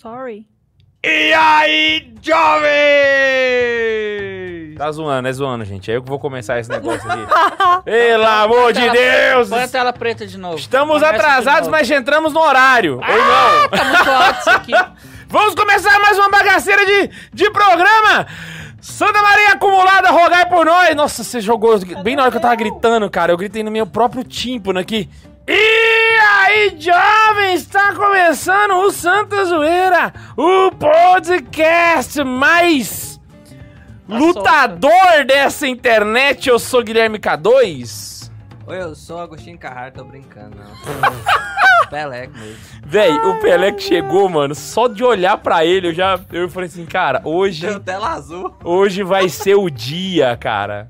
Sorry. 0.00 0.46
E 1.04 1.32
aí, 1.32 2.14
jovem! 2.22 2.70
Tá 4.76 4.90
zoando, 4.92 5.28
é 5.28 5.32
zoando, 5.32 5.64
gente. 5.64 5.90
É 5.90 5.96
eu 5.96 6.02
que 6.02 6.08
vou 6.08 6.18
começar 6.18 6.58
esse 6.58 6.70
negócio 6.70 7.10
aqui. 7.10 7.20
Pelo 7.84 8.26
amor 8.26 8.72
de 8.72 8.88
Deus! 8.88 9.50
Põe 9.50 9.62
a 9.64 9.68
tela 9.68 9.92
preta 9.92 10.26
de 10.26 10.38
novo. 10.38 10.56
Estamos 10.56 10.94
Começa 11.02 11.12
de 11.12 11.18
atrasados, 11.18 11.60
novo. 11.62 11.70
mas 11.72 11.86
já 11.86 11.96
entramos 11.96 12.32
no 12.32 12.40
horário. 12.40 12.94
Ou 12.94 13.00
não? 13.00 13.68
Tá 13.68 13.84
muito 13.84 14.10
alto 14.10 14.40
isso 14.40 14.50
aqui. 14.50 14.72
Vamos 15.30 15.54
começar 15.54 15.96
mais 16.00 16.18
uma 16.18 16.28
bagaceira 16.28 16.84
de, 16.84 17.10
de 17.32 17.50
programa! 17.52 18.26
Santa 18.80 19.22
Maria 19.22 19.50
acumulada, 19.50 20.10
rogai 20.10 20.44
por 20.48 20.66
nós! 20.66 20.96
Nossa, 20.96 21.22
você 21.22 21.40
jogou 21.40 21.78
bem 22.02 22.16
na 22.16 22.22
hora 22.22 22.32
que 22.32 22.36
eu 22.38 22.40
tava 22.40 22.56
gritando, 22.56 23.08
cara. 23.08 23.30
Eu 23.30 23.36
gritei 23.36 23.62
no 23.62 23.70
meu 23.70 23.86
próprio 23.86 24.24
tímpano 24.24 24.80
aqui. 24.80 25.08
E 25.46 26.18
aí, 26.20 26.74
jovens, 26.76 27.60
está 27.60 27.94
começando 27.94 28.72
o 28.72 28.90
Santa 28.90 29.44
Zoeira, 29.44 30.12
o 30.36 30.72
podcast 30.72 32.24
mais 32.24 33.20
lutador 34.08 35.24
dessa 35.24 35.64
internet. 35.68 36.48
Eu 36.48 36.58
sou 36.58 36.82
Guilherme 36.82 37.20
K2. 37.20 38.09
Oi, 38.70 38.80
eu 38.80 38.94
sou 38.94 39.18
Agostinho 39.18 39.58
Carraro, 39.58 39.92
tô 39.92 40.04
brincando. 40.04 40.56
Peleco 41.90 42.38
mesmo. 42.38 42.56
Véi, 42.86 43.12
o 43.12 43.40
Pelé 43.40 43.72
que 43.72 43.82
chegou, 43.82 44.28
mano, 44.28 44.54
só 44.54 44.86
de 44.86 45.02
olhar 45.02 45.36
pra 45.38 45.64
ele, 45.64 45.88
eu 45.88 45.92
já 45.92 46.20
eu 46.30 46.48
falei 46.48 46.68
assim, 46.68 46.86
cara, 46.86 47.20
hoje 47.24 47.66
Deu 47.66 47.80
tela 47.80 48.10
azul. 48.10 48.54
Hoje 48.62 49.02
vai 49.02 49.28
ser 49.28 49.56
o 49.56 49.68
dia, 49.68 50.36
cara. 50.36 50.88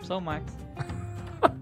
Sou 0.00 0.16
o 0.16 0.22
Max. 0.22 0.44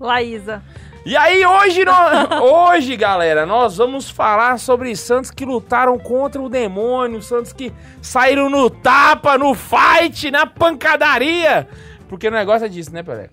Laísa. 0.00 0.64
E 1.04 1.16
aí, 1.16 1.44
hoje, 1.44 1.84
nó- 1.84 2.40
hoje, 2.70 2.96
galera, 2.96 3.44
nós 3.44 3.76
vamos 3.76 4.08
falar 4.08 4.58
sobre 4.58 4.94
santos 4.94 5.30
que 5.30 5.44
lutaram 5.44 5.98
contra 5.98 6.40
o 6.40 6.48
demônio, 6.48 7.20
santos 7.20 7.52
que 7.52 7.72
saíram 8.00 8.48
no 8.48 8.70
tapa, 8.70 9.36
no 9.36 9.52
fight, 9.54 10.30
na 10.30 10.46
pancadaria. 10.46 11.66
Porque 12.08 12.28
o 12.28 12.30
negócio 12.30 12.66
é 12.66 12.68
disso, 12.68 12.92
né, 12.92 13.02
Pelé? 13.02 13.28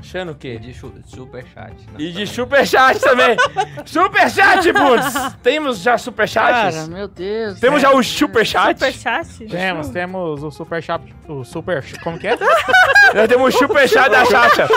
Achando 0.00 0.28
o 0.30 0.32
E 0.32 0.36
quê? 0.36 0.58
de 0.58 0.72
chu- 0.72 0.94
superchat. 1.06 1.74
E 1.98 2.12
de 2.12 2.26
superchat 2.26 3.00
também. 3.00 3.36
superchat, 3.84 4.72
putz. 4.72 5.34
Temos 5.42 5.80
já 5.80 5.98
superchats? 5.98 6.76
Cara, 6.76 6.86
meu 6.86 7.08
Deus. 7.08 7.58
Temos 7.58 7.82
já 7.82 7.90
o 7.90 8.02
superchat? 8.02 8.78
Superchat? 8.78 9.46
Temos, 9.48 9.88
temos 9.90 10.42
o 10.44 10.50
super 10.52 10.80
chap, 10.82 11.02
o 11.26 11.42
super, 11.44 11.84
como 12.04 12.16
que 12.18 12.28
é? 12.28 12.36
Nós 13.12 13.28
temos 13.28 13.54
o 13.54 13.58
superchat 13.58 14.08
da 14.08 14.24
Chacha. 14.24 14.68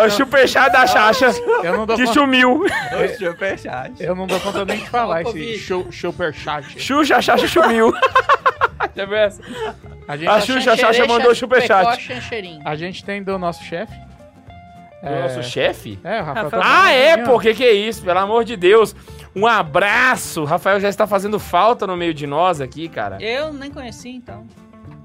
É 0.00 0.06
o 0.06 0.10
superchat 0.10 0.70
da 0.70 0.86
Chacha 0.86 1.26
Eu 1.62 1.76
não 1.78 1.86
dou 1.86 1.96
que 1.96 2.02
conta, 2.04 2.12
sumiu. 2.20 2.64
O 2.64 3.18
superchat. 3.18 3.92
eu 4.02 4.14
não 4.14 4.26
dou 4.26 4.38
conta 4.40 4.64
nem 4.66 4.78
de 4.78 4.88
falar 4.90 5.22
esse 5.22 5.32
Covid. 5.32 5.58
chu- 5.58 5.88
super 5.90 6.34
chat. 6.34 6.78
Xuxa, 6.80 7.20
Chacha 7.22 7.48
sumiu. 7.48 7.94
Já 8.94 9.06
viu 9.06 9.16
essa? 9.16 9.42
A 10.06 10.16
gente, 10.18 10.28
A 10.28 10.40
Xuxa, 10.40 10.72
a 10.72 10.76
Chacha 10.76 11.06
mandou 11.06 11.34
superchat. 11.34 12.08
A 12.64 12.76
gente 12.76 13.02
tem 13.04 13.22
do 13.22 13.38
nosso 13.38 13.64
chefe. 13.64 14.03
O 15.12 15.22
nosso 15.22 15.42
chefe? 15.42 15.98
É, 16.04 16.20
o 16.20 16.24
Rafael. 16.24 16.44
Rafael. 16.44 16.62
tá 16.62 16.82
Ah, 16.84 16.92
é, 16.92 17.16
pô, 17.18 17.34
ó. 17.36 17.38
que 17.38 17.54
que 17.54 17.64
é 17.64 17.72
isso? 17.72 18.02
Pelo 18.02 18.18
amor 18.18 18.44
de 18.44 18.56
Deus. 18.56 18.94
Um 19.36 19.46
abraço. 19.46 20.42
O 20.42 20.44
Rafael 20.44 20.78
já 20.80 20.88
está 20.88 21.06
fazendo 21.06 21.38
falta 21.38 21.86
no 21.86 21.96
meio 21.96 22.14
de 22.14 22.26
nós 22.26 22.60
aqui, 22.60 22.88
cara. 22.88 23.18
Eu 23.20 23.52
nem 23.52 23.70
conheci, 23.70 24.08
então. 24.10 24.46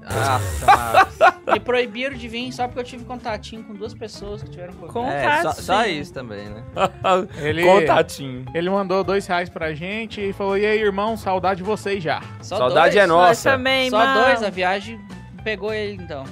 Nossa, 0.00 0.66
Marcos. 0.66 1.18
Me 1.52 1.60
proibiram 1.60 2.16
de 2.16 2.26
vir 2.26 2.50
só 2.52 2.66
porque 2.66 2.80
eu 2.80 2.84
tive 2.84 3.04
contatinho 3.04 3.62
com 3.64 3.74
duas 3.74 3.92
pessoas 3.92 4.42
que 4.42 4.50
tiveram. 4.50 4.72
Com- 4.74 5.06
É, 5.10 5.42
só, 5.42 5.52
só 5.52 5.84
isso 5.86 6.12
também, 6.12 6.48
né? 6.48 6.62
Ele, 7.42 7.62
Contatinho. 7.64 8.44
ele 8.54 8.70
mandou 8.70 9.04
dois 9.04 9.26
reais 9.26 9.48
pra 9.48 9.72
gente 9.74 10.20
e 10.20 10.32
falou: 10.32 10.56
E 10.56 10.64
aí, 10.64 10.80
irmão, 10.80 11.16
saudade 11.16 11.58
de 11.58 11.64
vocês 11.64 12.02
já. 12.02 12.20
Só 12.40 12.56
Saudade 12.56 12.94
dois? 12.94 13.04
é 13.04 13.06
Nós 13.06 13.28
nossa. 13.28 13.50
também, 13.50 13.90
Só 13.90 13.98
mano. 13.98 14.24
dois, 14.24 14.42
a 14.42 14.50
viagem 14.50 14.98
pegou 15.44 15.72
ele, 15.72 16.02
então. 16.02 16.24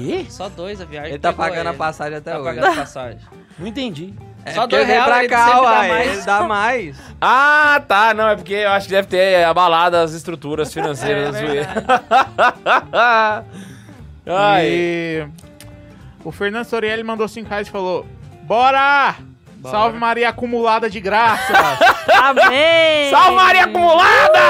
Quê? 0.00 0.26
Só 0.28 0.48
dois, 0.48 0.80
a 0.80 0.84
viagem 0.84 1.10
Ele 1.10 1.18
tá 1.18 1.32
pagando 1.32 1.66
a 1.66 1.70
ele. 1.70 1.78
passagem 1.78 2.18
até 2.18 2.32
Tá 2.32 2.38
hoje. 2.38 2.46
pagando 2.48 2.66
a 2.66 2.74
passagem. 2.76 3.18
Não 3.58 3.66
entendi. 3.66 4.14
É, 4.44 4.52
Só 4.52 4.66
dois 4.66 4.82
ele 4.82 4.92
reais, 4.92 5.04
pra 5.06 5.18
ele 5.20 5.28
cá, 5.28 5.44
sempre 5.46 5.60
dá 5.62 5.70
mais. 5.70 6.06
Ele 6.12 6.22
dá 6.22 6.42
mais. 6.42 6.96
Ah, 7.20 7.82
tá. 7.86 8.12
Não, 8.14 8.28
é 8.28 8.34
porque 8.36 8.54
eu 8.54 8.70
acho 8.70 8.86
que 8.86 8.92
deve 8.92 9.06
ter 9.06 9.44
abalado 9.44 9.96
as 9.96 10.12
estruturas 10.12 10.72
financeiras 10.74 11.36
É. 11.36 11.66
Ai. 14.26 14.66
E 14.66 15.26
o 16.24 16.30
Fernando 16.32 16.64
Sorielli 16.64 17.02
mandou 17.02 17.28
cinco 17.28 17.48
reais 17.50 17.68
e 17.68 17.70
falou: 17.70 18.06
Bora! 18.42 19.14
Bora. 19.56 19.70
Salve 19.76 19.98
Maria 19.98 20.28
acumulada 20.28 20.90
de 20.90 21.00
graça! 21.00 21.52
Amém! 22.20 23.10
Salve 23.10 23.36
Maria 23.36 23.64
acumulada! 23.64 24.40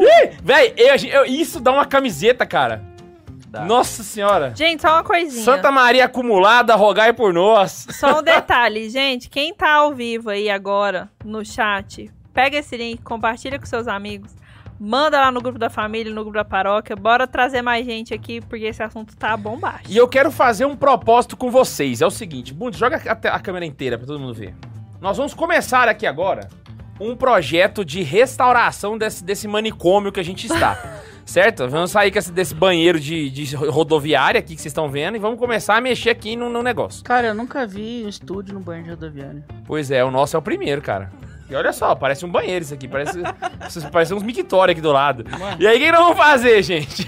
Ih, 0.00 0.30
Véi, 0.42 0.72
eu- 0.76 0.94
eu- 1.10 1.24
isso 1.26 1.60
dá 1.60 1.70
uma 1.72 1.84
camiseta, 1.84 2.46
cara. 2.46 2.82
Dá. 3.60 3.64
Nossa 3.64 4.02
senhora. 4.02 4.52
Gente, 4.54 4.82
só 4.82 4.92
uma 4.94 5.04
coisinha. 5.04 5.44
Santa 5.44 5.70
Maria 5.70 6.04
acumulada, 6.04 6.74
rogai 6.74 7.12
por 7.12 7.32
nós. 7.32 7.86
Só 7.90 8.20
um 8.20 8.22
detalhe, 8.24 8.88
gente. 8.88 9.28
Quem 9.28 9.54
tá 9.54 9.72
ao 9.74 9.94
vivo 9.94 10.30
aí 10.30 10.48
agora 10.48 11.08
no 11.24 11.44
chat, 11.44 12.10
pega 12.32 12.58
esse 12.58 12.76
link, 12.76 13.02
compartilha 13.02 13.58
com 13.58 13.66
seus 13.66 13.88
amigos. 13.88 14.36
Manda 14.80 15.18
lá 15.18 15.32
no 15.32 15.40
grupo 15.40 15.58
da 15.58 15.68
família, 15.68 16.12
no 16.14 16.22
grupo 16.22 16.36
da 16.36 16.44
paróquia. 16.44 16.94
Bora 16.94 17.26
trazer 17.26 17.62
mais 17.62 17.84
gente 17.84 18.14
aqui, 18.14 18.40
porque 18.40 18.64
esse 18.66 18.80
assunto 18.80 19.16
tá 19.16 19.36
bombástico. 19.36 19.90
E 19.90 19.96
eu 19.96 20.06
quero 20.06 20.30
fazer 20.30 20.66
um 20.66 20.76
propósito 20.76 21.36
com 21.36 21.50
vocês. 21.50 22.00
É 22.00 22.06
o 22.06 22.10
seguinte, 22.10 22.54
Bundes, 22.54 22.78
joga 22.78 22.96
a, 23.04 23.34
a 23.34 23.40
câmera 23.40 23.66
inteira 23.66 23.98
pra 23.98 24.06
todo 24.06 24.20
mundo 24.20 24.34
ver. 24.34 24.54
Nós 25.00 25.16
vamos 25.16 25.34
começar 25.34 25.88
aqui 25.88 26.06
agora 26.06 26.48
um 27.00 27.16
projeto 27.16 27.84
de 27.84 28.02
restauração 28.02 28.96
desse, 28.96 29.22
desse 29.24 29.48
manicômio 29.48 30.12
que 30.12 30.20
a 30.20 30.24
gente 30.24 30.46
está. 30.46 30.78
certo? 31.28 31.68
Vamos 31.68 31.90
sair 31.90 32.10
desse 32.32 32.54
banheiro 32.54 32.98
de, 32.98 33.30
de 33.30 33.54
rodoviária 33.54 34.38
aqui 34.38 34.54
que 34.54 34.62
vocês 34.62 34.72
estão 34.72 34.90
vendo 34.90 35.16
e 35.16 35.18
vamos 35.20 35.38
começar 35.38 35.76
a 35.76 35.80
mexer 35.80 36.10
aqui 36.10 36.34
no, 36.34 36.48
no 36.48 36.62
negócio. 36.62 37.04
Cara, 37.04 37.28
eu 37.28 37.34
nunca 37.34 37.66
vi 37.66 38.02
um 38.04 38.08
estúdio 38.08 38.54
no 38.54 38.60
banho 38.60 38.82
de 38.84 38.90
rodoviária. 38.90 39.44
Pois 39.66 39.90
é, 39.90 40.02
o 40.02 40.10
nosso 40.10 40.36
é 40.36 40.38
o 40.38 40.42
primeiro, 40.42 40.80
cara. 40.80 41.12
E 41.50 41.54
olha 41.54 41.72
só, 41.72 41.94
parece 41.94 42.26
um 42.26 42.30
banheiro 42.30 42.62
isso 42.62 42.74
aqui, 42.74 42.86
parece, 42.86 43.20
parece 43.90 44.12
uns 44.12 44.22
mictórios 44.22 44.72
aqui 44.72 44.80
do 44.82 44.92
lado. 44.92 45.24
E 45.58 45.66
aí, 45.66 45.78
o 45.78 45.80
que 45.80 45.90
nós 45.90 46.00
vamos 46.00 46.16
fazer, 46.16 46.62
gente? 46.62 47.06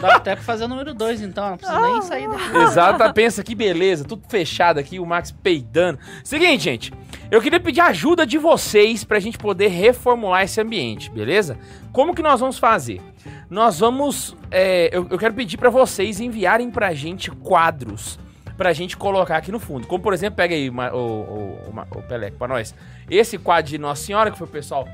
dá 0.00 0.16
até 0.16 0.34
pra 0.34 0.44
fazer 0.44 0.64
o 0.64 0.68
número 0.68 0.94
2, 0.94 1.22
então. 1.22 1.50
Não 1.50 1.56
precisa 1.56 1.80
nem 1.80 2.02
sair 2.02 2.28
daqui. 2.28 2.56
Exato, 2.58 3.14
pensa 3.14 3.42
que 3.42 3.54
beleza, 3.54 4.04
tudo 4.04 4.22
fechado 4.28 4.78
aqui, 4.78 4.98
o 4.98 5.06
Max 5.06 5.30
peidando. 5.30 5.98
Seguinte, 6.24 6.64
gente, 6.64 6.92
eu 7.30 7.40
queria 7.40 7.60
pedir 7.60 7.80
a 7.80 7.86
ajuda 7.86 8.26
de 8.26 8.38
vocês 8.38 9.04
pra 9.04 9.20
gente 9.20 9.38
poder 9.38 9.68
reformular 9.68 10.42
esse 10.42 10.60
ambiente, 10.60 11.10
beleza? 11.10 11.58
Como 11.92 12.14
que 12.14 12.22
nós 12.22 12.40
vamos 12.40 12.58
fazer? 12.58 13.00
Nós 13.48 13.78
vamos, 13.78 14.34
é, 14.50 14.88
eu, 14.90 15.06
eu 15.10 15.18
quero 15.18 15.34
pedir 15.34 15.58
pra 15.58 15.70
vocês 15.70 16.18
enviarem 16.18 16.70
pra 16.70 16.94
gente 16.94 17.30
quadros 17.30 18.18
pra 18.56 18.72
gente 18.72 18.96
colocar 18.96 19.36
aqui 19.36 19.50
no 19.52 19.58
fundo. 19.58 19.86
Como, 19.86 20.02
por 20.02 20.12
exemplo, 20.12 20.36
pega 20.36 20.54
aí 20.54 20.70
o, 20.70 20.74
o, 20.74 21.72
o, 21.96 22.02
Peleco 22.02 22.36
pra 22.36 22.48
nós. 22.48 22.74
Esse 23.10 23.38
quadro 23.38 23.70
de 23.70 23.78
Nossa 23.78 24.04
Senhora, 24.04 24.30
que 24.30 24.38
foi 24.38 24.46
o 24.46 24.50
pessoal 24.50 24.86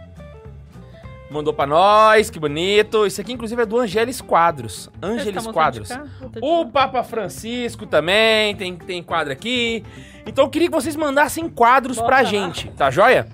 mandou 1.31 1.53
pra 1.53 1.67
nós, 1.67 2.31
que 2.31 2.39
bonito. 2.39 3.07
Isso 3.07 3.21
aqui, 3.21 3.33
inclusive, 3.33 3.63
é 3.63 3.67
do 3.67 3.79
Angelis 3.79 4.21
Quadros. 4.21 4.91
Angelis 5.01 5.45
tá 5.45 5.53
Quadros. 5.53 5.89
de 5.89 5.99
O. 6.41 6.67
Papa 6.67 7.03
Francisco 7.03 7.87
também 7.87 8.55
tem, 8.57 8.77
tem 8.77 9.03
quadro 9.03 9.33
aqui. 9.33 9.85
Então 10.27 10.45
eu 10.45 10.51
queria 10.51 10.69
que 10.69 10.75
vocês 10.75 10.97
mandassem 10.97 11.49
quadros 11.49 11.97
Bota 11.97 12.07
pra 12.07 12.17
lá. 12.19 12.25
gente, 12.25 12.71
tá 12.71 12.91
joia? 12.91 13.27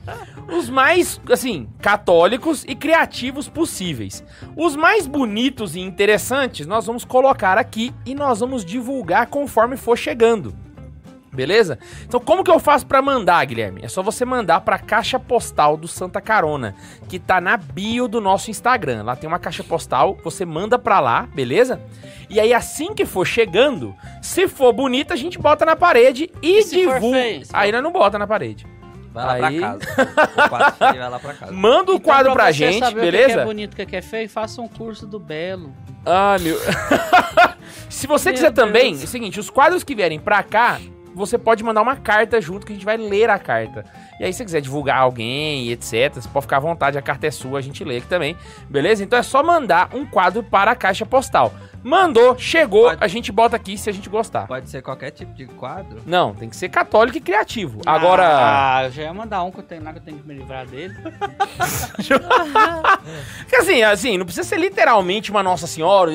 Os 0.49 0.69
mais, 0.69 1.20
assim, 1.31 1.69
católicos 1.81 2.64
e 2.69 2.75
criativos 2.75 3.49
possíveis. 3.49 4.23
Os 4.56 4.76
mais 4.76 5.06
bonitos 5.06 5.75
e 5.75 5.81
interessantes 5.81 6.67
nós 6.67 6.87
vamos 6.87 7.05
colocar 7.05 7.56
aqui 7.58 7.93
e 8.05 8.14
nós 8.14 8.41
vamos 8.41 8.64
divulgar 8.64 9.26
conforme 9.29 9.76
for 9.76 9.96
chegando. 9.96 10.55
Beleza? 11.32 11.81
Então 12.06 12.20
como 12.20 12.44
que 12.44 12.50
eu 12.50 12.61
faço 12.61 12.87
pra 12.87 13.02
mandar, 13.02 13.44
Guilherme? 13.44 13.81
É 13.82 13.88
só 13.88 14.02
você 14.05 14.25
mandar 14.25 14.61
pra 14.61 14.79
caixa 14.79 15.19
postal 15.19 15.76
do 15.76 15.88
Santa 15.88 16.20
Carona, 16.20 16.76
que 17.08 17.19
tá 17.19 17.40
na 17.40 17.56
bio 17.56 18.06
do 18.06 18.20
nosso 18.20 18.52
Instagram. 18.52 19.02
Lá 19.02 19.17
tem 19.17 19.26
uma 19.26 19.40
caixa 19.40 19.64
postal, 19.64 20.17
você 20.23 20.44
manda 20.44 20.79
pra 20.79 21.00
lá, 21.00 21.26
beleza? 21.35 21.81
E 22.31 22.38
aí 22.38 22.55
assim 22.55 22.94
que 22.94 23.05
for 23.05 23.26
chegando, 23.26 23.93
se 24.23 24.47
for 24.47 24.73
bonita, 24.73 25.14
a 25.14 25.17
gente 25.17 25.37
bota 25.37 25.64
na 25.67 25.75
parede 25.75 26.31
e, 26.40 26.61
E 26.61 26.64
divulga. 26.64 27.00
feio? 27.00 27.43
Aí 27.52 27.73
nós 27.73 27.82
não 27.82 27.90
bota 27.90 28.17
na 28.17 28.29
parede. 28.29 28.64
Vai 29.14 29.40
lá 29.40 29.46
Aí- 29.49 29.58
pra 29.61 29.69
casa. 29.69 29.78
O 30.44 30.49
quadro 30.49 30.72
feio 30.78 30.99
vai 31.00 31.11
lá 31.11 31.19
pra 31.20 31.34
casa. 31.34 31.52
Manda 31.52 31.93
o 31.93 31.94
Então, 31.94 31.99
quadro 32.00 32.32
pra, 32.32 32.46
você 32.46 32.52
gente, 32.52 32.78
saber 32.81 32.90
O 33.00 33.05
que 33.05 33.11
beleza? 33.12 33.40
é 33.40 33.44
bonito, 33.44 33.72
o 33.72 33.76
que 33.76 33.87
que 33.87 33.96
é 33.96 34.02
feio, 34.02 34.28
faça 34.28 34.61
um 34.61 34.69
curso 34.69 35.06
do 35.06 35.19
Belo. 35.20 35.72
Ah, 36.05 36.37
meu. 36.40 36.58
Se 37.88 38.06
você 38.06 38.31
Meu 38.31 38.34
quiser 38.34 38.50
também, 38.52 38.90
Deus. 38.90 39.02
é 39.02 39.05
o 39.05 39.08
seguinte, 39.08 39.40
os 39.40 39.49
quadros 39.50 39.84
que 39.84 39.94
vierem 39.94 40.19
pra 40.19 40.43
cá, 40.43 40.81
você 41.14 41.38
pode 41.38 41.62
mandar 41.62 41.81
uma 41.81 41.96
carta 41.96 42.40
junto 42.40 42.66
que 42.66 42.72
a 42.72 42.75
gente 42.75 42.84
vai 42.84 42.96
ler 42.96 43.31
a 43.31 43.38
carta. 43.38 43.84
E 44.19 44.25
aí, 44.25 44.32
se 44.32 44.38
você 44.38 44.44
quiser 44.44 44.61
divulgar 44.61 44.99
alguém 44.99 45.64
e 45.66 45.72
etc, 45.72 46.12
você 46.14 46.28
pode 46.28 46.46
ficar 46.46 46.56
à 46.56 46.61
vontade, 46.61 46.99
a 46.99 47.02
carta 47.02 47.26
é 47.26 47.31
sua, 47.31 47.58
a 47.58 47.62
gente 47.62 47.82
lê 47.84 47.99
aqui 47.99 48.06
também, 48.08 48.37
beleza? 48.69 49.02
Então 49.05 49.19
é 49.19 49.22
só 49.22 49.43
mandar 49.43 49.90
um 49.94 50.05
quadro 50.05 50.43
para 50.43 50.72
a 50.72 50.75
caixa 50.76 51.06
postal. 51.06 51.55
Mandou, 51.84 52.36
chegou, 52.38 52.84
Pode. 52.84 53.04
a 53.04 53.06
gente 53.06 53.31
bota 53.31 53.54
aqui 53.56 53.76
se 53.76 53.90
a 53.90 53.92
gente 53.92 54.08
gostar. 54.08 54.46
Pode 54.46 54.70
ser 54.70 54.81
qualquer 54.82 55.10
tipo 55.10 55.34
de 55.34 55.44
quadro. 55.46 56.00
Não, 56.06 56.34
tem 56.34 56.48
que 56.48 56.56
ser 56.56 56.69
católico 56.70 57.19
e 57.19 57.20
criativo. 57.20 57.81
Agora. 57.84 58.25
Ah, 58.26 58.84
eu 58.84 58.90
já 58.90 59.02
ia 59.02 59.12
mandar 59.14 59.42
um 59.44 59.50
que 59.50 59.58
eu 59.58 59.62
tenho 59.62 59.84
lá 59.84 59.92
que 59.92 59.98
eu 59.98 60.02
tenho 60.02 60.19
que 60.19 60.26
me 60.26 60.34
livrar 60.34 60.66
dele. 60.66 60.94
Porque 63.40 63.56
assim, 63.56 63.82
assim, 63.82 64.19
não 64.19 64.25
precisa 64.25 64.46
ser 64.48 64.58
literalmente 64.58 65.31
uma 65.31 65.42
Nossa 65.42 65.66
Senhora, 65.66 66.10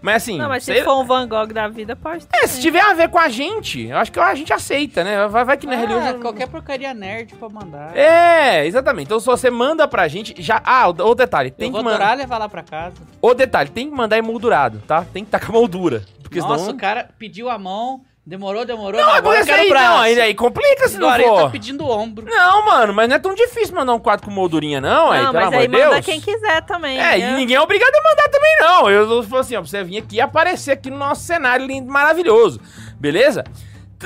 mas 0.00 0.16
assim. 0.22 0.38
Não, 0.38 0.48
mas 0.48 0.64
se 0.64 0.72
sei- 0.72 0.82
for 0.82 1.00
um 1.00 1.04
Van 1.04 1.26
Gogh 1.28 1.46
da 1.52 1.68
vida, 1.68 1.94
pode 1.96 2.26
ter. 2.26 2.36
É, 2.38 2.46
se 2.46 2.60
tiver 2.60 2.80
a 2.82 2.94
ver 2.94 3.08
com 3.08 3.18
a 3.18 3.28
gente, 3.28 3.86
eu 3.86 3.96
acho 3.96 4.10
que 4.10 4.18
a 4.18 4.34
gente 4.34 4.52
aceita, 4.52 5.04
né? 5.04 5.26
Vai, 5.28 5.44
vai 5.44 5.56
que 5.56 5.66
na 5.66 5.74
Ah, 5.74 5.76
religião. 5.76 6.20
qualquer 6.20 6.48
porcaria 6.48 6.92
nerd 6.94 7.34
pra 7.34 7.48
mandar. 7.48 7.96
É, 7.96 8.66
exatamente. 8.66 9.06
Então 9.06 9.20
se 9.20 9.26
você 9.26 9.50
manda 9.50 9.86
pra 9.86 10.08
gente, 10.08 10.34
já. 10.42 10.60
Ah, 10.64 10.88
o, 10.88 10.90
o 11.10 11.14
detalhe, 11.14 11.50
tem 11.50 11.68
eu 11.70 11.74
que 11.76 11.82
mandar. 11.82 12.16
levar 12.16 12.38
lá 12.38 12.48
pra 12.48 12.62
casa. 12.62 12.96
O 13.20 13.34
detalhe, 13.34 13.70
tem 13.70 13.88
que 13.88 13.94
mandar 13.96 14.18
emoldurado, 14.18 14.80
tá? 14.86 15.04
Tem 15.12 15.24
que 15.24 15.28
estar 15.28 15.40
com 15.40 15.52
a 15.52 15.60
moldura. 15.60 16.04
Porque 16.22 16.38
Nossa, 16.40 16.58
senão. 16.64 16.74
o 16.74 16.78
cara 16.78 17.08
pediu 17.18 17.50
a 17.50 17.58
mão, 17.58 18.00
demorou, 18.26 18.64
demorou, 18.64 18.98
Não, 19.00 19.06
mas 19.06 19.16
é 19.16 19.18
agora 19.18 19.38
porque 19.38 19.50
eu 19.50 19.54
quero 19.54 19.62
aí, 19.62 19.68
braço. 19.70 19.88
não, 19.90 19.98
aí, 19.98 20.20
aí 20.20 20.34
complica 20.34 20.88
se 20.88 20.96
não 20.98 21.08
Agora 21.08 21.22
for. 21.28 21.42
tá 21.42 21.50
pedindo 21.50 21.84
o 21.84 21.90
ombro. 21.90 22.24
Não, 22.26 22.64
mano, 22.64 22.94
mas 22.94 23.08
não 23.08 23.16
é 23.16 23.18
tão 23.18 23.34
difícil 23.34 23.74
mandar 23.74 23.92
um 23.92 23.98
quadro 23.98 24.24
com 24.24 24.30
moldurinha, 24.32 24.80
não, 24.80 25.10
aí, 25.10 25.22
Não, 25.22 25.32
pelo 25.32 25.44
mas 25.44 25.48
amor 25.48 25.60
aí 25.60 25.68
de 25.68 25.76
Deus. 25.76 25.84
manda 25.90 26.02
quem 26.02 26.20
quiser 26.20 26.62
também. 26.62 26.98
É, 26.98 27.18
né? 27.18 27.32
e 27.32 27.36
ninguém 27.36 27.56
é 27.56 27.60
obrigado 27.60 27.94
a 27.94 28.02
mandar 28.08 28.28
também, 28.28 28.56
não. 28.60 28.90
Eu 28.90 29.10
eu 29.10 29.22
falo 29.24 29.40
assim, 29.40 29.56
ó, 29.56 29.60
pra 29.60 29.68
você 29.68 29.84
vir 29.84 29.98
aqui 29.98 30.16
e 30.16 30.20
aparecer 30.20 30.72
aqui 30.72 30.88
no 30.90 30.96
nosso 30.96 31.22
cenário 31.22 31.66
lindo, 31.66 31.90
maravilhoso. 31.92 32.60
Beleza? 32.98 33.44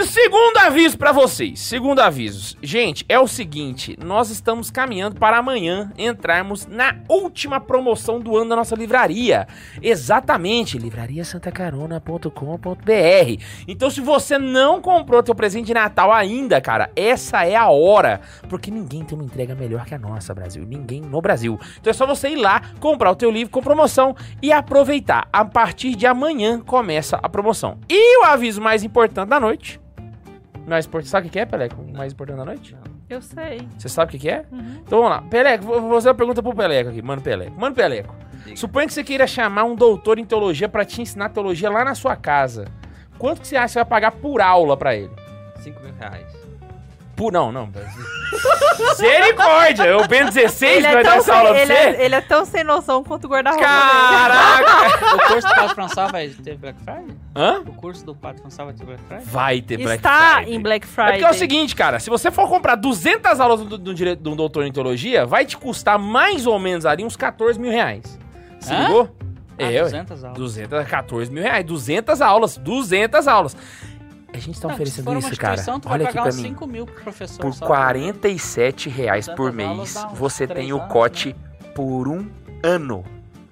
Segundo 0.04 0.58
aviso 0.58 0.98
pra 0.98 1.10
vocês, 1.10 1.58
segundo 1.58 2.00
aviso. 2.00 2.54
Gente, 2.62 3.02
é 3.08 3.19
o 3.19 3.26
seguinte, 3.26 3.96
nós 4.04 4.28
estamos 4.28 4.70
caminhando 4.70 5.19
para 5.19 5.38
amanhã 5.38 5.90
entrarmos 5.96 6.66
na 6.66 6.96
última 7.08 7.58
promoção 7.60 8.20
do 8.20 8.37
ano 8.37 8.50
da 8.50 8.56
nossa 8.56 8.76
livraria. 8.76 9.48
Exatamente, 9.81 10.76
livrariasantacarona.com.br. 10.76 13.43
Então 13.66 13.88
se 13.88 14.02
você 14.02 14.37
não 14.37 14.82
comprou 14.82 15.22
teu 15.22 15.34
presente 15.34 15.66
de 15.66 15.75
Natal 15.75 16.12
ainda, 16.12 16.60
cara, 16.60 16.90
essa 16.94 17.46
é 17.46 17.56
a 17.56 17.69
hora, 17.69 18.20
porque 18.50 18.70
ninguém 18.70 19.02
tem 19.02 19.16
uma 19.16 19.25
entrega 19.25 19.54
melhor 19.54 19.87
que 19.87 19.94
a 19.94 19.98
nossa, 19.98 20.34
Brasil. 20.34 20.66
Ninguém 20.66 21.00
no 21.00 21.22
Brasil. 21.22 21.58
Então 21.81 21.90
é 21.90 21.94
só 21.94 22.06
você 22.06 22.28
ir 22.28 22.37
lá, 22.37 22.60
comprar 22.81 23.10
o 23.10 23.16
teu 23.16 23.31
livro 23.31 23.50
com 23.50 23.62
promoção 23.62 24.14
e 24.43 24.52
aproveitar. 24.52 25.26
A 25.32 25.44
partir 25.44 25.94
de 25.94 26.06
amanhã 26.06 26.60
começa 26.60 27.19
a 27.22 27.28
promoção. 27.28 27.78
E 27.88 28.20
o 28.20 28.25
aviso 28.25 28.60
mais 28.60 28.84
importante 28.84 29.28
da 29.28 29.40
noite. 29.40 29.85
Mais 30.66 30.84
importante, 30.84 31.10
sabe 31.10 31.28
o 31.28 31.30
que 31.30 31.38
é, 31.38 31.46
Peleco? 31.46 31.80
O 31.80 31.96
mais 31.96 32.12
importante 32.12 32.38
da 32.38 32.44
noite? 32.44 32.76
Eu 33.08 33.22
sei. 33.22 33.68
Você 33.78 33.88
sabe 33.88 34.08
o 34.08 34.12
que 34.12 34.18
que 34.18 34.28
é? 34.28 34.44
Uhum. 34.50 34.80
Então 34.82 34.98
vamos 35.00 35.10
lá. 35.10 35.22
Peleco, 35.22 35.64
vou 35.64 35.80
vou 35.80 35.92
fazer 35.92 36.08
uma 36.08 36.14
pergunta 36.14 36.42
pro 36.42 36.54
Peleco 36.54 36.90
aqui. 36.90 37.00
Mano 37.00 37.22
Peleco. 37.22 37.58
Mano 37.58 37.74
Peleco. 37.74 38.14
Diga. 38.44 38.56
Suponha 38.56 38.86
que 38.86 38.92
você 38.92 39.04
queira 39.04 39.26
chamar 39.26 39.64
um 39.64 39.76
doutor 39.76 40.18
em 40.18 40.24
teologia 40.24 40.68
pra 40.68 40.84
te 40.84 41.00
ensinar 41.00 41.28
teologia 41.28 41.70
lá 41.70 41.84
na 41.84 41.94
sua 41.94 42.16
casa. 42.16 42.66
Quanto 43.18 43.40
que 43.40 43.48
você 43.48 43.56
acha 43.56 43.66
que 43.66 43.72
você 43.74 43.78
vai 43.78 43.86
pagar 43.86 44.10
por 44.12 44.40
aula 44.40 44.76
pra 44.76 44.94
ele? 44.94 45.10
5 45.60 45.80
mil 45.80 45.94
reais. 45.94 46.35
Por, 47.16 47.32
não, 47.32 47.50
não. 47.50 47.70
Misericórdia! 48.78 49.84
Eu 49.84 50.06
bem 50.06 50.24
16 50.26 50.76
Ele 50.76 50.82
vai 50.92 51.00
é, 51.00 51.02
dar 51.02 51.16
essa 51.16 51.34
aula 51.34 51.50
pra 51.50 51.58
ele, 51.62 51.66
você? 51.74 51.78
é, 51.80 52.04
ele 52.04 52.14
é 52.14 52.20
tão 52.20 52.44
sem 52.44 52.62
noção 52.62 53.02
quanto 53.02 53.24
o 53.24 53.28
guarda-roupa. 53.28 53.64
Caraca! 53.64 55.16
O 55.16 55.18
curso 55.28 55.48
do 55.48 55.54
Pato 55.54 55.74
François 55.74 56.12
vai 56.12 56.28
ter 56.28 56.56
Black 56.58 56.78
Friday? 56.80 57.16
Hã? 57.34 57.60
O 57.66 57.72
curso 57.72 58.04
do 58.04 58.14
Pato 58.14 58.40
François 58.42 58.66
vai 58.66 58.74
ter 58.74 58.84
Black 58.84 59.02
Friday? 59.04 59.24
Vai 59.26 59.60
ter 59.62 59.76
Black 59.78 59.96
Está 59.96 60.34
Friday. 60.36 60.54
em 60.54 60.60
Black 60.60 60.86
É 60.86 60.88
Friday. 60.90 61.12
porque 61.12 61.24
é 61.24 61.30
o 61.30 61.34
seguinte, 61.34 61.74
cara, 61.74 61.98
se 61.98 62.10
você 62.10 62.30
for 62.30 62.48
comprar 62.48 62.74
200 62.74 63.40
aulas 63.40 63.60
do, 63.62 63.78
do, 63.78 63.94
de 63.94 64.28
um 64.28 64.36
doutor 64.36 64.64
em 64.66 64.72
teologia, 64.72 65.24
vai 65.24 65.44
te 65.46 65.56
custar 65.56 65.98
mais 65.98 66.46
ou 66.46 66.58
menos 66.58 66.84
ali 66.84 67.04
uns 67.04 67.16
14 67.16 67.58
mil 67.58 67.70
reais. 67.70 68.19
Se 68.60 68.72
Hã? 68.72 68.82
ligou? 68.88 69.16
Ah, 69.58 69.64
é, 69.72 69.76
ué. 69.76 69.82
200 69.84 70.24
aulas. 70.24 70.38
200, 70.38 70.86
14 70.88 71.32
mil 71.32 71.42
reais. 71.42 71.64
200 71.64 72.20
aulas. 72.20 72.58
200 72.58 73.26
aulas. 73.26 73.56
A 74.36 74.38
gente 74.38 74.60
tá 74.60 74.68
Não, 74.68 74.74
oferecendo 74.74 75.18
isso, 75.18 75.36
cara. 75.36 75.64
Olha 75.68 75.80
vai 75.80 75.94
aqui 75.96 76.04
pagar 76.04 76.22
pra 76.22 76.28
uns 76.28 76.36
mim. 76.36 76.42
5 76.50 76.66
mil 76.66 76.84
pro 76.84 77.02
professor. 77.02 77.40
Por 77.40 77.54
só. 77.54 77.66
47 77.66 78.90
reais 78.90 79.26
por 79.26 79.50
200 79.50 79.66
aulas 79.66 79.94
mês, 79.94 80.18
você 80.18 80.46
tem 80.46 80.72
o 80.74 80.76
anos, 80.76 80.92
cote 80.92 81.34
por 81.74 82.06
um 82.06 82.28
ano. 82.62 83.02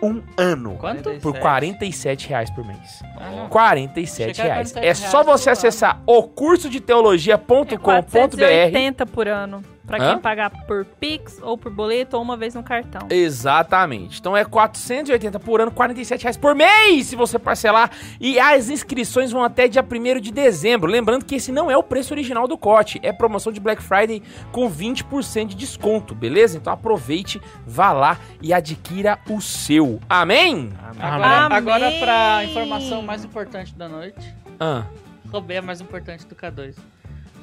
Um 0.03 0.23
ano. 0.37 0.77
Quanto? 0.77 1.11
Por 1.21 1.39
47 1.39 2.29
reais 2.29 2.51
por 2.51 2.67
mês. 2.67 3.03
Ah, 3.17 3.31
não. 3.31 3.49
47 3.49 4.23
Achei 4.23 4.35
que 4.35 4.41
era 4.43 4.55
reais. 4.55 4.73
47 4.73 5.05
É 5.07 5.11
só 5.11 5.25
você 5.25 5.49
acessar 5.49 6.03
o 6.07 6.23
curso 6.25 6.69
de 6.69 6.81
teologia.com.br. 6.81 7.73
É 7.73 7.79
480 7.79 9.07
por 9.07 9.27
ano. 9.27 9.63
Pra 9.87 9.99
quem 9.99 10.09
Hã? 10.09 10.19
pagar 10.19 10.51
por 10.67 10.85
Pix 10.85 11.39
ou 11.43 11.59
por 11.59 11.71
boleto 11.71 12.17
ou 12.17 12.23
uma 12.23 12.37
vez 12.37 12.55
no 12.55 12.63
cartão. 12.63 13.07
Exatamente. 13.11 14.19
Então 14.19 14.35
é 14.37 14.45
480 14.45 15.39
por 15.41 15.61
ano, 15.61 15.71
47 15.71 16.23
reais 16.23 16.37
por 16.39 16.55
mês 16.55 17.07
se 17.07 17.17
você 17.17 17.39
parcelar. 17.39 17.91
E 18.19 18.39
as 18.41 18.71
inscrições 18.71 19.31
vão 19.31 19.45
até 19.45 19.69
dia 19.69 19.83
1 19.85 20.21
de 20.21 20.31
dezembro. 20.33 20.91
Lembrando 20.91 21.25
que 21.25 21.35
esse 21.35 21.53
não 21.53 21.71
é 21.71 21.77
o 21.77 21.83
preço 21.83 22.15
original 22.15 22.49
do 22.49 22.57
cote. 22.57 22.99
É 23.03 23.13
promoção 23.13 23.53
de 23.53 23.61
Black 23.61 23.83
Friday 23.83 24.23
com 24.51 24.71
20% 24.71 25.49
de 25.49 25.55
desconto, 25.55 26.15
beleza? 26.15 26.57
Então 26.57 26.73
aproveite, 26.73 27.41
vá 27.67 27.93
lá 27.93 28.19
e 28.41 28.53
adquira 28.55 29.19
o 29.29 29.41
seu. 29.41 30.01
Amém? 30.09 30.71
Agora, 30.99 31.45
Amém. 31.45 31.59
agora 31.59 31.91
pra 32.01 32.45
informação 32.45 33.03
mais 33.03 33.25
importante 33.25 33.75
da 33.75 33.89
noite. 33.89 34.35
Ah, 34.59 34.85
Roubei 35.31 35.57
a 35.59 35.63
mais 35.63 35.81
importante 35.81 36.25
do 36.27 36.35
K2. 36.35 36.77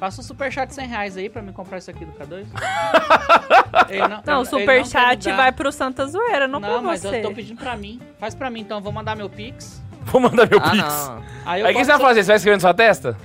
Faça 0.02 0.20
um 0.20 0.24
superchat 0.24 0.66
de 0.68 0.74
100 0.74 0.88
reais 0.88 1.16
aí 1.16 1.28
pra 1.28 1.40
me 1.40 1.52
comprar 1.52 1.78
isso 1.78 1.88
aqui 1.88 2.04
do 2.04 2.10
K2. 2.10 2.44
Ele 3.88 4.00
Não, 4.00 4.08
o 4.08 4.18
ele 4.18 4.22
quer 4.24 4.36
me 4.36 4.44
superchat 4.46 5.30
vai 5.30 5.52
pro 5.52 5.70
Santa 5.70 6.04
Zoeira, 6.06 6.48
não, 6.48 6.58
Não, 6.58 6.68
pra 6.68 6.82
mas 6.82 7.02
você. 7.02 7.18
eu 7.18 7.22
tô 7.22 7.30
pedindo 7.32 7.56
pra 7.58 7.76
mim. 7.76 8.00
Faz 8.18 8.34
pra 8.34 8.50
mim, 8.50 8.62
então. 8.62 8.78
Eu 8.78 8.82
vou 8.82 8.90
mandar 8.92 9.14
meu 9.14 9.30
Pix. 9.30 9.80
vou 10.00 10.20
mandar 10.20 10.50
meu 10.50 10.58
Ah, 10.58 10.70
pix. 10.72 10.82
não. 11.08 11.22
Aí 11.46 11.62
o 11.62 11.66
que 11.68 11.84
você 11.84 11.92
vai 11.92 12.00
fazer? 12.00 12.24
Você 12.24 12.26
vai 12.26 12.36
escrever 12.36 12.56
na 12.56 12.60
sua 12.60 12.74
testa? 12.74 13.16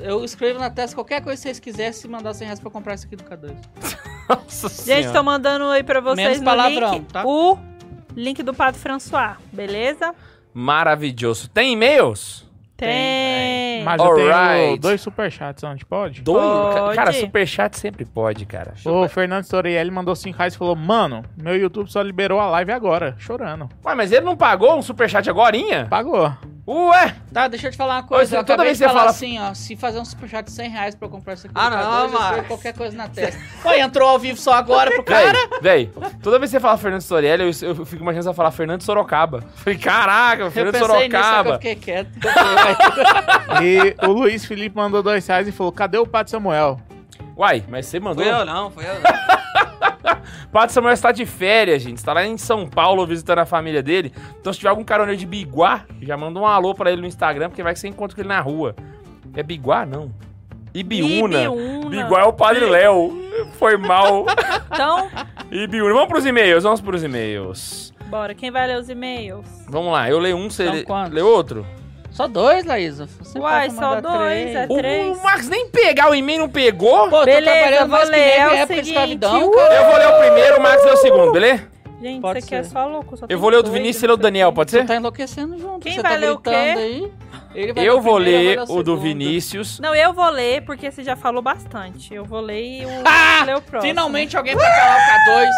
Eu 0.00 0.24
escrevo 0.24 0.60
na 0.60 0.70
testa 0.70 0.94
qualquer 0.94 1.20
coisa 1.20 1.36
que 1.36 1.42
vocês 1.42 1.58
quiserem 1.58 1.92
se 1.92 2.06
mandar 2.06 2.32
100 2.32 2.44
reais 2.46 2.60
pra 2.60 2.70
comprar 2.70 2.94
isso 2.94 3.04
aqui 3.06 3.16
do 3.16 3.24
K2. 3.24 3.56
Nossa 4.30 4.84
Gente, 4.84 5.12
tô 5.12 5.20
mandando 5.24 5.64
aí 5.64 5.82
pra 5.82 6.00
vocês 6.00 6.16
Menos 6.28 6.38
no 6.38 6.44
palavrão, 6.44 6.92
link 6.92 7.12
tá? 7.12 7.24
o 7.26 7.58
link 8.14 8.40
do 8.44 8.54
Padre 8.54 8.80
François, 8.80 9.32
beleza? 9.52 10.14
Maravilhoso. 10.54 11.48
Tem 11.48 11.72
e-mails? 11.72 12.46
Tem. 12.76 12.88
Mas 13.84 14.00
eu 14.00 14.14
tenho 14.14 14.32
Alright. 14.32 14.78
dois 14.80 15.00
superchats, 15.00 15.62
onde 15.64 15.84
pode? 15.84 16.22
Dois? 16.22 16.74
Pode. 16.74 16.96
Cara, 16.96 17.12
superchat 17.12 17.78
sempre 17.78 18.04
pode, 18.04 18.46
cara. 18.46 18.74
O 18.84 19.08
Fernando 19.08 19.44
Storielli 19.44 19.90
mandou 19.90 20.14
5 20.14 20.36
reais 20.36 20.54
e 20.54 20.58
falou: 20.58 20.76
Mano, 20.76 21.24
meu 21.36 21.56
YouTube 21.56 21.90
só 21.90 22.02
liberou 22.02 22.40
a 22.40 22.48
live 22.50 22.72
agora, 22.72 23.14
chorando. 23.18 23.68
Ué, 23.84 23.94
mas 23.94 24.12
ele 24.12 24.24
não 24.24 24.36
pagou 24.36 24.76
um 24.76 24.82
superchat 24.82 25.28
agorinha? 25.28 25.86
Pagou. 25.88 26.32
Ué! 26.70 27.14
Tá, 27.32 27.48
deixa 27.48 27.68
eu 27.68 27.70
te 27.70 27.78
falar 27.78 27.96
uma 27.96 28.02
coisa. 28.02 28.36
Ô, 28.36 28.40
Eu 28.40 28.44
toda 28.44 28.62
vez 28.62 28.76
que 28.76 28.84
você 28.84 28.88
falar 28.88 29.00
fala- 29.00 29.10
assim, 29.10 29.38
ó. 29.40 29.54
Se 29.54 29.74
fazer 29.74 29.98
um 29.98 30.04
superchat 30.04 30.44
de 30.44 30.52
100 30.52 30.68
reais 30.68 30.94
pra 30.94 31.06
eu 31.06 31.10
comprar 31.10 31.32
isso 31.32 31.46
aqui 31.46 31.54
Ah, 31.56 31.70
não, 31.70 31.78
K2, 31.78 31.82
eu 31.82 32.04
escrevo 32.06 32.36
Max. 32.36 32.46
qualquer 32.48 32.74
coisa 32.74 32.94
na 32.96 33.08
testa. 33.08 33.40
Pô, 33.62 33.72
entrou 33.72 34.06
ao 34.06 34.18
vivo 34.18 34.38
só 34.38 34.52
agora 34.52 34.90
pro 34.90 35.02
cara. 35.04 35.32
Véi, 35.62 35.86
véi, 35.86 36.10
toda 36.22 36.38
vez 36.38 36.50
que 36.50 36.56
você 36.58 36.60
fala 36.60 36.76
Fernando 36.76 37.00
Storelli, 37.00 37.42
eu, 37.62 37.68
eu 37.68 37.86
fico 37.86 38.02
imaginando 38.02 38.24
você 38.30 38.34
falar 38.34 38.50
Fernando 38.50 38.82
Sorocaba. 38.82 39.42
Falei, 39.54 39.78
caraca, 39.78 40.42
Eu 40.42 40.50
Fernando 40.50 40.74
pensei 40.74 40.88
nisso, 40.88 40.94
só 40.94 41.08
que 41.08 41.16
eu 41.16 41.22
Sorocaba. 41.22 41.54
fiquei 41.54 41.74
quieto. 41.76 42.10
E 43.62 43.96
o 44.06 44.12
Luiz 44.12 44.44
Felipe 44.44 44.76
mandou 44.76 45.02
dois 45.02 45.26
reais 45.26 45.48
e 45.48 45.52
falou: 45.52 45.72
Cadê 45.72 45.96
o 45.98 46.06
Pato 46.06 46.30
Samuel? 46.30 46.78
Uai, 47.36 47.64
mas 47.68 47.86
você 47.86 47.98
mandou. 47.98 48.22
Fui 48.24 48.32
eu 48.32 48.44
não, 48.44 48.70
fui 48.70 48.84
eu 48.84 48.94
não. 48.94 49.37
Pato 50.52 50.72
Samuel 50.72 50.94
está 50.94 51.12
de 51.12 51.24
férias, 51.26 51.82
gente. 51.82 51.98
Está 51.98 52.12
lá 52.12 52.24
em 52.26 52.36
São 52.38 52.66
Paulo 52.66 53.06
visitando 53.06 53.38
a 53.40 53.46
família 53.46 53.82
dele. 53.82 54.12
Então, 54.40 54.52
se 54.52 54.58
tiver 54.58 54.70
algum 54.70 54.84
caroneiro 54.84 55.18
de 55.18 55.26
Biguá, 55.26 55.84
já 56.00 56.16
manda 56.16 56.38
um 56.38 56.46
alô 56.46 56.74
pra 56.74 56.90
ele 56.90 57.00
no 57.00 57.06
Instagram, 57.06 57.48
porque 57.48 57.62
vai 57.62 57.72
que 57.74 57.80
você 57.80 57.88
encontra 57.88 58.14
com 58.14 58.20
ele 58.22 58.28
na 58.28 58.40
rua. 58.40 58.74
É 59.34 59.42
Biguá, 59.42 59.84
não. 59.84 60.10
Ibiúna. 60.74 61.42
Ibiúna. 61.44 61.90
Biguá 61.90 62.20
é 62.20 62.24
o 62.24 62.32
Padre 62.32 62.66
Léo. 62.66 63.16
Foi 63.58 63.76
mal. 63.76 64.26
Então, 64.70 65.08
Ibiúna. 65.50 65.94
Vamos 65.94 66.08
pros 66.08 66.26
e-mails, 66.26 66.62
vamos 66.62 66.80
pros 66.80 67.02
e-mails. 67.02 67.92
bora. 68.06 68.34
Quem 68.34 68.50
vai 68.50 68.66
ler 68.66 68.78
os 68.78 68.88
e-mails? 68.88 69.46
Vamos 69.66 69.90
lá, 69.92 70.08
eu 70.08 70.18
leio 70.18 70.36
um, 70.36 70.48
você 70.50 70.66
São 70.66 70.74
lê, 70.74 71.08
lê 71.10 71.22
outro? 71.22 71.66
Só 72.18 72.26
dois, 72.26 72.64
Laísa. 72.64 73.06
Você 73.20 73.38
Uai, 73.38 73.70
só 73.70 74.00
dois, 74.00 74.16
três. 74.50 74.56
é 74.56 74.66
O, 74.68 74.76
três. 74.76 75.16
o 75.16 75.22
Max 75.22 75.48
nem 75.48 75.68
pegar 75.68 76.10
o 76.10 76.14
e-mail 76.16 76.40
não 76.40 76.48
pegou. 76.48 77.08
Pô, 77.08 77.16
eu 77.16 77.20
tô 77.20 77.24
Beleza, 77.26 77.44
trabalhando 77.56 77.88
mais 77.90 78.04
que 78.06 78.10
ler, 78.10 78.20
nem 78.26 78.32
é 78.38 78.46
o 78.48 78.50
época 78.50 78.66
de 78.66 78.66
seguinte, 78.66 78.88
escravidão, 78.88 79.46
o- 79.48 79.50
cara. 79.52 79.74
Eu 79.76 79.84
vou 79.84 79.96
ler 79.98 80.06
o 80.08 80.18
primeiro, 80.18 80.56
o 80.58 80.60
Max 80.60 80.84
lê 80.84 80.90
o 80.90 80.96
segundo, 80.96 81.30
beleza? 81.32 81.68
Gente, 82.02 82.20
Pode 82.20 82.38
isso 82.40 82.46
aqui 82.48 82.54
é 82.56 82.62
só 82.64 82.86
louco. 82.88 83.16
só 83.16 83.26
Eu 83.28 83.38
vou 83.38 83.50
ler 83.50 83.58
o 83.58 83.62
do 83.62 83.70
Vinícius 83.70 84.02
e 84.02 84.06
não 84.06 84.10
ler 84.10 84.14
o 84.14 84.16
do 84.16 84.22
Daniel, 84.22 84.52
pode 84.52 84.70
Você 84.72 84.80
ser? 84.80 84.86
tá 84.86 84.96
enlouquecendo 84.96 85.58
junto. 85.58 85.78
Quem 85.78 85.94
você 85.94 86.02
vai 86.02 86.12
tá 86.12 86.18
ler 86.18 86.30
o 86.32 86.38
quê? 86.38 86.50
aí. 86.50 87.12
Ele 87.54 87.72
vai 87.72 87.88
Eu 87.88 87.98
o 87.98 88.00
vou 88.00 88.14
primeiro, 88.16 88.48
ler 88.60 88.66
vai 88.66 88.76
o 88.76 88.82
do. 88.82 88.96
Vinícius. 88.96 89.78
Não, 89.78 89.94
eu 89.94 90.12
vou 90.12 90.28
ler 90.28 90.62
porque 90.64 90.90
você 90.90 91.04
já 91.04 91.14
falou 91.14 91.40
bastante. 91.40 92.12
Eu 92.12 92.24
vou 92.24 92.40
ler 92.40 92.82
e 92.82 92.84
o 92.84 92.88
Ah! 93.06 93.44
ler 93.44 93.56
o 93.58 93.62
próximo. 93.62 93.90
Finalmente 93.90 94.36
alguém 94.36 94.56
pra 94.56 94.68
calar 94.68 94.96
o 94.96 95.30
K2. 95.30 95.50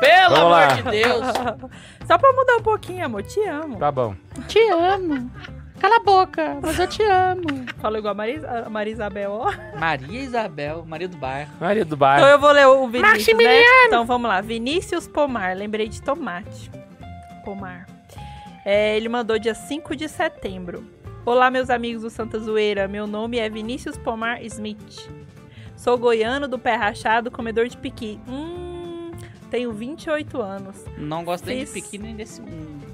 Pelo 0.00 0.34
Vamos 0.36 0.40
amor 0.40 0.50
lá. 0.50 0.66
de 0.66 0.82
Deus. 0.82 1.26
Só 2.06 2.18
pra 2.18 2.32
mudar 2.32 2.56
um 2.56 2.62
pouquinho, 2.62 3.04
amor. 3.06 3.22
Te 3.22 3.40
amo. 3.48 3.76
Tá 3.78 3.90
bom. 3.92 4.14
Te 4.48 4.60
amo. 4.70 5.30
Cala 5.80 5.96
a 5.96 6.00
boca, 6.00 6.58
mas 6.60 6.78
eu 6.78 6.86
te 6.88 7.02
amo. 7.02 7.42
Falou 7.78 7.98
igual 7.98 8.10
a 8.12 8.14
Maria, 8.14 8.64
a 8.66 8.68
Maria 8.68 8.92
Isabel, 8.92 9.30
ó. 9.32 9.52
Maria 9.78 10.20
Isabel, 10.20 10.84
Maria 10.84 11.08
do 11.08 11.16
Bairro. 11.16 11.50
Maria 11.60 11.84
do 11.84 11.88
Então 11.94 11.98
bairro. 11.98 12.26
eu 12.26 12.38
vou 12.38 12.50
ler 12.50 12.66
o 12.66 12.88
Vinícius, 12.88 13.36
né? 13.38 13.62
Então 13.86 14.04
vamos 14.04 14.28
lá. 14.28 14.40
Vinícius 14.40 15.06
Pomar. 15.06 15.56
Lembrei 15.56 15.88
de 15.88 16.02
tomate. 16.02 16.70
Pomar. 17.44 17.86
É, 18.64 18.96
ele 18.96 19.08
mandou 19.08 19.38
dia 19.38 19.54
5 19.54 19.94
de 19.94 20.08
setembro. 20.08 20.84
Olá, 21.24 21.50
meus 21.50 21.70
amigos 21.70 22.02
do 22.02 22.10
Santa 22.10 22.38
Zoeira. 22.40 22.88
Meu 22.88 23.06
nome 23.06 23.38
é 23.38 23.48
Vinícius 23.48 23.96
Pomar 23.96 24.42
Smith. 24.44 25.08
Sou 25.76 25.96
goiano 25.96 26.48
do 26.48 26.58
pé 26.58 26.74
rachado, 26.74 27.30
comedor 27.30 27.68
de 27.68 27.76
piqui. 27.76 28.18
Hum, 28.28 29.12
tenho 29.48 29.72
28 29.72 30.42
anos. 30.42 30.76
Não 30.96 31.24
gosto 31.24 31.46
nem 31.46 31.60
de 31.60 31.66
Fiz- 31.66 31.84
pequeno 31.84 32.04
nem 32.04 32.16
desse 32.16 32.40
mundo. 32.40 32.84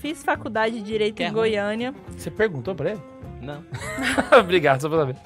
Fiz 0.00 0.22
faculdade 0.24 0.76
de 0.76 0.82
Direito 0.82 1.16
Que 1.16 1.22
é 1.24 1.26
em 1.26 1.30
ruim. 1.30 1.40
Goiânia. 1.50 1.94
Você 2.16 2.30
perguntou 2.30 2.74
pra 2.74 2.90
ele? 2.90 3.00
Não. 3.40 3.62
Obrigado, 4.38 4.80
só 4.80 4.88
pra 4.88 4.98
saber. 4.98 5.16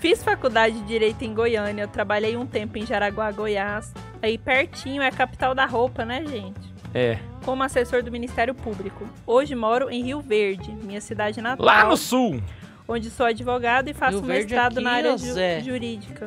Fiz 0.00 0.22
faculdade 0.24 0.80
de 0.80 0.86
Direito 0.86 1.22
em 1.24 1.34
Goiânia. 1.34 1.86
Trabalhei 1.86 2.36
um 2.36 2.46
tempo 2.46 2.78
em 2.78 2.86
Jaraguá, 2.86 3.30
Goiás. 3.30 3.92
Aí 4.22 4.38
pertinho 4.38 5.02
é 5.02 5.08
a 5.08 5.12
capital 5.12 5.54
da 5.54 5.66
roupa, 5.66 6.04
né, 6.04 6.24
gente? 6.26 6.70
É. 6.92 7.18
como 7.44 7.62
assessor 7.62 8.02
do 8.02 8.10
Ministério 8.10 8.52
Público. 8.52 9.06
Hoje 9.24 9.54
moro 9.54 9.88
em 9.90 10.02
Rio 10.02 10.20
Verde, 10.20 10.72
minha 10.82 11.00
cidade 11.00 11.40
natal, 11.40 11.64
Lá 11.64 11.84
no 11.84 11.96
sul. 11.96 12.42
onde 12.88 13.08
sou 13.10 13.26
advogado 13.26 13.88
e 13.88 13.94
faço 13.94 14.18
Rio 14.18 14.26
Verde 14.26 14.42
mestrado 14.46 14.72
aqui, 14.78 14.84
na 14.84 14.90
área 14.90 15.14
ô, 15.14 15.16
ju- 15.16 15.32
Zé. 15.32 15.60
jurídica. 15.60 16.26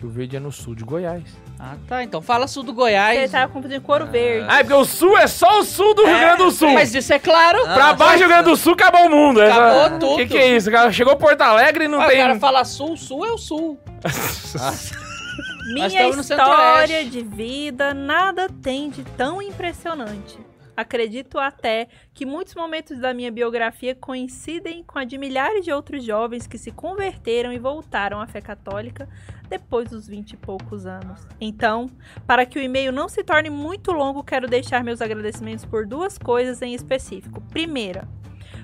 Rio 0.00 0.08
Verde 0.08 0.36
é 0.36 0.40
no 0.40 0.52
sul 0.52 0.74
de 0.76 0.84
Goiás. 0.84 1.24
Ah, 1.58 1.74
tá. 1.88 2.04
Então 2.04 2.22
fala 2.22 2.46
sul 2.46 2.62
do 2.62 2.72
Você 2.72 2.76
Goiás. 2.76 3.30
tava 3.32 3.52
confundindo 3.52 3.80
com 3.80 3.90
Ouro 3.92 4.06
Verde. 4.06 4.46
Ah, 4.48 4.60
é 4.60 4.62
porque 4.62 4.74
o 4.74 4.84
sul 4.84 5.18
é 5.18 5.26
só 5.26 5.58
o 5.60 5.64
sul 5.64 5.92
do 5.94 6.04
Rio 6.06 6.18
Grande 6.18 6.36
do 6.38 6.50
Sul. 6.52 6.70
Mas 6.72 6.94
isso 6.94 7.12
é 7.12 7.18
claro. 7.18 7.60
Pra 7.64 7.92
baixo 7.94 8.14
do 8.14 8.18
Rio 8.20 8.28
Grande 8.28 8.44
do 8.44 8.56
Sul 8.56 8.74
acabou 8.74 9.06
o 9.06 9.10
mundo. 9.10 9.42
Acabou 9.42 9.64
Essa- 9.86 9.98
tudo. 9.98 10.16
Que 10.18 10.26
que 10.26 10.38
é 10.38 10.56
isso? 10.56 10.70
cara? 10.70 10.92
Chegou 10.92 11.16
Porto 11.16 11.40
Alegre 11.42 11.86
e 11.86 11.88
não 11.88 12.00
Ah, 12.00 12.06
tem... 12.06 12.18
O 12.20 12.22
cara 12.22 12.38
fala 12.38 12.64
sul, 12.64 12.96
sul 12.96 13.26
é 13.26 13.32
o 13.32 13.38
sul. 13.38 13.78
Minha 15.74 15.86
estamos 15.88 16.16
no 16.16 16.22
história 16.22 17.04
de 17.04 17.22
vida 17.22 17.92
nada 17.92 18.48
tem 18.62 18.88
de 18.88 19.02
tão 19.16 19.42
impressionante. 19.42 20.38
Acredito 20.78 21.40
até 21.40 21.88
que 22.14 22.24
muitos 22.24 22.54
momentos 22.54 23.00
da 23.00 23.12
minha 23.12 23.32
biografia 23.32 23.96
coincidem 23.96 24.84
com 24.84 24.96
a 24.96 25.02
de 25.02 25.18
milhares 25.18 25.64
de 25.64 25.72
outros 25.72 26.04
jovens 26.04 26.46
que 26.46 26.56
se 26.56 26.70
converteram 26.70 27.52
e 27.52 27.58
voltaram 27.58 28.20
à 28.20 28.28
fé 28.28 28.40
católica 28.40 29.08
depois 29.48 29.90
dos 29.90 30.06
vinte 30.06 30.34
e 30.34 30.36
poucos 30.36 30.86
anos. 30.86 31.26
Então, 31.40 31.90
para 32.28 32.46
que 32.46 32.60
o 32.60 32.62
e-mail 32.62 32.92
não 32.92 33.08
se 33.08 33.24
torne 33.24 33.50
muito 33.50 33.90
longo, 33.90 34.22
quero 34.22 34.46
deixar 34.46 34.84
meus 34.84 35.02
agradecimentos 35.02 35.64
por 35.64 35.84
duas 35.84 36.16
coisas 36.16 36.62
em 36.62 36.72
específico. 36.74 37.40
Primeira, 37.50 38.06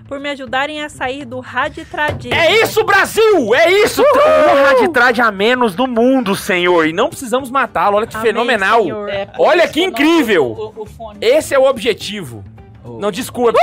por 0.06 0.20
me 0.20 0.28
ajudarem 0.30 0.82
a 0.82 0.88
sair 0.88 1.24
do 1.24 1.40
raditradismo. 1.40 2.38
É 2.38 2.60
isso, 2.62 2.84
Brasil! 2.84 3.54
É 3.54 3.70
isso! 3.70 4.02
Um 4.02 4.62
raditrade 4.64 5.20
a 5.20 5.30
menos 5.32 5.74
no 5.74 5.86
mundo, 5.86 6.36
senhor. 6.36 6.86
E 6.86 6.92
não 6.92 7.08
precisamos 7.08 7.50
matá-lo. 7.50 7.96
Olha 7.96 8.06
que 8.06 8.16
Amém, 8.16 8.32
fenomenal. 8.32 9.08
É, 9.08 9.28
Olha 9.38 9.66
que 9.68 9.82
incrível. 9.82 10.44
O, 10.46 10.82
o- 10.82 10.84
o. 10.84 11.12
Esse 11.20 11.54
é 11.54 11.58
o 11.58 11.64
objetivo. 11.64 12.44
Oh. 12.84 12.98
Não, 12.98 13.10
desculpa. 13.10 13.58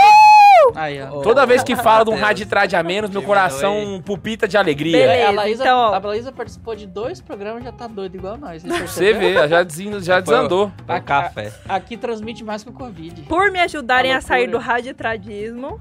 Aí, 0.76 1.02
ó. 1.02 1.18
Oh. 1.18 1.22
Toda 1.22 1.46
vez 1.46 1.64
que 1.64 1.76
fala 1.78 2.04
de 2.06 2.12
um 2.12 2.16
raditrade 2.16 2.76
a 2.76 2.84
menos, 2.84 3.10
meu 3.10 3.22
coração 3.22 4.02
pupita 4.06 4.48
de 4.48 4.58
alegria. 4.58 4.98
Beleza. 5.08 5.28
a, 5.28 5.32
Laísa, 5.32 5.64
então, 5.64 5.78
ó. 5.78 5.94
a 5.96 6.00
Laísa 6.00 6.32
participou 6.32 6.76
de 6.76 6.88
dois 6.88 7.20
programas 7.22 7.62
e 7.62 7.66
já 7.66 7.72
tá 7.72 7.88
doido 7.88 8.16
igual 8.16 8.38
nós. 8.38 8.64
Você 8.64 9.14
vê, 9.14 9.34
já, 9.48 9.64
des- 9.64 10.04
já 10.06 10.20
desandou. 10.20 10.72
Foi 10.88 10.98
o 10.98 11.02
café. 11.04 11.52
Aqui 11.68 11.98
transmite 11.98 12.44
mais 12.44 12.64
que 12.64 12.70
o 12.70 12.74
Covid. 12.74 13.24
Por 13.24 13.52
me 13.52 13.60
ajudarem 13.60 14.14
A 14.14 14.18
a, 14.18 14.22
sair 14.22 14.48
do 14.48 14.58
raditradismo. 14.58 15.80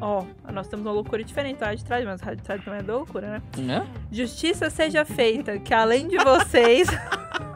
Ó, 0.00 0.24
nós 0.52 0.68
temos 0.68 0.84
uma 0.84 0.92
loucura 0.92 1.24
diferente 1.24 1.58
do 1.58 1.64
raditradismo, 1.64 2.12
mas 2.12 2.20
o 2.20 2.24
raditradismo 2.24 2.64
também 2.66 2.80
é 2.80 2.82
da 2.82 2.94
loucura, 2.94 3.42
né? 3.56 3.86
Justiça 4.12 4.68
seja 4.70 5.04
feita, 5.04 5.58
que 5.58 5.72
além 5.72 6.06
de 6.06 6.18
vocês, 6.18 6.88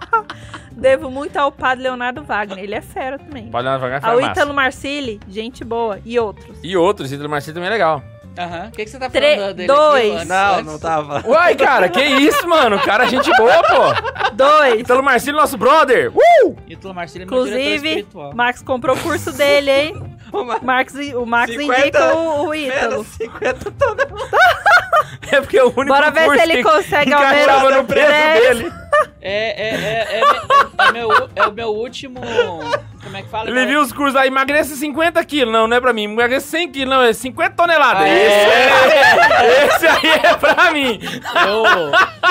devo 0.73 1.11
muito 1.11 1.37
ao 1.37 1.53
padre 1.53 1.85
Leonardo 1.85 2.23
Wagner. 2.23 2.63
Ele 2.65 2.75
é 2.75 2.81
fera 2.81 3.19
também. 3.19 3.49
Pode 3.51 3.65
lá 3.67 3.75
devagar, 3.77 4.05
Ao 4.05 4.13
foi 4.15 4.23
massa. 4.23 4.33
Ítalo 4.41 4.55
Marcilli, 4.55 5.21
gente 5.29 5.65
boa. 5.65 5.99
E 6.05 6.19
outros. 6.19 6.59
E 6.63 6.77
outros, 6.77 7.13
Ítalo 7.13 7.29
Marcelo 7.29 7.55
também 7.55 7.69
é 7.69 7.73
legal. 7.73 8.03
Aham. 8.39 8.69
O 8.69 8.71
que, 8.71 8.85
que 8.85 8.91
você 8.91 8.99
tá 8.99 9.11
Tre- 9.11 9.35
falando 9.37 9.55
dele 9.57 9.67
dois. 9.67 10.17
aqui? 10.17 10.25
Não, 10.29 10.63
não 10.63 10.79
tava. 10.79 11.23
Uai, 11.29 11.55
cara, 11.57 11.89
que 11.89 12.01
isso, 12.03 12.49
mano? 12.49 12.79
Cara, 12.81 13.05
gente 13.07 13.29
boa, 13.37 13.61
pô. 13.65 14.31
Dois. 14.35 14.81
Ítalo 14.81 15.03
Marcelo, 15.03 15.37
nosso 15.37 15.59
brother. 15.59 16.11
Uh! 16.17 16.57
Ítalo 16.67 16.95
Marcelo 16.95 17.25
é 17.25 17.27
meu 17.27 17.45
diretor 17.45 17.61
Inclusive. 17.67 18.07
Max 18.35 18.63
comprou 18.63 18.97
o 18.97 19.01
curso 19.01 19.33
dele, 19.33 19.71
hein? 19.71 20.10
Marx, 20.63 20.95
o 21.15 21.27
Max 21.27 21.53
50 21.53 21.81
indica 21.81 22.15
o, 22.15 22.47
o 22.49 22.55
Ítalo. 22.55 22.91
Menos 22.91 23.07
50 23.09 23.71
toneladas. 23.73 24.31
É 25.31 25.41
porque 25.41 25.59
é 25.59 25.65
o 25.65 25.69
único 25.69 25.87
Bora 25.87 26.11
ver 26.11 26.31
se 26.31 26.43
ele 26.43 26.63
consegue 26.63 27.11
menos 27.11 27.77
no 27.77 27.85
preço 27.85 28.11
dele. 28.11 28.73
É, 29.21 29.63
é, 29.63 29.75
é, 29.75 30.21
é, 30.21 30.21
é, 30.21 30.89
é 30.89 30.93
meu, 30.93 31.11
é 31.37 31.47
o 31.47 31.53
meu 31.53 31.69
último. 31.69 32.21
Como 33.03 33.17
é 33.17 33.23
que 33.23 33.29
fala? 33.29 33.49
Ele 33.49 33.67
viu 33.67 33.81
os 33.81 33.93
cursos 33.93 34.15
aí, 34.17 34.29
emagrece 34.29 34.77
50 34.77 35.25
quilos. 35.25 35.53
Não, 35.53 35.67
não 35.67 35.77
é 35.77 35.81
pra 35.81 35.93
mim. 35.93 36.05
Emagrece 36.05 36.49
100 36.49 36.71
quilos. 36.73 36.95
Não, 36.95 37.03
é 37.03 37.13
50 37.13 37.55
toneladas. 37.55 38.03
Ah, 38.03 38.09
Esse, 38.09 38.27
é? 38.27 39.67
esse 39.67 39.87
aí 39.87 40.11
é 40.25 40.35
pra 40.37 40.71
mim. 40.71 40.99
Eu, 41.49 41.67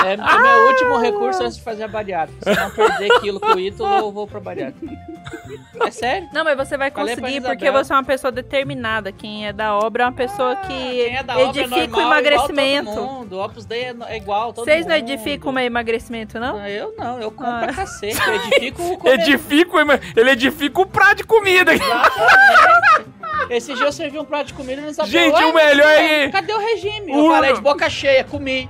é, 0.06 0.12
é 0.14 0.38
meu 0.38 0.66
último 0.68 0.96
recurso 0.98 1.42
antes 1.42 1.56
de 1.56 1.62
fazer 1.64 1.84
a 1.84 1.88
bariátrica. 1.88 2.54
Se 2.54 2.60
não 2.60 2.70
perder 2.70 3.08
quilo 3.20 3.40
com 3.40 3.54
o 3.54 3.60
Ítalo, 3.60 3.94
eu 3.96 4.12
vou 4.12 4.26
pra 4.26 4.38
bariátrica. 4.40 4.94
É 5.82 5.90
sério? 5.90 6.28
Não, 6.32 6.44
mas 6.44 6.56
você 6.56 6.76
vai 6.76 6.90
Falei 6.90 7.16
conseguir 7.16 7.40
porque 7.40 7.70
você 7.70 7.92
é 7.92 7.96
uma 7.96 8.04
pessoa 8.04 8.30
determinada. 8.30 9.10
Quem 9.12 9.46
é 9.48 9.52
da 9.52 9.74
obra 9.76 10.04
é 10.04 10.06
uma 10.06 10.12
pessoa 10.12 10.54
que 10.56 10.68
Quem 10.68 11.16
é 11.16 11.22
da 11.22 11.36
obra 11.38 11.46
é 11.60 11.64
edifica 11.64 11.86
o 11.96 12.00
normal, 12.00 12.12
emagrecimento. 12.12 12.90
Igual 12.90 12.96
todo 13.06 13.14
mundo. 13.14 13.36
O 13.36 13.44
Opus 13.44 13.64
Dei 13.64 13.84
é, 13.84 13.94
é 14.08 14.16
igual, 14.16 14.52
todo 14.52 14.64
Vocês 14.64 14.86
não 14.86 14.94
mundo. 14.96 15.10
edificam 15.10 15.52
o 15.52 15.58
emagrecimento, 15.58 16.38
não? 16.38 16.58
Não, 16.58 16.66
Eu 16.66 16.94
não, 16.98 17.20
eu 17.20 17.30
compro 17.30 17.52
Ah. 17.52 17.60
pra 17.64 17.72
cacete. 17.74 18.18
Eu 18.26 18.34
edifico 18.46 18.82
o 18.82 18.98
comer. 18.98 19.14
Edifica, 19.20 19.76
o 19.76 19.80
ema- 19.80 20.00
ele 20.16 20.30
edifica 20.30 20.59
o 20.82 20.86
prato 20.86 21.16
de 21.18 21.24
comida. 21.24 21.72
Exatamente. 21.74 23.10
Esse 23.50 23.74
dia 23.74 23.84
eu 23.86 23.92
servi 23.92 24.18
um 24.18 24.24
prato 24.24 24.46
de 24.48 24.54
comida 24.54 24.80
e 24.80 24.84
não 24.86 24.92
sabia. 24.94 25.10
Gente, 25.12 25.42
o 25.44 25.52
melhor 25.54 25.86
mas 25.86 26.00
é- 26.00 26.28
Cadê 26.28 26.52
o 26.52 26.58
regime? 26.58 27.12
O- 27.12 27.26
Eu 27.26 27.30
falei 27.34 27.52
de 27.54 27.60
boca 27.60 27.88
cheia, 27.90 28.22
comi. 28.24 28.68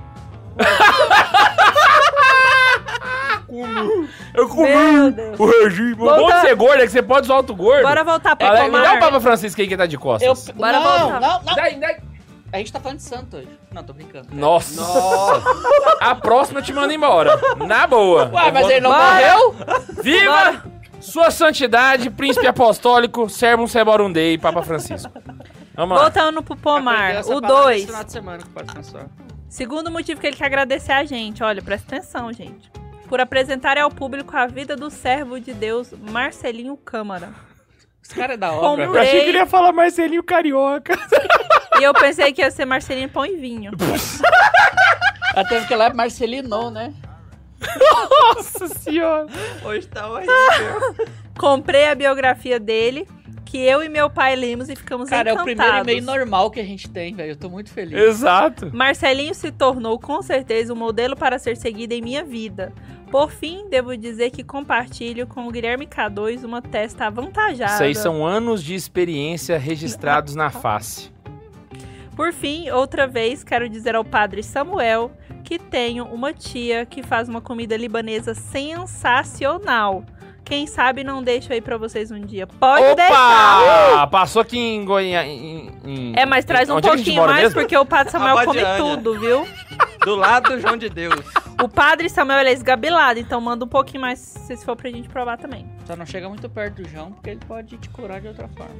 Eu 4.33 4.47
comi 4.47 4.71
o 5.37 5.45
regime. 5.45 5.93
O 5.93 6.05
bom 6.05 6.27
de 6.31 6.41
ser 6.41 6.55
gordo 6.55 6.81
é 6.81 6.85
que 6.85 6.91
você 6.91 7.01
pode 7.03 7.25
usar 7.25 7.35
alto 7.35 7.53
gordo. 7.53 7.83
Bora 7.83 8.03
voltar 8.03 8.35
pra 8.35 8.47
Fala, 8.47 8.63
me 8.69 8.81
dá 8.81 8.93
o. 8.93 8.99
Papa 8.99 9.19
Francisco 9.19 9.59
aí 9.61 9.67
que 9.67 9.75
tá 9.77 9.85
de 9.85 9.95
Eu, 9.95 9.99
costas. 10.01 10.49
Bora 10.55 10.79
não, 10.79 10.83
voltar. 10.83 11.19
não, 11.19 11.41
não. 11.43 11.55
Dai, 11.55 11.75
dai. 11.75 11.97
A 12.53 12.57
gente 12.57 12.73
tá 12.73 12.79
falando 12.81 12.97
de 12.97 13.03
santo 13.03 13.37
hoje. 13.37 13.47
Não, 13.71 13.81
tô 13.83 13.93
brincando. 13.93 14.27
Nossa. 14.33 14.81
Nossa. 14.81 15.43
A 16.01 16.15
próxima 16.15 16.59
eu 16.59 16.63
te 16.63 16.73
mando 16.73 16.91
embora. 16.93 17.39
Na 17.65 17.87
boa. 17.87 18.29
Ué, 18.33 18.49
Eu 18.49 18.53
mas 18.53 18.69
ele 18.69 18.79
não 18.81 18.91
Bora. 18.91 19.11
morreu? 19.13 19.55
Viva 20.03 20.63
Sua 21.01 21.31
Santidade, 21.31 22.09
Príncipe 22.09 22.47
Apostólico, 22.47 23.29
Servum 23.29 23.67
Seborum 23.67 24.11
Dei, 24.11 24.37
Papa 24.37 24.61
Francisco. 24.61 25.11
Vamos 25.75 25.97
lá. 25.97 26.03
Voltando 26.03 26.43
pro 26.43 26.55
Pomar, 26.55 27.21
o 27.21 27.41
palavra 27.41 27.47
2. 27.63 27.77
esse 27.77 27.85
final 27.87 28.03
de 28.03 28.11
semana 28.11 28.37
que 28.37 28.49
pode 28.49 28.73
pensar. 28.73 29.07
Segundo 29.49 29.91
motivo 29.91 30.21
que 30.21 30.27
ele 30.27 30.35
quer 30.35 30.45
agradecer 30.45 30.91
a 30.91 31.03
gente, 31.03 31.43
olha, 31.43 31.61
presta 31.61 31.95
atenção, 31.95 32.31
gente. 32.31 32.71
Por 33.07 33.19
apresentar 33.19 33.77
ao 33.77 33.89
público 33.89 34.35
a 34.37 34.47
vida 34.47 34.75
do 34.75 34.89
servo 34.89 35.39
de 35.39 35.53
Deus, 35.53 35.91
Marcelinho 35.91 36.77
Câmara. 36.77 37.29
Esse 38.03 38.15
cara 38.15 38.33
é 38.33 38.37
da 38.37 38.51
obra. 38.51 38.85
Eu 38.85 38.97
achei 38.97 39.21
que 39.23 39.29
ele 39.29 39.37
ia 39.37 39.45
falar 39.45 39.71
Marcelinho 39.73 40.23
Carioca. 40.23 40.93
E 41.79 41.83
eu 41.83 41.93
pensei 41.95 42.31
que 42.31 42.41
ia 42.41 42.51
ser 42.51 42.65
Marcelinho 42.65 43.09
Pão 43.09 43.25
e 43.25 43.37
Vinho. 43.37 43.71
Até 45.35 45.59
porque 45.59 45.73
lá 45.73 45.85
é 45.85 45.93
Marcelino, 45.93 46.69
né? 46.69 46.93
Nossa 48.35 48.67
senhora. 48.67 49.27
Hoje 49.63 49.87
tá 49.87 50.09
horrível. 50.09 50.35
Comprei 51.37 51.85
a 51.85 51.95
biografia 51.95 52.59
dele, 52.59 53.07
que 53.45 53.57
eu 53.57 53.83
e 53.83 53.89
meu 53.89 54.09
pai 54.09 54.35
lemos 54.35 54.69
e 54.69 54.75
ficamos 54.75 55.09
Cara, 55.09 55.29
é 55.29 55.33
o 55.33 55.35
encantados. 55.35 55.55
primeiro 55.55 55.81
e-mail 55.89 56.03
normal 56.05 56.51
que 56.51 56.59
a 56.59 56.63
gente 56.63 56.89
tem, 56.89 57.13
velho. 57.15 57.31
Eu 57.31 57.35
tô 57.35 57.49
muito 57.49 57.71
feliz. 57.71 57.97
Exato. 57.99 58.69
Marcelinho 58.73 59.33
se 59.33 59.51
tornou 59.51 59.99
com 59.99 60.21
certeza 60.21 60.73
um 60.73 60.75
modelo 60.75 61.15
para 61.15 61.37
ser 61.39 61.57
seguido 61.57 61.93
em 61.93 62.01
minha 62.01 62.23
vida. 62.23 62.73
Por 63.09 63.29
fim, 63.29 63.67
devo 63.69 63.97
dizer 63.97 64.29
que 64.31 64.41
compartilho 64.41 65.27
com 65.27 65.45
o 65.45 65.51
Guilherme 65.51 65.85
K2 65.85 66.45
uma 66.45 66.61
testa 66.61 67.07
avantajada. 67.07 67.73
Isso 67.73 67.83
aí 67.83 67.93
são 67.95 68.25
anos 68.25 68.63
de 68.63 68.73
experiência 68.73 69.57
registrados 69.57 70.33
na 70.33 70.49
face. 70.51 71.11
Por 72.15 72.31
fim, 72.31 72.69
outra 72.69 73.07
vez, 73.07 73.43
quero 73.43 73.67
dizer 73.67 73.95
ao 73.95 74.05
padre 74.05 74.43
Samuel 74.43 75.11
que 75.51 75.59
tenho 75.59 76.05
uma 76.05 76.31
tia 76.33 76.85
que 76.85 77.03
faz 77.03 77.27
uma 77.27 77.41
comida 77.41 77.75
libanesa 77.75 78.33
sensacional. 78.33 80.05
Quem 80.45 80.65
sabe 80.65 81.03
não 81.03 81.21
deixo 81.21 81.51
aí 81.51 81.59
pra 81.59 81.75
vocês 81.75 82.09
um 82.09 82.21
dia. 82.21 82.47
Pode 82.47 82.95
deixar! 82.95 83.95
Opa! 83.95 84.07
Passou 84.07 84.41
aqui 84.41 84.57
em 84.57 84.85
Goiânia. 84.85 85.73
É, 86.15 86.25
mas 86.25 86.45
traz 86.45 86.69
um 86.69 86.75
Onde 86.77 86.87
é 86.87 86.91
pouquinho 86.93 87.25
mais, 87.25 87.43
mesmo? 87.43 87.59
porque 87.59 87.75
o 87.75 87.85
padre 87.85 88.13
Samuel 88.13 88.45
come 88.45 88.61
tudo, 88.77 89.19
viu? 89.19 89.45
Do 90.05 90.15
lado 90.15 90.51
do 90.55 90.61
João 90.61 90.77
de 90.77 90.87
Deus. 90.89 91.19
O 91.61 91.67
padre 91.67 92.07
Samuel 92.09 92.39
ele 92.39 92.49
é 92.51 92.53
esgabilado, 92.53 93.19
então 93.19 93.41
manda 93.41 93.65
um 93.65 93.67
pouquinho 93.67 93.99
mais 93.99 94.19
se 94.19 94.55
for 94.63 94.77
pra 94.77 94.89
gente 94.89 95.09
provar 95.09 95.37
também. 95.37 95.69
Só 95.85 95.97
não 95.97 96.05
chega 96.05 96.29
muito 96.29 96.49
perto 96.49 96.81
do 96.81 96.87
João, 96.87 97.11
porque 97.11 97.29
ele 97.31 97.41
pode 97.45 97.77
te 97.77 97.89
curar 97.89 98.21
de 98.21 98.29
outra 98.29 98.47
forma. 98.55 98.75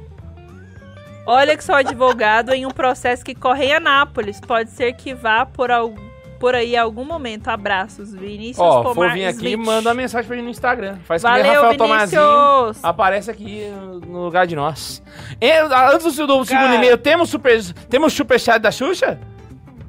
Olha 1.26 1.54
que 1.54 1.62
sou 1.62 1.74
advogado 1.74 2.50
em 2.54 2.64
um 2.64 2.70
processo 2.70 3.22
que 3.22 3.34
corre 3.34 3.66
em 3.66 3.74
Anápolis. 3.74 4.40
Pode 4.40 4.70
ser 4.70 4.94
que 4.94 5.12
vá 5.14 5.44
por, 5.46 5.70
al- 5.70 5.94
por 6.42 6.56
aí 6.56 6.76
algum 6.76 7.04
momento. 7.04 7.46
Abraços, 7.46 8.12
Vinícius 8.12 8.58
Ó, 8.58 8.82
Pomar 8.82 8.94
for 8.94 9.12
vir 9.12 9.26
aqui, 9.26 9.50
Smith. 9.50 9.64
manda 9.64 9.90
uma 9.90 9.94
mensagem 9.94 10.26
pra 10.26 10.34
gente 10.34 10.44
no 10.44 10.50
Instagram. 10.50 10.96
Faz 11.04 11.22
que 11.22 11.30
nem 11.30 11.40
Valeu, 11.40 11.54
Rafael 11.62 11.78
Tomazinho. 11.78 12.20
Vinícius! 12.20 12.78
Aparece 12.84 13.30
aqui 13.30 13.72
no 14.08 14.24
lugar 14.24 14.44
de 14.44 14.56
nós. 14.56 15.00
E, 15.40 15.52
antes 15.52 16.16
do, 16.16 16.26
do 16.26 16.44
segundo 16.44 16.74
e-mail, 16.74 16.98
temos 16.98 17.30
super, 17.30 17.62
temos 17.88 18.12
superchat 18.12 18.58
da 18.58 18.72
Xuxa? 18.72 19.20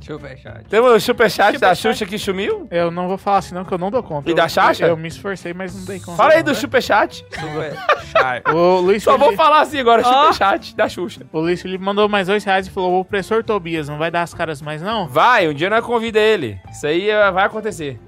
Superchat. 0.06 0.66
Temos 0.70 1.04
superchat 1.04 1.58
da. 1.58 1.74
Xuxa 1.74 2.06
que 2.06 2.18
sumiu? 2.18 2.68
Eu 2.70 2.92
não 2.92 3.08
vou 3.08 3.18
falar 3.18 3.38
assim 3.38 3.54
não, 3.56 3.64
que 3.64 3.74
eu 3.74 3.78
não 3.78 3.90
dou 3.90 4.04
conta. 4.04 4.30
E 4.30 4.32
Eu- 4.32 4.36
da 4.36 4.48
Xaxa? 4.48 4.86
Eu, 4.86 4.98
me 4.98 5.08
esforcei, 5.08 5.54
mas 5.54 5.76
não 5.76 5.86
dei 5.86 6.00
conta. 6.00 6.18
Fala 6.18 6.32
aí 6.34 6.38
não, 6.38 6.46
do 6.46 6.52
né? 6.52 6.56
superchat. 6.60 7.26
Superchat. 7.32 8.52
O 8.54 8.80
Luiz, 8.82 9.02
Só 9.04 9.12
vou 9.18 9.28
Felipe, 9.30 9.44
falar 9.44 9.62
assim 9.62 9.80
agora, 9.80 10.02
Ó. 10.06 10.32
superchat 10.32 10.76
da 10.76 10.88
Xuxa. 10.90 11.22
o 11.32 11.40
Luiz 11.40 11.62
Felipe 11.62 11.84
mandou 11.84 12.08
mais 12.10 12.28
dois 12.28 12.44
reais 12.44 12.68
e 12.68 12.70
falou: 12.70 12.92
o 12.94 13.00
opressor 13.00 13.44
Tobias 13.44 13.88
não 13.88 13.98
vai 13.98 14.12
dar 14.12 14.22
as 14.24 14.34
caras 14.34 14.62
mais, 14.62 14.82
não? 14.82 15.08
Vai, 15.08 15.48
um 15.48 15.54
dia 15.54 15.70
nós 15.70 15.84
convida 15.86 16.20
ele. 16.20 16.60
Isso 16.72 16.86
aí 16.86 17.10
eh, 17.10 17.32
vai 17.32 17.46
acontecer. 17.46 18.00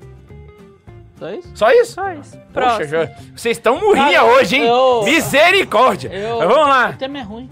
Só 1.17 1.29
isso? 1.31 1.51
Só 1.55 1.71
isso? 1.71 1.93
Só 1.93 2.11
isso. 2.11 2.31
Poxa, 2.31 2.49
Próximo. 2.53 2.87
já- 2.89 3.05
vocês 3.35 3.57
estão 3.57 3.79
morrinha 3.79 4.19
Cara, 4.19 4.25
hoje, 4.25 4.57
hein? 4.57 4.67
eu- 4.67 5.03
Misericórdia. 5.05 6.09
Eu, 6.09 6.39
Mas 6.39 6.47
vamos 6.49 6.67
lá. 6.67 6.89
O 6.89 6.93
tema 6.97 7.17
é 7.19 7.21
ruim. 7.21 7.49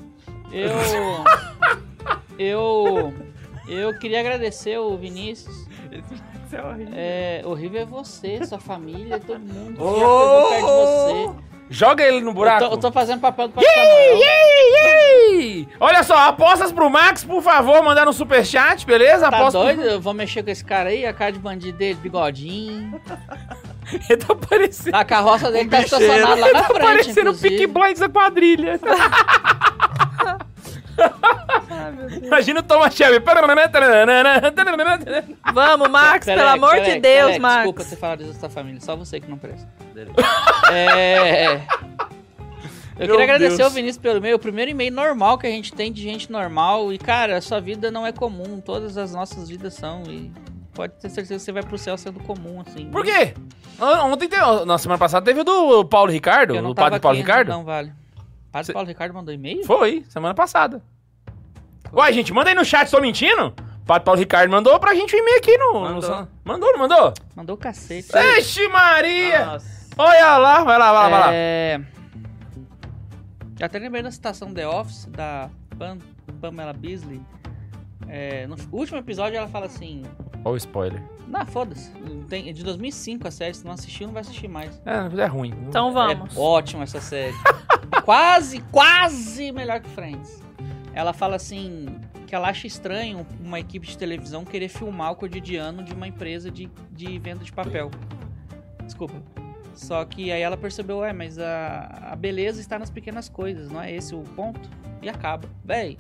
Eu. 0.52 0.70
eu. 2.38 3.14
Eu 3.68 3.98
queria 3.98 4.20
agradecer 4.20 4.78
o 4.78 4.98
Vinícius. 4.98 5.68
É, 6.94 7.42
horrível 7.46 7.82
é 7.82 7.86
você, 7.86 8.46
sua 8.46 8.60
família, 8.60 9.20
todo 9.20 9.40
mundo 9.40 9.76
já 9.76 10.56
pegou 10.56 10.86
de 10.86 11.32
você. 11.32 11.54
Joga 11.70 12.04
ele 12.04 12.22
no 12.22 12.30
Eu 12.30 12.34
buraco. 12.34 12.66
tô, 12.66 12.72
eu 12.74 12.78
tô 12.78 12.92
fazendo 12.92 13.22
papel 13.22 13.48
do 13.48 13.54
Papai! 13.56 13.70
Olha 15.80 16.04
só, 16.04 16.16
apostas 16.28 16.72
pro 16.72 16.90
Max, 16.90 17.24
por 17.24 17.42
favor, 17.42 17.82
mandar 17.82 18.06
no 18.06 18.14
superchat, 18.14 18.86
beleza? 18.86 19.32
Tá 19.32 19.38
Aposta 19.38 19.58
doido? 19.60 19.82
Eu 19.82 20.00
vou 20.00 20.14
mexer 20.14 20.44
com 20.44 20.52
esse 20.52 20.64
cara 20.64 20.90
aí, 20.90 21.06
a 21.06 21.14
cara 21.14 21.32
de 21.32 21.40
bandido 21.40 21.78
dele, 21.78 21.98
bigodinho. 22.02 23.02
Ele 24.10 24.18
tá 24.18 24.36
parecendo. 24.36 24.96
A 24.96 25.04
carroça 25.04 25.52
dele 25.52 25.70
tá 25.70 25.82
bicheiro. 25.82 26.04
estacionada 26.04 26.42
lá 26.42 26.54
na 26.54 26.62
tá 26.62 26.68
frente, 26.74 26.82
parecendo 26.82 27.32
o. 27.32 27.38
Pick 27.38 27.68
Blinds 27.68 28.00
da 28.00 28.10
quadrilha. 28.10 28.80
Imagina 32.24 32.60
o 32.60 32.64
Thomas 32.64 32.94
Shelby. 32.94 33.24
Vamos, 35.54 35.90
Max, 35.90 36.26
pelo 36.26 36.42
amor 36.48 36.80
de 36.82 37.00
Deus, 37.00 37.38
Max. 37.38 37.56
Desculpa 37.58 37.86
ter 37.86 37.96
falado 37.96 38.22
isso 38.24 38.34
da 38.34 38.40
sua 38.40 38.50
família, 38.50 38.82
só 38.82 38.96
você 38.96 39.20
que 39.20 39.30
não 39.30 39.38
presta. 39.38 39.68
É. 40.72 41.62
Eu 43.00 43.08
Meu 43.08 43.18
queria 43.18 43.24
agradecer 43.24 43.58
Deus. 43.58 43.62
ao 43.62 43.70
Vinícius 43.72 43.98
pelo 43.98 44.18
e-mail, 44.20 44.36
o 44.36 44.40
primeiro 44.40 44.70
e-mail 44.70 44.94
normal 44.94 45.38
que 45.40 45.48
a 45.48 45.50
gente 45.50 45.74
tem 45.74 45.92
de 45.92 46.02
gente 46.02 46.32
normal. 46.32 46.94
E, 46.94 46.98
cara, 47.00 47.38
a 47.38 47.42
sua 47.42 47.60
vida 47.60 47.90
não 47.90 48.06
é 48.06 48.12
comum, 48.12 48.62
todas 48.62 48.98
as 48.98 49.14
nossas 49.14 49.50
vidas 49.50 49.74
são. 49.74 50.04
E 50.08 50.32
pode 50.74 50.94
ter 51.02 51.10
certeza 51.10 51.36
que 51.40 51.40
você 51.46 51.52
vai 51.52 51.64
pro 51.64 51.78
céu 51.78 51.98
sendo 51.98 52.20
comum, 52.20 52.62
assim. 52.66 52.86
Por 52.92 53.04
quê? 53.04 53.34
On- 53.80 54.12
Ontem 54.14 54.30
teve, 54.30 54.44
na 54.66 54.78
semana 54.78 55.00
passada 55.00 55.26
teve 55.26 55.42
o 55.42 55.44
do 55.44 55.84
Paulo 55.86 56.12
Ricardo, 56.12 56.54
o 56.56 56.76
padre 56.76 57.00
Paulo 57.00 57.18
aqui, 57.18 57.26
Ricardo. 57.26 57.50
Não 57.50 57.64
vale. 57.64 57.92
Padre 58.52 58.68
Cê- 58.68 58.74
Paulo 58.74 58.88
Ricardo 58.88 59.14
mandou 59.16 59.34
e-mail? 59.34 59.66
Foi, 59.66 60.06
semana 60.08 60.36
passada. 60.36 60.80
Uai, 61.94 62.12
gente, 62.14 62.34
manda 62.34 62.50
aí 62.50 62.56
no 62.56 62.66
chat, 62.66 62.90
tô 62.90 63.00
mentindo? 63.00 63.48
O 63.82 63.86
padre 63.86 64.06
Paulo 64.06 64.20
Ricardo 64.20 64.50
mandou 64.50 64.80
pra 64.80 64.96
gente 64.96 65.16
um 65.16 65.20
e-mail 65.20 65.38
aqui 65.38 65.58
no... 65.58 65.74
no- 65.74 65.82
Mandou. 65.82 66.28
mandou, 66.44 66.72
não 66.74 66.80
mandou? 66.80 67.14
Mandou 67.36 67.56
o 67.56 67.60
cacete. 67.60 68.08
Ixi, 68.40 68.68
Maria! 68.70 69.46
Nossa. 69.46 69.84
Olha 69.98 70.38
lá, 70.38 70.64
vai 70.64 70.80
lá, 70.80 70.92
vai 70.92 71.02
lá, 71.04 71.10
vai 71.10 71.20
lá. 71.20 71.30
É... 71.34 71.82
Eu 73.60 73.66
até 73.66 73.78
lembrei 73.78 74.02
da 74.02 74.10
citação 74.12 74.52
The 74.54 74.68
Office, 74.68 75.06
da 75.06 75.50
Pam- 75.78 76.00
Pamela 76.42 76.74
Beasley. 76.74 77.22
É, 78.08 78.48
no 78.48 78.56
último 78.72 78.98
episódio 78.98 79.38
ela 79.38 79.48
fala 79.48 79.68
assim... 79.68 80.04
Olha 80.44 80.54
o 80.54 80.58
spoiler. 80.58 81.02
Não, 81.28 81.46
foda-se. 81.46 81.92
Tem- 82.28 82.50
É 82.50 82.54
de 82.54 82.64
2005 82.64 83.28
a 83.28 83.32
série, 83.32 83.54
se 83.54 83.64
não 83.66 83.74
assistiu, 83.74 84.08
não 84.08 84.14
vai 84.14 84.22
assistir 84.22 84.48
mais. 84.48 84.82
É, 84.86 85.22
é 85.22 85.26
ruim. 85.26 85.54
Então 85.68 85.94
vamos. 85.94 86.36
É 86.36 86.40
ótima 86.40 86.84
essa 86.84 87.00
série. 87.00 87.36
quase, 88.04 88.60
quase 88.72 89.52
melhor 89.52 89.80
que 89.80 89.90
Friends. 89.90 90.42
Ela 90.94 91.12
fala 91.14 91.36
assim 91.36 91.88
que 92.28 92.36
ela 92.36 92.50
acha 92.50 92.68
estranho 92.68 93.26
uma 93.44 93.60
equipe 93.60 93.86
de 93.88 93.98
televisão 93.98 94.46
querer 94.46 94.68
filmar 94.68 95.12
o 95.12 95.16
cotidiano 95.16 95.84
de 95.84 95.94
uma 95.94 96.08
empresa 96.08 96.50
de, 96.52 96.70
de 96.92 97.18
venda 97.20 97.44
de 97.44 97.52
papel. 97.52 97.90
Desculpa. 98.86 99.16
Só 99.76 100.06
que 100.06 100.32
aí 100.32 100.42
ela 100.42 100.56
percebeu, 100.56 101.04
é, 101.04 101.12
mas 101.12 101.40
a, 101.40 102.10
a 102.12 102.16
beleza 102.16 102.62
está 102.62 102.78
nas 102.78 102.92
pequenas 102.92 103.28
coisas, 103.28 103.70
não 103.72 103.82
é 103.82 103.92
esse 103.92 104.14
o 104.14 104.20
ponto? 104.22 104.70
E 105.02 105.10
acaba. 105.10 105.48
Véi, 105.66 105.98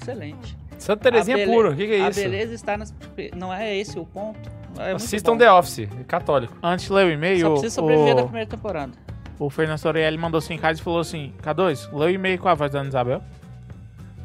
excelente. 0.00 0.56
Santa 0.78 1.10
Terezinha 1.10 1.36
A 1.36 1.40
bele- 1.40 1.52
puro, 1.52 1.72
o 1.72 1.76
que, 1.76 1.86
que 1.86 1.92
é 1.94 2.04
a 2.04 2.08
isso? 2.08 2.20
beleza 2.20 2.54
está 2.54 2.76
nas... 2.76 2.92
Não 3.36 3.52
é 3.52 3.76
esse 3.76 3.98
o 3.98 4.04
ponto? 4.06 4.50
É 4.78 4.92
Assistam. 4.92 5.36
The 5.36 5.52
Office, 5.52 5.86
católico. 6.08 6.56
Antes 6.62 6.86
de 6.86 6.92
ler 6.92 7.06
o 7.06 7.10
e-mail, 7.10 7.40
Só 7.40 7.50
precisa 7.50 7.74
sobreviver 7.74 8.14
da 8.16 8.22
o, 8.22 8.24
primeira 8.24 8.48
temporada. 8.48 8.92
o 9.38 9.50
Fernando 9.50 9.78
Sorelli 9.78 10.16
mandou 10.16 10.40
5 10.40 10.60
reais 10.60 10.78
e 10.78 10.82
falou 10.82 11.00
assim: 11.00 11.32
K2, 11.42 11.92
lê 11.92 12.06
o 12.06 12.10
e-mail 12.10 12.38
com 12.38 12.48
a 12.48 12.54
voz 12.54 12.72
da 12.72 12.80
Ana 12.80 12.88
Isabel. 12.88 13.22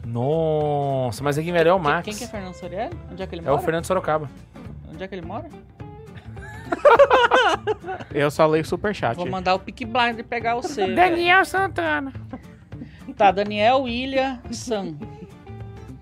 Nossa, 0.08 1.24
mas 1.24 1.38
aqui 1.38 1.52
velho 1.52 1.70
é 1.70 1.74
o 1.74 1.76
Quem- 1.76 1.84
Max. 1.84 2.06
Quem 2.06 2.16
que 2.16 2.24
é 2.24 2.28
Fernando 2.28 2.54
Soriano? 2.54 3.00
Onde 3.12 3.22
é 3.24 3.28
que 3.28 3.36
ele 3.36 3.42
É 3.46 3.50
o 3.50 3.54
mora? 3.54 3.64
Fernando 3.64 3.86
Sorocaba. 3.86 4.30
Onde 4.92 5.04
é 5.04 5.08
que 5.08 5.16
ele 5.16 5.26
mora? 5.26 5.48
Eu 8.14 8.30
só 8.32 8.46
leio 8.46 8.64
o 8.64 8.68
superchat. 8.68 9.16
Vou 9.16 9.30
mandar 9.30 9.54
o 9.56 9.60
Pick 9.60 9.86
Blind 9.86 10.22
pegar 10.28 10.56
o 10.56 10.64
C. 10.64 10.88
Daniel 10.94 11.46
Santana. 11.46 12.12
Tá, 13.16 13.32
Daniel 13.32 13.88
Ilha 13.88 14.40
San. 14.52 14.96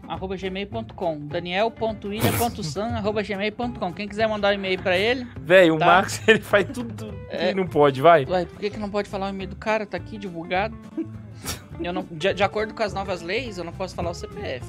Arroba 0.08 0.36
gmail.com 0.38 1.20
daniel.ilha.san 1.28 2.90
arroba 2.96 3.24
gmail.com 3.24 3.92
Quem 3.92 4.08
quiser 4.08 4.28
mandar 4.28 4.50
um 4.50 4.54
e-mail 4.54 4.80
pra 4.80 4.96
ele 4.96 5.26
Velho, 5.40 5.76
o 5.76 5.80
Tá. 5.80 5.86
Max, 5.88 6.22
ele 6.30 6.42
faz 6.42 6.68
tudo 6.72 6.94
que 6.94 7.12
É. 7.36 7.56
não 7.56 7.66
pode, 7.66 8.02
vai. 8.04 8.24
Ué, 8.26 8.46
por 8.46 8.60
que, 8.60 8.70
que 8.70 8.78
não 8.78 8.90
pode 8.92 9.10
falar 9.10 9.28
o 9.28 9.30
e-mail 9.30 9.50
do 9.50 9.56
cara? 9.56 9.84
Tá 9.84 9.98
aqui 9.98 10.20
divulgado 10.20 10.78
eu 11.82 11.94
não, 11.94 12.06
de, 12.12 12.34
de 12.34 12.44
acordo 12.44 12.74
com 12.74 12.84
as 12.84 12.94
novas 12.94 13.22
leis, 13.22 13.58
eu 13.58 13.64
não 13.64 13.74
posso 13.74 13.94
falar 13.96 14.12
o 14.12 14.14
CPF 14.14 14.66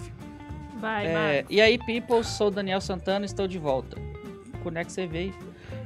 Vai, 0.80 1.06
É, 1.06 1.44
e 1.48 1.60
aí, 1.60 1.78
people, 1.78 2.22
sou 2.22 2.50
Daniel 2.50 2.80
Santana 2.80 3.24
estou 3.24 3.46
de 3.48 3.58
volta. 3.58 3.96
Quando 4.62 4.76
é 4.76 4.84
que 4.84 4.92
você 4.92 5.06
veio? 5.06 5.32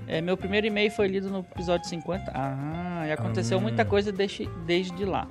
É, 0.09 0.20
meu 0.20 0.37
primeiro 0.37 0.66
e-mail 0.66 0.90
foi 0.90 1.06
lido 1.06 1.30
no 1.30 1.40
episódio 1.52 1.88
50. 1.88 2.33
Ah, 2.35 3.04
e 3.06 3.12
aconteceu 3.12 3.59
Hum. 3.59 3.61
muita 3.61 3.85
coisa 3.85 4.11
desde, 4.11 4.46
desde 4.66 5.04
lá. 5.04 5.28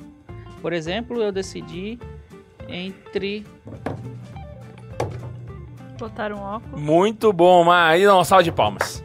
Por 0.62 0.72
exemplo, 0.72 1.22
eu 1.22 1.32
decidi 1.32 2.00
entre. 2.70 3.46
Botaram 5.98 6.38
um 6.38 6.42
óculos. 6.42 6.80
Muito 6.80 7.34
bom, 7.34 7.66
mas 7.66 7.94
aí 7.96 8.06
não, 8.06 8.24
salve 8.24 8.46
de 8.46 8.52
palmas. 8.54 9.04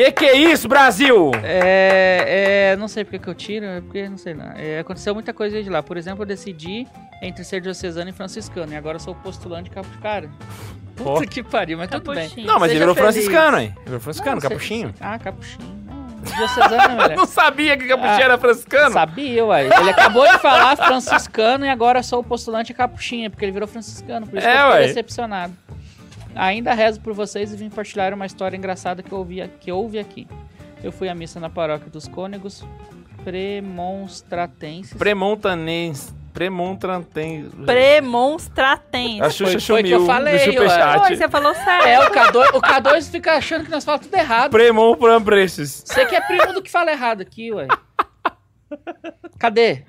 Que 0.00 0.12
que 0.12 0.24
é 0.24 0.34
isso, 0.34 0.66
Brasil? 0.66 1.30
É, 1.44 2.70
é, 2.72 2.76
não 2.76 2.88
sei 2.88 3.04
porque 3.04 3.18
que 3.18 3.28
eu 3.28 3.34
tiro, 3.34 3.66
é 3.66 3.80
porque 3.82 4.08
não 4.08 4.16
sei 4.16 4.32
lá. 4.32 4.54
É, 4.56 4.78
aconteceu 4.78 5.12
muita 5.12 5.34
coisa 5.34 5.52
desde 5.54 5.70
lá. 5.70 5.82
Por 5.82 5.98
exemplo, 5.98 6.22
eu 6.22 6.26
decidi 6.26 6.86
entre 7.20 7.44
ser 7.44 7.60
diocesano 7.60 8.08
e 8.08 8.12
franciscano. 8.12 8.72
E 8.72 8.76
agora 8.76 8.96
eu 8.96 9.00
sou 9.00 9.14
postulante 9.14 9.68
de 9.68 9.76
puta 10.96 11.26
que 11.26 11.42
pariu, 11.42 11.76
mas 11.76 11.88
tudo 11.88 12.14
bem. 12.14 12.24
Capuchinho. 12.24 12.46
Não, 12.46 12.58
mas 12.58 12.70
ele 12.70 12.78
virou 12.80 12.94
feliz. 12.94 13.12
franciscano, 13.12 13.58
hein? 13.58 13.74
Virou 13.84 14.00
franciscano, 14.00 14.34
Não, 14.36 14.40
sei- 14.40 14.50
capuchinho. 14.50 14.94
Ah, 15.00 15.18
capuchinho. 15.18 15.80
Não, 15.84 16.06
Diocesano, 16.36 16.96
velho. 17.02 17.16
Não 17.16 17.26
sabia 17.26 17.76
que 17.76 17.86
capuchinho 17.86 18.14
Ah, 18.20 18.22
era 18.24 18.38
franciscano? 18.38 18.92
Sabia, 18.94 19.44
uai. 19.44 19.66
Ele 19.66 19.90
acabou 19.90 20.26
de 20.26 20.38
falar 20.38 20.76
franciscano 20.76 21.66
e 21.66 21.68
agora 21.68 22.02
sou 22.02 22.20
o 22.20 22.24
postulante 22.24 22.72
capuchinha, 22.72 23.28
porque 23.28 23.44
ele 23.44 23.52
virou 23.52 23.68
franciscano. 23.68 24.26
Por 24.26 24.38
isso 24.38 24.46
É, 24.48 24.52
que 24.56 24.62
eu 24.62 24.70
fiquei 24.72 24.86
decepcionado. 24.88 25.52
Ainda 26.34 26.74
rezo 26.74 27.00
por 27.00 27.12
vocês 27.12 27.52
e 27.52 27.56
vim 27.56 27.68
partilhar 27.68 28.14
uma 28.14 28.26
história 28.26 28.56
engraçada 28.56 29.02
que, 29.02 29.12
eu 29.12 29.18
ouvi, 29.18 29.46
que 29.60 29.70
houve 29.72 29.98
aqui. 29.98 30.26
Eu 30.82 30.92
fui 30.92 31.08
à 31.08 31.14
missa 31.14 31.38
na 31.38 31.50
paróquia 31.50 31.90
dos 31.90 32.08
Cônegos 32.08 32.64
Premonstratenses. 33.24 34.94
Premontanense. 34.94 36.14
Premontraten... 36.32 37.50
Premonstratense. 37.66 39.20
A 39.20 39.30
Xuxa 39.30 39.50
Foi- 39.52 39.60
foi 39.60 39.82
que 39.82 39.90
eu 39.90 40.06
falei, 40.06 40.38
do 40.38 40.52
superchat. 40.52 41.10
Oi, 41.10 41.16
você 41.16 41.28
falou 41.28 41.54
certo. 41.54 41.86
É, 41.86 41.98
o 42.00 42.10
K2, 42.10 42.54
o 42.54 42.60
K2 42.60 43.10
fica 43.10 43.32
achando 43.32 43.64
que 43.64 43.70
nós 43.70 43.84
falamos 43.84 44.06
tudo 44.06 44.16
errado. 44.16 44.50
Premon. 44.52 44.96
Você 44.96 46.06
que 46.06 46.14
é 46.14 46.20
primo 46.20 46.52
do 46.52 46.62
que 46.62 46.70
fala 46.70 46.92
errado 46.92 47.20
aqui, 47.20 47.52
ué. 47.52 47.66
Cadê? 49.38 49.84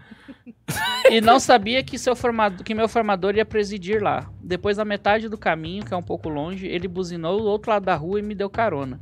E 1.10 1.20
não 1.20 1.40
sabia 1.40 1.84
que, 1.84 1.98
seu 1.98 2.16
formado, 2.16 2.64
que 2.64 2.74
meu 2.74 2.88
formador 2.88 3.36
ia 3.36 3.46
presidir 3.46 4.02
lá. 4.02 4.30
Depois 4.42 4.78
da 4.78 4.86
metade 4.86 5.28
do 5.28 5.38
caminho, 5.38 5.86
que 5.86 5.94
é 5.94 5.98
um 5.98 6.04
pouco 6.04 6.30
longe, 6.30 6.68
ele 6.68 6.88
buzinou 6.88 7.40
do 7.40 7.48
outro 7.48 7.72
lado 7.72 7.86
da 7.86 7.96
rua 7.96 8.20
e 8.20 8.22
me 8.24 8.36
deu 8.36 8.50
carona. 8.50 9.00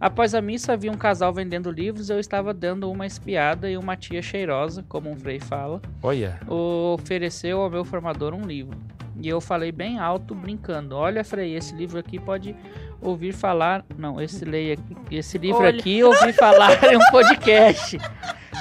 Após 0.00 0.34
a 0.34 0.40
missa, 0.40 0.74
havia 0.74 0.92
um 0.92 0.96
casal 0.96 1.32
vendendo 1.32 1.70
livros 1.70 2.08
e 2.08 2.12
eu 2.12 2.20
estava 2.20 2.54
dando 2.54 2.90
uma 2.90 3.04
espiada 3.04 3.68
e 3.68 3.76
uma 3.76 3.96
tia 3.96 4.22
cheirosa, 4.22 4.84
como 4.88 5.10
um 5.10 5.16
frei 5.16 5.40
fala, 5.40 5.82
Olha. 6.02 6.38
ofereceu 6.46 7.60
ao 7.60 7.70
meu 7.70 7.84
formador 7.84 8.32
um 8.32 8.42
livro. 8.42 8.78
E 9.20 9.28
eu 9.28 9.40
falei 9.40 9.72
bem 9.72 9.98
alto, 9.98 10.34
brincando: 10.34 10.94
Olha, 10.94 11.24
Frei, 11.24 11.56
esse 11.56 11.74
livro 11.74 11.98
aqui 11.98 12.20
pode 12.20 12.54
ouvir 13.02 13.32
falar. 13.32 13.84
Não, 13.96 14.20
esse, 14.20 14.44
leia, 14.44 14.78
esse 15.10 15.36
livro 15.38 15.62
Olha. 15.62 15.70
aqui 15.70 16.04
ouvir 16.04 16.32
falar 16.32 16.82
em 16.84 16.96
um 16.96 17.10
podcast. 17.10 17.98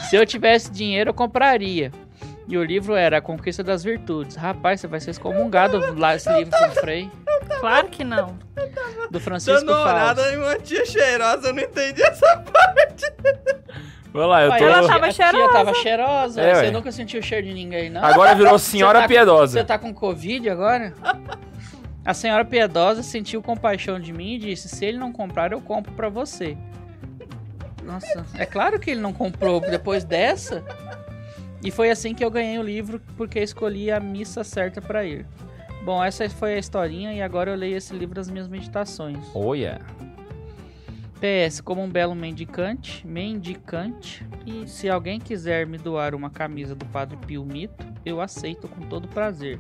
Se 0.10 0.16
eu 0.16 0.26
tivesse 0.26 0.72
dinheiro, 0.72 1.12
eu 1.12 1.14
compraria. 1.14 1.92
E 2.48 2.58
o 2.58 2.64
livro 2.64 2.96
era 2.96 3.18
A 3.18 3.22
Conquista 3.22 3.62
das 3.64 3.84
Virtudes. 3.84 4.36
Rapaz, 4.38 4.80
você 4.80 4.88
vai 4.88 5.00
ser 5.02 5.12
excomungado 5.12 5.80
lá 6.00 6.16
esse 6.16 6.32
livro 6.32 6.58
que 6.58 6.64
eu 6.64 6.70
comprei. 6.70 7.12
Claro 7.60 7.88
que 7.90 8.04
não. 8.04 8.38
Do 9.12 9.20
Francisco 9.20 9.60
Dando 9.66 9.74
uma 9.74 9.84
Fausto. 10.16 10.22
em 10.34 10.38
uma 10.38 10.56
tia 10.58 10.86
cheirosa, 10.86 11.48
eu 11.50 11.54
não 11.54 11.62
entendi 11.64 12.02
essa 12.02 12.38
parte. 12.38 13.14
Vamos 14.14 14.30
lá, 14.30 14.44
eu 14.44 14.50
tô... 14.50 14.56
Ela 14.64 14.80
tia- 14.80 14.88
tava 14.88 15.06
a 15.06 15.12
tia 15.12 15.26
cheirosa. 15.32 15.54
tava 15.54 15.74
cheirosa. 15.74 16.42
É, 16.42 16.56
você 16.56 16.62
ué. 16.62 16.72
nunca 16.72 16.92
sentiu 16.92 17.20
o 17.20 17.24
cheiro 17.24 17.48
de 17.48 17.54
ninguém, 17.54 17.90
não? 17.90 18.04
Agora 18.04 18.34
virou 18.34 18.58
senhora 18.58 19.00
Você 19.00 19.04
tá- 19.04 19.08
piedosa. 19.08 19.60
Você 19.60 19.64
tá 19.66 19.78
com 19.78 19.94
Covid 19.94 20.50
agora? 20.50 20.94
A 22.06 22.14
senhora 22.14 22.46
piedosa 22.46 23.04
sentiu 23.04 23.42
compaixão 23.44 24.00
de 24.00 24.14
mim 24.14 24.36
e 24.36 24.40
disse: 24.40 24.70
se 24.70 24.86
ele 24.86 24.98
não 24.98 25.12
comprar, 25.12 25.52
eu 25.52 25.60
compro 25.60 25.92
pra 25.92 26.08
você. 26.08 26.58
Nossa, 27.84 28.26
é 28.38 28.46
claro 28.46 28.80
que 28.80 28.92
ele 28.92 29.02
não 29.02 29.12
comprou 29.14 29.60
depois 29.60 30.04
dessa. 30.06 30.64
E 31.64 31.72
foi 31.72 31.90
assim 31.90 32.14
que 32.14 32.24
eu 32.24 32.32
ganhei 32.32 32.58
o 32.60 32.64
livro, 32.64 33.02
porque 33.16 33.40
escolhi 33.40 33.92
a 33.92 34.00
missa 34.00 34.44
certa 34.44 34.82
pra 34.82 35.04
ir. 35.04 35.26
Bom, 35.84 36.04
essa 36.04 36.30
foi 36.30 36.56
a 36.56 36.60
historinha 36.60 37.14
e 37.14 37.22
agora 37.22 37.52
eu 37.52 37.56
leio 37.56 37.78
esse 37.78 37.94
livro 37.96 38.16
das 38.16 38.30
minhas 38.30 38.48
meditações. 38.48 39.20
Olha. 39.34 39.80
PS, 41.18 41.62
como 41.62 41.82
um 41.82 41.90
belo 41.90 42.14
mendicante, 42.14 43.06
mendicante, 43.08 44.24
e 44.46 44.68
se 44.68 44.88
alguém 44.88 45.20
quiser 45.20 45.66
me 45.66 45.78
doar 45.78 46.14
uma 46.14 46.30
camisa 46.30 46.76
do 46.76 46.86
Padre 46.86 47.18
Pio 47.26 47.44
Mito, 47.44 47.86
eu 48.06 48.22
aceito 48.22 48.68
com 48.68 48.82
todo 48.82 49.08
prazer. 49.08 49.60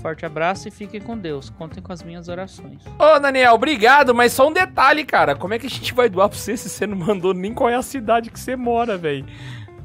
Forte 0.00 0.24
abraço 0.24 0.66
e 0.66 0.70
fiquem 0.70 1.00
com 1.00 1.16
Deus. 1.16 1.50
Contem 1.50 1.82
com 1.82 1.92
as 1.92 2.02
minhas 2.02 2.28
orações. 2.28 2.82
Ô, 2.98 3.18
Daniel, 3.20 3.54
obrigado, 3.54 4.14
mas 4.14 4.32
só 4.32 4.48
um 4.48 4.52
detalhe, 4.52 5.04
cara. 5.04 5.36
Como 5.36 5.54
é 5.54 5.58
que 5.58 5.66
a 5.66 5.70
gente 5.70 5.94
vai 5.94 6.08
doar 6.08 6.28
pra 6.28 6.38
você 6.38 6.56
se 6.56 6.68
você 6.68 6.86
não 6.86 6.96
mandou 6.96 7.34
nem 7.34 7.52
qual 7.52 7.68
é 7.68 7.74
a 7.74 7.82
cidade 7.82 8.30
que 8.30 8.40
você 8.40 8.56
mora, 8.56 8.96
velho? 8.96 9.26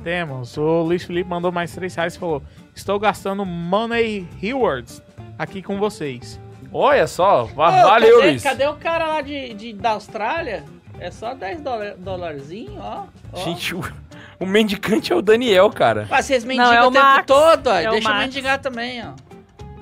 Temos. 0.03 0.57
O 0.57 0.83
Luiz 0.83 1.03
Felipe 1.03 1.29
mandou 1.29 1.51
mais 1.51 1.73
3 1.73 1.93
reais 1.95 2.15
e 2.15 2.19
falou: 2.19 2.41
Estou 2.75 2.99
gastando 2.99 3.45
Money 3.45 4.27
Rewards 4.39 5.01
aqui 5.37 5.61
com 5.61 5.77
vocês. 5.79 6.39
Olha 6.71 7.05
só. 7.07 7.43
Valeu, 7.45 7.87
cadê, 7.87 8.11
Luiz. 8.13 8.43
Cadê 8.43 8.67
o 8.67 8.73
cara 8.75 9.07
lá 9.07 9.21
de, 9.21 9.53
de- 9.53 9.73
da 9.73 9.91
Austrália? 9.91 10.63
É 10.99 11.11
só 11.11 11.33
10 11.33 11.61
dola- 11.61 11.95
dolarzinho, 11.97 12.79
ó. 12.79 13.03
ó. 13.31 13.37
Gente, 13.43 13.75
o, 13.75 13.81
o 14.39 14.45
mendicante 14.45 15.11
é 15.11 15.15
o 15.15 15.21
Daniel, 15.21 15.69
cara. 15.69 16.07
Ah, 16.09 16.21
vocês 16.21 16.43
Não, 16.43 16.49
mendigam 16.49 16.73
é 16.73 16.83
o 16.83 16.87
o 16.87 16.91
tempo 16.91 17.05
Max. 17.05 17.25
todo, 17.27 17.67
ó. 17.67 17.73
É 17.75 17.87
o 17.89 17.91
Deixa 17.91 18.07
eu 18.07 18.13
Max. 18.13 18.25
mendigar 18.25 18.59
também, 18.59 19.03
ó. 19.05 19.11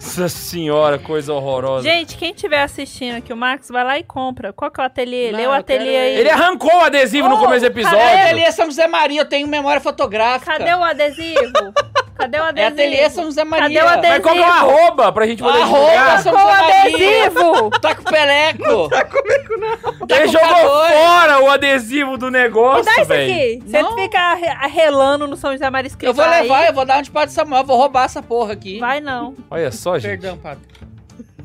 Nossa 0.03 0.27
senhora, 0.29 0.97
coisa 0.97 1.31
horrorosa. 1.33 1.83
Gente, 1.87 2.17
quem 2.17 2.31
estiver 2.31 2.61
assistindo 2.63 3.17
aqui, 3.17 3.31
o 3.31 3.37
Max, 3.37 3.69
vai 3.69 3.83
lá 3.83 3.99
e 3.99 4.03
compra. 4.03 4.51
Qual 4.51 4.69
que 4.71 4.79
é 4.79 4.83
o 4.83 4.85
ateliê? 4.87 5.31
Não, 5.31 5.37
Lê 5.39 5.47
o 5.47 5.51
ateliê 5.51 5.85
quero- 5.91 6.05
aí. 6.05 6.19
Ele 6.19 6.29
arrancou 6.29 6.73
o 6.75 6.81
adesivo 6.81 7.29
no 7.29 7.35
Oh, 7.35 7.39
começo 7.39 7.61
do 7.61 7.67
episódio. 7.67 7.97
É 7.99 8.23
ateliê 8.25 8.51
São 8.51 8.65
José 8.65 8.87
Maria, 8.87 9.21
eu 9.21 9.25
tenho 9.25 9.47
memória 9.47 9.79
fotográfica. 9.79 10.57
Cadê 10.57 10.73
o 10.73 10.83
adesivo? 10.83 11.73
Cadê 12.17 12.37
o 12.39 12.43
É 12.43 12.49
adesivo? 12.49 12.73
ateliê 12.73 13.09
São 13.09 13.23
José 13.25 13.43
Maria. 13.43 13.67
Cadê 13.67 13.79
o 13.79 13.89
adesivo? 13.89 14.13
Mas 14.13 14.21
qual 14.23 14.35
que 14.35 14.41
é 14.41 14.47
o 14.47 14.51
arroba 14.51 15.11
pra 15.11 15.25
gente 15.27 15.41
poder 15.43 15.61
Arroba 15.61 15.79
divulgar? 15.91 16.19
São 16.23 16.31
José 16.33 16.43
Maria. 16.45 16.81
adesivo? 16.81 17.69
Tá 17.79 17.95
com 17.95 18.01
o 18.01 18.05
peleco. 18.05 18.89
Tá 18.89 19.05
comigo 19.05 19.57
não. 19.57 20.07
Tá 20.07 20.15
Ele 20.17 20.25
com 20.25 20.31
jogou 20.33 20.49
calor. 20.49 20.87
fora 20.89 21.39
o 21.41 21.49
adesivo 21.49 22.17
do 22.17 22.25
Me 22.27 22.31
dá 22.33 22.39
negócio, 22.39 22.91
isso 22.91 23.05
velho. 23.05 23.31
aqui. 23.33 23.63
Você 23.65 23.81
Não. 23.81 23.95
fica 23.95 24.19
arre- 24.19 24.47
arrelando 24.49 25.27
no 25.27 25.35
São 25.37 25.51
José 25.51 25.69
Maria 25.69 25.87
escrito 25.87 26.09
Eu 26.09 26.13
vou 26.13 26.25
aí. 26.25 26.41
levar, 26.41 26.65
eu 26.67 26.73
vou 26.73 26.85
dar 26.85 26.99
um 26.99 27.01
de 27.01 27.11
Padre 27.11 27.33
Samuel, 27.33 27.63
vou 27.63 27.77
roubar 27.77 28.05
essa 28.05 28.21
porra 28.21 28.53
aqui. 28.53 28.79
Vai 28.79 28.99
não. 28.99 29.35
Olha 29.49 29.71
só, 29.71 29.90
gente. 29.99 30.21
Perdão, 30.21 30.37
padre. 30.37 30.63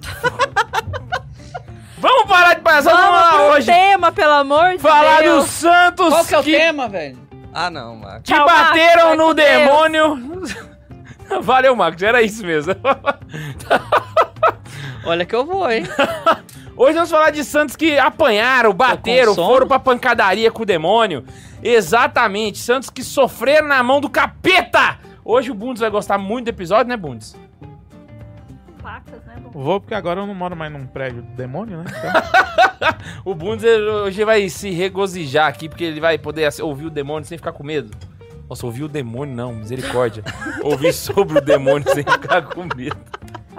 Vamos 1.99 2.27
parar 2.29 2.55
de 2.55 2.61
palhaçada, 2.61 2.95
vamos 2.95 3.21
Vamos 3.21 3.41
lá 3.41 3.53
hoje. 3.55 3.67
tema, 3.67 4.13
pelo 4.13 4.33
amor 4.33 4.73
de 4.73 4.79
Falar 4.79 5.23
Deus. 5.23 5.45
dos 5.45 5.53
santos 5.55 6.09
Qual 6.09 6.25
que 6.27 6.35
é 6.35 6.39
o 6.39 6.43
que, 6.43 6.53
tema, 6.57 6.89
velho? 6.89 7.19
Ah, 7.55 7.71
não, 7.71 7.97
Marcos. 7.97 8.23
que 8.25 8.35
Tchau, 8.35 8.47
Marcos, 8.47 8.69
bateram 8.69 9.07
vai 9.09 9.17
no 9.17 9.35
demônio. 9.35 10.43
Valeu, 11.43 11.75
Marcos, 11.75 12.03
era 12.03 12.21
isso 12.21 12.45
mesmo. 12.45 12.75
Olha 15.07 15.25
que 15.25 15.35
eu 15.35 15.45
vou, 15.47 15.69
hein? 15.71 15.85
Hoje 16.77 16.93
vamos 16.95 17.11
falar 17.11 17.31
de 17.31 17.43
santos 17.43 17.75
que 17.75 17.99
apanharam, 17.99 18.75
bateram, 18.75 19.35
foram 19.35 19.67
pra 19.67 19.79
pancadaria 19.79 20.51
com 20.51 20.63
o 20.63 20.67
demônio. 20.67 21.25
Exatamente, 21.63 22.59
santos 22.59 22.91
que 22.91 23.03
sofreram 23.03 23.69
na 23.69 23.83
mão 23.83 24.01
do 24.03 24.11
capeta. 24.11 24.99
Hoje 25.25 25.51
o 25.51 25.55
Bundes 25.55 25.81
vai 25.81 25.89
gostar 25.91 26.19
muito 26.19 26.45
do 26.45 26.49
episódio, 26.51 26.89
né, 26.89 26.97
Bundes? 26.97 27.35
Facas, 28.87 29.21
né, 29.25 29.35
bom? 29.43 29.51
Vou 29.51 29.81
porque 29.81 29.97
agora 29.97 30.21
eu 30.21 30.27
não 30.29 30.35
moro 30.35 30.55
mais 30.55 30.73
num 30.73 30.87
prédio 30.87 31.21
do 31.21 31.33
demônio, 31.35 31.79
né? 31.79 31.87
Então, 31.89 32.91
O 33.27 33.35
Bundes 33.35 33.65
hoje 33.65 34.25
vai 34.25 34.49
se 34.49 34.71
regozijar 34.71 35.49
aqui, 35.49 35.69
porque 35.69 35.83
ele 35.83 35.99
vai 36.01 36.17
poder 36.17 36.49
ouvir 36.63 36.87
o 36.87 36.91
demônio 36.91 37.27
sem 37.27 37.37
ficar 37.37 37.51
com 37.51 37.65
medo. 37.65 37.91
Nossa, 38.49 38.65
ouvir 38.65 38.85
o 38.85 38.89
demônio 38.89 39.35
não, 39.35 39.53
misericórdia. 39.53 40.23
ouvir 40.63 40.93
sobre 40.93 41.39
o 41.39 41.41
demônio 41.41 41.93
sem 41.93 42.05
ficar 42.05 42.43
com 42.43 42.63
medo. 42.77 42.97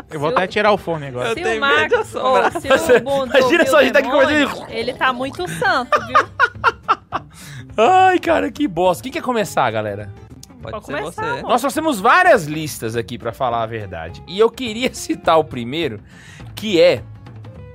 eu 0.09 0.17
vou 0.17 0.29
até 0.29 0.47
tirar 0.47 0.71
o 0.71 0.77
fone 0.77 1.07
agora. 1.07 1.27
Eu 1.27 1.35
Se 1.35 1.43
tenho 1.43 1.61
o 1.61 1.67
medo 1.67 1.75
Marcos, 1.91 2.15
ou 2.15 2.51
se 2.61 2.67
Você- 2.69 2.95
o 2.95 3.01
Bundes 3.01 3.35
imagina 3.37 3.65
só 3.65 3.79
a 3.79 3.83
gente 3.83 3.91
tá 3.91 3.99
aqui 3.99 4.09
conversando. 4.09 4.65
Ele 4.69 4.93
tá 4.93 5.11
muito 5.11 5.45
santo, 5.49 5.99
viu? 6.07 6.27
Ai, 7.75 8.17
cara, 8.17 8.49
que 8.49 8.65
bosta. 8.65 9.03
Quem 9.03 9.11
quer 9.11 9.21
começar, 9.21 9.69
galera? 9.71 10.09
Pode 10.61 10.71
Pode 10.71 10.85
ser 10.85 10.97
começar, 10.97 11.23
você. 11.23 11.29
amor. 11.39 11.49
Nós 11.49 11.63
nós 11.63 11.73
temos 11.73 11.99
várias 11.99 12.45
listas 12.45 12.95
aqui 12.95 13.17
pra 13.17 13.31
falar 13.31 13.63
a 13.63 13.67
verdade. 13.67 14.23
E 14.27 14.39
eu 14.39 14.49
queria 14.49 14.91
citar 14.95 15.37
o 15.39 15.43
primeiro, 15.43 15.99
que 16.55 16.81
é 16.81 17.03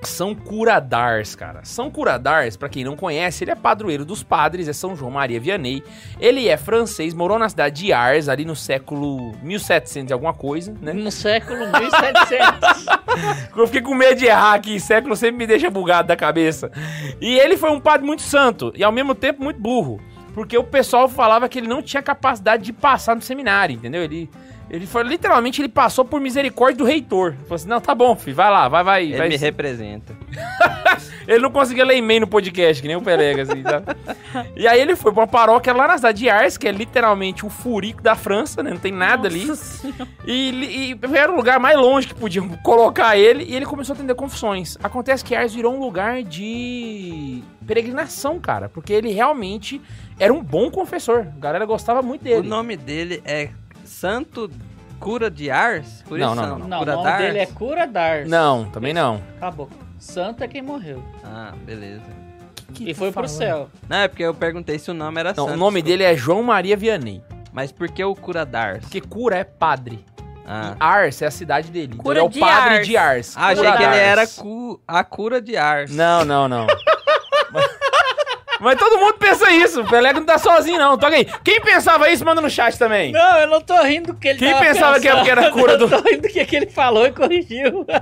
São 0.03 0.35
Curadars, 0.35 1.37
cara. 1.37 1.61
São 1.63 1.89
Curadars, 1.91 2.57
pra 2.57 2.69
quem 2.69 2.83
não 2.83 2.97
conhece, 2.97 3.45
ele 3.45 3.53
é 3.53 3.55
padroeiro 3.55 4.05
dos 4.05 4.23
padres, 4.25 4.67
é 4.67 4.73
São 4.73 4.97
João 4.97 5.13
Maria 5.13 5.39
Vianney. 5.39 5.83
Ele 6.19 6.49
é 6.49 6.57
francês, 6.57 7.15
morou 7.15 7.39
na 7.39 7.49
cidade 7.49 7.85
de 7.85 7.93
Ars, 7.93 8.29
ali 8.29 8.45
no 8.45 8.57
século 8.57 9.33
1700 9.43 10.11
e 10.11 10.13
alguma 10.13 10.35
coisa, 10.35 10.75
né? 10.83 10.93
No 10.93 11.11
século 11.13 11.61
1700. 11.71 12.87
Eu 13.57 13.67
fiquei 13.67 13.83
com 13.83 13.95
medo 13.95 14.17
de 14.19 14.27
errar 14.27 14.55
aqui, 14.55 14.81
século 14.81 15.15
sempre 15.15 15.39
me 15.39 15.47
deixa 15.47 15.71
bugado 15.71 16.09
da 16.09 16.17
cabeça. 16.17 16.71
E 17.21 17.39
ele 17.39 17.57
foi 17.57 17.71
um 17.71 17.79
padre 17.79 18.05
muito 18.05 18.23
santo 18.23 18.73
e 18.75 18.83
ao 18.83 18.91
mesmo 18.91 19.15
tempo 19.15 19.43
muito 19.45 19.61
burro. 19.61 20.01
Porque 20.35 20.57
o 20.57 20.65
pessoal 20.65 21.09
falava 21.09 21.49
que 21.49 21.59
ele 21.59 21.69
não 21.69 21.83
tinha 21.83 22.03
capacidade 22.03 22.63
de 22.63 22.73
passar 22.73 23.15
no 23.15 23.23
seminário, 23.23 23.75
entendeu? 23.75 24.03
Ele, 24.03 24.31
ele 24.71 24.87
foi, 24.87 25.03
literalmente, 25.03 25.61
ele 25.61 25.69
passou 25.69 26.03
por 26.03 26.19
misericórdia 26.19 26.79
do 26.79 26.85
reitor. 26.85 27.35
Falou 27.43 27.57
assim, 27.57 27.69
não, 27.69 27.81
tá 27.81 27.95
bom, 27.95 28.17
filho, 28.17 28.35
vai 28.35 28.51
lá, 28.51 28.69
vai, 28.69 28.83
vai. 28.83 29.05
Ele 29.05 29.19
vai 29.19 29.29
me 29.29 29.37
representa. 29.37 30.17
ele 31.29 31.41
não 31.41 31.51
conseguia 31.51 31.85
ler 31.85 31.99
e-mail 31.99 32.23
no 32.23 32.27
podcast, 32.27 32.81
que 32.81 32.89
nem 32.89 32.97
o 32.97 33.03
Pelega, 33.03 33.43
assim, 33.43 33.63
tá? 33.63 33.83
E 34.57 34.67
aí 34.67 34.81
ele 34.81 34.97
foi 34.97 35.13
pra 35.13 35.23
uma 35.23 35.27
paróquia 35.27 35.75
lá 35.75 35.87
na 35.87 35.97
cidade 35.97 36.19
de 36.19 36.31
Ars, 36.31 36.57
que 36.57 36.67
é 36.67 36.73
literalmente 36.73 37.45
um 37.45 37.51
furico 37.51 38.03
da 38.03 38.15
França, 38.15 38.63
né? 38.63 38.71
Não 38.71 38.79
tem 38.79 38.93
nada 38.93 39.29
ali. 39.29 39.45
Nossa 39.45 39.63
Senhora. 39.63 40.09
E, 40.27 40.97
e 41.03 41.17
era 41.17 41.31
o 41.31 41.37
lugar 41.37 41.61
mais 41.61 41.77
longe 41.77 42.09
que 42.09 42.15
podiam 42.15 42.49
colocar 42.63 43.15
ele 43.15 43.45
e 43.45 43.55
ele 43.55 43.67
começou 43.67 43.93
a 43.93 43.97
atender 43.97 44.15
confissões. 44.15 44.79
Acontece 44.83 45.23
que 45.23 45.35
Ars 45.35 45.55
virou 45.55 45.75
um 45.75 45.81
lugar 45.81 46.23
de 46.23 47.43
peregrinação, 47.67 48.41
cara, 48.41 48.71
porque 48.71 48.93
ele 48.93 49.11
realmente 49.11 49.81
era 50.19 50.33
um 50.33 50.43
bom 50.43 50.71
confessor. 50.71 51.21
A 51.37 51.41
galera 51.41 51.65
gostava 51.65 52.03
muito 52.03 52.21
O 52.23 52.25
dele. 52.25 52.49
nome 52.49 52.77
dele 52.77 53.23
é 53.25 53.51
Santo 53.85 54.51
Cura 55.01 55.31
de 55.31 55.51
Ars? 55.51 56.03
Por 56.09 56.19
Não, 56.19 56.33
isso 56.33 56.43
não, 56.43 56.59
não. 56.59 56.69
Não, 56.69 56.77
o 56.79 56.81
Cura 56.81 56.93
nome 56.95 57.05
d'Ars? 57.09 57.23
dele 57.25 57.39
é 57.39 57.47
Cura 57.47 57.87
Dars. 57.87 58.29
Não, 58.29 58.65
também 58.67 58.93
não. 58.95 59.21
Acabou. 59.37 59.69
Santo 59.99 60.43
é 60.45 60.49
quem 60.49 60.63
morreu. 60.63 61.03
Ah, 61.25 61.53
beleza. 61.65 62.03
e 62.81 62.95
foi 62.95 63.13
pro 63.13 63.29
céu. 63.29 63.69
Não, 63.89 63.99
é 63.99 64.09
porque 64.09 64.23
eu 64.23 64.33
perguntei 64.35 64.79
se 64.79 64.91
o 64.91 64.95
nome 64.95 65.21
era 65.21 65.35
Não, 65.37 65.45
Santo. 65.47 65.55
o 65.55 65.59
nome 65.59 65.83
dele 65.83 66.03
é 66.05 66.17
João 66.17 66.43
Maria 66.43 66.77
Vianney. 66.77 67.23
Mas 67.53 67.71
por 67.71 67.89
que 67.91 68.03
o 68.03 68.15
Cura 68.15 68.47
d'Ars? 68.47 68.81
Porque 68.81 69.01
cura 69.01 69.37
é 69.37 69.45
padre. 69.45 70.05
Ah, 70.47 70.73
E 70.73 70.77
Ars 70.83 71.21
é 71.23 71.27
a 71.27 71.31
cidade 71.31 71.71
dele. 71.71 71.91
Então 71.93 71.99
Cura 72.03 72.19
ele 72.21 72.27
é 72.27 72.29
o 72.29 72.41
padre 72.41 72.75
Ars. 72.79 72.87
de 72.87 72.97
Ars. 72.97 73.35
Ah, 73.37 73.47
achei 73.49 73.73
que 73.73 73.83
ele 73.83 73.97
era 73.97 74.27
cu- 74.27 74.81
a 74.89 75.05
cura 75.05 75.41
de 75.41 75.57
Ars. 75.57 75.91
Não, 75.95 76.25
não, 76.25 76.49
não. 76.49 76.67
Mas 77.53 77.65
todo 78.79 78.99
mundo 78.99 79.15
pensa 79.19 79.51
isso. 79.51 79.81
O 79.83 79.89
Pelé 79.89 80.13
não 80.13 80.25
tá 80.25 80.39
sozinho, 80.39 80.79
não. 80.79 80.97
Toca 80.97 81.17
aí. 81.17 81.27
Quem 81.45 81.61
pensava 81.61 82.09
isso, 82.11 82.25
manda 82.25 82.41
no 82.41 82.49
chat 82.51 82.79
também. 82.79 83.11
Não, 83.13 83.39
eu 83.39 83.49
não 83.49 83.61
tô 83.61 83.81
rindo 83.83 84.13
do 84.13 84.19
que 84.19 84.29
ele 84.29 84.39
Quem 84.39 84.53
tava 84.53 84.65
pensava 84.65 85.01
que 85.01 85.09
era 85.09 85.17
pensando. 85.23 85.35
porque 85.35 85.41
era 85.41 85.51
cura 85.51 85.77
do- 85.79 85.85
Eu 85.85 86.03
tô 86.03 86.09
rindo 86.09 86.23
do 86.23 86.29
que, 86.29 86.45
que 86.45 86.57
ele 86.57 86.67
falou 86.71 87.07
e 87.07 87.13
corrigiu. 87.13 87.85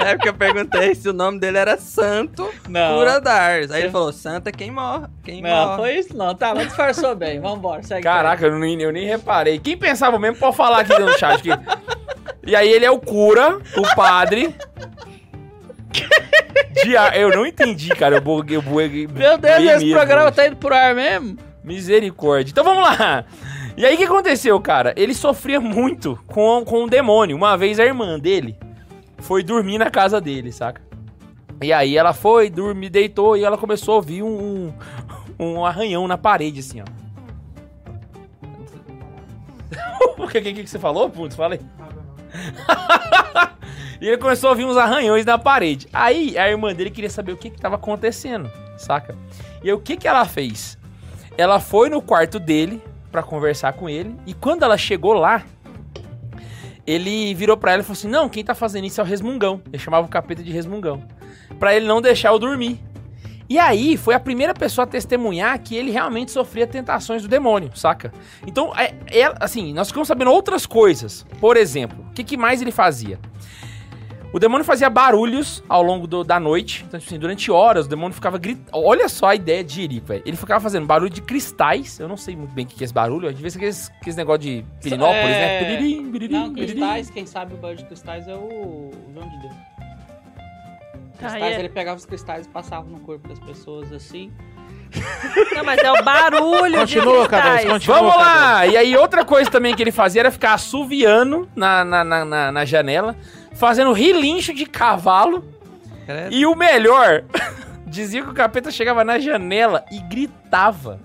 É 0.00 0.14
porque 0.14 0.28
eu 0.28 0.34
perguntei 0.34 0.94
se 0.94 1.08
o 1.08 1.12
nome 1.12 1.40
dele 1.40 1.58
era 1.58 1.76
Santo 1.76 2.48
Não. 2.68 2.98
Cura 2.98 3.20
Dars. 3.20 3.68
Aí 3.72 3.82
ele 3.82 3.90
falou, 3.90 4.12
Santo 4.12 4.46
é 4.48 4.52
quem 4.52 4.70
morre. 4.70 5.06
Quem 5.24 5.42
Não, 5.42 5.50
morre. 5.50 5.76
foi 5.76 5.94
isso 5.98 6.16
não. 6.16 6.36
Tá, 6.36 6.54
mas 6.54 6.68
disfarçou 6.68 7.16
bem. 7.16 7.40
Vambora, 7.40 7.82
segue. 7.82 8.04
Caraca, 8.04 8.46
eu 8.46 8.56
nem, 8.60 8.80
eu 8.80 8.92
nem 8.92 9.04
reparei. 9.08 9.58
Quem 9.58 9.76
pensava 9.76 10.16
mesmo, 10.16 10.36
pode 10.36 10.56
falar 10.56 10.82
aqui 10.82 10.96
no 10.96 11.18
chat. 11.18 11.42
Que... 11.42 11.50
E 12.46 12.54
aí 12.54 12.70
ele 12.70 12.84
é 12.84 12.90
o 12.92 13.00
cura, 13.00 13.58
o 13.76 13.94
padre. 13.96 14.54
De 16.84 16.96
ar- 16.96 17.16
Eu 17.16 17.30
não 17.30 17.44
entendi, 17.46 17.88
cara. 17.90 18.16
Eu 18.16 18.20
buguei, 18.20 18.56
eu 18.56 18.62
buguei, 18.62 19.06
Meu 19.06 19.36
Deus, 19.38 19.54
esse 19.56 19.64
mesmo 19.84 19.90
programa 19.92 20.24
hoje. 20.26 20.32
tá 20.36 20.46
indo 20.46 20.56
pro 20.56 20.74
ar 20.74 20.94
mesmo? 20.94 21.36
Misericórdia. 21.64 22.50
Então 22.52 22.64
vamos 22.64 22.82
lá. 22.82 23.24
E 23.76 23.84
aí 23.86 23.94
o 23.94 23.98
que 23.98 24.04
aconteceu, 24.04 24.58
cara? 24.60 24.92
Ele 24.96 25.14
sofria 25.14 25.60
muito 25.60 26.18
com, 26.26 26.64
com 26.64 26.84
o 26.84 26.88
demônio. 26.88 27.36
Uma 27.36 27.56
vez 27.56 27.78
a 27.78 27.84
irmã 27.84 28.18
dele 28.18 28.56
foi 29.18 29.42
dormir 29.42 29.78
na 29.78 29.90
casa 29.90 30.20
dele, 30.20 30.50
saca? 30.52 30.80
E 31.60 31.72
aí 31.72 31.96
ela 31.96 32.12
foi, 32.12 32.48
dormir, 32.50 32.88
deitou 32.88 33.36
e 33.36 33.44
ela 33.44 33.58
começou 33.58 33.94
a 33.94 33.96
ouvir 33.96 34.22
um, 34.22 34.72
um 35.38 35.64
arranhão 35.64 36.06
na 36.08 36.16
parede, 36.16 36.60
assim, 36.60 36.80
ó. 36.80 36.84
O 40.22 40.26
que, 40.28 40.40
que, 40.40 40.52
que 40.54 40.66
você 40.66 40.78
falou, 40.78 41.08
Putz? 41.10 41.34
Fala 41.36 41.54
aí. 41.54 41.60
e 44.00 44.06
ele 44.06 44.18
começou 44.18 44.48
a 44.48 44.50
ouvir 44.50 44.64
uns 44.64 44.76
arranhões 44.76 45.24
na 45.24 45.38
parede. 45.38 45.88
Aí 45.92 46.36
a 46.38 46.48
irmã 46.48 46.74
dele 46.74 46.90
queria 46.90 47.10
saber 47.10 47.32
o 47.32 47.36
que 47.36 47.50
que 47.50 47.60
tava 47.60 47.76
acontecendo, 47.76 48.50
saca? 48.76 49.16
E 49.62 49.68
aí 49.68 49.72
o 49.72 49.80
que 49.80 49.96
que 49.96 50.06
ela 50.08 50.24
fez? 50.24 50.78
Ela 51.36 51.60
foi 51.60 51.88
no 51.88 52.00
quarto 52.02 52.38
dele 52.38 52.82
pra 53.10 53.22
conversar 53.22 53.72
com 53.72 53.88
ele 53.88 54.14
e 54.26 54.34
quando 54.34 54.62
ela 54.64 54.76
chegou 54.76 55.12
lá, 55.14 55.44
ele 56.86 57.34
virou 57.34 57.56
pra 57.56 57.72
ela 57.72 57.82
e 57.82 57.84
falou 57.84 57.98
assim: 57.98 58.08
"Não, 58.08 58.28
quem 58.28 58.44
tá 58.44 58.54
fazendo 58.54 58.86
isso 58.86 59.00
é 59.00 59.04
o 59.04 59.06
resmungão". 59.06 59.60
Ele 59.72 59.78
chamava 59.78 60.06
o 60.06 60.10
capeta 60.10 60.42
de 60.42 60.50
resmungão. 60.52 61.02
Pra 61.58 61.74
ele 61.74 61.86
não 61.86 62.00
deixar 62.00 62.30
eu 62.30 62.38
dormir. 62.38 62.80
E 63.50 63.58
aí 63.58 63.96
foi 63.96 64.14
a 64.14 64.20
primeira 64.20 64.52
pessoa 64.52 64.84
a 64.84 64.86
testemunhar 64.86 65.58
que 65.58 65.74
ele 65.74 65.90
realmente 65.90 66.30
sofria 66.30 66.66
tentações 66.66 67.22
do 67.22 67.28
demônio, 67.28 67.70
saca? 67.74 68.12
Então, 68.46 68.74
é, 68.76 68.92
é- 69.10 69.34
assim, 69.40 69.72
nós 69.72 69.88
ficamos 69.88 70.06
sabendo 70.06 70.30
outras 70.30 70.66
coisas. 70.66 71.24
Por 71.40 71.56
exemplo, 71.56 72.04
o 72.10 72.12
que, 72.12 72.22
que 72.22 72.36
mais 72.36 72.60
ele 72.60 72.70
fazia? 72.70 73.18
O 74.32 74.38
demônio 74.38 74.62
fazia 74.64 74.90
barulhos 74.90 75.62
ao 75.68 75.82
longo 75.82 76.06
do- 76.06 76.22
da 76.22 76.38
noite. 76.38 76.84
Então, 76.86 77.00
tipo 77.00 77.08
assim, 77.10 77.18
durante 77.18 77.50
horas 77.50 77.86
o 77.86 77.88
demônio 77.88 78.12
ficava 78.14 78.36
gritando. 78.36 78.68
Olha 78.84 79.08
só 79.08 79.28
a 79.28 79.34
ideia 79.34 79.64
de 79.64 79.74
Jerico, 79.76 80.06
velho. 80.08 80.22
Ele 80.26 80.36
ficava 80.36 80.60
fazendo 80.60 80.86
barulho 80.86 81.10
de 81.10 81.22
cristais. 81.22 81.98
Eu 81.98 82.08
não 82.08 82.16
sei 82.16 82.36
muito 82.36 82.52
bem 82.52 82.66
o 82.66 82.68
que 82.68 82.82
é 82.82 82.84
esse 82.84 82.92
barulho. 82.92 83.32
Devia 83.32 83.50
ser 83.50 83.56
aqueles, 83.58 83.90
aqueles 84.00 84.16
negócio 84.16 84.40
de 84.40 84.64
Pirinópolis, 84.82 85.22
né? 85.30 85.56
É, 85.56 85.64
Piririm, 85.64 86.10
piririm, 86.12 86.32
Não, 86.34 86.52
piririm. 86.52 86.72
cristais, 86.74 87.10
quem 87.10 87.24
sabe 87.26 87.54
o 87.54 87.56
barulho 87.56 87.78
de 87.78 87.84
cristais 87.86 88.28
é 88.28 88.34
o 88.34 88.38
o 88.38 89.10
João 89.14 89.28
de 89.28 89.38
Deus. 89.40 89.54
Cristais, 91.18 91.42
Aí 91.42 91.52
é- 91.54 91.58
ele 91.58 91.68
pegava 91.70 91.96
os 91.98 92.04
cristais 92.06 92.46
e 92.46 92.48
passava 92.50 92.86
no 92.88 93.00
corpo 93.00 93.26
das 93.28 93.38
pessoas 93.40 93.90
assim. 93.92 94.30
Não, 95.54 95.64
mas 95.64 95.78
é 95.82 95.90
o 95.92 96.02
barulho 96.02 96.78
Continua, 96.80 97.22
de 97.24 97.28
Cadê? 97.28 97.42
cristais. 97.50 97.72
Continua, 97.72 97.96
Vamos 97.98 98.14
Cadê? 98.14 98.24
lá! 98.24 98.66
E 98.66 98.76
aí, 98.76 98.96
outra 98.96 99.24
coisa 99.24 99.50
também 99.50 99.74
que 99.74 99.82
ele 99.82 99.90
fazia 99.92 100.20
era 100.22 100.30
ficar 100.30 100.54
assoviando 100.54 101.48
na, 101.56 101.84
na, 101.84 102.04
na, 102.04 102.24
na- 102.24 102.52
na 102.52 102.64
janela, 102.64 103.16
fazendo 103.58 103.92
relincho 103.92 104.54
de 104.54 104.64
cavalo. 104.64 105.44
Credo. 106.06 106.34
E 106.34 106.46
o 106.46 106.54
melhor, 106.54 107.24
dizia 107.86 108.22
que 108.22 108.30
o 108.30 108.34
capeta 108.34 108.70
chegava 108.70 109.04
na 109.04 109.18
janela 109.18 109.84
e 109.90 110.00
gritava. 110.00 110.98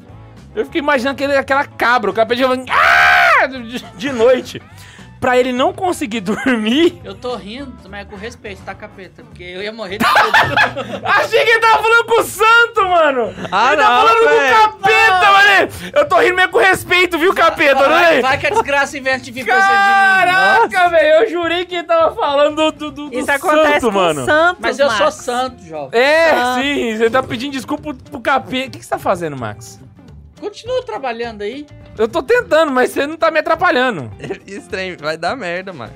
Eu 0.56 0.66
fiquei 0.66 0.80
imaginando 0.80 1.16
aquele, 1.16 1.36
aquela 1.36 1.66
cabra, 1.66 2.12
o 2.12 2.14
capeta 2.14 2.42
chegava 2.42 2.64
"Ah!" 2.70 3.48
de, 3.48 3.80
de 3.80 4.12
noite. 4.12 4.62
Pra 5.24 5.38
ele 5.38 5.54
não 5.54 5.72
conseguir 5.72 6.20
dormir. 6.22 7.00
Eu 7.02 7.16
tô 7.16 7.34
rindo, 7.38 7.74
mas 7.90 8.02
é 8.02 8.04
com 8.06 8.18
respeito, 8.18 8.62
tá, 8.64 8.76
capeta? 8.76 9.24
Porque 9.24 9.42
eu 9.42 9.64
ia 9.64 9.72
morrer 9.72 9.98
de 9.98 10.04
medo. 10.84 11.02
Achei 11.06 11.46
que 11.46 11.50
ele 11.50 11.60
tava 11.62 11.82
falando 11.82 12.06
com 12.06 12.20
o 12.20 12.24
santo, 12.26 12.82
mano! 12.90 13.34
Ah, 13.50 13.68
ele 13.72 13.82
tá 13.82 13.90
não, 13.90 14.02
falando 14.08 14.20
com 14.20 14.36
o 14.36 14.82
capeta, 14.84 15.32
mano! 15.32 15.44
Eu 15.94 16.10
tô 16.10 16.20
rindo 16.20 16.36
mesmo 16.36 16.52
com 16.52 16.58
respeito, 16.58 17.18
viu, 17.18 17.34
capeta? 17.34 17.88
vai, 17.88 18.16
né? 18.16 18.22
vai 18.22 18.38
que 18.38 18.48
a 18.48 18.50
desgraça 18.50 18.98
inverte 18.98 19.32
de. 19.32 19.46
Caraca, 19.46 20.90
velho, 20.90 21.24
eu 21.24 21.30
jurei 21.30 21.64
que 21.66 21.76
ele 21.76 21.84
tava 21.84 22.14
falando 22.16 22.56
do, 22.72 22.92
do, 22.92 23.10
do 23.10 23.18
Isso 23.18 23.32
acontece 23.32 23.80
santo, 23.80 23.86
com 23.88 23.92
mano. 23.98 24.26
Santos, 24.26 24.58
Mas 24.60 24.78
eu 24.78 24.90
sou 24.90 25.06
Max. 25.06 25.16
santo, 25.16 25.64
jovem. 25.64 26.00
É, 26.02 26.32
Ah. 26.32 26.60
sim, 26.62 26.98
você 26.98 27.10
tá 27.10 27.24
pedindo 27.24 27.54
desculpa 27.54 27.82
pro, 27.84 27.96
pro 27.96 28.20
capeta. 28.20 28.68
O 28.68 28.72
que, 28.72 28.80
que 28.80 28.84
você 28.84 28.90
tá 28.90 29.00
fazendo, 29.00 29.38
Max? 29.38 29.80
Continua 30.44 30.84
trabalhando 30.84 31.42
aí. 31.42 31.66
Eu 31.98 32.08
tô 32.08 32.22
tentando, 32.22 32.72
mas 32.72 32.92
você 32.92 33.08
não 33.08 33.16
tá 33.16 33.32
me 33.32 33.40
atrapalhando. 33.40 34.12
Estranho, 34.46 34.98
vai 35.00 35.18
dar 35.18 35.38
merda, 35.38 35.72
Max. 35.72 35.94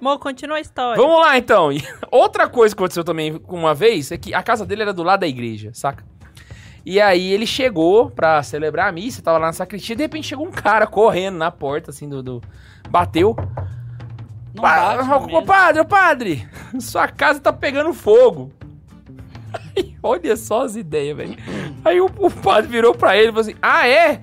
Mo, 0.00 0.18
continua 0.18 0.56
a 0.56 0.60
história. 0.60 1.00
Vamos 1.00 1.20
lá, 1.20 1.38
então. 1.38 1.68
Outra 2.10 2.48
coisa 2.48 2.74
que 2.74 2.80
aconteceu 2.80 3.04
também 3.04 3.40
uma 3.48 3.72
vez 3.74 4.10
é 4.10 4.18
que 4.18 4.34
a 4.34 4.42
casa 4.42 4.66
dele 4.66 4.82
era 4.82 4.92
do 4.92 5.02
lado 5.04 5.20
da 5.20 5.28
igreja, 5.28 5.70
saca? 5.72 6.04
E 6.84 7.00
aí 7.00 7.32
ele 7.32 7.46
chegou 7.46 8.10
pra 8.10 8.42
celebrar 8.42 8.88
a 8.88 8.92
missa, 8.92 9.22
tava 9.22 9.38
lá 9.38 9.46
na 9.46 9.52
sacristia, 9.52 9.94
e 9.94 9.96
de 9.96 10.02
repente 10.02 10.26
chegou 10.26 10.46
um 10.46 10.50
cara 10.50 10.86
correndo 10.86 11.36
na 11.38 11.50
porta, 11.50 11.90
assim, 11.90 12.08
do... 12.08 12.22
do- 12.22 12.42
Bateu. 12.90 13.34
Não 14.54 14.62
Pa- 14.62 14.96
bate 14.96 15.08
na 15.08 15.16
ô, 15.16 15.26
mesa. 15.26 15.42
padre, 15.42 15.80
ô 15.80 15.84
padre, 15.86 16.48
sua 16.80 17.08
casa 17.08 17.40
tá 17.40 17.52
pegando 17.52 17.94
fogo. 17.94 18.52
Olha 20.02 20.36
só 20.36 20.64
as 20.64 20.76
ideias, 20.76 21.16
velho. 21.16 21.36
Aí 21.84 22.00
o, 22.00 22.06
o 22.18 22.30
padre 22.30 22.70
virou 22.70 22.94
pra 22.94 23.16
ele 23.16 23.26
e 23.28 23.30
falou 23.30 23.40
assim: 23.42 23.54
Ah, 23.60 23.86
é? 23.88 24.20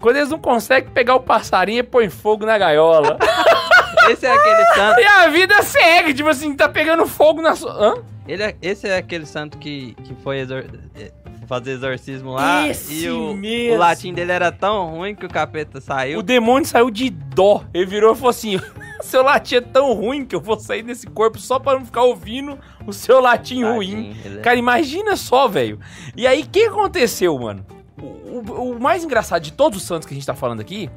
Quando 0.00 0.16
eles 0.16 0.30
não 0.30 0.38
conseguem 0.38 0.90
pegar 0.90 1.14
o 1.14 1.20
passarinho, 1.20 1.84
põe 1.84 2.08
fogo 2.08 2.46
na 2.46 2.56
gaiola. 2.56 3.18
Esse 4.10 4.26
é 4.26 4.32
aquele 4.32 4.64
santo. 4.74 5.00
e 5.00 5.04
a 5.04 5.28
vida 5.28 5.62
segue, 5.62 6.14
tipo 6.14 6.28
assim, 6.28 6.54
tá 6.56 6.68
pegando 6.68 7.06
fogo 7.06 7.42
na 7.42 7.54
sua. 7.54 7.72
Hã? 7.72 7.94
Ele 8.26 8.42
é- 8.42 8.56
esse 8.62 8.88
é 8.88 8.96
aquele 8.96 9.26
santo 9.26 9.58
que, 9.58 9.94
que 10.04 10.14
foi 10.22 10.38
exor- 10.38 10.64
eh, 10.96 11.10
fazer 11.46 11.72
exorcismo 11.72 12.32
lá. 12.32 12.66
Esse 12.66 13.04
e 13.04 13.10
o, 13.10 13.34
o 13.74 13.76
latim 13.76 14.14
dele 14.14 14.30
era 14.32 14.50
tão 14.52 14.86
ruim 14.90 15.14
que 15.14 15.26
o 15.26 15.28
capeta 15.28 15.80
saiu. 15.80 16.20
O 16.20 16.22
demônio 16.22 16.66
saiu 16.66 16.90
de 16.90 17.10
dó. 17.10 17.62
Ele 17.74 17.86
virou 17.86 18.12
e 18.12 18.16
falou 18.16 18.30
assim: 18.30 18.58
Seu 19.04 19.22
latim 19.22 19.56
é 19.56 19.60
tão 19.60 19.92
ruim 19.94 20.24
que 20.24 20.34
eu 20.34 20.40
vou 20.40 20.58
sair 20.58 20.82
desse 20.82 21.06
corpo 21.06 21.38
só 21.38 21.58
pra 21.58 21.74
não 21.78 21.84
ficar 21.84 22.02
ouvindo 22.02 22.58
o 22.86 22.92
seu 22.92 23.20
latim 23.20 23.62
ruim. 23.64 23.90
Tadinho, 24.12 24.16
ele 24.24 24.38
é- 24.38 24.42
Cara, 24.42 24.56
imagina 24.56 25.16
só, 25.16 25.48
velho. 25.48 25.78
E 26.16 26.26
aí, 26.26 26.42
o 26.42 26.46
que 26.48 26.64
aconteceu, 26.64 27.38
mano? 27.38 27.64
O, 28.00 28.04
o- 28.04 28.70
o 28.76 28.80
mais 28.80 29.04
engraçado 29.04 29.42
de 29.42 29.52
todos 29.52 29.78
os 29.78 29.84
santos 29.84 30.06
que 30.06 30.14
a 30.14 30.16
gente 30.16 30.26
tá 30.26 30.34
falando 30.34 30.60
aqui 30.60 30.88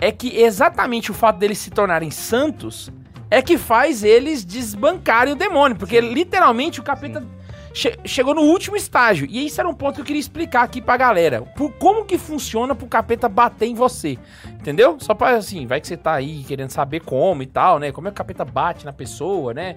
é 0.00 0.12
que 0.12 0.36
exatamente 0.40 1.10
o 1.10 1.14
fato 1.14 1.38
deles 1.38 1.58
se 1.58 1.70
tornarem 1.70 2.10
santos 2.10 2.90
é 3.30 3.40
que 3.42 3.58
faz 3.58 4.04
eles 4.04 4.44
desbancarem 4.44 5.32
o 5.32 5.36
demônio. 5.36 5.76
Porque 5.76 6.00
literalmente 6.00 6.78
o 6.78 6.82
capeta 6.82 7.26
che- 7.74 7.98
chegou 8.06 8.34
no 8.34 8.42
último 8.42 8.76
estágio. 8.76 9.26
E 9.28 9.44
isso 9.44 9.60
era 9.60 9.68
um 9.68 9.74
ponto 9.74 9.96
que 9.96 10.00
eu 10.00 10.04
queria 10.04 10.20
explicar 10.20 10.62
aqui 10.62 10.80
pra 10.80 10.96
galera. 10.96 11.42
Por, 11.42 11.70
como 11.72 12.04
que 12.06 12.16
funciona 12.16 12.74
pro 12.74 12.86
capeta 12.86 13.28
bater 13.28 13.66
em 13.66 13.74
você. 13.74 14.16
Entendeu? 14.48 14.96
Só 15.00 15.12
pra 15.12 15.36
assim, 15.36 15.66
vai 15.66 15.80
que 15.80 15.86
você 15.88 15.96
tá 15.96 16.14
aí 16.14 16.42
querendo 16.44 16.70
saber 16.70 17.00
como 17.00 17.42
e 17.42 17.46
tal, 17.46 17.78
né? 17.78 17.92
Como 17.92 18.08
é 18.08 18.10
que 18.10 18.14
o 18.14 18.16
capeta 18.16 18.44
bate 18.44 18.86
na 18.86 18.92
pessoa, 18.92 19.52
né? 19.52 19.76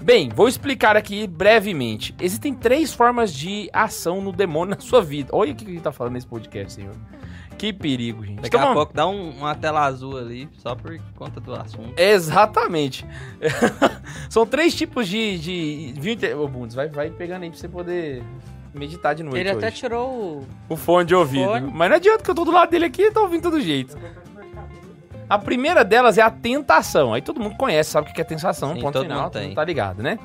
Bem, 0.00 0.28
vou 0.28 0.46
explicar 0.48 0.96
aqui 0.96 1.26
brevemente. 1.26 2.14
Existem 2.20 2.54
três 2.54 2.94
formas 2.94 3.32
de 3.32 3.68
ação 3.72 4.20
no 4.20 4.30
demônio 4.30 4.76
na 4.76 4.80
sua 4.80 5.02
vida. 5.02 5.30
Olha 5.32 5.52
o 5.52 5.54
que 5.54 5.64
gente 5.64 5.80
tá 5.82 5.90
falando 5.90 6.12
nesse 6.12 6.26
podcast, 6.28 6.74
senhor. 6.74 6.94
Que 7.58 7.72
perigo, 7.72 8.24
gente. 8.24 8.36
Daqui 8.36 8.48
Então, 8.48 8.60
a 8.60 8.62
vamos- 8.64 8.76
pouco 8.76 8.92
dá 8.94 9.06
um- 9.06 9.30
uma 9.30 9.54
tela 9.54 9.80
azul 9.84 10.18
ali, 10.18 10.48
só 10.58 10.74
por 10.74 10.98
conta 11.16 11.40
do 11.40 11.54
assunto. 11.54 11.94
Exatamente. 11.96 13.06
São 14.28 14.46
três 14.46 14.74
tipos 14.74 15.08
de. 15.08 15.92
de... 15.92 16.34
Ô, 16.34 16.46
Bundes, 16.46 16.74
vai, 16.76 16.88
vai 16.88 17.08
pegando 17.10 17.44
aí 17.44 17.50
pra 17.50 17.58
você 17.58 17.68
poder 17.68 18.22
meditar 18.74 19.14
de 19.14 19.22
noite 19.22 19.38
Ele 19.40 19.48
até 19.50 19.68
hoje. 19.68 19.76
tirou 19.76 20.08
o. 20.10 20.46
O 20.68 20.76
fone 20.76 21.06
de 21.06 21.14
ouvido. 21.14 21.46
Fone. 21.46 21.70
Mas 21.72 21.88
não 21.88 21.96
adianta 21.96 22.22
que 22.22 22.30
eu 22.30 22.34
tô 22.34 22.44
do 22.44 22.50
lado 22.52 22.70
dele 22.70 22.84
aqui 22.84 23.02
e 23.02 23.10
tá 23.10 23.20
ouvindo 23.20 23.42
todo 23.44 23.58
jeito. 23.60 23.96
A 25.28 25.38
primeira 25.38 25.82
delas 25.84 26.18
é 26.18 26.22
a 26.22 26.30
tentação. 26.30 27.12
Aí 27.14 27.22
todo 27.22 27.40
mundo 27.40 27.56
conhece, 27.56 27.90
sabe 27.90 28.10
o 28.10 28.12
que 28.14 28.20
é 28.20 28.24
tentação, 28.24 28.74
Sim, 28.74 28.80
ponto 28.80 28.92
todo 28.92 29.02
final, 29.02 29.22
mundo 29.22 29.32
todo 29.32 29.40
tem. 29.40 29.48
mundo 29.48 29.56
tá 29.56 29.64
ligado, 29.64 30.02
né? 30.02 30.18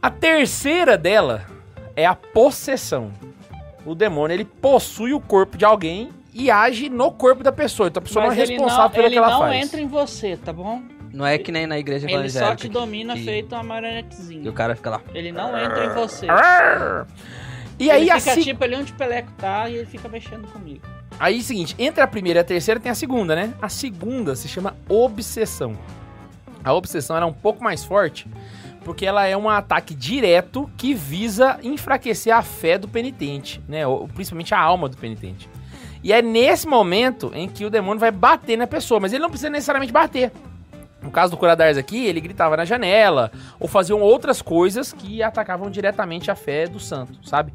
A 0.00 0.10
terceira 0.10 0.96
dela 0.96 1.44
é 1.96 2.06
a 2.06 2.14
possessão. 2.14 3.10
O 3.86 3.94
demônio, 3.94 4.34
ele 4.34 4.44
possui 4.44 5.12
o 5.12 5.20
corpo 5.20 5.56
de 5.58 5.64
alguém 5.64 6.10
e 6.32 6.50
age 6.50 6.88
no 6.88 7.10
corpo 7.12 7.42
da 7.42 7.52
pessoa. 7.52 7.88
Então 7.88 8.00
a 8.00 8.04
pessoa 8.04 8.24
não 8.24 8.32
é 8.32 8.36
Mas 8.36 8.48
ele 8.48 8.52
responsável 8.54 8.84
não, 8.84 8.90
pelo 8.90 9.06
ele 9.06 9.12
que 9.14 9.18
ela 9.18 9.30
não 9.30 9.38
faz. 9.40 9.64
entra 9.66 9.80
em 9.80 9.86
você, 9.86 10.36
tá 10.36 10.52
bom? 10.52 10.82
Não 11.12 11.24
é 11.24 11.38
que 11.38 11.52
nem 11.52 11.66
na 11.66 11.78
igreja 11.78 12.06
Ele 12.06 12.14
evangélica. 12.14 12.50
só 12.50 12.56
te 12.56 12.68
domina 12.68 13.14
que- 13.14 13.24
feito 13.24 13.52
uma 13.54 13.62
E 13.62 13.64
o 13.64 13.68
marionetezinha. 13.68 14.52
cara 14.52 14.74
fica 14.74 14.90
lá. 14.90 15.00
Ele 15.14 15.30
não 15.30 15.56
entra 15.56 15.84
em 15.84 15.90
você. 15.90 16.26
E 17.78 17.90
aí, 17.90 18.02
ele 18.02 18.10
a 18.10 18.18
fica 18.20 18.34
se- 18.34 18.42
tipo 18.42 18.62
ali 18.64 18.76
onde 18.76 18.92
o 18.92 18.94
Peleco 18.96 19.30
tá 19.38 19.68
e 19.68 19.76
ele 19.76 19.86
fica 19.86 20.08
mexendo 20.08 20.46
comigo. 20.52 20.80
aí, 21.18 21.42
seguinte, 21.42 21.74
entre 21.78 22.02
a 22.02 22.06
primeira 22.06 22.40
e 22.40 22.42
a 22.42 22.44
terceira 22.44 22.80
tem 22.80 22.90
a 22.90 22.94
segunda, 22.94 23.34
né? 23.36 23.52
A 23.62 23.68
segunda 23.68 24.34
se 24.36 24.48
chama 24.48 24.76
obsessão. 24.88 25.76
A 26.64 26.72
obsessão 26.72 27.16
era 27.16 27.26
um 27.26 27.32
pouco 27.32 27.62
mais 27.62 27.84
forte, 27.84 28.26
Porque 28.84 29.06
ela 29.06 29.26
é 29.26 29.36
um 29.36 29.48
ataque 29.48 29.94
direto 29.94 30.70
que 30.76 30.94
visa 30.94 31.58
enfraquecer 31.62 32.34
a 32.34 32.42
fé 32.42 32.76
do 32.78 32.86
penitente, 32.86 33.62
né? 33.66 33.86
Ou, 33.86 34.06
principalmente 34.08 34.54
a 34.54 34.60
alma 34.60 34.88
do 34.88 34.96
penitente. 34.96 35.48
E 36.02 36.12
é 36.12 36.20
nesse 36.20 36.68
momento 36.68 37.32
em 37.34 37.48
que 37.48 37.64
o 37.64 37.70
demônio 37.70 37.98
vai 37.98 38.10
bater 38.10 38.58
na 38.58 38.66
pessoa, 38.66 39.00
mas 39.00 39.12
ele 39.12 39.22
não 39.22 39.30
precisa 39.30 39.48
necessariamente 39.48 39.92
bater. 39.92 40.30
No 41.04 41.10
caso 41.10 41.30
do 41.32 41.36
Curadars 41.36 41.76
aqui, 41.76 42.06
ele 42.06 42.20
gritava 42.20 42.56
na 42.56 42.64
janela, 42.64 43.30
ou 43.60 43.68
faziam 43.68 44.00
outras 44.00 44.40
coisas 44.42 44.92
que 44.92 45.22
atacavam 45.22 45.70
diretamente 45.70 46.30
a 46.30 46.34
fé 46.34 46.66
do 46.66 46.80
santo, 46.80 47.18
sabe? 47.22 47.52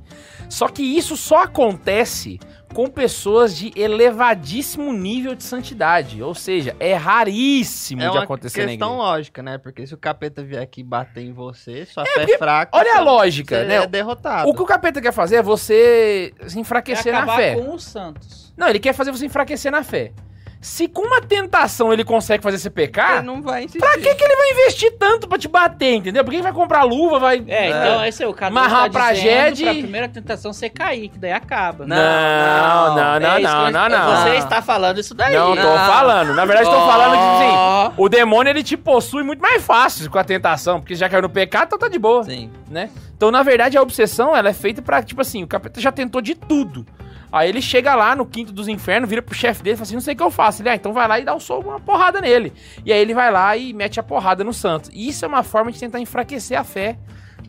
Só 0.48 0.68
que 0.68 0.84
isso 0.84 1.18
só 1.18 1.44
acontece 1.44 2.40
com 2.74 2.88
pessoas 2.88 3.58
de 3.58 3.72
elevadíssimo 3.76 4.94
nível 4.94 5.34
de 5.34 5.44
santidade. 5.44 6.22
Ou 6.22 6.36
seja, 6.36 6.76
é 6.80 6.94
raríssimo 6.94 8.02
É 8.04 8.10
de 8.10 8.12
uma 8.18 8.24
acontecer 8.24 8.62
na 8.62 8.68
questão 8.68 8.90
igreja. 8.90 9.04
lógica, 9.10 9.42
né? 9.44 9.58
Porque 9.58 9.88
se 9.88 9.94
o 9.94 9.98
capeta 9.98 10.44
vier 10.44 10.62
aqui 10.62 10.84
bater 10.84 11.24
em 11.24 11.34
você, 11.34 11.86
sua 11.88 12.06
fé 12.06 12.12
porque 12.16 12.34
é 12.34 12.38
fraca. 12.38 12.78
olha 12.78 12.98
a 12.98 13.02
lógica, 13.02 13.58
você 13.62 13.66
né? 13.66 13.76
é 13.78 13.88
derrotado. 13.88 14.48
O 14.50 14.54
que 14.54 14.62
o 14.62 14.66
capeta 14.66 15.02
quer 15.02 15.12
fazer 15.12 15.38
é 15.38 15.42
você 15.42 16.32
se 16.48 16.58
É 16.58 16.62
enfraquecer 16.62 17.12
na 17.12 17.20
acabar 17.20 17.36
fé. 17.38 17.56
com 17.56 17.74
os 17.74 17.84
santos. 17.84 18.54
Não, 18.56 18.68
ele 18.70 18.80
quer 18.80 18.94
fazer 18.94 19.12
você 19.12 19.26
enfraquecer 19.26 19.72
na 19.72 19.84
fé. 19.84 20.12
Se 20.62 20.90
com 20.90 21.04
uma 21.04 21.22
tentação 21.22 21.94
ele 21.94 22.04
consegue 22.04 22.44
fazer 22.44 22.58
você 22.58 22.70
pecar, 22.70 23.20
Ele 23.20 23.28
não 23.28 23.42
vai 23.42 23.64
insistir. 23.64 23.80
pra 23.80 23.94
que, 23.98 24.14
que 24.14 24.24
ele 24.24 24.36
vai 24.36 24.52
investir 24.52 24.94
tanto 25.00 25.26
pra 25.26 25.38
te 25.38 25.48
bater, 25.48 25.96
entendeu? 25.96 26.22
Por 26.22 26.32
que 26.32 26.36
ele 26.36 26.44
vai 26.44 26.52
comprar 26.52 26.84
luva, 26.84 27.18
vai... 27.18 27.42
É, 27.48 27.70
então 27.70 28.04
esse 28.06 28.22
é 28.24 28.28
o 28.28 28.34
cara 28.34 28.52
Amarrar 28.52 28.82
uma 28.82 28.90
tá 28.90 29.00
tragédia 29.00 29.68
pra 29.72 29.74
primeira 29.82 30.10
tentação 30.10 30.52
você 30.52 30.70
cair, 30.70 31.08
que 31.08 31.18
daí 31.18 31.32
acaba. 31.32 31.88
Não, 31.88 31.96
não, 31.96 32.96
não, 32.96 33.20
não, 33.20 33.30
É 33.38 33.40
não, 33.40 33.72
não, 33.72 33.90
não. 33.90 34.16
Você 34.18 34.36
está 34.36 34.62
falando 34.62 35.00
isso 35.00 35.14
daí. 35.16 35.34
Não, 35.34 35.56
tô 35.56 35.62
Não. 35.64 35.86
falando. 35.86 36.34
Na 36.34 36.44
verdade, 36.44 36.70
tô 36.70 36.76
falando 36.86 37.12
que, 37.14 37.44
assim, 37.46 37.94
o 37.96 38.10
demônio, 38.10 38.50
ele 38.52 38.62
te 38.64 38.76
possui 38.76 39.24
muito 39.24 39.40
mais 39.42 39.64
fácil 39.64 40.10
com 40.12 40.20
a 40.20 40.24
tentação, 40.26 40.82
porque 40.82 40.94
já 40.94 41.08
caiu 41.08 41.22
no 41.22 41.30
pecado, 41.30 41.68
então 41.68 41.80
tá 41.80 41.88
de 41.88 41.98
boa, 41.98 42.26
Sim. 42.26 42.52
né? 42.70 42.90
Então, 43.16 43.32
na 43.32 43.44
verdade, 43.44 43.78
a 43.78 43.82
obsessão, 43.82 44.36
ela 44.36 44.50
é 44.50 44.54
feita 44.54 44.82
pra, 44.82 45.02
tipo 45.02 45.22
assim, 45.22 45.42
o 45.42 45.48
capeta 45.48 45.80
já 45.80 45.92
tentou 45.92 46.22
de 46.22 46.36
tudo. 46.36 46.86
Aí 47.32 47.48
ele 47.48 47.62
chega 47.62 47.94
lá 47.96 48.16
no 48.16 48.26
quinto 48.26 48.52
dos 48.52 48.68
infernos, 48.68 49.10
vira 49.10 49.22
pro 49.22 49.36
chefe 49.36 49.62
dele 49.62 49.74
e 49.76 49.78
fala 49.78 49.84
assim, 49.86 49.94
não 49.94 50.02
sei 50.02 50.14
o 50.14 50.18
que 50.18 50.24
eu 50.24 50.32
faço. 50.32 50.62
Ele, 50.62 50.70
ah, 50.70 50.76
então 50.76 50.94
vai 50.94 51.08
lá 51.08 51.20
e 51.20 51.24
dá 51.26 51.36
um 51.36 51.40
soco, 51.40 51.70
uma 51.70 51.80
porrada 51.80 52.20
nele. 52.20 52.52
E 52.86 52.92
aí 52.92 53.00
ele 53.00 53.14
vai 53.14 53.32
lá 53.32 53.56
e 53.56 53.72
mete 53.74 54.00
a 54.00 54.04
porrada 54.04 54.44
no 54.44 54.54
santo. 54.54 54.90
E 54.92 55.08
isso 55.08 55.24
é 55.24 55.28
uma 55.28 55.44
forma 55.44 55.72
de 55.72 55.80
tentar 55.80 56.00
enfraquecer 56.00 56.60
a 56.60 56.64
fé 56.64 56.98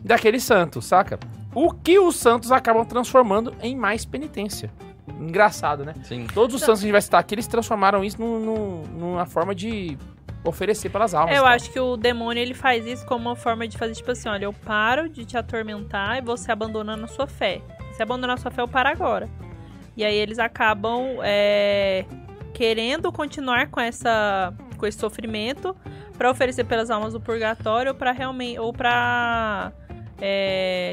daquele 0.03 0.39
santo, 0.39 0.81
saca? 0.81 1.19
O 1.53 1.71
que 1.73 1.97
os 1.99 2.15
santos 2.15 2.51
acabam 2.51 2.85
transformando 2.85 3.53
em 3.61 3.75
mais 3.75 4.05
penitência. 4.05 4.71
Engraçado, 5.19 5.83
né? 5.83 5.93
Sim. 6.03 6.27
Todos 6.33 6.55
os 6.55 6.61
santos 6.61 6.79
que 6.79 6.85
a 6.85 6.87
gente 6.87 6.91
vai 6.93 7.01
citar 7.01 7.19
aqui, 7.19 7.35
eles 7.35 7.47
transformaram 7.47 8.03
isso 8.03 8.19
num- 8.21 8.39
num- 8.39 8.83
numa 8.97 9.25
forma 9.25 9.53
de 9.53 9.97
oferecer 10.43 10.89
pelas 10.89 11.13
almas. 11.13 11.35
Eu 11.35 11.43
tá? 11.43 11.49
acho 11.49 11.71
que 11.71 11.79
o 11.79 11.97
demônio 11.97 12.41
ele 12.41 12.53
faz 12.53 12.85
isso 12.85 13.05
como 13.05 13.29
uma 13.29 13.35
forma 13.35 13.67
de 13.67 13.77
fazer 13.77 13.93
tipo 13.93 14.11
assim, 14.11 14.29
olha, 14.29 14.45
eu 14.45 14.53
paro 14.53 15.09
de 15.09 15.25
te 15.25 15.37
atormentar 15.37 16.17
e 16.17 16.21
você 16.21 16.51
abandonando 16.51 17.03
a 17.05 17.07
sua 17.07 17.27
fé. 17.27 17.61
Se 17.95 18.01
abandonar 18.01 18.37
a 18.37 18.39
sua 18.39 18.49
fé, 18.49 18.61
eu 18.61 18.67
paro 18.67 18.89
agora. 18.89 19.29
E 20.01 20.03
aí 20.03 20.17
eles 20.17 20.39
acabam 20.39 21.19
é, 21.21 22.05
querendo 22.55 23.11
continuar 23.11 23.69
com 23.69 23.79
essa 23.79 24.51
com 24.75 24.87
esse 24.87 24.97
sofrimento 24.97 25.75
pra 26.17 26.31
oferecer 26.31 26.63
pelas 26.63 26.89
almas 26.89 27.13
do 27.13 27.21
purgatório 27.21 27.93
para 27.93 28.11
realmente 28.11 28.57
ou 28.57 28.73
para 28.73 29.71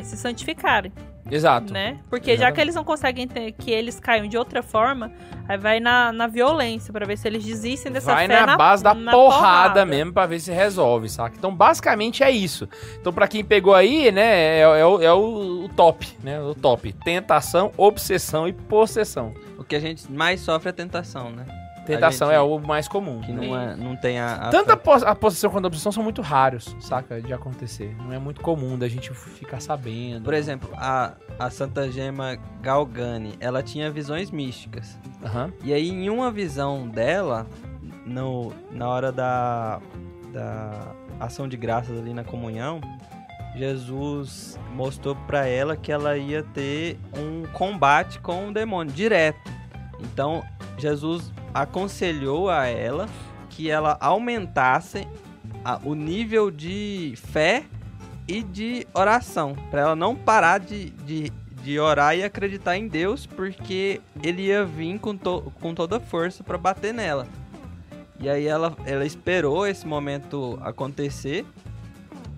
se 0.04 0.14
santificarem, 0.18 0.92
Exato. 1.30 1.72
né? 1.72 1.98
Porque 2.08 2.36
já 2.36 2.50
que 2.52 2.60
eles 2.60 2.74
não 2.74 2.84
conseguem 2.84 3.26
ter, 3.28 3.52
que 3.52 3.70
eles 3.70 3.98
caiam 4.00 4.26
de 4.26 4.36
outra 4.38 4.62
forma, 4.62 5.12
aí 5.48 5.58
vai 5.58 5.80
na, 5.80 6.12
na 6.12 6.26
violência 6.26 6.92
pra 6.92 7.04
ver 7.06 7.16
se 7.18 7.26
eles 7.28 7.44
desistem 7.44 7.92
dessa 7.92 8.14
Vai 8.14 8.26
fé 8.26 8.46
na, 8.46 8.56
base 8.56 8.82
da 8.82 8.94
na 8.94 9.10
porrada, 9.12 9.84
mesmo 9.84 10.12
pra 10.12 10.26
ver 10.26 10.40
se 10.40 10.50
resolve, 10.52 11.08
saca? 11.08 11.36
Então, 11.38 11.54
basicamente 11.54 12.22
é 12.22 12.30
isso. 12.30 12.68
Então, 13.00 13.12
pra 13.12 13.28
quem 13.28 13.44
pegou 13.44 13.74
aí, 13.74 14.10
né, 14.12 14.58
é, 14.58 14.60
é 14.60 14.86
o, 14.86 15.02
é 15.02 15.12
o- 15.12 15.64
o 15.64 15.68
top, 15.70 16.06
né? 16.22 16.40
O 16.40 16.54
top. 16.54 16.92
Tentação, 17.04 17.72
obsessão 17.76 18.46
e 18.48 18.52
possessão. 18.52 19.32
O 19.58 19.64
que 19.64 19.76
a 19.76 19.80
gente 19.80 20.10
mais 20.10 20.40
sofre 20.40 20.70
é 20.70 20.72
tentação, 20.72 21.30
né? 21.30 21.44
Tentação 21.88 22.30
é 22.30 22.40
o 22.40 22.58
mais 22.58 22.86
comum. 22.86 23.20
Que 23.20 23.32
não, 23.32 23.58
é, 23.58 23.76
não 23.76 23.96
tem 23.96 24.18
a. 24.18 24.34
a 24.34 24.50
Tanto 24.50 24.70
a, 24.70 25.10
a 25.10 25.14
possessão 25.14 25.50
quanto 25.50 25.64
a 25.64 25.68
obsessão 25.68 25.90
são 25.90 26.02
muito 26.02 26.22
raros, 26.22 26.76
saca? 26.80 27.20
De 27.20 27.32
acontecer. 27.32 27.96
Não 27.98 28.12
é 28.12 28.18
muito 28.18 28.40
comum 28.40 28.78
da 28.78 28.88
gente 28.88 29.12
ficar 29.12 29.60
sabendo. 29.60 30.24
Por 30.24 30.34
exemplo, 30.34 30.70
a, 30.76 31.14
a 31.38 31.50
Santa 31.50 31.90
Gema 31.90 32.38
Galgani, 32.60 33.34
ela 33.40 33.62
tinha 33.62 33.90
visões 33.90 34.30
místicas. 34.30 34.98
Aham. 35.24 35.52
E 35.64 35.72
aí, 35.72 35.88
em 35.88 36.10
uma 36.10 36.30
visão 36.30 36.86
dela, 36.86 37.46
no, 38.04 38.52
na 38.70 38.88
hora 38.88 39.10
da, 39.10 39.80
da 40.32 40.94
ação 41.18 41.48
de 41.48 41.56
graças 41.56 41.98
ali 41.98 42.12
na 42.12 42.24
comunhão, 42.24 42.80
Jesus 43.56 44.58
mostrou 44.72 45.16
pra 45.26 45.46
ela 45.46 45.76
que 45.76 45.90
ela 45.90 46.16
ia 46.16 46.42
ter 46.42 46.98
um 47.16 47.44
combate 47.52 48.20
com 48.20 48.48
o 48.48 48.52
demônio 48.52 48.92
direto. 48.92 49.50
Então, 50.00 50.44
Jesus 50.76 51.32
aconselhou 51.62 52.48
a 52.50 52.66
ela 52.66 53.08
que 53.50 53.70
ela 53.70 53.96
aumentasse 54.00 55.06
a- 55.64 55.80
o 55.84 55.94
nível 55.94 56.50
de 56.50 57.14
fé 57.16 57.64
e 58.26 58.42
de 58.42 58.86
oração, 58.94 59.54
Pra 59.70 59.80
ela 59.80 59.96
não 59.96 60.14
parar 60.14 60.58
de, 60.60 60.90
de, 60.90 61.32
de 61.62 61.78
orar 61.80 62.16
e 62.16 62.22
acreditar 62.22 62.76
em 62.76 62.86
Deus, 62.86 63.24
porque 63.26 64.00
ele 64.22 64.42
ia 64.42 64.64
vir 64.64 64.98
com, 64.98 65.16
to, 65.16 65.52
com 65.60 65.74
toda 65.74 65.98
força 65.98 66.44
pra 66.44 66.58
bater 66.58 66.92
nela. 66.92 67.26
E 68.20 68.28
aí 68.28 68.46
ela, 68.46 68.76
ela 68.84 69.06
esperou 69.06 69.66
esse 69.66 69.86
momento 69.86 70.58
acontecer. 70.62 71.46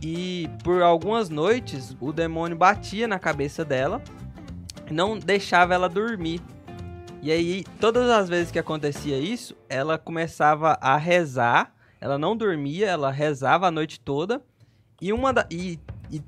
E 0.02 0.48
por 0.62 0.80
algumas 0.82 1.28
noites 1.28 1.94
o 2.00 2.12
demônio 2.12 2.56
batia 2.56 3.06
na 3.08 3.18
cabeça 3.18 3.64
dela 3.64 4.00
não 4.90 5.18
deixava 5.18 5.74
ela 5.74 5.88
dormir. 5.88 6.40
E 7.22 7.30
aí, 7.30 7.64
todas 7.78 8.08
as 8.08 8.28
vezes 8.28 8.50
que 8.50 8.58
acontecia 8.58 9.18
isso, 9.18 9.54
ela 9.68 9.98
começava 9.98 10.78
a 10.80 10.96
rezar. 10.96 11.74
Ela 12.00 12.18
não 12.18 12.34
dormia, 12.34 12.88
ela 12.88 13.10
rezava 13.10 13.66
a 13.66 13.70
noite 13.70 14.00
toda. 14.00 14.42
E 15.02 15.12
uma 15.12 15.32
da, 15.32 15.46
e, 15.50 15.78
e 16.10 16.22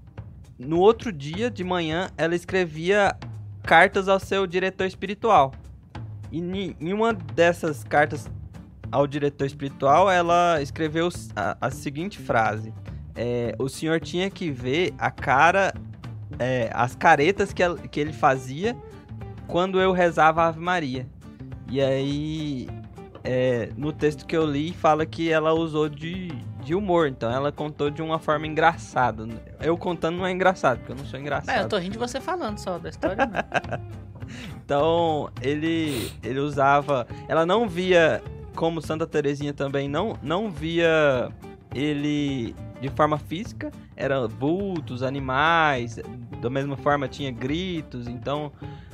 no 0.59 0.79
outro 0.79 1.11
dia 1.11 1.51
de 1.51 1.65
manhã 1.65 2.11
ela 2.17 2.35
escrevia 2.35 3.17
cartas 3.63 4.07
ao 4.07 4.21
seu 4.21 4.47
diretor 4.47 4.87
espiritual. 4.87 5.53
E 6.31 6.41
em 6.41 6.93
uma 6.93 7.15
dessas 7.15 7.85
cartas 7.85 8.31
ao 8.91 9.07
diretor 9.07 9.47
espiritual, 9.47 10.11
ela 10.11 10.61
escreveu 10.61 11.09
a, 11.35 11.57
a 11.59 11.71
seguinte 11.71 12.19
frase: 12.19 12.73
é, 13.15 13.55
O 13.59 13.69
senhor 13.69 13.99
tinha 13.99 14.31
que 14.31 14.51
ver 14.51 14.93
a 14.99 15.11
cara, 15.11 15.73
é, 16.39 16.71
as 16.75 16.95
caretas 16.95 17.51
que, 17.51 17.63
que 17.91 17.99
ele 17.99 18.13
fazia 18.13 18.77
quando 19.53 19.79
eu 19.79 19.93
rezava 19.93 20.45
a 20.45 20.47
Ave 20.49 20.59
Maria. 20.59 21.07
E 21.71 21.79
aí, 21.79 22.67
é, 23.23 23.69
no 23.77 23.93
texto 23.93 24.25
que 24.25 24.35
eu 24.35 24.47
li, 24.47 24.73
fala 24.73 25.05
que 25.05 25.31
ela 25.31 25.53
usou 25.53 25.91
de, 25.91 26.29
de 26.65 26.75
humor. 26.75 27.07
Então, 27.07 27.31
ela 27.31 27.53
contou 27.53 27.91
de 27.91 28.01
uma 28.01 28.19
forma 28.19 28.47
engraçada. 28.47 29.29
Eu 29.61 29.77
contando 29.77 30.17
não 30.17 30.27
é 30.27 30.33
engraçado, 30.33 30.79
porque 30.79 30.93
eu 30.93 30.97
não 30.97 31.05
sou 31.05 31.21
engraçado. 31.21 31.55
É, 31.55 31.63
eu 31.63 31.69
tô 31.69 31.77
rindo 31.77 31.93
de 31.93 31.99
você 31.99 32.19
falando 32.19 32.57
só 32.57 32.79
da 32.79 32.89
história. 32.89 33.27
né? 33.27 33.45
Então, 34.65 35.29
ele 35.43 36.11
ele 36.23 36.39
usava, 36.39 37.07
ela 37.29 37.45
não 37.45 37.69
via 37.69 38.23
como 38.55 38.81
Santa 38.81 39.07
Terezinha 39.07 39.53
também 39.53 39.89
não 39.89 40.17
não 40.23 40.49
via 40.49 41.29
ele 41.75 42.55
de 42.81 42.89
forma 42.89 43.19
física, 43.19 43.71
era 43.95 44.27
vultos, 44.27 45.03
animais, 45.03 45.99
da 46.41 46.49
mesma 46.49 46.77
forma 46.77 47.09
tinha 47.09 47.31
gritos, 47.31 48.09
então 48.09 48.53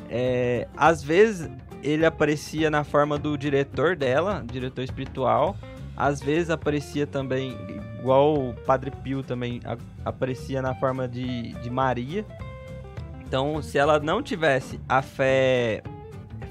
é, 0.09 0.66
às 0.77 1.03
vezes 1.03 1.51
ele 1.83 2.05
aparecia 2.05 2.71
na 2.71 2.83
forma 2.85 3.18
do 3.18 3.37
diretor 3.37 3.94
dela, 3.97 4.44
diretor 4.51 4.83
espiritual, 4.83 5.57
às 5.97 6.21
vezes 6.21 6.51
aparecia 6.51 7.07
também, 7.07 7.57
igual 7.99 8.35
o 8.35 8.55
Padre 8.55 8.90
Pio 8.90 9.23
também 9.23 9.61
a- 9.64 9.77
aparecia 10.05 10.62
na 10.62 10.75
forma 10.75 11.07
de, 11.09 11.53
de 11.55 11.71
Maria. 11.71 12.25
Então, 13.25 13.61
se 13.62 13.77
ela 13.79 13.99
não 14.01 14.23
tivesse 14.23 14.81
a 14.88 15.03
fé 15.03 15.83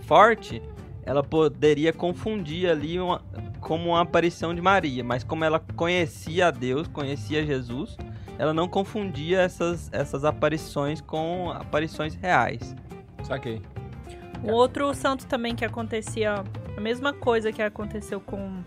forte, 0.03 0.61
ela 1.03 1.23
poderia 1.23 1.91
confundir 1.91 2.69
ali 2.69 2.99
uma, 2.99 3.21
como 3.59 3.89
uma 3.89 4.01
aparição 4.01 4.53
de 4.53 4.61
Maria. 4.61 5.03
Mas 5.03 5.23
como 5.23 5.43
ela 5.43 5.59
conhecia 5.75 6.47
a 6.47 6.51
Deus, 6.51 6.87
conhecia 6.87 7.45
Jesus, 7.45 7.97
ela 8.37 8.53
não 8.53 8.67
confundia 8.67 9.39
essas, 9.41 9.89
essas 9.91 10.23
aparições 10.23 11.01
com 11.01 11.49
aparições 11.51 12.13
reais. 12.15 12.75
Saquei. 13.23 13.61
Um 14.43 14.51
outro 14.51 14.93
santo 14.93 15.25
também 15.25 15.55
que 15.55 15.65
acontecia 15.65 16.43
a 16.75 16.81
mesma 16.81 17.13
coisa 17.13 17.51
que 17.51 17.61
aconteceu 17.61 18.19
com 18.19 18.61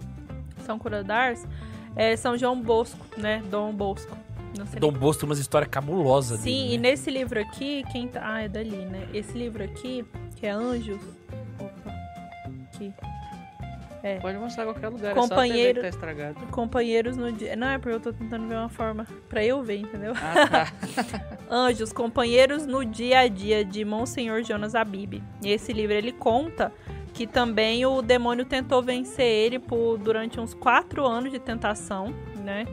São 0.64 0.78
Curadars 0.78 1.46
é 1.94 2.16
São 2.16 2.36
João 2.36 2.60
Bosco, 2.60 2.98
né? 3.16 3.42
Dom 3.50 3.72
Bosco. 3.72 4.16
Dom 4.78 4.92
Bosco 4.92 5.20
tem 5.20 5.28
umas 5.28 5.38
histórias 5.38 5.70
cabulosas 5.70 6.40
Sim, 6.40 6.50
dele, 6.50 6.74
e 6.74 6.78
né? 6.78 6.90
nesse 6.90 7.10
livro 7.10 7.40
aqui, 7.40 7.84
quem 7.92 8.08
tá. 8.08 8.20
Ah, 8.22 8.42
é 8.42 8.48
dali, 8.48 8.84
né? 8.84 9.08
Esse 9.14 9.32
livro 9.36 9.62
aqui, 9.62 10.04
que 10.36 10.46
é 10.46 10.50
Anjos. 10.50 11.00
Opa. 11.58 11.94
Aqui. 12.74 12.92
Pode 14.20 14.38
mostrar 14.38 14.64
qualquer 14.64 14.88
lugar, 14.88 15.14
Companheiro- 15.14 15.20
é 15.20 15.34
só 15.34 15.38
a 15.42 15.48
TV 15.56 15.74
que 15.74 15.80
tá 15.80 15.88
estragado. 15.88 16.46
Companheiros 16.48 17.16
no 17.16 17.30
dia. 17.32 17.54
Não, 17.56 17.68
é 17.68 17.78
porque 17.78 17.94
eu 17.94 18.00
tô 18.00 18.12
tentando 18.12 18.48
ver 18.48 18.56
uma 18.56 18.68
forma 18.68 19.06
pra 19.28 19.44
eu 19.44 19.62
ver, 19.62 19.76
entendeu? 19.80 20.12
Ah, 20.16 20.46
tá. 20.48 20.72
Anjos, 21.50 21.92
companheiros 21.92 22.66
no 22.66 22.84
dia 22.84 23.20
a 23.20 23.28
dia 23.28 23.64
de 23.64 23.84
Monsenhor 23.84 24.42
Jonas 24.42 24.74
Abib. 24.74 25.22
E 25.42 25.50
esse 25.50 25.72
livro 25.72 25.94
ele 25.94 26.12
conta 26.12 26.72
que 27.12 27.26
também 27.26 27.84
o 27.84 28.00
demônio 28.00 28.44
tentou 28.44 28.80
vencer 28.82 29.26
ele 29.26 29.58
por 29.58 29.98
durante 29.98 30.38
uns 30.40 30.54
quatro 30.54 31.04
anos 31.06 31.30
de 31.32 31.38
tentação, 31.40 32.14
né? 32.44 32.66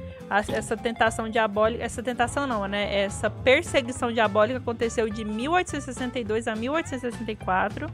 Essa 0.54 0.78
tentação 0.78 1.28
diabólica, 1.30 1.84
essa 1.84 2.04
tentação 2.04 2.46
não, 2.46 2.68
né? 2.68 3.02
Essa 3.04 3.30
perseguição 3.30 4.12
diabólica 4.12 4.60
aconteceu 4.60 5.10
de 5.10 5.26
1862 5.26 6.48
a 6.48 6.56
1864, 6.56 7.88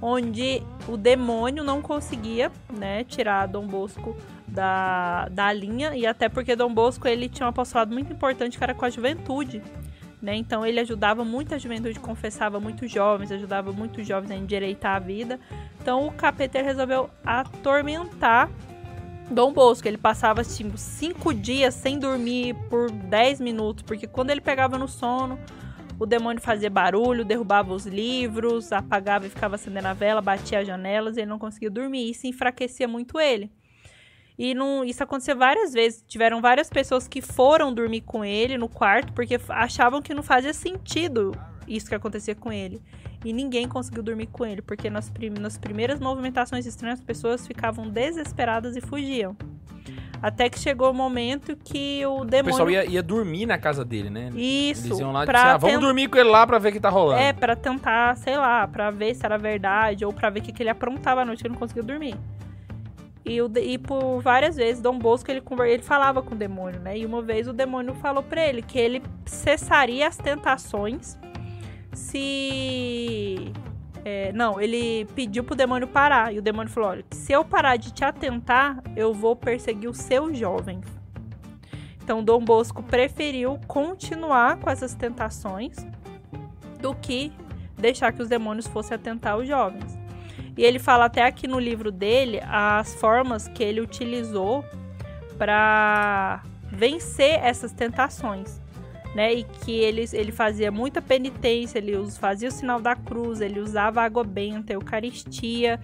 onde 0.00 0.62
o 0.88 0.96
demônio 0.96 1.64
não 1.64 1.80
conseguia, 1.80 2.50
né, 2.72 3.04
tirar 3.04 3.46
Dom 3.46 3.66
Bosco 3.66 4.16
da, 4.46 5.28
da 5.28 5.52
linha 5.52 5.94
e 5.94 6.06
até 6.06 6.28
porque 6.28 6.54
Dom 6.54 6.72
Bosco 6.72 7.08
ele 7.08 7.28
tinha 7.28 7.46
um 7.46 7.50
apostolado 7.50 7.92
muito 7.92 8.12
importante 8.12 8.56
que 8.56 8.64
era 8.64 8.74
com 8.74 8.84
a 8.84 8.90
juventude, 8.90 9.62
né? 10.22 10.34
Então 10.36 10.64
ele 10.64 10.80
ajudava 10.80 11.24
muito 11.24 11.54
a 11.54 11.58
juventude, 11.58 11.98
confessava 12.00 12.60
muitos 12.60 12.90
jovens, 12.90 13.30
ajudava 13.30 13.72
muitos 13.72 14.06
jovens 14.06 14.30
a 14.30 14.36
endireitar 14.36 14.96
a 14.96 14.98
vida. 14.98 15.40
Então 15.80 16.06
o 16.06 16.12
capeta 16.12 16.62
resolveu 16.62 17.10
atormentar 17.24 18.48
Dom 19.30 19.52
Bosco. 19.52 19.86
Ele 19.88 19.98
passava 19.98 20.42
tipo, 20.44 20.78
cinco 20.78 21.32
dias 21.34 21.74
sem 21.74 21.98
dormir 21.98 22.54
por 22.70 22.90
10 22.90 23.40
minutos, 23.40 23.82
porque 23.82 24.06
quando 24.06 24.30
ele 24.30 24.40
pegava 24.40 24.78
no 24.78 24.88
sono, 24.88 25.38
o 25.98 26.06
demônio 26.06 26.40
fazia 26.42 26.68
barulho, 26.70 27.24
derrubava 27.24 27.72
os 27.72 27.86
livros, 27.86 28.72
apagava 28.72 29.26
e 29.26 29.30
ficava 29.30 29.54
acendendo 29.54 29.88
a 29.88 29.92
vela, 29.94 30.20
batia 30.20 30.60
as 30.60 30.66
janelas 30.66 31.16
e 31.16 31.20
ele 31.20 31.30
não 31.30 31.38
conseguia 31.38 31.70
dormir. 31.70 32.10
Isso 32.10 32.26
enfraquecia 32.26 32.88
muito 32.88 33.20
ele. 33.20 33.50
E 34.36 34.52
não, 34.52 34.84
isso 34.84 35.02
aconteceu 35.02 35.36
várias 35.36 35.72
vezes. 35.72 36.04
Tiveram 36.08 36.40
várias 36.40 36.68
pessoas 36.68 37.06
que 37.06 37.22
foram 37.22 37.72
dormir 37.72 38.00
com 38.00 38.24
ele 38.24 38.58
no 38.58 38.68
quarto 38.68 39.12
porque 39.12 39.38
achavam 39.48 40.02
que 40.02 40.12
não 40.12 40.22
fazia 40.22 40.52
sentido 40.52 41.32
isso 41.68 41.88
que 41.88 41.94
acontecia 41.94 42.34
com 42.34 42.52
ele. 42.52 42.82
E 43.24 43.32
ninguém 43.32 43.66
conseguiu 43.66 44.02
dormir 44.02 44.26
com 44.26 44.44
ele, 44.44 44.60
porque 44.60 44.90
nas, 44.90 45.08
prim- 45.08 45.30
nas 45.30 45.56
primeiras 45.56 45.98
movimentações 45.98 46.66
estranhas 46.66 46.98
as 46.98 47.04
pessoas 47.04 47.46
ficavam 47.46 47.88
desesperadas 47.88 48.76
e 48.76 48.82
fugiam. 48.82 49.34
Até 50.26 50.48
que 50.48 50.58
chegou 50.58 50.90
o 50.90 50.94
momento 50.94 51.54
que 51.54 52.00
o 52.06 52.20
O 52.20 52.24
demônio. 52.24 52.44
pessoal 52.52 52.70
ia, 52.70 52.86
ia 52.86 53.02
dormir 53.02 53.44
na 53.44 53.58
casa 53.58 53.84
dele, 53.84 54.08
né? 54.08 54.30
Isso. 54.34 54.86
Eles 54.86 54.98
iam 54.98 55.12
lá 55.12 55.24
e 55.24 55.26
disseram, 55.26 55.50
ah, 55.50 55.56
vamos 55.58 55.74
tent- 55.76 55.80
dormir 55.84 56.08
com 56.08 56.16
ele 56.16 56.30
lá 56.30 56.46
pra 56.46 56.58
ver 56.58 56.70
o 56.70 56.72
que 56.72 56.80
tá 56.80 56.88
rolando. 56.88 57.20
É, 57.20 57.32
pra 57.34 57.54
tentar, 57.54 58.16
sei 58.16 58.34
lá, 58.38 58.66
pra 58.66 58.90
ver 58.90 59.14
se 59.14 59.26
era 59.26 59.36
verdade 59.36 60.02
ou 60.02 60.14
pra 60.14 60.30
ver 60.30 60.40
o 60.40 60.42
que, 60.42 60.50
que 60.50 60.62
ele 60.62 60.70
aprontava 60.70 61.20
à 61.20 61.24
noite 61.26 61.42
que 61.42 61.46
ele 61.46 61.52
não 61.52 61.60
conseguia 61.60 61.82
dormir. 61.82 62.16
E, 63.22 63.42
o 63.42 63.50
e 63.58 63.76
por 63.76 64.20
várias 64.22 64.56
vezes, 64.56 64.80
Dom 64.80 64.98
Bosco, 64.98 65.30
ele, 65.30 65.42
ele 65.66 65.82
falava 65.82 66.22
com 66.22 66.34
o 66.34 66.38
demônio, 66.38 66.80
né? 66.80 66.96
E 66.96 67.04
uma 67.04 67.20
vez 67.20 67.46
o 67.46 67.52
demônio 67.52 67.94
falou 67.94 68.22
pra 68.22 68.46
ele 68.46 68.62
que 68.62 68.78
ele 68.78 69.02
cessaria 69.26 70.08
as 70.08 70.16
tentações 70.16 71.18
se... 71.92 73.52
é, 74.04 74.32
não, 74.32 74.60
ele 74.60 75.06
pediu 75.14 75.42
pro 75.42 75.54
demônio 75.54 75.88
parar. 75.88 76.32
E 76.32 76.38
o 76.38 76.42
demônio 76.42 76.70
falou, 76.70 76.90
olha, 76.90 77.04
se 77.10 77.32
eu 77.32 77.44
parar 77.44 77.76
de 77.76 77.92
te 77.92 78.04
atentar, 78.04 78.82
eu 78.94 79.14
vou 79.14 79.34
perseguir 79.34 79.88
os 79.88 79.96
seus 79.96 80.36
jovens. 80.36 80.84
Então, 82.02 82.22
Dom 82.22 82.44
Bosco 82.44 82.82
preferiu 82.82 83.58
continuar 83.66 84.58
com 84.58 84.68
essas 84.68 84.94
tentações 84.94 85.74
do 86.78 86.94
que 86.94 87.32
deixar 87.78 88.12
que 88.12 88.20
os 88.20 88.28
demônios 88.28 88.66
fossem 88.66 88.94
atentar 88.94 89.38
os 89.38 89.48
jovens. 89.48 89.98
E 90.56 90.62
ele 90.62 90.78
fala 90.78 91.06
até 91.06 91.24
aqui 91.24 91.48
no 91.48 91.58
livro 91.58 91.90
dele 91.90 92.40
as 92.46 92.94
formas 92.94 93.48
que 93.48 93.62
ele 93.62 93.80
utilizou 93.80 94.62
para 95.38 96.42
vencer 96.70 97.40
essas 97.42 97.72
tentações, 97.72 98.60
né? 99.14 99.32
E 99.32 99.44
que 99.44 99.72
ele, 99.72 100.04
ele 100.12 100.32
fazia 100.32 100.70
muita 100.70 101.00
penitência, 101.00 101.78
ele 101.78 101.94
fazia 102.12 102.48
o 102.48 102.52
sinal 102.52 102.80
da 102.80 102.96
cruz, 102.96 103.40
ele 103.40 103.60
usava 103.60 104.02
água 104.02 104.24
benta, 104.24 104.72
eucaristia, 104.72 105.80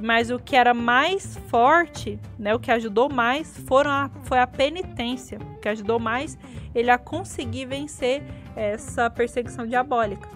mas 0.00 0.30
o 0.30 0.38
que 0.38 0.56
era 0.56 0.72
mais 0.72 1.36
forte, 1.48 2.18
né, 2.38 2.54
o 2.54 2.58
que 2.58 2.70
ajudou 2.70 3.10
mais 3.10 3.58
foram 3.66 3.90
a, 3.90 4.10
foi 4.24 4.38
a 4.38 4.46
penitência, 4.46 5.38
o 5.38 5.60
que 5.60 5.68
ajudou 5.68 5.98
mais 5.98 6.38
ele 6.74 6.90
a 6.90 6.96
conseguir 6.96 7.66
vencer 7.66 8.22
essa 8.56 9.10
perseguição 9.10 9.66
diabólica. 9.66 10.28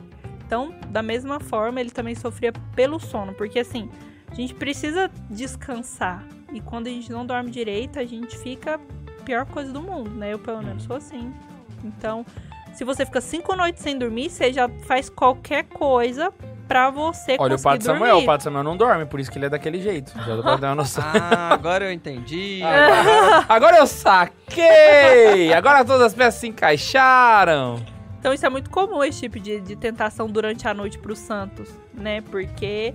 Então, 0.46 0.74
da 0.90 1.02
mesma 1.02 1.40
forma, 1.40 1.80
ele 1.80 1.90
também 1.90 2.14
sofria 2.14 2.52
pelo 2.74 3.00
sono, 3.00 3.32
porque 3.34 3.58
assim, 3.58 3.90
a 4.30 4.34
gente 4.34 4.54
precisa 4.54 5.10
descansar. 5.30 6.24
E 6.52 6.60
quando 6.60 6.86
a 6.86 6.90
gente 6.90 7.10
não 7.10 7.26
dorme 7.26 7.50
direito, 7.50 7.98
a 7.98 8.04
gente 8.04 8.38
fica 8.38 8.74
a 8.74 9.22
pior 9.24 9.46
coisa 9.46 9.72
do 9.72 9.82
mundo, 9.82 10.10
né? 10.10 10.32
Eu 10.32 10.38
pelo 10.38 10.62
menos 10.62 10.84
sou 10.84 10.96
assim. 10.96 11.32
Então, 11.86 12.24
se 12.74 12.84
você 12.84 13.06
fica 13.06 13.20
cinco 13.20 13.54
noites 13.54 13.82
sem 13.82 13.98
dormir, 13.98 14.30
você 14.30 14.52
já 14.52 14.68
faz 14.86 15.08
qualquer 15.08 15.64
coisa 15.64 16.32
pra 16.66 16.90
você 16.90 17.36
Olha 17.38 17.56
o 17.56 17.62
Padre 17.62 17.84
dormir. 17.84 18.00
Samuel, 18.00 18.18
o 18.18 18.24
Padre 18.24 18.44
Samuel 18.44 18.64
não 18.64 18.76
dorme, 18.76 19.06
por 19.06 19.20
isso 19.20 19.30
que 19.30 19.38
ele 19.38 19.46
é 19.46 19.48
daquele 19.48 19.80
jeito. 19.80 20.12
Já 20.26 20.36
dá 20.36 20.42
pra 20.42 20.56
dar 20.56 20.68
uma 20.70 20.74
noção. 20.76 21.04
Ah, 21.06 21.54
agora 21.54 21.84
eu 21.84 21.92
entendi. 21.92 22.60
Agora 23.48 23.78
eu 23.78 23.86
saquei! 23.86 25.52
Agora 25.54 25.84
todas 25.84 26.02
as 26.02 26.14
peças 26.14 26.40
se 26.40 26.48
encaixaram. 26.48 27.82
Então 28.18 28.34
isso 28.34 28.44
é 28.44 28.48
muito 28.48 28.68
comum, 28.70 29.04
esse 29.04 29.20
tipo 29.20 29.38
de, 29.38 29.60
de 29.60 29.76
tentação 29.76 30.28
durante 30.28 30.66
a 30.66 30.74
noite 30.74 30.98
pros 30.98 31.18
santos, 31.18 31.70
né? 31.94 32.20
Porque 32.22 32.92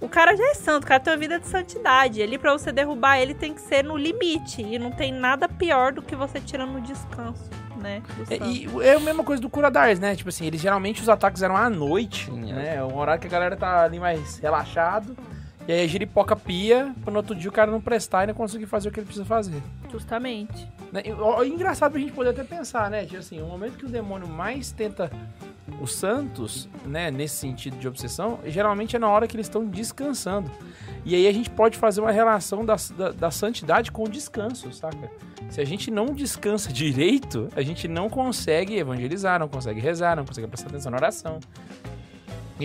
o 0.00 0.08
cara 0.08 0.36
já 0.36 0.50
é 0.50 0.54
santo, 0.54 0.84
o 0.84 0.86
cara 0.86 1.00
tem 1.00 1.12
uma 1.12 1.18
vida 1.18 1.40
de 1.40 1.46
santidade. 1.46 2.22
Ali 2.22 2.36
pra 2.38 2.52
você 2.52 2.70
derrubar 2.70 3.18
ele 3.18 3.34
tem 3.34 3.54
que 3.54 3.60
ser 3.60 3.82
no 3.82 3.96
limite. 3.96 4.62
E 4.62 4.78
não 4.78 4.90
tem 4.92 5.10
nada 5.10 5.48
pior 5.48 5.92
do 5.92 6.02
que 6.02 6.14
você 6.14 6.40
tirando 6.40 6.76
o 6.76 6.80
descanso, 6.80 7.48
né? 7.78 8.02
É. 8.30 8.36
E 8.44 8.68
é 8.82 8.94
a 8.94 9.00
mesma 9.00 9.24
coisa 9.24 9.40
do 9.40 9.48
Cura 9.48 9.70
Dars, 9.70 9.98
né? 9.98 10.14
Tipo 10.14 10.28
assim, 10.28 10.46
eles 10.46 10.60
geralmente 10.60 11.00
os 11.00 11.08
ataques 11.08 11.42
eram 11.42 11.56
à 11.56 11.70
noite, 11.70 12.26
Sim, 12.26 12.50
é. 12.50 12.54
né? 12.54 12.76
É 12.76 12.84
um 12.84 12.96
horário 12.96 13.20
que 13.20 13.26
a 13.26 13.30
galera 13.30 13.56
tá 13.56 13.82
ali 13.84 13.98
mais 13.98 14.38
relaxado. 14.38 15.16
E 15.68 15.72
aí 15.72 15.84
a 15.84 15.86
giripoca 15.86 16.34
pia, 16.34 16.94
pra 17.04 17.12
no 17.12 17.18
outro 17.18 17.34
dia 17.34 17.50
o 17.50 17.52
cara 17.52 17.70
não 17.70 17.78
prestar 17.78 18.24
e 18.24 18.28
não 18.28 18.34
conseguir 18.34 18.64
fazer 18.64 18.88
o 18.88 18.92
que 18.92 19.00
ele 19.00 19.04
precisa 19.04 19.26
fazer. 19.26 19.62
Justamente. 19.92 20.66
Né? 20.90 21.02
E, 21.04 21.12
ó, 21.12 21.42
é 21.42 21.46
engraçado 21.46 21.92
pra 21.92 22.00
gente 22.00 22.12
poder 22.12 22.30
até 22.30 22.42
pensar, 22.42 22.90
né? 22.90 23.04
Tipo 23.04 23.18
assim, 23.18 23.42
o 23.42 23.46
momento 23.46 23.76
que 23.76 23.84
o 23.84 23.88
demônio 23.88 24.26
mais 24.26 24.72
tenta 24.72 25.10
os 25.78 25.94
santos, 25.94 26.66
né, 26.86 27.10
nesse 27.10 27.36
sentido 27.36 27.76
de 27.76 27.86
obsessão, 27.86 28.40
geralmente 28.46 28.96
é 28.96 28.98
na 28.98 29.10
hora 29.10 29.28
que 29.28 29.36
eles 29.36 29.44
estão 29.44 29.66
descansando. 29.66 30.50
E 31.04 31.14
aí 31.14 31.26
a 31.26 31.32
gente 31.32 31.50
pode 31.50 31.76
fazer 31.76 32.00
uma 32.00 32.10
relação 32.10 32.64
da, 32.64 32.76
da, 32.96 33.10
da 33.10 33.30
santidade 33.30 33.92
com 33.92 34.04
o 34.04 34.08
descanso, 34.08 34.72
saca? 34.72 35.10
Se 35.50 35.60
a 35.60 35.64
gente 35.64 35.90
não 35.90 36.06
descansa 36.06 36.72
direito, 36.72 37.48
a 37.54 37.60
gente 37.60 37.86
não 37.86 38.08
consegue 38.08 38.78
evangelizar, 38.78 39.38
não 39.38 39.48
consegue 39.48 39.80
rezar, 39.80 40.16
não 40.16 40.24
consegue 40.24 40.46
prestar 40.46 40.68
atenção 40.68 40.90
na 40.90 40.96
oração, 40.96 41.38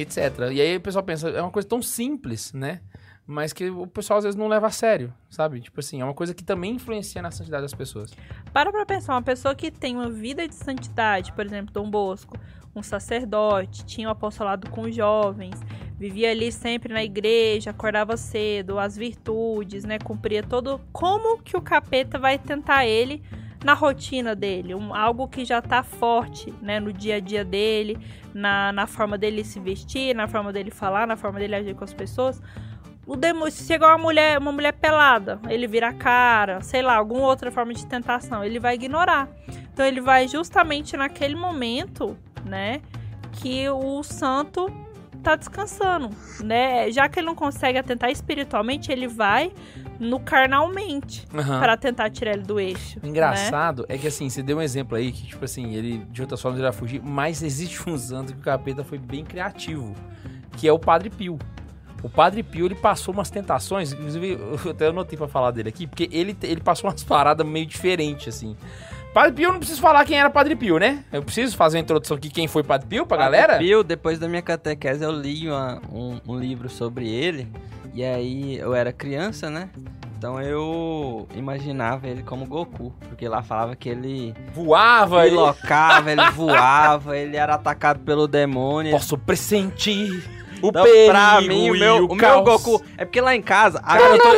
etc. 0.01 0.51
E 0.51 0.61
aí 0.61 0.75
o 0.75 0.81
pessoal 0.81 1.03
pensa, 1.03 1.29
é 1.29 1.41
uma 1.41 1.51
coisa 1.51 1.67
tão 1.67 1.81
simples, 1.81 2.53
né? 2.53 2.81
Mas 3.25 3.53
que 3.53 3.69
o 3.69 3.87
pessoal 3.87 4.17
às 4.17 4.25
vezes 4.25 4.37
não 4.37 4.49
leva 4.49 4.67
a 4.67 4.71
sério, 4.71 5.13
sabe? 5.29 5.61
Tipo 5.61 5.79
assim, 5.79 6.01
é 6.01 6.03
uma 6.03 6.13
coisa 6.13 6.33
que 6.33 6.43
também 6.43 6.75
influencia 6.75 7.21
na 7.21 7.31
santidade 7.31 7.63
das 7.63 7.73
pessoas. 7.73 8.13
Para 8.51 8.69
pra 8.71 8.85
pensar, 8.85 9.13
uma 9.13 9.21
pessoa 9.21 9.55
que 9.55 9.71
tem 9.71 9.95
uma 9.95 10.09
vida 10.09 10.45
de 10.45 10.55
santidade, 10.55 11.31
por 11.31 11.45
exemplo, 11.45 11.73
Dom 11.73 11.89
Bosco, 11.89 12.37
um 12.75 12.83
sacerdote, 12.83 13.85
tinha 13.85 14.09
o 14.09 14.11
apostolado 14.11 14.69
com 14.69 14.91
jovens, 14.91 15.55
vivia 15.97 16.31
ali 16.31 16.51
sempre 16.51 16.93
na 16.93 17.03
igreja, 17.03 17.69
acordava 17.69 18.17
cedo, 18.17 18.77
as 18.77 18.97
virtudes, 18.97 19.85
né? 19.85 19.99
Cumpria 19.99 20.43
todo. 20.43 20.81
Como 20.91 21.41
que 21.41 21.55
o 21.55 21.61
capeta 21.61 22.19
vai 22.19 22.37
tentar 22.37 22.85
ele 22.85 23.23
na 23.63 23.73
rotina 23.73 24.35
dele? 24.35 24.75
Um, 24.75 24.93
algo 24.93 25.27
que 25.27 25.45
já 25.45 25.61
tá 25.61 25.83
forte, 25.83 26.53
né? 26.61 26.79
No 26.79 26.91
dia 26.91 27.15
a 27.15 27.19
dia 27.19 27.43
dele, 27.43 27.97
na, 28.33 28.71
na 28.71 28.87
forma 28.87 29.17
dele 29.17 29.43
se 29.43 29.59
vestir, 29.59 30.15
na 30.15 30.27
forma 30.27 30.51
dele 30.51 30.71
falar, 30.71 31.07
na 31.07 31.15
forma 31.15 31.39
dele 31.39 31.55
agir 31.55 31.75
com 31.75 31.83
as 31.83 31.93
pessoas. 31.93 32.41
O 33.05 33.17
se 33.51 33.65
chegar 33.65 33.89
uma 33.89 33.97
mulher, 33.97 34.37
uma 34.37 34.51
mulher 34.51 34.71
pelada, 34.71 35.37
ele 35.49 35.67
vira 35.67 35.89
a 35.89 35.93
cara, 35.93 36.61
sei 36.61 36.81
lá, 36.81 36.95
alguma 36.95 37.27
outra 37.27 37.51
forma 37.51 37.73
de 37.73 37.85
tentação, 37.85 38.45
ele 38.45 38.59
vai 38.59 38.75
ignorar. 38.75 39.27
Então 39.73 39.85
ele 39.85 39.99
vai 39.99 40.25
justamente 40.25 40.95
naquele 40.95 41.35
momento, 41.35 42.17
né, 42.45 42.81
que 43.33 43.67
o 43.69 44.01
santo 44.03 44.71
tá 45.23 45.35
descansando, 45.35 46.09
né? 46.43 46.91
Já 46.91 47.07
que 47.07 47.19
ele 47.19 47.27
não 47.27 47.35
consegue 47.35 47.77
atentar 47.77 48.11
espiritualmente, 48.11 48.91
ele 48.91 49.07
vai 49.07 49.51
no 49.99 50.19
carnalmente 50.19 51.25
Aham. 51.33 51.59
para 51.59 51.77
tentar 51.77 52.09
tirar 52.09 52.33
ele 52.33 52.43
do 52.43 52.59
eixo. 52.59 52.99
O 52.99 53.03
né? 53.03 53.09
engraçado 53.09 53.85
é 53.87 53.97
que 53.97 54.07
assim, 54.07 54.29
você 54.29 54.43
deu 54.43 54.57
um 54.57 54.61
exemplo 54.61 54.97
aí 54.97 55.11
que, 55.11 55.25
tipo 55.25 55.43
assim, 55.45 55.73
ele 55.73 55.99
de 56.09 56.21
outras 56.21 56.41
formas 56.41 56.59
ele 56.59 56.67
vai 56.67 56.77
fugir, 56.77 57.01
mas 57.01 57.41
existe 57.41 57.89
um 57.89 57.97
santo 57.97 58.33
que 58.33 58.39
o 58.39 58.43
capeta 58.43 58.83
foi 58.83 58.97
bem 58.97 59.23
criativo, 59.23 59.95
que 60.57 60.67
é 60.67 60.73
o 60.73 60.77
Padre 60.77 61.09
Pio. 61.09 61.39
O 62.03 62.09
Padre 62.09 62.43
Pio, 62.43 62.65
ele 62.65 62.75
passou 62.75 63.13
umas 63.13 63.29
tentações, 63.29 63.93
inclusive, 63.93 64.37
eu 64.65 64.71
até 64.71 64.87
anotei 64.87 65.17
pra 65.17 65.27
falar 65.27 65.51
dele 65.51 65.69
aqui, 65.69 65.87
porque 65.87 66.09
ele, 66.11 66.35
ele 66.43 66.59
passou 66.59 66.89
umas 66.89 67.01
paradas 67.05 67.47
meio 67.47 67.65
diferentes, 67.65 68.27
assim. 68.27 68.57
Padre 69.13 69.31
Pio, 69.33 69.45
eu 69.49 69.51
não 69.51 69.59
preciso 69.59 69.79
falar 69.79 70.03
quem 70.05 70.17
era 70.19 70.29
Padre 70.29 70.55
Pio, 70.55 70.79
né? 70.79 71.03
Eu 71.11 71.21
preciso 71.21 71.55
fazer 71.55 71.77
uma 71.77 71.81
introdução 71.83 72.17
aqui, 72.17 72.29
quem 72.29 72.47
foi 72.47 72.63
Padre 72.63 72.87
Pio 72.87 73.05
pra 73.05 73.17
galera? 73.17 73.57
Bill, 73.59 73.83
depois 73.83 74.17
da 74.17 74.27
minha 74.27 74.41
catequese, 74.41 75.03
eu 75.03 75.11
li 75.11 75.47
uma- 75.47 75.79
um, 75.91 76.19
um 76.27 76.39
livro 76.39 76.67
sobre 76.67 77.07
ele. 77.07 77.47
E 77.93 78.03
aí 78.03 78.57
eu 78.57 78.73
era 78.73 78.91
criança, 78.91 79.51
né? 79.51 79.69
Então 80.17 80.41
eu 80.41 81.27
imaginava 81.35 82.07
ele 82.07 82.23
como 82.23 82.45
Goku, 82.47 82.91
porque 83.07 83.27
lá 83.27 83.43
falava 83.43 83.75
que 83.75 83.87
ele 83.89 84.33
Voava 84.53 85.27
e... 85.27 85.29
pilocava, 85.29 86.11
ele 86.11 86.21
voava, 86.31 87.15
ele 87.17 87.37
era 87.37 87.53
atacado 87.55 87.99
pelo 87.99 88.27
demônio. 88.27 88.91
Posso 88.91 89.15
pressentir 89.17 90.23
o 90.63 90.69
Então, 90.69 90.83
perigo 90.83 91.09
pra 91.11 91.41
mim, 91.41 91.69
o 91.69 91.73
meu, 91.77 92.05
o, 92.05 92.11
o 92.11 92.15
meu. 92.15 92.41
Goku. 92.43 92.81
É 92.97 93.05
porque 93.05 93.19
lá 93.21 93.35
em 93.35 93.41
casa. 93.41 93.79
Cara, 93.79 94.01
eu, 94.01 94.17
tô, 94.19 94.29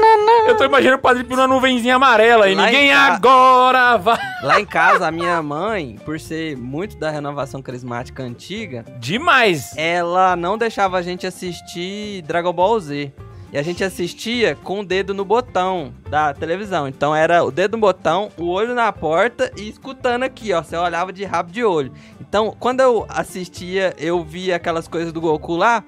eu 0.49 0.57
tô 0.57 0.63
imaginando 0.65 0.97
o 0.97 1.01
Padre 1.01 1.23
Pio 1.23 1.37
na 1.37 1.47
nuvenzinha 1.47 1.95
amarela 1.95 2.49
e 2.49 2.55
Lá 2.55 2.65
ninguém 2.65 2.89
ca- 2.89 3.13
agora 3.13 3.97
vai... 3.97 4.17
Lá 4.41 4.59
em 4.59 4.65
casa, 4.65 5.07
a 5.07 5.11
minha 5.11 5.41
mãe, 5.41 5.97
por 6.03 6.19
ser 6.19 6.57
muito 6.57 6.97
da 6.97 7.09
renovação 7.09 7.61
carismática 7.61 8.23
antiga, 8.23 8.83
Demais. 8.99 9.73
ela 9.77 10.35
não 10.35 10.57
deixava 10.57 10.97
a 10.97 11.01
gente 11.01 11.25
assistir 11.27 12.21
Dragon 12.23 12.51
Ball 12.53 12.79
Z. 12.79 13.11
E 13.53 13.57
a 13.57 13.63
gente 13.63 13.83
assistia 13.85 14.53
com 14.63 14.81
o 14.81 14.85
dedo 14.85 15.13
no 15.13 15.23
botão 15.23 15.93
da 16.09 16.33
televisão. 16.33 16.89
Então 16.89 17.15
era 17.15 17.41
o 17.41 17.49
dedo 17.51 17.73
no 17.73 17.81
botão, 17.81 18.29
o 18.37 18.49
olho 18.49 18.73
na 18.75 18.91
porta 18.91 19.49
e 19.55 19.69
escutando 19.69 20.23
aqui, 20.23 20.51
ó. 20.51 20.61
Você 20.61 20.75
olhava 20.75 21.13
de 21.13 21.23
rabo 21.23 21.51
de 21.53 21.63
olho. 21.63 21.93
Então, 22.19 22.53
quando 22.59 22.81
eu 22.81 23.05
assistia, 23.07 23.93
eu 23.97 24.21
via 24.25 24.57
aquelas 24.57 24.89
coisas 24.89 25.13
do 25.13 25.21
Goku 25.21 25.55
lá. 25.55 25.85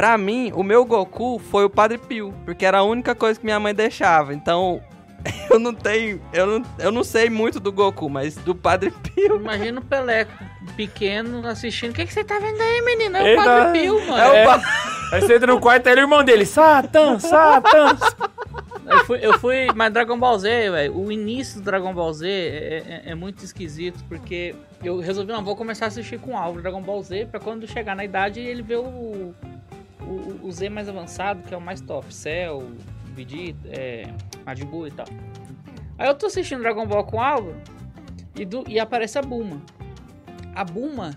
Pra 0.00 0.16
mim, 0.16 0.50
o 0.54 0.62
meu 0.62 0.82
Goku 0.86 1.38
foi 1.50 1.62
o 1.66 1.68
Padre 1.68 1.98
Pio, 1.98 2.32
porque 2.46 2.64
era 2.64 2.78
a 2.78 2.82
única 2.82 3.14
coisa 3.14 3.38
que 3.38 3.44
minha 3.44 3.60
mãe 3.60 3.74
deixava. 3.74 4.32
Então, 4.32 4.80
eu 5.50 5.58
não 5.58 5.74
tenho, 5.74 6.22
eu 6.32 6.46
não, 6.46 6.66
eu 6.78 6.90
não 6.90 7.04
sei 7.04 7.28
muito 7.28 7.60
do 7.60 7.70
Goku, 7.70 8.08
mas 8.08 8.34
do 8.36 8.54
Padre 8.54 8.90
Pio 9.14 9.36
Imagina 9.36 9.78
o 9.78 9.84
Peleco 9.84 10.32
pequeno 10.74 11.46
assistindo. 11.46 11.90
O 11.90 11.94
que, 11.94 12.06
que 12.06 12.14
você 12.14 12.24
tá 12.24 12.38
vendo 12.38 12.58
aí, 12.62 12.80
menino? 12.80 13.18
É 13.18 13.22
o 13.22 13.26
Eita. 13.26 13.44
Padre 13.44 13.78
Pio, 13.78 14.06
mano. 14.06 14.22
é 14.22 14.28
o 14.30 14.34
É. 14.36 14.44
Pa- 14.46 14.62
Aí 15.12 15.20
você 15.20 15.34
entra 15.34 15.52
no 15.52 15.60
quarto 15.60 15.86
e 15.86 15.90
ele 15.90 16.00
é 16.00 16.02
o 16.02 16.06
irmão 16.06 16.24
dele. 16.24 16.46
Satã, 16.46 17.18
Satã. 17.18 17.98
Eu 18.88 19.04
fui, 19.04 19.18
eu 19.20 19.38
fui, 19.38 19.66
mas 19.74 19.92
Dragon 19.92 20.18
Ball 20.18 20.38
Z, 20.38 20.70
velho, 20.70 20.96
o 20.96 21.12
início 21.12 21.60
do 21.60 21.64
Dragon 21.64 21.92
Ball 21.92 22.12
Z 22.12 22.26
é, 22.28 23.02
é- 23.06 23.10
é 23.10 23.14
muito 23.14 23.44
esquisito, 23.44 24.02
porque 24.08 24.54
eu 24.82 24.98
resolvi, 25.00 25.30
não, 25.32 25.44
vou 25.44 25.54
começar 25.56 25.84
a 25.84 25.88
assistir 25.88 26.18
com 26.18 26.32
o 26.32 26.36
Álvaro 26.36 26.62
Dragon 26.62 26.80
Ball 26.80 27.02
Z, 27.02 27.26
pra 27.30 27.38
quando 27.38 27.66
chegar 27.68 27.94
na 27.94 28.04
idade 28.04 28.40
ele 28.40 28.62
ver 28.62 28.76
o, 28.78 29.34
o, 30.12 30.46
o 30.46 30.52
Z 30.52 30.68
mais 30.68 30.88
avançado, 30.88 31.42
que 31.42 31.54
é 31.54 31.56
o 31.56 31.60
mais 31.60 31.80
top, 31.80 32.12
Cell, 32.12 32.70
Vegeta, 33.14 33.68
é, 33.68 34.04
Majin 34.44 34.66
Buu 34.66 34.86
e 34.86 34.90
tal. 34.90 35.06
Aí 35.98 36.08
eu 36.08 36.14
tô 36.14 36.26
assistindo 36.26 36.62
Dragon 36.62 36.86
Ball 36.86 37.04
com 37.04 37.16
o 37.16 37.20
Álvaro, 37.20 37.60
e, 38.34 38.44
do, 38.44 38.64
e 38.68 38.78
aparece 38.78 39.18
a 39.18 39.22
Buma. 39.22 39.62
A 40.54 40.64
Buma, 40.64 41.14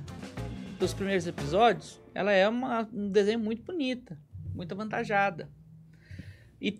dos 0.79 0.93
primeiros 0.93 1.25
episódios, 1.25 2.01
ela 2.13 2.31
é 2.31 2.47
uma, 2.47 2.87
um 2.93 3.09
desenho 3.09 3.39
muito 3.39 3.63
bonita, 3.63 4.17
muito 4.53 4.73
avantajada. 4.73 5.49
E 6.59 6.71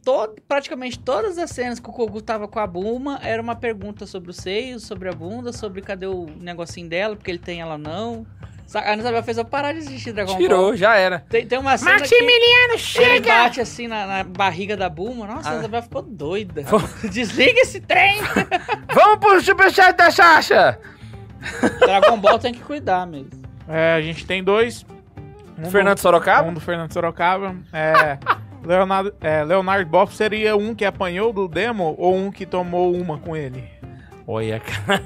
praticamente 0.47 0.97
todas 0.97 1.37
as 1.37 1.49
cenas 1.49 1.79
que 1.79 1.89
o 1.89 1.93
Kogu 1.93 2.21
tava 2.21 2.47
com 2.47 2.59
a 2.59 2.65
Buma 2.65 3.19
era 3.21 3.41
uma 3.41 3.55
pergunta 3.55 4.05
sobre 4.05 4.31
os 4.31 4.37
seios, 4.37 4.83
sobre 4.83 5.09
a 5.09 5.11
bunda, 5.11 5.51
sobre 5.51 5.81
cadê 5.81 6.07
o 6.07 6.25
negocinho 6.25 6.87
dela, 6.87 7.17
porque 7.17 7.29
ele 7.29 7.39
tem 7.39 7.59
ela 7.59 7.77
não. 7.77 8.25
Sa- 8.65 8.79
A 8.79 8.93
Ana 8.93 9.01
Isabel 9.01 9.23
fez 9.23 9.37
eu 9.37 9.45
parar 9.45 9.71
de 9.73 9.79
assistir 9.79 10.11
Dragon 10.13 10.31
Ball. 10.31 10.41
Tirou, 10.41 10.75
já 10.75 10.95
era. 10.95 11.19
Tem, 11.29 11.45
tem 11.45 11.59
uma 11.59 11.77
cena 11.77 12.01
que 12.01 12.15
ele 12.15 13.19
bate 13.21 13.61
assim 13.61 13.87
na, 13.87 14.05
na 14.07 14.23
barriga 14.23 14.75
da 14.75 14.89
Buma. 14.89 15.27
Nossa, 15.27 15.49
a 15.49 15.51
Ana 15.51 15.59
Isabel 15.61 15.81
ficou 15.83 16.01
doida. 16.01 16.63
Desliga 17.11 17.59
esse 17.59 17.79
trem! 17.79 18.21
Vamos 18.93 19.19
pro 19.19 19.41
superchat 19.41 19.95
da 19.97 20.09
Xaxa. 20.09 20.79
Dragon 21.79 22.17
Ball 22.17 22.39
tem 22.39 22.53
que 22.53 22.61
cuidar 22.61 23.05
mesmo. 23.05 23.43
É, 23.67 23.93
a 23.95 24.01
gente 24.01 24.25
tem 24.25 24.43
dois. 24.43 24.85
Um 25.57 25.69
Fernando 25.69 25.95
do, 25.95 26.01
Sorocaba. 26.01 26.47
Um 26.49 26.53
do 26.53 26.59
Fernando 26.59 26.91
Sorocaba. 26.91 27.55
É, 27.71 28.17
Leonardo, 28.65 29.13
é, 29.21 29.43
Leonardo 29.43 29.89
Boff 29.89 30.15
seria 30.15 30.55
um 30.55 30.73
que 30.73 30.85
apanhou 30.85 31.31
do 31.33 31.47
demo 31.47 31.95
ou 31.97 32.15
um 32.15 32.31
que 32.31 32.45
tomou 32.45 32.95
uma 32.95 33.17
com 33.17 33.35
ele? 33.35 33.63
Olha, 34.27 34.59
cara. 34.59 35.03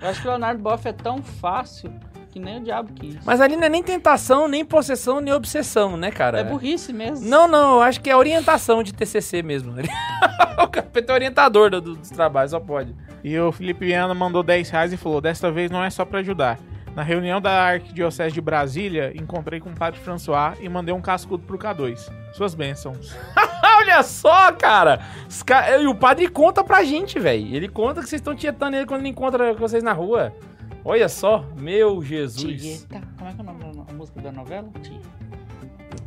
Eu 0.00 0.08
acho 0.08 0.20
que 0.20 0.26
o 0.26 0.30
Leonardo 0.30 0.62
Boff 0.62 0.86
é 0.88 0.92
tão 0.92 1.22
fácil 1.22 1.92
que 2.30 2.38
nem 2.40 2.58
o 2.58 2.64
diabo 2.64 2.92
quis. 2.94 3.16
Mas 3.24 3.40
ali 3.40 3.56
não 3.56 3.64
é 3.64 3.68
nem 3.68 3.82
tentação, 3.82 4.48
nem 4.48 4.64
possessão, 4.64 5.20
nem 5.20 5.32
obsessão, 5.32 5.96
né, 5.96 6.10
cara? 6.10 6.40
É 6.40 6.44
burrice 6.44 6.92
mesmo. 6.92 7.28
Não, 7.28 7.46
não, 7.46 7.76
eu 7.76 7.82
acho 7.82 8.00
que 8.00 8.10
é 8.10 8.16
orientação 8.16 8.82
de 8.82 8.92
TCC 8.92 9.40
mesmo. 9.42 9.72
o 10.62 10.66
capeta 10.68 11.12
é 11.12 11.14
orientador 11.14 11.70
do- 11.70 11.80
do- 11.80 11.94
dos 11.96 12.10
trabalhos, 12.10 12.50
só 12.50 12.58
pode. 12.60 12.94
E 13.22 13.38
o 13.38 13.52
Felipe 13.52 13.86
Viana 13.86 14.12
mandou 14.14 14.42
10 14.42 14.68
reais 14.68 14.92
e 14.92 14.96
falou: 14.96 15.20
Desta 15.20 15.50
vez 15.50 15.70
não 15.70 15.82
é 15.82 15.90
só 15.90 16.04
pra 16.04 16.18
ajudar. 16.18 16.58
Na 16.94 17.02
reunião 17.02 17.40
da 17.40 17.50
Arquidiocese 17.64 18.32
de 18.32 18.40
Brasília, 18.40 19.12
encontrei 19.16 19.58
com 19.58 19.70
o 19.70 19.74
Padre 19.74 19.98
François 20.00 20.56
e 20.60 20.68
mandei 20.68 20.94
um 20.94 21.00
cascudo 21.00 21.44
pro 21.44 21.58
K2. 21.58 22.08
Suas 22.32 22.54
bênçãos. 22.54 23.14
Olha 23.78 24.02
só, 24.04 24.52
cara. 24.52 25.00
Ca- 25.44 25.78
E 25.78 25.86
o 25.86 25.94
padre 25.94 26.28
conta 26.28 26.62
pra 26.62 26.84
gente, 26.84 27.18
velho. 27.18 27.54
Ele 27.54 27.68
conta 27.68 28.00
que 28.00 28.08
vocês 28.08 28.20
estão 28.20 28.34
tietando 28.34 28.76
ele 28.76 28.86
quando 28.86 29.00
ele 29.00 29.08
encontra 29.08 29.52
vocês 29.54 29.82
na 29.82 29.92
rua. 29.92 30.32
Olha 30.84 31.08
só, 31.08 31.44
meu 31.58 32.00
Jesus. 32.02 32.86
Tieta. 32.88 33.02
Como 33.18 33.28
é 33.30 33.32
que 33.34 33.40
é 33.40 33.42
o 33.42 33.46
nome 33.46 33.84
da 33.86 33.92
música 33.92 34.20
da 34.20 34.30
novela? 34.32 34.68
Tieta. 34.80 35.08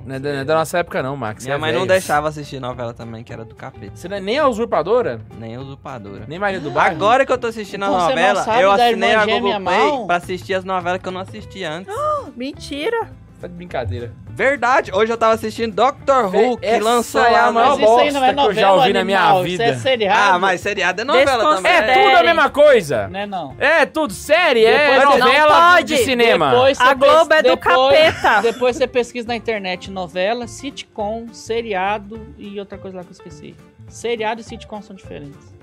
Não 0.08 0.16
é 0.16 0.20
da, 0.20 0.34
não 0.34 0.40
é 0.40 0.46
da 0.46 0.56
nossa 0.56 0.78
época, 0.78 1.04
não, 1.04 1.18
Max. 1.18 1.44
Minha 1.44 1.56
é 1.56 1.60
mãe 1.60 1.72
não 1.74 1.82
velho. 1.82 1.90
deixava 1.90 2.30
assistir 2.30 2.62
novela 2.62 2.94
também, 2.94 3.24
que 3.26 3.34
era 3.34 3.44
do 3.44 3.54
capeta. 3.54 3.92
Você 3.94 4.08
não 4.08 4.16
é 4.16 4.22
nem 4.22 4.40
a 4.40 4.48
usurpadora, 4.48 5.20
Nem 5.38 5.58
usurpadora. 5.58 6.24
nem 6.28 6.40
Maria 6.40 6.62
do 6.62 6.72
Bairro. 6.72 6.96
Agora 6.96 7.26
que 7.26 7.32
eu 7.32 7.38
tô 7.38 7.48
assistindo 7.48 7.84
a 7.84 7.88
Então 7.88 8.00
não 8.00 8.08
novela, 8.10 8.62
eu 8.62 8.72
assinei 8.72 9.14
a 9.14 9.26
Google 9.26 9.42
Play 9.42 9.60
mal? 9.60 10.08
pra 10.08 10.16
assistir 10.16 10.54
as 10.54 10.64
novelas 10.64 11.02
que 11.02 11.08
eu 11.08 11.12
não 11.12 11.20
assistia 11.20 11.72
antes. 11.72 11.94
Mentira. 12.38 13.12
Tá 13.40 13.48
de 13.48 13.54
brincadeira. 13.54 14.12
Verdade, 14.30 14.92
hoje 14.92 15.12
eu 15.12 15.18
tava 15.18 15.34
assistindo 15.34 15.74
Doctor 15.76 16.26
Who, 16.34 16.58
que 16.58 16.66
Essa 16.66 16.84
lançou 16.84 17.24
é 17.24 17.30
lá 17.30 17.46
a 17.46 17.52
maior 17.52 17.68
não 17.68 17.74
é 17.74 17.86
bosta 17.86 18.04
que 18.04 18.18
eu 18.18 18.22
já 18.22 18.34
novela, 18.34 18.74
ouvi 18.74 18.94
na 18.94 19.04
minha 19.04 19.20
animal, 19.20 19.44
vida. 19.44 19.64
Isso 19.66 19.74
é 19.74 19.76
seriado. 19.82 20.36
Ah, 20.36 20.40
mas 20.40 20.62
seriado 20.62 21.02
é 21.02 21.04
novela 21.04 21.56
também. 21.56 21.72
É 21.72 21.94
tudo 21.94 22.16
a 22.18 22.24
mesma 22.24 22.50
coisa. 22.50 23.08
Não 23.08 23.20
é 23.20 23.26
não. 23.28 23.56
É 23.60 23.86
tudo 23.86 24.12
série, 24.14 24.66
é 24.66 24.88
Depois 24.90 25.04
não 25.04 25.18
novela 25.20 25.82
de 25.82 25.98
cinema. 25.98 26.50
Depois 26.52 26.82
A 26.82 26.94
Globo 26.96 27.34
é 27.34 27.42
do 27.44 27.50
depois- 27.56 27.96
capeta. 28.12 28.42
Depois 28.42 28.76
você 28.76 28.88
pesquisa 28.88 29.28
na 29.28 29.36
internet 29.36 29.92
novela, 29.92 30.48
sitcom, 30.48 31.28
seriado 31.32 32.34
e 32.40 32.60
outra 32.60 32.78
coisa 32.78 32.98
lá 32.98 33.04
que 33.04 33.10
eu 33.10 33.14
esqueci. 33.14 33.56
Seriado 33.88 34.42
e 34.42 34.44
sitcom 34.44 34.82
são 34.82 34.96
diferentes. 34.96 35.57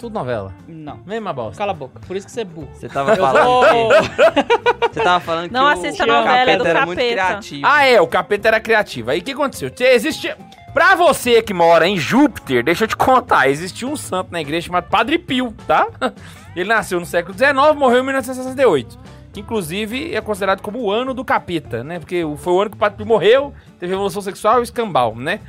Tudo 0.00 0.14
novela. 0.14 0.52
Não. 0.66 0.98
Mesma 1.06 1.32
bosta. 1.32 1.58
Cala 1.58 1.72
a 1.72 1.74
boca. 1.74 2.00
Por 2.06 2.16
isso 2.16 2.24
que 2.26 2.32
você 2.32 2.40
é 2.40 2.44
burro. 2.44 2.68
Você 2.72 2.88
tava 2.88 3.14
falando 3.14 3.60
que... 4.00 4.88
Você 4.94 5.00
tava 5.00 5.20
falando 5.20 5.50
Não 5.52 5.66
que 5.66 5.72
assista 5.86 6.04
o 6.04 6.06
novela, 6.06 6.50
é 6.50 6.56
do 6.56 6.64
capeta 6.64 6.68
era 6.70 6.86
muito 6.86 6.98
capeta. 6.98 7.12
criativo. 7.26 7.62
Ah, 7.66 7.84
é, 7.86 8.00
o 8.00 8.06
capeta 8.06 8.48
era 8.48 8.60
criativo. 8.60 9.10
Aí 9.10 9.18
o 9.20 9.22
que 9.22 9.32
aconteceu? 9.32 9.70
Te- 9.70 9.84
Existe. 9.84 10.34
Pra 10.72 10.94
você 10.94 11.42
que 11.42 11.52
mora 11.52 11.86
em 11.86 11.96
Júpiter, 11.98 12.64
deixa 12.64 12.84
eu 12.84 12.88
te 12.88 12.96
contar. 12.96 13.48
Existia 13.50 13.86
um 13.86 13.96
santo 13.96 14.32
na 14.32 14.40
igreja 14.40 14.68
chamado 14.68 14.88
Padre 14.88 15.18
Pio, 15.18 15.52
tá? 15.66 15.86
Ele 16.56 16.68
nasceu 16.68 16.98
no 16.98 17.04
século 17.06 17.36
XIX, 17.36 17.52
morreu 17.76 18.00
em 18.00 18.04
1968. 18.04 18.98
Que 19.32 19.40
inclusive 19.40 20.14
é 20.14 20.20
considerado 20.20 20.60
como 20.62 20.80
o 20.80 20.90
ano 20.90 21.12
do 21.12 21.24
capeta, 21.24 21.84
né? 21.84 21.98
Porque 21.98 22.24
o- 22.24 22.36
foi 22.36 22.52
o 22.54 22.60
ano 22.62 22.70
que 22.70 22.76
o 22.76 22.80
Padre 22.80 22.96
Pio 22.96 23.06
morreu, 23.06 23.52
teve 23.78 23.92
revolução 23.92 24.22
sexual 24.22 24.60
e 24.60 24.62
escambau, 24.62 25.14
né? 25.14 25.40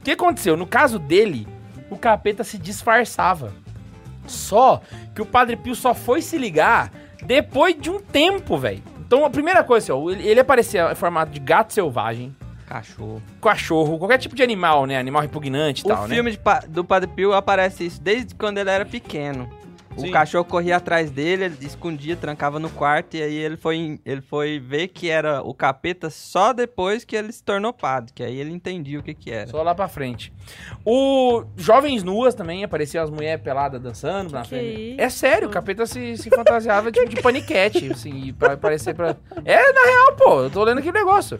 O 0.00 0.04
que 0.04 0.10
aconteceu? 0.10 0.56
No 0.56 0.66
caso 0.66 0.98
dele, 0.98 1.48
o 1.88 1.96
capeta 1.96 2.44
se 2.44 2.58
disfarçava. 2.58 3.52
Só 4.26 4.80
que 5.14 5.22
o 5.22 5.26
Padre 5.26 5.56
Pio 5.56 5.74
só 5.74 5.94
foi 5.94 6.22
se 6.22 6.36
ligar 6.38 6.90
depois 7.24 7.76
de 7.80 7.90
um 7.90 8.00
tempo, 8.00 8.56
velho. 8.56 8.82
Então 9.06 9.24
a 9.24 9.30
primeira 9.30 9.62
coisa, 9.62 9.92
assim, 9.92 10.02
ó, 10.02 10.10
ele 10.10 10.40
aparecia 10.40 10.90
em 10.90 10.94
formato 10.94 11.30
de 11.32 11.38
gato 11.40 11.72
selvagem, 11.72 12.34
Cachorro. 12.66 13.22
cachorro, 13.40 13.98
qualquer 13.98 14.18
tipo 14.18 14.34
de 14.34 14.42
animal, 14.42 14.86
né? 14.86 14.98
Animal 14.98 15.22
repugnante 15.22 15.82
e 15.82 15.84
O 15.86 15.88
tal, 15.88 16.08
né? 16.08 16.14
filme 16.14 16.30
de 16.30 16.38
pa- 16.38 16.64
do 16.66 16.82
Padre 16.84 17.08
Pio 17.14 17.32
aparece 17.34 17.84
isso 17.86 18.00
desde 18.00 18.34
quando 18.34 18.58
ele 18.58 18.70
era 18.70 18.84
pequeno. 18.86 19.48
Sim. 19.96 20.08
O 20.08 20.12
cachorro 20.12 20.44
corria 20.44 20.76
atrás 20.76 21.10
dele, 21.10 21.44
ele 21.44 21.56
escondia, 21.62 22.16
trancava 22.16 22.58
no 22.58 22.68
quarto, 22.68 23.16
e 23.16 23.22
aí 23.22 23.34
ele 23.36 23.56
foi, 23.56 24.00
ele 24.04 24.20
foi 24.20 24.58
ver 24.58 24.88
que 24.88 25.08
era 25.08 25.40
o 25.42 25.54
capeta 25.54 26.10
só 26.10 26.52
depois 26.52 27.04
que 27.04 27.14
ele 27.14 27.30
se 27.32 27.42
tornou 27.42 27.72
padre, 27.72 28.12
que 28.12 28.22
aí 28.22 28.36
ele 28.38 28.50
entendia 28.50 28.98
o 28.98 29.02
que 29.02 29.14
que 29.14 29.30
era. 29.30 29.46
Só 29.46 29.62
lá 29.62 29.74
pra 29.74 29.86
frente. 29.86 30.32
O 30.84 31.44
Jovens 31.56 32.02
Nuas 32.02 32.34
também 32.34 32.64
apareciam 32.64 33.04
as 33.04 33.10
mulheres 33.10 33.42
peladas 33.42 33.80
dançando 33.80 34.32
na 34.32 34.42
Que 34.42 34.48
frente. 34.48 34.90
isso? 34.92 35.00
É 35.00 35.08
sério, 35.08 35.48
o 35.48 35.50
capeta 35.50 35.86
se, 35.86 36.16
se 36.16 36.28
fantasiava 36.28 36.90
tipo 36.90 37.08
de 37.08 37.22
paniquete, 37.22 37.92
assim, 37.92 38.32
pra 38.34 38.54
aparecer 38.54 38.94
pra. 38.94 39.16
É, 39.44 39.72
na 39.72 39.84
real, 39.84 40.16
pô, 40.16 40.42
eu 40.42 40.50
tô 40.50 40.64
lendo 40.64 40.78
aqui 40.78 40.88
o 40.90 40.92
negócio. 40.92 41.38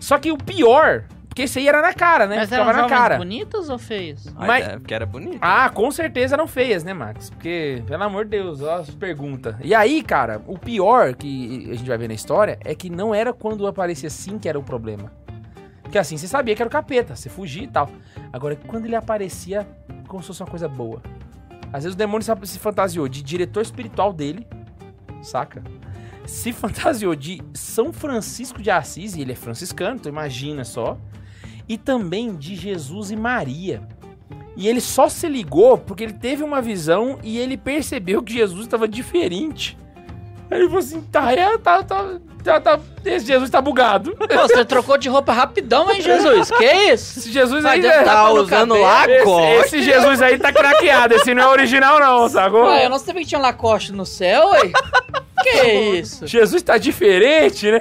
Só 0.00 0.18
que 0.18 0.32
o 0.32 0.38
pior, 0.38 1.04
porque 1.32 1.42
esse 1.42 1.58
aí 1.58 1.66
era 1.66 1.80
na 1.80 1.94
cara, 1.94 2.26
né? 2.26 2.36
Mas 2.36 2.50
Ficava 2.50 2.70
eram 2.70 2.82
na 2.82 2.88
cara. 2.88 3.16
bonitas 3.16 3.70
ou 3.70 3.78
feias? 3.78 4.26
Mas, 4.34 4.46
Mas- 4.46 4.68
é, 4.68 4.78
porque 4.78 4.92
era 4.94 5.06
bonito. 5.06 5.38
Ah, 5.40 5.70
com 5.70 5.90
certeza 5.90 6.34
eram 6.34 6.46
feias, 6.46 6.84
né, 6.84 6.92
Max? 6.92 7.30
Porque, 7.30 7.82
pelo 7.86 8.02
amor 8.04 8.24
de 8.24 8.32
Deus, 8.32 8.60
ó, 8.60 8.76
as 8.76 8.90
pergunta. 8.90 9.58
E 9.64 9.74
aí, 9.74 10.02
cara, 10.02 10.42
o 10.46 10.58
pior 10.58 11.14
que 11.14 11.68
a 11.70 11.74
gente 11.74 11.88
vai 11.88 11.96
ver 11.96 12.08
na 12.08 12.14
história 12.14 12.58
é 12.62 12.74
que 12.74 12.90
não 12.90 13.14
era 13.14 13.32
quando 13.32 13.66
aparecia 13.66 14.08
assim 14.08 14.38
que 14.38 14.46
era 14.48 14.58
o 14.58 14.62
problema. 14.62 15.10
Porque 15.82 15.96
assim, 15.98 16.16
você 16.16 16.28
sabia 16.28 16.54
que 16.54 16.62
era 16.62 16.68
o 16.68 16.72
capeta, 16.72 17.16
você 17.16 17.28
fugia 17.28 17.64
e 17.64 17.68
tal. 17.68 17.88
Agora, 18.32 18.54
quando 18.66 18.84
ele 18.86 18.94
aparecia 18.96 19.66
como 20.08 20.22
se 20.22 20.26
fosse 20.28 20.42
uma 20.42 20.48
coisa 20.50 20.68
boa. 20.68 21.02
Às 21.72 21.84
vezes 21.84 21.94
o 21.94 21.98
demônio 21.98 22.22
se- 22.24 22.46
se 22.46 22.58
fantasiou 22.58 23.08
de 23.08 23.22
diretor 23.22 23.62
espiritual 23.62 24.12
dele, 24.12 24.46
saca? 25.22 25.62
Se 26.26 26.52
fantasiou 26.52 27.14
de 27.16 27.42
São 27.54 27.92
Francisco 27.92 28.60
de 28.62 28.70
Assis, 28.70 29.14
e 29.16 29.22
ele 29.22 29.32
é 29.32 29.34
franciscano, 29.34 29.96
então 29.96 30.10
imagina 30.12 30.64
só. 30.64 30.98
E 31.72 31.78
também 31.78 32.34
de 32.36 32.54
Jesus 32.54 33.10
e 33.10 33.16
Maria. 33.16 33.82
E 34.54 34.68
ele 34.68 34.80
só 34.80 35.08
se 35.08 35.26
ligou 35.26 35.78
porque 35.78 36.04
ele 36.04 36.12
teve 36.12 36.44
uma 36.44 36.60
visão 36.60 37.18
e 37.22 37.38
ele 37.38 37.56
percebeu 37.56 38.22
que 38.22 38.34
Jesus 38.34 38.66
estava 38.66 38.86
diferente. 38.86 39.78
Aí 40.50 40.58
ele 40.58 40.66
falou 40.66 40.80
assim: 40.80 41.00
tá, 41.00 41.32
é, 41.32 41.56
tá, 41.56 41.82
tá, 41.82 42.18
tá, 42.44 42.60
tá, 42.60 42.80
esse 43.06 43.24
Jesus 43.24 43.48
tá 43.48 43.62
bugado. 43.62 44.14
Pô, 44.14 44.26
você 44.42 44.62
trocou 44.66 44.98
de 44.98 45.08
roupa 45.08 45.32
rapidão, 45.32 45.90
hein, 45.90 46.02
Jesus? 46.02 46.50
Que 46.50 46.70
isso? 46.92 47.20
Esse 47.20 47.32
Jesus 47.32 47.64
aí 47.64 47.84
é- 47.86 48.02
Tá 48.02 48.28
no 48.28 48.42
usando 48.42 48.74
cabelo. 48.78 48.82
Lacoste. 48.82 49.52
esse, 49.52 49.76
esse 49.78 49.82
Jesus 49.82 50.20
aí 50.20 50.38
tá 50.38 50.52
craqueado, 50.52 51.14
esse 51.14 51.32
não 51.32 51.44
é 51.44 51.48
original 51.48 51.98
não, 51.98 52.28
sacou? 52.28 52.66
Ué, 52.66 52.84
eu 52.84 52.90
não 52.90 52.98
sabia 52.98 53.22
que 53.22 53.28
tinha 53.28 53.38
um 53.38 53.42
Lacoste 53.42 53.92
no 53.92 54.04
céu, 54.04 54.50
ué. 54.50 54.72
Que 55.42 55.62
isso? 55.98 56.26
Jesus 56.26 56.62
tá 56.62 56.76
diferente, 56.76 57.70
né? 57.70 57.80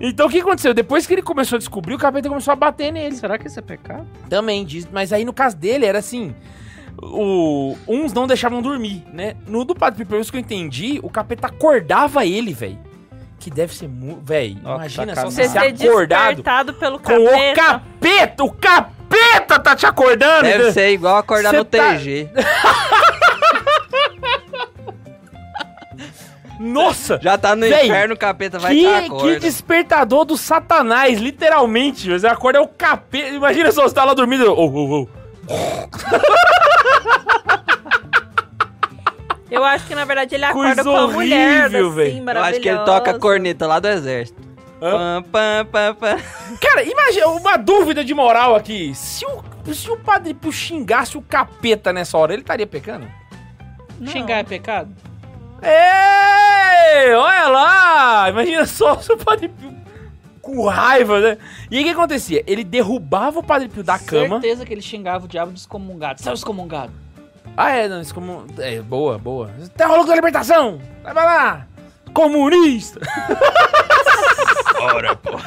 Então 0.00 0.26
o 0.26 0.30
que 0.30 0.40
aconteceu? 0.40 0.74
Depois 0.74 1.06
que 1.06 1.12
ele 1.14 1.22
começou 1.22 1.56
a 1.56 1.58
descobrir, 1.58 1.94
o 1.94 1.98
capeta 1.98 2.28
começou 2.28 2.52
a 2.52 2.56
bater 2.56 2.92
nele. 2.92 3.14
Será 3.14 3.38
que 3.38 3.46
isso 3.46 3.58
é 3.58 3.62
pecado? 3.62 4.06
Também 4.28 4.64
diz, 4.64 4.88
mas 4.90 5.12
aí 5.12 5.24
no 5.24 5.32
caso 5.32 5.56
dele 5.56 5.86
era 5.86 5.98
assim, 5.98 6.34
o 7.00 7.76
uns 7.86 8.12
não 8.12 8.26
deixavam 8.26 8.60
dormir, 8.60 9.04
né? 9.12 9.34
No 9.46 9.64
do 9.64 9.74
Padre 9.74 10.04
menos 10.08 10.30
que 10.30 10.36
eu 10.36 10.40
entendi, 10.40 10.98
o 11.02 11.08
capeta 11.10 11.46
acordava 11.46 12.24
ele, 12.26 12.52
velho. 12.52 12.78
Que 13.38 13.50
deve 13.50 13.74
ser 13.74 13.88
muito, 13.88 14.24
velho. 14.24 14.56
Ó, 14.64 14.70
que 14.74 14.80
Imagina 14.80 15.14
só 15.16 15.24
você 15.24 15.48
ser 15.48 15.58
acordado 15.58 16.74
pelo 16.74 16.98
com 17.00 17.12
o 17.12 17.24
capeta. 17.26 17.54
capeta, 17.60 18.44
o 18.44 18.52
capeta 18.52 19.58
tá 19.58 19.74
te 19.76 19.84
acordando. 19.86 20.42
Deve 20.42 20.72
ser 20.72 20.90
igual 20.92 21.16
acordar 21.16 21.50
Cê 21.50 21.56
no 21.56 21.64
tá- 21.64 21.94
TG. 21.94 22.28
Nossa! 26.62 27.18
Já 27.20 27.36
tá 27.36 27.56
no 27.56 27.62
Véi, 27.62 27.86
inferno, 27.86 28.14
o 28.14 28.16
capeta 28.16 28.56
vai 28.58 28.74
Que, 28.74 28.84
tá 28.84 29.16
que 29.16 29.38
despertador 29.40 30.24
do 30.24 30.36
satanás, 30.36 31.18
literalmente. 31.18 32.08
Você 32.08 32.26
acorda 32.26 32.60
é 32.60 32.62
o 32.62 32.68
capeta. 32.68 33.28
Imagina 33.30 33.72
só 33.72 33.82
você 33.82 33.94
tá 33.94 34.04
lá 34.04 34.14
dormindo. 34.14 34.44
Oh, 34.52 34.70
oh, 34.72 35.02
oh. 35.02 35.08
Eu 39.50 39.64
acho 39.64 39.86
que 39.86 39.94
na 39.94 40.04
verdade 40.04 40.34
ele 40.34 40.46
Coisa 40.46 40.80
acorda 40.80 40.84
com 40.84 40.96
a 40.96 41.08
mulher 41.08 41.66
horrível, 41.66 41.90
assim. 41.90 42.24
Eu 42.24 42.42
acho 42.42 42.60
que 42.60 42.68
ele 42.68 42.78
toca 42.84 43.10
a 43.10 43.18
corneta 43.18 43.66
lá 43.66 43.80
do 43.80 43.88
exército. 43.88 44.40
Hã? 44.80 45.22
Pam, 45.22 45.24
pam, 45.30 45.66
pam, 45.66 45.94
pam. 45.94 46.16
Cara, 46.60 46.82
imagina 46.84 47.26
uma 47.28 47.56
dúvida 47.56 48.04
de 48.04 48.14
moral 48.14 48.54
aqui. 48.54 48.94
Se 48.94 49.26
o, 49.26 49.74
se 49.74 49.90
o 49.90 49.96
padre 49.96 50.36
xingasse 50.50 51.18
o 51.18 51.22
capeta 51.22 51.92
nessa 51.92 52.16
hora, 52.16 52.32
ele 52.32 52.42
estaria 52.42 52.66
pecando? 52.66 53.06
Não. 54.00 54.10
Xingar 54.10 54.38
é 54.38 54.44
pecado? 54.44 54.90
Ei, 55.62 57.14
olha 57.14 57.48
lá! 57.48 58.28
Imagina 58.30 58.66
só 58.66 58.98
se 59.00 59.12
o 59.12 59.16
padre 59.16 59.48
Pio 59.48 59.72
com 60.40 60.66
raiva, 60.66 61.20
né? 61.20 61.38
E 61.70 61.76
aí 61.76 61.82
o 61.82 61.86
que 61.86 61.92
acontecia? 61.92 62.42
Ele 62.46 62.64
derrubava 62.64 63.38
o 63.38 63.44
padre 63.44 63.68
Pio 63.68 63.84
da 63.84 63.98
cama. 63.98 64.40
Certeza 64.40 64.64
que 64.66 64.74
ele 64.74 64.82
xingava 64.82 65.24
o 65.24 65.28
diabo 65.28 65.52
de 65.52 65.60
excomungado. 65.60 66.20
Sabe 66.20 66.36
excomungado? 66.36 66.92
Ah, 67.56 67.70
é, 67.70 67.86
não, 67.86 68.02
como. 68.12 68.44
É, 68.58 68.80
boa, 68.80 69.18
boa. 69.18 69.50
Terror 69.76 70.04
da 70.06 70.14
libertação! 70.14 70.80
Vai 71.02 71.12
pra 71.12 71.24
lá! 71.24 71.66
Comunista! 72.12 72.98
Ora, 74.80 75.14
pô. 75.14 75.38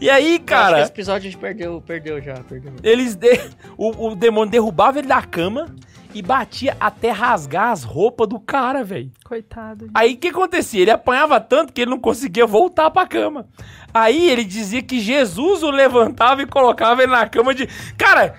E 0.00 0.08
aí, 0.08 0.24
Eu 0.26 0.30
acho 0.34 0.38
que 0.38 0.44
cara, 0.44 0.80
esse 0.82 0.90
episódio 0.90 1.28
a 1.28 1.30
gente 1.30 1.40
perdeu, 1.40 1.82
perdeu 1.84 2.20
já, 2.22 2.34
perdeu. 2.48 2.72
eles. 2.82 3.14
de- 3.16 3.50
O, 3.76 4.08
o 4.10 4.14
demônio 4.16 4.50
derrubava 4.50 4.98
ele 4.98 5.08
da 5.08 5.20
cama 5.22 5.66
e 6.14 6.22
batia 6.22 6.76
até 6.80 7.10
rasgar 7.10 7.70
as 7.70 7.84
roupas 7.84 8.28
do 8.28 8.38
cara, 8.40 8.82
velho. 8.84 9.10
Coitado. 9.24 9.88
Aí 9.94 10.14
o 10.14 10.16
que 10.16 10.28
acontecia? 10.28 10.82
Ele 10.82 10.90
apanhava 10.90 11.40
tanto 11.40 11.72
que 11.72 11.82
ele 11.82 11.90
não 11.90 11.98
conseguia 12.00 12.46
voltar 12.46 12.90
pra 12.90 13.06
cama. 13.06 13.46
Aí 13.92 14.28
ele 14.30 14.44
dizia 14.44 14.82
que 14.82 15.00
Jesus 15.00 15.62
o 15.62 15.70
levantava 15.70 16.42
e 16.42 16.46
colocava 16.46 17.02
ele 17.02 17.12
na 17.12 17.26
cama 17.28 17.54
de. 17.54 17.66
Cara! 17.96 18.34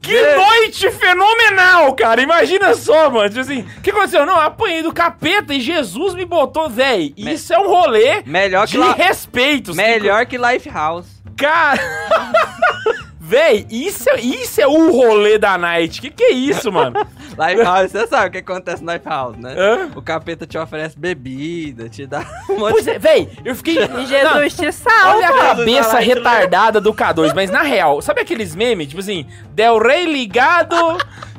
Que 0.00 0.20
noite 0.34 0.90
fenomenal, 0.90 1.94
cara! 1.94 2.20
Imagina 2.20 2.74
só, 2.74 3.08
mano. 3.08 3.28
Tipo 3.28 3.40
assim, 3.40 3.60
o 3.60 3.80
que 3.82 3.90
aconteceu? 3.92 4.26
Não, 4.26 4.34
eu 4.34 4.40
apanhei 4.40 4.82
do 4.82 4.92
capeta 4.92 5.54
e 5.54 5.60
Jesus 5.60 6.14
me 6.14 6.24
botou, 6.24 6.68
véi. 6.68 7.14
Me- 7.16 7.34
Isso 7.34 7.52
é 7.54 7.58
um 7.60 7.68
rolê 7.68 8.20
Melhor 8.26 8.66
de 8.66 8.72
que, 8.72 8.78
la... 8.78 8.92
respeito. 8.94 9.72
Melhor 9.76 10.26
que 10.26 10.36
Lifehouse. 10.36 11.08
Cara. 11.36 11.80
Véi, 13.24 13.64
isso, 13.70 14.10
é- 14.10 14.20
isso 14.20 14.60
é 14.60 14.66
o 14.66 14.90
rolê 14.90 15.38
da 15.38 15.56
night. 15.56 16.00
Que 16.00 16.10
que 16.10 16.24
é 16.24 16.32
isso, 16.32 16.72
mano? 16.72 17.06
Lifehouse, 17.38 17.92
você 17.92 18.06
sabe 18.08 18.26
o 18.26 18.30
que 18.32 18.38
acontece 18.38 18.82
no 18.82 18.92
Lifehouse, 18.92 19.38
né? 19.38 19.54
Hã? 19.56 19.90
O 19.94 20.02
capeta 20.02 20.44
te 20.44 20.58
oferece 20.58 20.98
bebida, 20.98 21.88
te 21.88 22.04
dá 22.04 22.26
um 22.50 22.58
monte 22.58 22.72
Pois 22.72 22.86
é, 22.88 22.98
véi, 22.98 23.30
eu 23.44 23.54
fiquei. 23.54 23.76
Jesus 24.04 24.56
te 24.56 24.72
salva. 24.72 25.18
Olha 25.18 25.28
a 25.28 25.32
cabeça 25.34 26.00
retardada 26.00 26.80
do 26.80 26.92
K2, 26.92 27.32
mas 27.32 27.48
na 27.48 27.62
real, 27.62 28.02
sabe 28.02 28.20
aqueles 28.20 28.56
memes? 28.56 28.88
Tipo 28.88 29.00
assim, 29.00 29.24
Del 29.50 29.78
Rey 29.78 30.04
ligado. 30.04 30.74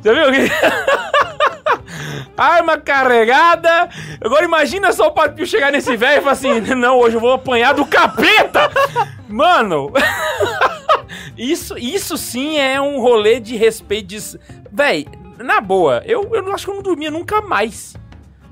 Já 0.02 0.14
viu? 0.14 0.24
Arma 2.38 2.78
carregada. 2.78 3.90
Agora 4.24 4.46
imagina 4.46 4.94
só 4.94 5.08
o 5.08 5.12
Padre 5.12 5.36
Pio 5.36 5.46
chegar 5.46 5.70
nesse 5.72 5.98
velho 5.98 6.20
e 6.20 6.22
falar 6.22 6.32
assim: 6.32 6.62
Não, 6.62 6.98
hoje 6.98 7.18
eu 7.18 7.22
vou 7.22 7.34
apanhar 7.34 7.74
do 7.74 7.86
capeta! 7.86 8.72
Mano, 9.28 9.92
isso, 11.38 11.78
isso 11.78 12.18
sim 12.18 12.58
é 12.58 12.80
um 12.80 13.00
rolê 13.00 13.40
de 13.40 13.56
respeito. 13.56 14.08
De... 14.08 14.40
Véi, 14.72 15.06
na 15.38 15.60
boa, 15.60 16.02
eu, 16.06 16.30
eu 16.34 16.42
não 16.42 16.54
acho 16.54 16.66
que 16.66 16.72
eu 16.72 16.76
não 16.76 16.84
dormia 16.84 17.12
nunca 17.12 17.42
mais. 17.42 17.96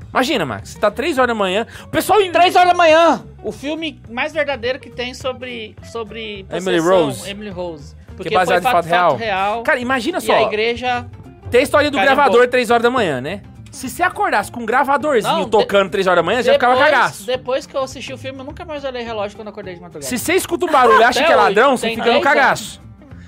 Imagina, 0.09 0.45
Max, 0.45 0.75
tá 0.75 0.91
3 0.91 1.17
horas 1.17 1.29
da 1.29 1.35
manhã, 1.35 1.65
o 1.85 1.87
pessoal. 1.87 2.19
Três 2.31 2.55
horas 2.55 2.69
da 2.69 2.73
manhã! 2.73 3.23
O 3.41 3.51
filme 3.51 4.01
mais 4.09 4.33
verdadeiro 4.33 4.77
que 4.77 4.89
tem 4.89 5.13
sobre. 5.13 5.75
sobre 5.83 6.45
Emily 6.51 6.79
Rose. 6.79 7.29
Emily 7.29 7.49
Rose. 7.49 7.95
Que 8.21 8.27
é 8.27 8.31
baseado 8.31 8.59
em 8.59 8.71
fato 8.71 8.85
real. 8.85 9.15
real. 9.15 9.63
Cara, 9.63 9.79
imagina 9.79 10.17
e 10.17 10.21
só. 10.21 10.33
a 10.33 10.41
igreja. 10.43 11.07
Tem 11.49 11.61
a 11.61 11.63
história 11.63 11.89
do 11.89 11.97
Carimbou. 11.97 12.15
gravador 12.15 12.47
3 12.47 12.69
horas 12.69 12.83
da 12.83 12.89
manhã, 12.89 13.21
né? 13.21 13.41
Se 13.71 13.89
você 13.89 14.03
acordasse 14.03 14.51
com 14.51 14.59
um 14.61 14.65
gravadorzinho 14.65 15.33
Não, 15.33 15.45
de- 15.45 15.51
tocando 15.51 15.89
3 15.89 16.05
horas 16.05 16.17
da 16.17 16.23
manhã, 16.23 16.39
você 16.41 16.47
já 16.47 16.53
ficava 16.53 16.73
Depois- 16.75 16.91
cagaço. 16.91 17.25
Depois 17.25 17.65
que 17.65 17.75
eu 17.75 17.81
assisti 17.83 18.13
o 18.13 18.17
filme, 18.17 18.39
eu 18.39 18.43
nunca 18.43 18.65
mais 18.65 18.83
olhei 18.83 19.01
relógio 19.01 19.37
quando 19.37 19.47
acordei 19.47 19.75
de 19.75 19.79
madrugada. 19.81 20.05
Se 20.05 20.17
você 20.19 20.33
escuta 20.33 20.65
um 20.65 20.69
barulho 20.71 20.99
e 20.99 21.03
acha 21.05 21.23
que 21.23 21.31
é 21.31 21.35
ladrão, 21.35 21.77
você 21.77 21.89
fica 21.89 22.05
no 22.05 22.11
10 22.11 22.23
cagaço. 22.23 22.81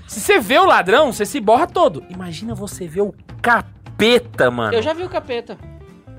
Se 0.08 0.20
você 0.20 0.39
vê 0.39 0.60
o 0.60 0.66
ladrão, 0.66 1.12
você 1.14 1.26
se 1.26 1.39
borra 1.39 1.66
todo. 1.66 2.04
Imagina 2.10 2.54
você 2.54 2.86
ver 2.88 3.02
o 3.02 3.16
capeta, 3.41 4.52
mano. 4.52 4.74
Eu 4.76 4.82
já 4.82 4.94
vi 4.94 5.04
o 5.04 5.10
capeta. 5.10 5.58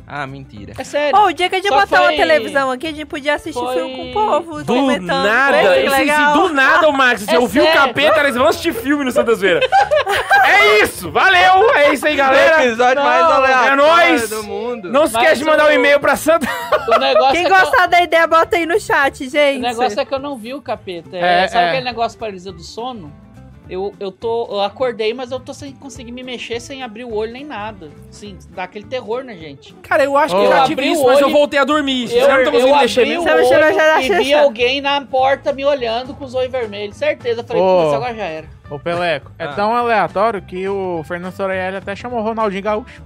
Ah, 0.07 0.27
mentira. 0.27 0.75
É 0.79 0.85
sério. 0.85 1.19
Ô, 1.19 1.25
o 1.29 1.33
dia 1.33 1.49
que 1.49 1.55
a 1.55 1.59
gente 1.59 1.69
Só 1.69 1.81
botar 1.81 2.01
uma 2.03 2.09
foi- 2.09 2.17
televisão 2.17 2.71
aqui, 2.71 2.87
a 2.89 2.91
gente 2.91 3.07
podia 3.07 3.35
assistir 3.35 3.59
foi- 3.59 3.75
filme 3.75 3.97
com 3.97 4.11
o 4.11 4.13
povo, 4.13 4.63
Do 4.63 4.75
comentando. 4.75 5.07
nada, 5.27 5.53
Bem 5.57 5.87
esse- 5.87 6.03
esse- 6.03 6.33
do 6.35 6.49
nada, 6.53 6.89
o 6.89 6.93
Max, 6.93 7.23
você 7.23 7.37
É 7.37 7.39
ouviu 7.39 7.63
o 7.63 7.67
sério? 7.67 7.81
capeta, 7.81 8.21
eles 8.21 8.37
vão 8.37 8.47
assistir 8.47 8.75
filme 8.75 9.03
no 9.03 9.11
Santas 9.11 9.41
Feiras. 9.41 9.65
é 10.45 10.83
isso, 10.83 11.11
valeu, 11.11 11.71
é 11.75 11.93
isso 11.95 12.07
aí, 12.07 12.17
galera. 12.17 12.65
episódio 12.67 12.97
não, 12.97 13.05
mais 13.05 13.21
é 13.21 13.33
aleatório 13.33 13.77
nóis. 13.77 14.29
do 14.31 14.43
mundo. 14.45 14.93
Não 14.93 15.07
se 15.07 15.15
Mas 15.15 15.23
esquece 15.23 15.39
de 15.43 15.47
mandar 15.51 15.65
um 15.65 15.69
o- 15.69 15.73
e-mail 15.73 15.99
pra 15.99 16.17
Santa. 16.17 16.47
O 16.47 17.33
Quem 17.33 17.47
é 17.47 17.49
que 17.49 17.53
eu- 17.53 17.59
gostar 17.61 17.87
da 17.87 18.03
ideia, 18.03 18.27
bota 18.27 18.57
aí 18.57 18.67
no 18.67 18.79
chat, 18.79 19.27
o 19.27 19.31
gente. 19.31 19.61
negócio 19.61 19.99
é 19.99 20.05
que 20.05 20.13
eu 20.15 20.19
não 20.19 20.37
vi 20.37 20.53
o 20.53 20.61
capeta. 20.61 21.17
É, 21.17 21.45
É, 21.45 21.49
sabe 21.49 21.65
é. 21.65 21.69
aquele 21.71 21.85
negócio 21.85 22.19
paralisia 22.19 22.53
do 22.53 22.63
sono? 22.63 23.11
Eu, 23.69 23.95
eu 23.99 24.13
tô. 24.13 24.47
Eu 24.51 24.61
acordei, 24.61 25.15
mas 25.15 25.31
eu 25.31 25.41
tô 25.41 25.55
sem 25.55 25.73
conseguir 25.73 26.13
me 26.13 26.23
mexer, 26.23 26.61
sem 26.61 26.83
abrir 26.83 27.05
o 27.05 27.15
olho 27.15 27.33
nem 27.33 27.45
nada. 27.47 27.89
Sim, 28.11 28.37
dá 28.51 28.65
aquele 28.65 28.85
terror 28.85 29.25
na 29.25 29.33
gente. 29.35 29.73
Cara, 29.83 30.05
eu 30.05 30.17
acho 30.19 30.35
que 30.37 30.43
eu 30.43 30.49
já 30.49 30.63
tive 30.65 30.83
abri 30.83 30.93
isso, 30.93 31.03
o 31.03 31.07
mas 31.07 31.19
eu 31.21 31.27
olho- 31.29 31.35
voltei 31.37 31.59
a 31.59 31.65
dormir. 31.65 32.13
Eu, 32.13 32.29
não 32.29 32.29
tá 32.29 32.41
eu 32.43 32.51
conseguindo 32.53 32.77
mexer 32.79 33.07
mesmo? 33.07 33.23
o 33.23 33.33
olho 33.33 33.75
já 33.75 34.03
e 34.03 34.09
vi 34.23 34.35
alguém 34.35 34.81
na 34.83 35.01
porta 35.01 35.51
me 35.53 35.65
olhando 35.65 36.13
com 36.15 36.25
os 36.27 36.35
olhos 36.35 36.53
vermelhos. 36.53 36.97
Certeza. 36.97 37.41
Eu 37.41 37.45
falei, 37.45 37.63
Ô. 37.63 37.83
putz, 37.85 37.95
agora 37.95 38.15
já 38.15 38.25
era. 38.25 38.47
Ô, 38.71 38.79
Peleco, 38.79 39.31
é 39.39 39.45
Ah. 39.45 39.53
tão 39.55 39.75
aleatório 39.75 40.43
que 40.43 40.69
o 40.69 41.03
Fernando 41.05 41.33
Sorelli 41.33 41.77
até 41.79 41.97
chamou 41.97 42.21
o 42.21 42.23
Ronaldinho 42.23 42.63
Gaúcho. 42.63 43.03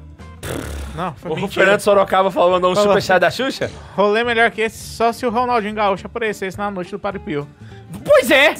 Não, 0.97 1.15
foi 1.15 1.31
O 1.31 1.35
mentira. 1.37 1.53
Fernando 1.65 1.81
Sorocaba 1.81 2.31
falando 2.33 2.69
um 2.69 2.75
Falou. 2.75 2.89
superchat 2.91 3.21
da 3.21 3.31
Xuxa? 3.31 3.71
Rolê 3.97 4.25
melhor 4.25 4.51
que 4.51 4.63
esse 4.63 4.77
só 4.97 5.13
se 5.13 5.25
o 5.25 5.31
Ronaldinho 5.31 5.75
Gaúcho 5.75 6.07
aparecesse 6.07 6.59
na 6.59 6.69
noite 6.71 6.91
do 6.91 6.99
Padre 6.99 7.21
Pio. 7.21 7.47
Pois 8.05 8.29
é, 8.31 8.55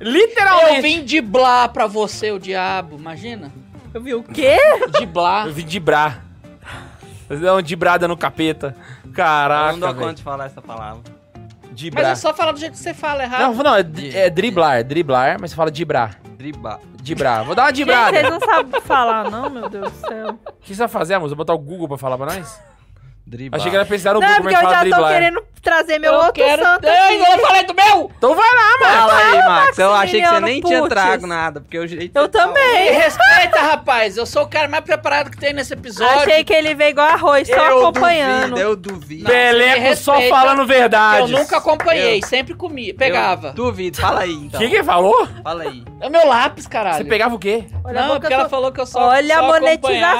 literalmente. 0.00 0.76
Eu 0.76 0.82
vim 0.82 1.04
diblar 1.04 1.68
pra 1.70 1.86
você, 1.86 2.30
o 2.32 2.38
diabo. 2.38 2.96
Imagina. 2.96 3.52
Eu 3.92 4.00
vi 4.00 4.14
o 4.14 4.22
quê? 4.22 4.56
Diblar. 4.98 5.46
Eu 5.46 5.52
vim 5.52 5.64
dibrar. 5.64 6.24
Fazer 7.28 7.48
uma 7.50 7.62
dibrada 7.62 8.06
no 8.08 8.16
capeta. 8.16 8.76
Eu 9.04 9.12
Caraca, 9.12 9.72
não 9.72 9.78
dou 9.80 9.94
conta 9.94 10.14
de 10.14 10.22
falar 10.22 10.46
essa 10.46 10.60
palavra. 10.60 11.00
Mas 11.34 11.80
Dibrar. 11.80 12.12
é 12.12 12.14
só 12.14 12.32
falar 12.34 12.52
do 12.52 12.58
jeito 12.60 12.72
que 12.72 12.78
você 12.78 12.94
fala 12.94 13.24
errado. 13.24 13.40
Não, 13.40 13.54
não, 13.54 13.76
é, 13.76 13.80
é 14.14 14.30
driblar, 14.30 14.84
driblar, 14.84 15.38
mas 15.40 15.50
você 15.50 15.56
fala 15.56 15.70
dibrar. 15.70 16.20
Dribar. 16.36 16.78
Dibrar. 17.02 17.44
Vou 17.44 17.54
dar 17.54 17.62
uma 17.62 17.68
Gente, 17.68 17.76
dibrada. 17.76 18.12
vocês 18.12 18.30
não 18.30 18.40
sabem 18.40 18.80
falar, 18.82 19.30
não, 19.30 19.50
meu 19.50 19.68
Deus 19.68 19.90
do 19.90 20.06
céu. 20.06 20.38
O 20.46 20.52
que 20.60 20.74
você 20.74 20.78
vai 20.78 20.88
fazer, 20.88 21.14
amor? 21.14 21.28
Você 21.28 21.34
vai 21.34 21.38
botar 21.38 21.54
o 21.54 21.58
Google 21.58 21.88
pra 21.88 21.98
falar 21.98 22.16
pra 22.16 22.26
nós? 22.26 22.60
Dribar. 23.26 23.58
Achei 23.58 23.70
que 23.70 23.76
era 23.76 23.86
pensar 23.86 24.14
no 24.14 24.20
Não, 24.20 24.26
é 24.26 24.36
Google, 24.36 24.42
porque 24.44 24.54
mas 24.54 24.62
eu 24.64 24.68
fala 24.70 24.74
já 24.74 24.78
tô 24.84 24.90
driblar. 24.90 25.12
querendo 25.12 25.42
trazer 25.64 25.98
meu 25.98 26.12
eu 26.12 26.18
outro 26.18 26.34
quero... 26.34 26.62
santo 26.62 26.86
aqui. 26.88 27.14
eu 27.16 27.38
falei 27.46 27.64
do 27.64 27.74
meu! 27.74 28.10
Então 28.16 28.34
vai 28.34 28.46
lá, 28.54 28.78
mano. 28.80 29.08
Fala 29.08 29.16
aí, 29.18 29.38
Max. 29.48 29.78
Eu 29.78 29.92
achei 29.94 30.22
que 30.22 30.28
você 30.28 30.40
nem 30.40 30.60
tinha 30.60 30.78
Putz. 30.80 30.94
trago 30.94 31.26
nada, 31.26 31.60
porque 31.60 31.78
o 31.78 31.86
jeito 31.86 32.12
que 32.12 32.18
Eu 32.18 32.28
tá- 32.28 32.46
Me 32.46 32.52
também. 32.54 32.92
respeita, 32.92 33.60
rapaz. 33.60 34.16
Eu 34.16 34.26
sou 34.26 34.42
o 34.42 34.48
cara 34.48 34.68
mais 34.68 34.84
preparado 34.84 35.30
que 35.30 35.36
tem 35.38 35.52
nesse 35.52 35.72
episódio. 35.72 36.20
Achei 36.20 36.44
que 36.44 36.52
ele 36.52 36.74
veio 36.74 36.90
igual 36.90 37.08
arroz, 37.08 37.48
só 37.48 37.54
Eu 37.54 37.78
acompanhando. 37.80 38.50
duvido, 38.50 38.60
eu 38.60 38.76
duvido. 38.76 39.24
Peleco 39.26 39.96
só 39.96 40.20
falando 40.22 40.60
Eu 40.62 40.66
verdade. 40.66 41.32
nunca 41.32 41.56
acompanhei, 41.56 42.22
sempre 42.22 42.54
comia. 42.54 42.94
Pegava. 42.94 43.48
Eu 43.48 43.54
duvido. 43.54 44.00
Fala 44.00 44.20
aí, 44.20 44.34
O 44.34 44.44
então. 44.44 44.60
que 44.60 44.68
que 44.68 44.74
ele 44.76 44.84
falou? 44.84 45.26
Fala 45.42 45.62
aí. 45.64 45.82
É 46.00 46.06
o 46.06 46.10
meu 46.10 46.26
lápis, 46.26 46.66
caralho. 46.66 46.98
Você 46.98 47.04
pegava 47.04 47.34
o 47.34 47.38
quê? 47.38 47.64
Olha 47.84 48.00
a 48.02 48.06
Não, 48.08 48.20
porque 48.20 48.32
ela 48.34 48.44
do- 48.44 48.50
falou 48.50 48.70
que 48.72 48.80
eu 48.80 48.86
só 48.86 49.08
Olha 49.08 49.34
a 49.36 49.38
só 49.40 49.48
acompanhava. 49.54 49.60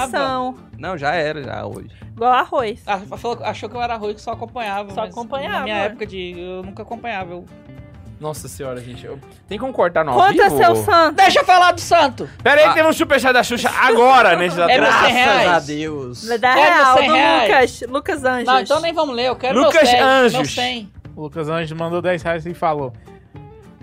monetização. 0.06 0.56
Não, 0.78 0.96
já 0.98 1.14
era, 1.14 1.42
já 1.42 1.64
hoje. 1.66 1.88
Igual 2.14 2.32
arroz. 2.32 2.80
Ah, 2.86 2.98
falou- 3.16 3.38
achou 3.42 3.68
que 3.68 3.76
eu 3.76 3.82
era 3.82 3.94
arroz 3.94 4.14
que 4.14 4.20
só 4.22 4.32
acompanhava. 4.32 4.92
Só 4.94 5.02
acompanhava, 5.04 5.58
Na 5.58 5.62
minha 5.64 5.76
época 5.76 6.06
de. 6.06 6.38
Eu 6.38 6.62
nunca 6.62 6.82
acompanhava. 6.82 7.32
Eu... 7.32 7.44
Nossa 8.20 8.46
senhora, 8.46 8.80
gente. 8.80 9.04
eu- 9.04 9.18
Tem 9.48 9.58
como 9.58 9.72
cortar 9.72 10.04
no 10.04 10.12
ao 10.12 10.18
Conta 10.18 10.44
vivo? 10.44 10.56
seu 10.56 10.76
santo. 10.76 11.16
Deixa 11.16 11.40
eu 11.40 11.44
falar 11.44 11.72
do 11.72 11.80
santo! 11.80 12.30
Pera 12.42 12.60
aí, 12.60 12.68
Ah. 12.68 12.72
teve 12.72 12.88
um 12.88 12.92
superchat 12.92 13.32
da 13.32 13.42
Xuxa 13.42 13.68
agora, 13.68 14.36
nesse 14.36 14.58
É. 14.62 14.66
100 14.68 15.12
reais. 15.12 15.48
a 15.48 15.58
Deus. 15.58 16.24
Da 16.38 16.54
Quero 16.54 16.60
real, 16.60 16.96
100 16.98 17.08
do 17.08 17.14
reais. 17.14 17.50
Lucas. 17.50 17.90
Lucas 17.90 18.24
Anjos. 18.24 18.46
Não, 18.46 18.60
então 18.60 18.80
nem 18.80 18.92
vamos 18.92 19.16
ler, 19.16 19.26
eu 19.28 19.36
quero 19.36 19.58
Lucas 19.58 19.74
meus 19.82 19.88
100, 19.90 20.00
Anjos. 20.00 20.32
meus 20.34 20.54
100. 20.54 20.92
O 21.16 21.22
Lucas 21.22 21.48
Anjos 21.48 21.72
mandou 21.78 22.00
10 22.00 22.22
reais 22.22 22.46
e 22.46 22.54
falou: 22.54 22.92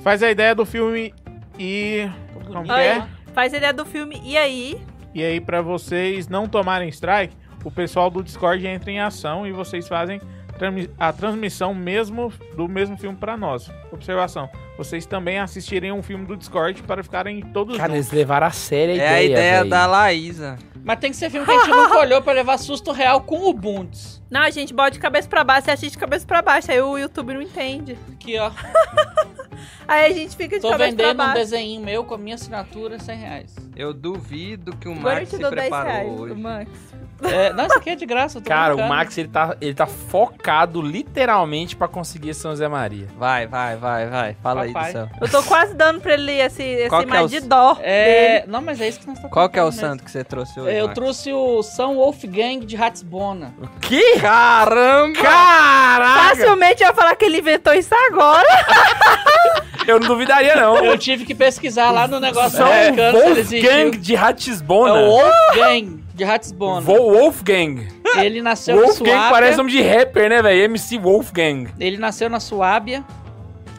Faz 0.02 0.24
a 0.24 0.32
ideia 0.32 0.56
do 0.56 0.66
filme 0.66 1.14
e. 1.60 2.10
Como 2.48 2.72
é? 2.72 3.06
Faz 3.34 3.54
ideia 3.54 3.74
do 3.74 3.86
filme. 3.86 4.22
E 4.26 4.38
aí? 4.38 4.82
E 5.14 5.22
aí, 5.24 5.40
pra 5.42 5.62
vocês 5.62 6.28
não 6.30 6.48
tomarem 6.48 6.88
strike, 6.90 7.36
o 7.64 7.72
pessoal 7.72 8.10
do 8.10 8.24
Discord 8.24 8.66
entra 8.66 8.90
em 8.92 9.00
ação 9.00 9.46
e 9.48 9.52
vocês 9.52 9.88
fazem 9.88 10.20
a 11.00 11.12
transmissão 11.12 11.74
mesmo 11.74 12.32
do 12.56 12.68
mesmo 12.68 12.96
filme 12.98 13.18
pra 13.18 13.36
nós. 13.36 13.70
Observação: 13.92 14.48
vocês 14.78 15.06
também 15.08 15.40
assistirem 15.40 15.92
um 15.92 16.04
filme 16.04 16.26
do 16.26 16.38
Discord 16.38 16.84
para 16.84 17.02
ficarem 17.04 17.42
todos 17.42 17.78
Cara, 17.78 17.94
juntos. 17.94 18.08
eles 18.08 18.12
levaram 18.18 18.48
a 18.48 18.52
sério 18.52 18.94
a 18.94 18.98
É 18.98 18.98
ideia, 18.98 19.16
a 19.18 19.24
ideia 19.24 19.60
véi. 19.62 19.70
da 19.70 19.86
Laísa. 19.88 20.60
Mas 20.84 21.00
tem 21.00 21.12
que 21.12 21.18
ser 21.18 21.30
filme 21.30 21.46
que 21.46 21.52
a 21.52 21.60
gente 21.60 21.70
nunca 21.70 21.98
olhou 22.00 22.22
pra 22.24 22.34
levar 22.34 22.58
susto 22.58 22.92
real 22.92 23.22
com 23.22 23.48
o 23.50 23.54
Bundes. 23.54 24.22
Não, 24.32 24.42
a 24.42 24.50
gente 24.50 24.74
bota 24.74 24.92
de 24.92 25.00
cabeça 25.00 25.28
pra 25.28 25.44
baixo 25.44 25.70
e 25.70 25.72
assiste 25.72 25.94
de 25.94 25.98
cabeça 26.00 26.26
pra 26.26 26.42
baixo. 26.42 26.72
Aí 26.72 26.82
o 26.82 26.98
YouTube 26.98 27.34
não 27.36 27.42
entende. 27.42 27.98
Aqui, 28.12 28.38
ó. 28.40 28.52
Aí 29.88 30.12
a 30.12 30.14
gente 30.16 30.36
fica 30.36 30.56
de 30.56 30.62
Tô 30.62 30.70
cabeça 30.72 30.96
pra 30.96 31.06
vendendo 31.06 31.14
um 31.14 31.18
baixo. 31.18 31.34
desenho 31.36 31.82
meu 31.82 32.04
com 32.04 32.16
a 32.16 32.18
minha 32.18 32.36
assinatura, 32.36 32.98
100 33.00 33.18
reais. 33.18 33.56
Eu 33.76 33.94
duvido 33.94 34.76
que 34.78 34.88
o 34.88 34.94
Agora 34.94 35.16
Max 35.16 35.30
se 35.30 35.38
dou 35.38 35.52
10 35.52 35.62
preparou 35.70 35.92
reais, 35.92 36.20
hoje. 36.20 36.34
Max. 36.36 36.70
É, 37.24 37.54
não, 37.54 37.66
isso 37.66 37.78
aqui 37.78 37.90
é 37.92 37.96
de 37.96 38.06
graça, 38.06 38.38
eu 38.38 38.42
tô 38.42 38.48
Cara, 38.50 38.74
o 38.74 38.78
brincando. 38.78 38.96
Max, 38.96 39.18
ele 39.18 39.28
tá, 39.28 39.56
ele 39.62 39.74
tá 39.74 39.86
focado 39.86 40.82
literalmente 40.82 41.76
pra 41.76 41.88
conseguir 41.88 42.34
São 42.34 42.56
Zé 42.56 42.68
Maria. 42.68 43.08
Vai, 43.18 43.48
vai, 43.48 43.76
vai, 43.76 44.08
vai. 44.08 44.36
Fala 44.42 44.64
aí 44.64 44.74
Papai. 44.74 44.90
do 44.90 44.94
céu. 44.94 45.10
Eu 45.22 45.30
tô 45.30 45.44
quase 45.44 45.74
dando 45.76 46.02
pra 46.02 46.14
ele 46.14 46.32
esse, 46.34 46.64
esse 46.64 46.96
é 46.96 47.06
mais 47.06 47.26
o 47.26 47.28
de 47.30 47.40
dó 47.42 47.78
É, 47.82 48.44
não, 48.48 48.62
mas 48.62 48.80
é 48.82 48.88
isso 48.88 49.00
que 49.00 49.08
nós 49.08 49.18
estamos 49.18 49.34
Qual 49.34 49.50
que 49.50 49.60
é 49.60 49.64
o 49.64 49.72
santo 49.72 50.04
que 50.04 50.12
você 50.12 50.24
trouxe 50.24 50.60
hoje? 50.60 50.76
Eu 50.76 50.86
Max? 50.88 50.96
trouxe 50.96 51.32
o 51.34 51.62
São 51.64 51.96
Wolfgang 51.96 52.66
de 52.66 52.76
Ratsbona. 52.76 53.54
Que? 53.82 54.20
Caramba! 54.20 55.20
Caraca! 55.22 56.30
Facilmente 56.36 56.82
eu 56.84 56.90
ia 56.90 56.94
falar 56.96 57.16
que 57.16 57.26
ele 57.26 57.40
inventou 57.40 57.74
isso 57.74 57.94
agora. 58.10 58.48
Eu 59.88 60.00
não 60.00 60.08
duvidaria, 60.08 60.56
não. 60.56 60.78
Eu 60.78 60.98
tive 60.98 61.26
que 61.26 61.34
pesquisar 61.36 61.92
lá 61.92 62.08
no 62.08 62.20
negócio 62.20 62.58
São 62.58 62.68
existiu. 62.74 63.62
Wolfgang 63.62 63.92
de 63.98 64.14
É 64.14 64.18
Ratisbona. 64.18 64.94
o 64.94 65.08
Wolfgang 65.10 66.00
de 66.14 66.24
Ratsbona. 66.24 66.82
Vo- 66.82 67.12
Wolfgang. 67.14 67.88
Ele 68.18 68.42
nasceu 68.42 68.76
na 68.76 68.82
Wolfgang 68.82 69.10
Suábia. 69.12 69.30
parece 69.32 69.58
nome 69.58 69.72
de 69.72 69.82
rapper, 69.82 70.30
né, 70.30 70.42
velho? 70.42 70.64
MC 70.66 70.98
Wolfgang. 70.98 71.70
Ele 71.80 71.98
nasceu 71.98 72.30
na 72.30 72.40
Suábia 72.40 73.04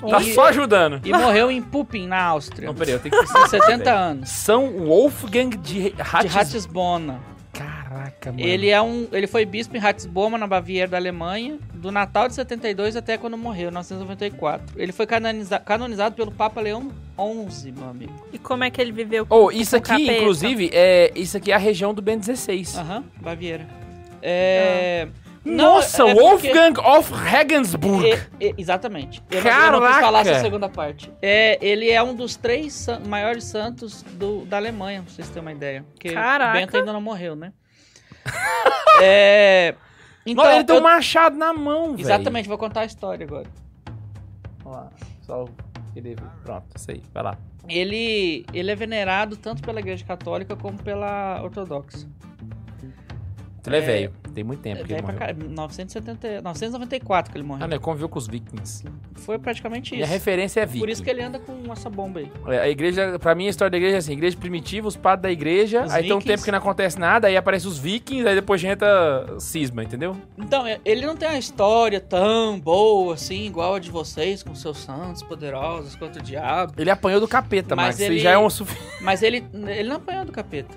Tá 0.09 0.21
e, 0.21 0.35
só 0.35 0.47
ajudando. 0.49 1.01
e 1.05 1.13
morreu 1.13 1.49
em 1.51 1.63
Pupin, 1.63 2.09
na 2.09 2.21
Áustria. 2.25 2.67
Não, 2.67 2.75
peraí, 2.75 2.95
eu 2.95 2.99
tenho 2.99 3.15
que 3.17 3.33
Com 3.33 3.47
70 3.47 3.93
anos. 3.93 4.29
São 4.31 4.69
Wolfgang 4.71 5.51
de 5.57 5.91
De 5.91 6.03
Ratisbona. 6.29 7.21
Caraca, 7.93 8.33
mano. 8.33 8.45
Ele 8.45 8.69
é 8.71 8.81
um, 8.81 9.07
ele 9.13 9.27
foi 9.27 9.45
bispo 9.45 9.77
em 9.77 9.81
Ratisbona, 9.81 10.39
na 10.39 10.47
Baviera 10.47 10.91
da 10.91 10.97
Alemanha, 10.97 11.59
do 11.75 11.91
Natal 11.93 12.29
de 12.29 12.35
72 12.35 12.97
até 12.97 13.19
quando 13.19 13.37
morreu, 13.37 13.65
em 13.69 13.73
1994. 13.73 14.81
Ele 14.81 14.93
foi 14.93 15.07
canoniza- 15.07 15.59
canonizado 15.59 16.15
pelo 16.15 16.31
Papa 16.33 16.61
Leão 16.61 16.91
XI, 17.51 17.73
meu 17.73 17.89
amigo. 17.89 18.27
E 18.33 18.39
como 18.39 18.65
é 18.65 18.71
que 18.71 18.81
ele 18.81 18.93
viveu 18.93 19.27
com 19.27 19.35
Oh, 19.35 19.51
isso 19.51 19.71
com 19.73 19.77
aqui, 19.93 20.05
capeta? 20.07 20.23
inclusive, 20.23 20.71
é, 20.73 21.13
isso 21.15 21.37
aqui 21.37 21.53
é 21.53 21.55
a 21.55 21.59
região 21.59 21.93
do 21.93 22.01
Ben 22.01 22.19
16. 22.19 22.77
Aham, 22.79 23.05
Baviera. 23.21 23.67
É... 24.21 25.09
Nossa, 25.45 26.05
é- 26.05 26.11
é 26.11 26.15
porque- 26.15 26.53
Wolfgang 26.53 26.81
of 26.81 27.13
Regensburg. 27.13 28.13
É, 28.41 28.47
é, 28.49 28.55
exatamente. 28.57 29.21
Eu 29.29 29.43
não, 29.43 29.51
eu 29.51 29.73
não 29.73 29.81
Caraca! 29.81 30.01
falar 30.01 30.21
essa 30.21 30.41
segunda 30.41 30.69
parte. 30.69 31.11
É, 31.21 31.59
ele 31.61 31.91
é 31.91 32.01
um 32.01 32.15
dos 32.15 32.37
três 32.37 32.73
san- 32.73 33.01
maiores 33.01 33.43
santos 33.43 34.03
do- 34.13 34.45
da 34.45 34.57
Alemanha, 34.59 35.03
pra 35.03 35.13
vocês 35.13 35.29
terem 35.29 35.43
uma 35.43 35.51
ideia. 35.53 35.85
Porque 35.95 36.13
Caraca! 36.13 36.51
o 36.57 36.61
Bento 36.61 36.77
ainda 36.77 36.93
não 36.93 37.01
morreu, 37.01 37.35
né? 37.35 37.53
é... 39.03 39.75
Então, 40.25 40.45
Nossa, 40.45 40.57
ele 40.57 40.65
tem 40.65 40.77
um 40.77 40.79
eu- 40.79 40.83
machado 40.83 41.37
na 41.37 41.53
mão, 41.53 41.93
velho. 41.93 42.01
Exatamente, 42.01 42.49
vou 42.49 42.59
contar 42.59 42.83
a 42.83 42.85
história 42.85 43.27
agora. 43.27 43.47
Vamos 44.63 44.79
lá. 44.79 44.91
Só 45.23 45.47
ele... 45.97 46.17
Pronto, 46.45 46.65
isso 46.77 46.91
aí. 46.91 47.03
Vai 47.13 47.23
lá. 47.25 47.39
Ele, 47.69 48.45
ele 48.53 48.71
é 48.71 48.75
venerado 48.75 49.37
tanto 49.37 49.63
pela 49.63 49.81
Igreja 49.81 50.05
Católica 50.05 50.57
como 50.57 50.79
pela 50.79 51.41
Ortodoxa. 51.43 52.09
Ele 53.67 53.77
é, 53.77 53.79
É, 53.79 53.83
velho. 53.83 54.13
Tem 54.35 54.43
muito 54.43 54.61
tempo 54.61 54.81
É 54.81 54.85
que 54.85 54.93
ele 54.93 55.03
pra 55.03 55.13
morreu. 55.13 55.19
caralho, 55.19 55.51
970, 55.51 56.43
994 56.43 57.31
que 57.33 57.39
ele 57.39 57.45
morreu. 57.47 57.65
Ah, 57.65 57.69
né? 57.69 57.79
Conviveu 57.79 58.09
com 58.09 58.19
os 58.19 58.27
vikings. 58.27 58.85
Foi 59.17 59.39
praticamente 59.39 59.95
isso. 59.95 60.09
referência 60.11 60.61
é 60.61 60.67
viking. 60.67 60.81
Por 60.81 60.89
isso 60.89 61.03
que 61.03 61.11
ele 61.11 61.23
anda 61.23 61.39
com 61.39 61.71
essa 61.73 61.89
bomba 61.91 62.21
aí. 62.21 62.33
É, 62.49 62.59
A 62.61 62.69
igreja, 62.69 63.19
pra 63.19 63.35
mim, 63.35 63.47
a 63.47 63.51
história 63.51 63.71
da 63.71 63.77
igreja 63.77 63.97
é 63.97 63.99
assim: 63.99 64.13
igreja 64.15 64.37
primitiva, 64.37 64.89
os 64.89 64.97
padres 64.97 65.23
da 65.23 65.31
igreja, 65.31 65.85
Os 65.85 65.93
aí 65.93 66.03
tem 66.05 66.13
um 66.13 66.17
vikings. 66.19 66.27
tempo 66.37 66.45
que 66.45 66.51
não 66.51 66.59
acontece 66.59 66.99
nada, 66.99 67.29
aí 67.29 67.37
aparece 67.37 67.69
os 67.69 67.79
vikings, 67.79 68.27
aí 68.27 68.35
depois 68.35 68.63
entra 68.65 69.37
cisma, 69.39 69.83
entendeu? 69.85 70.17
Então, 70.39 70.67
é- 70.67 70.81
ele 70.85 71.07
não 71.07 71.17
tem 71.17 71.29
uma 71.29 71.39
história 71.39 72.01
tão 72.01 72.59
boa 72.59 73.15
assim, 73.15 73.45
igual 73.47 73.75
a 73.75 73.79
de 73.79 73.91
vocês, 73.91 74.43
com 74.43 74.55
seus 74.55 74.79
santos 74.79 75.23
poderosos 75.23 75.95
contra 75.95 76.21
o 76.21 76.25
diabo. 76.25 76.73
Ele 76.77 76.91
apanhou 76.91 77.21
do 77.21 77.29
capeta, 77.29 77.77
Mas 77.77 77.97
Max. 77.97 78.01
Ele- 78.01 78.19
já 78.19 78.31
é 78.33 78.39
um 78.39 78.49
suficiente. 78.51 78.83
Mas 79.03 79.23
ele, 79.23 79.45
ele 79.69 79.89
não 79.89 79.97
apanhou 79.97 80.25
do 80.25 80.33
capeta. 80.33 80.75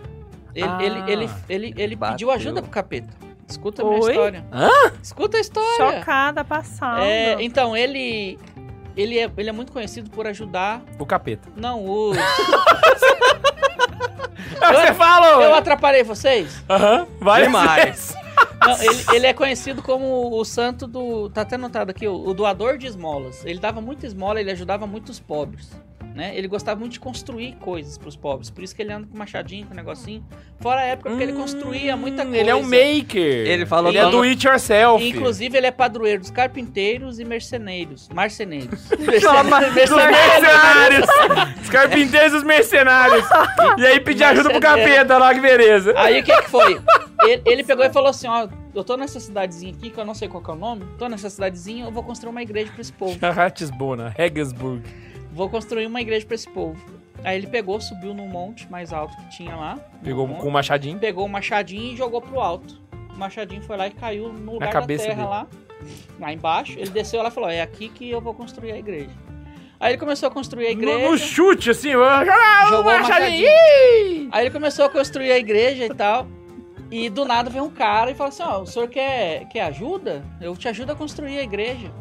Ele, 0.56 0.68
Ah. 0.68 0.78
ele, 0.82 1.12
ele, 1.12 1.30
ele, 1.50 1.74
ele 1.78 1.96
pediu 1.98 2.32
ajuda 2.32 2.62
pro 2.62 2.72
capeta. 2.72 3.14
Escuta 3.48 3.82
a 3.84 3.86
minha 3.86 4.00
Oi? 4.02 4.10
história. 4.12 4.46
Hã? 4.52 4.70
Escuta 5.04 5.38
a 5.38 5.40
história. 5.42 6.00
Chocada, 6.00 6.44
passada. 6.44 7.06
É, 7.06 7.36
então, 7.44 7.76
ele. 7.78 8.40
Ele 8.98 9.20
é, 9.20 9.30
ele 9.38 9.50
é 9.50 9.52
muito 9.52 9.74
conhecido 9.74 10.10
por 10.10 10.26
ajudar. 10.26 10.82
O 10.98 11.06
capeta. 11.06 11.50
Não, 11.56 11.84
os. 11.86 12.18
Você 14.58 14.94
falou! 14.94 15.42
Eu 15.42 15.54
atrapalhei 15.54 16.04
vocês? 16.04 16.64
Aham, 16.70 17.06
várias 17.20 17.48
Demais. 17.50 17.84
vezes. 17.84 18.16
Não, 18.66 18.82
ele, 18.82 19.06
ele 19.14 19.28
é 19.28 19.34
conhecido 19.34 19.82
como 19.84 20.32
o 20.40 20.44
santo 20.46 20.88
do. 20.88 21.30
Tá 21.30 21.42
até 21.42 21.56
anotado 21.56 21.92
aqui, 21.92 22.08
o, 22.08 22.16
o 22.30 22.34
doador 22.34 22.78
de 22.78 22.88
esmolas. 22.88 23.46
Ele 23.46 23.60
dava 23.60 23.80
muita 23.80 24.06
esmola, 24.08 24.40
ele 24.40 24.50
ajudava 24.52 24.88
muito 24.88 25.10
os 25.10 25.20
pobres. 25.20 25.70
Né? 26.16 26.32
Ele 26.34 26.48
gostava 26.48 26.80
muito 26.80 26.94
de 26.94 27.00
construir 27.02 27.58
coisas 27.58 27.98
pros 27.98 28.16
pobres. 28.16 28.50
Por 28.50 28.64
isso 28.64 28.74
que 28.74 28.82
ele 28.82 28.94
anda 28.94 29.06
com 29.06 29.18
machadinho, 29.18 29.68
com 29.68 29.74
negócio 29.74 30.24
Fora 30.62 30.80
a 30.80 30.84
época 30.86 31.10
porque 31.10 31.22
ele 31.22 31.34
construía 31.34 31.98
muita 31.98 32.24
Hum, 32.24 32.28
coisa. 32.28 32.40
Ele 32.40 32.50
é 32.50 32.56
um 32.56 32.64
maker. 32.64 33.48
Ele 33.48 33.66
falou 33.66 33.92
Ele 33.92 33.98
é 33.98 34.10
do 34.10 34.22
it 34.22 34.48
yourself. 34.48 35.06
Inclusive, 35.06 35.58
ele 35.58 35.68
é 35.68 35.72
padroeiro 35.72 36.22
dos 36.22 36.32
carpinteiros 36.32 37.20
e 37.20 37.26
merceneiros. 37.26 38.08
Marceneiros. 38.14 38.90
Mercenários. 38.98 41.10
Os 41.62 41.70
carpinteiros 41.70 42.34
e 42.34 42.38
os 42.38 42.44
mercenários. 42.44 43.26
E 43.78 43.86
aí 43.86 44.00
pedir 44.00 44.24
ajuda 44.24 44.50
pro 44.52 44.60
capeta 44.62 45.18
lá, 45.18 45.34
que 45.34 45.42
beleza. 45.42 45.94
Aí 45.98 46.22
o 46.22 46.24
que 46.24 46.42
que 46.42 46.50
foi? 46.50 46.80
Ele, 47.24 47.42
ele 47.46 47.64
pegou 47.64 47.84
e 47.84 47.92
falou 47.92 48.10
assim, 48.10 48.28
ó, 48.28 48.48
eu 48.74 48.84
tô 48.84 48.96
nessa 48.96 49.20
cidadezinha 49.20 49.74
aqui, 49.74 49.90
que 49.90 50.00
eu 50.00 50.06
não 50.06 50.14
sei 50.14 50.28
qual 50.28 50.44
que 50.44 50.50
é 50.50 50.54
o 50.54 50.58
nome, 50.58 50.86
tô 50.98 51.08
nessa 51.10 51.30
cidadezinha, 51.30 51.86
eu 51.86 51.92
vou 51.92 52.04
construir 52.04 52.30
uma 52.32 52.42
igreja 52.42 52.72
pra 52.72 52.82
esse 52.82 52.94
povo. 52.94 53.18
Ratisbona, 53.22 54.14
Regensburg. 54.16 54.84
Vou 55.36 55.50
construir 55.50 55.86
uma 55.86 56.00
igreja 56.00 56.26
pra 56.26 56.34
esse 56.36 56.50
povo. 56.50 56.82
Aí 57.22 57.38
ele 57.38 57.48
pegou, 57.48 57.82
subiu 57.82 58.14
num 58.14 58.28
monte 58.28 58.72
mais 58.72 58.94
alto 58.94 59.18
que 59.18 59.30
tinha 59.36 59.54
lá. 59.54 59.78
Pegou 60.02 60.26
num 60.26 60.36
com 60.36 60.48
o 60.48 60.52
machadinho. 60.52 60.98
pegou 60.98 61.26
o 61.26 61.30
machadinho 61.30 61.94
e 61.94 61.98
jogou 61.98 62.22
pro 62.22 62.40
alto. 62.40 62.82
O 63.14 63.18
machadinho 63.18 63.62
foi 63.62 63.76
lá 63.76 63.88
e 63.88 63.92
caiu 63.92 64.32
no 64.32 64.54
lugar 64.54 64.72
da 64.72 64.82
terra 64.82 64.86
dele. 64.86 65.24
lá, 65.24 65.48
lá 66.20 66.32
embaixo. 66.32 66.80
Ele 66.80 66.90
desceu 66.90 67.22
lá 67.22 67.28
e 67.28 67.32
falou: 67.32 67.50
É 67.50 67.62
aqui 67.62 67.90
que 67.90 68.10
eu 68.10 68.22
vou 68.22 68.34
construir 68.34 68.72
a 68.72 68.78
igreja. 68.78 69.10
Aí 69.78 69.92
ele 69.92 69.98
começou 69.98 70.28
a 70.28 70.32
construir 70.32 70.68
a 70.68 70.74
No, 70.74 70.82
igreja. 70.82 71.10
no 71.12 71.18
chute, 71.18 71.70
assim, 71.70 71.92
Jogou 71.92 72.82
o 72.82 72.84
machadinho. 72.86 73.50
Aí 74.32 74.44
ele 74.46 74.52
começou 74.52 74.86
a 74.86 74.90
construir 74.90 75.34
a 75.34 75.38
igreja 75.38 75.86
e 75.86 75.94
tal. 75.94 76.28
E 76.90 77.10
do 77.10 77.26
nada 77.26 77.50
vem 77.50 77.62
um 77.62 77.70
cara 77.70 78.10
e 78.12 78.16
fala 78.16 78.30
assim: 78.30 78.44
Ó, 78.44 78.62
o 78.62 78.66
senhor 78.66 78.88
quer, 78.88 79.46
quer 79.50 79.62
ajuda? 79.64 80.24
Eu 80.40 80.56
te 80.56 80.70
ajudo 80.70 80.92
a 80.94 80.96
construir 80.96 81.40
a 81.40 81.44
igreja. 81.44 81.92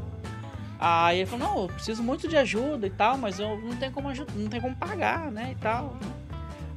Aí 0.79 1.19
ele 1.19 1.27
falou: 1.27 1.49
Não, 1.49 1.63
eu 1.63 1.69
preciso 1.69 2.03
muito 2.03 2.29
de 2.29 2.37
ajuda 2.37 2.87
e 2.87 2.91
tal, 2.91 3.17
mas 3.17 3.39
eu 3.39 3.59
não 3.59 3.77
tenho 3.77 3.93
como 3.93 4.09
ajuda, 4.09 4.33
não 4.35 4.49
tenho 4.49 4.63
como 4.63 4.77
pagar, 4.77 5.31
né? 5.31 5.53
E 5.53 5.55
tal. 5.57 5.97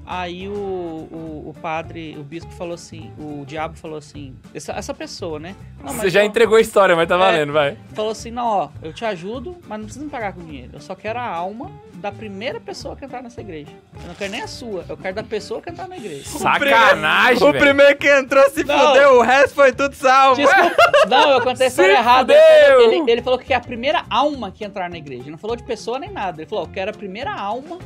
Aí 0.09 0.47
o, 0.47 0.51
o, 0.53 1.49
o 1.49 1.55
padre, 1.61 2.15
o 2.17 2.23
bispo 2.23 2.49
falou 2.53 2.75
assim, 2.75 3.11
o 3.19 3.43
diabo 3.45 3.75
falou 3.77 3.97
assim, 3.97 4.33
essa, 4.55 4.71
essa 4.71 4.93
pessoa, 4.93 5.37
né? 5.37 5.53
Não, 5.83 5.91
Você 5.93 6.09
já 6.09 6.21
eu- 6.21 6.25
entregou 6.27 6.55
a 6.57 6.61
história, 6.61 6.95
mas 6.95 7.09
tá 7.09 7.15
É. 7.15 7.17
valendo, 7.17 7.51
vai. 7.51 7.77
Falou 7.93 8.11
assim, 8.11 8.31
não, 8.31 8.45
ó, 8.47 8.69
eu 8.81 8.93
te 8.93 9.03
ajudo, 9.03 9.57
mas 9.67 9.77
não 9.79 9.85
precisa 9.85 10.05
me 10.05 10.09
pagar 10.09 10.31
com 10.31 10.39
dinheiro. 10.45 10.69
Eu 10.73 10.79
só 10.79 10.95
quero 10.95 11.19
a 11.19 11.25
alma 11.27 11.69
da 11.95 12.09
primeira 12.09 12.57
pessoa 12.59 12.95
que 12.95 13.03
entrar 13.03 13.21
nessa 13.21 13.41
igreja. 13.41 13.71
Eu 14.01 14.07
não 14.07 14.15
quero 14.15 14.31
nem 14.31 14.41
a 14.43 14.47
sua, 14.47 14.85
eu 14.87 14.95
quero 14.95 15.15
da 15.15 15.23
pessoa 15.23 15.61
que 15.61 15.69
entrar 15.69 15.89
na 15.89 15.97
igreja. 15.97 16.23
Sacanagem, 16.25 17.43
O 17.43 17.51
velho. 17.51 17.59
primeiro 17.65 17.97
que 17.97 18.07
entrou 18.09 18.49
se 18.49 18.63
Não. 18.63 18.79
fudeu, 18.79 19.17
o 19.17 19.21
resto 19.21 19.55
foi 19.55 19.73
tudo 19.73 19.93
salvo. 19.93 20.39
Desculpa. 20.41 20.75
Não, 21.09 21.31
eu 21.31 21.41
contei 21.41 21.65
a 21.65 21.67
história 21.69 21.93
Se 21.95 21.99
errada. 21.99 22.33
ele- 22.33 23.11
ele 23.11 23.21
falou 23.21 23.37
que 23.37 23.51
é 23.51 23.55
a 23.57 23.59
primeira 23.59 24.05
alma 24.09 24.51
que 24.51 24.63
entrar 24.63 24.89
na 24.89 24.97
igreja. 24.97 25.23
Ele 25.23 25.31
não 25.31 25.37
falou 25.37 25.55
de 25.57 25.63
pessoa 25.63 25.99
nem 25.99 26.09
nada. 26.11 26.41
Ele 26.41 26.49
falou, 26.49 26.63
eu 26.65 26.71
quero 26.71 26.91
a 26.91 26.93
primeira 26.93 27.33
alma 27.33 27.77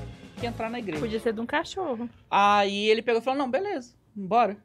que 0.41 0.47
entrar 0.47 0.69
na 0.69 0.79
igreja. 0.79 0.99
Podia 0.99 1.19
ser 1.19 1.33
de 1.33 1.39
um 1.39 1.45
cachorro. 1.45 2.09
Aí 2.29 2.89
ele 2.89 3.01
pegou 3.01 3.21
e 3.21 3.23
falou, 3.23 3.39
não, 3.39 3.49
beleza, 3.49 3.93
bora. 4.13 4.57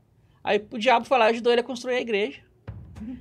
Aí 0.42 0.64
o 0.70 0.78
diabo 0.78 1.04
foi 1.06 1.18
lá 1.18 1.26
e 1.28 1.32
ajudou 1.34 1.52
ele 1.52 1.60
a 1.60 1.64
construir 1.64 1.96
a 1.96 2.00
igreja. 2.00 2.40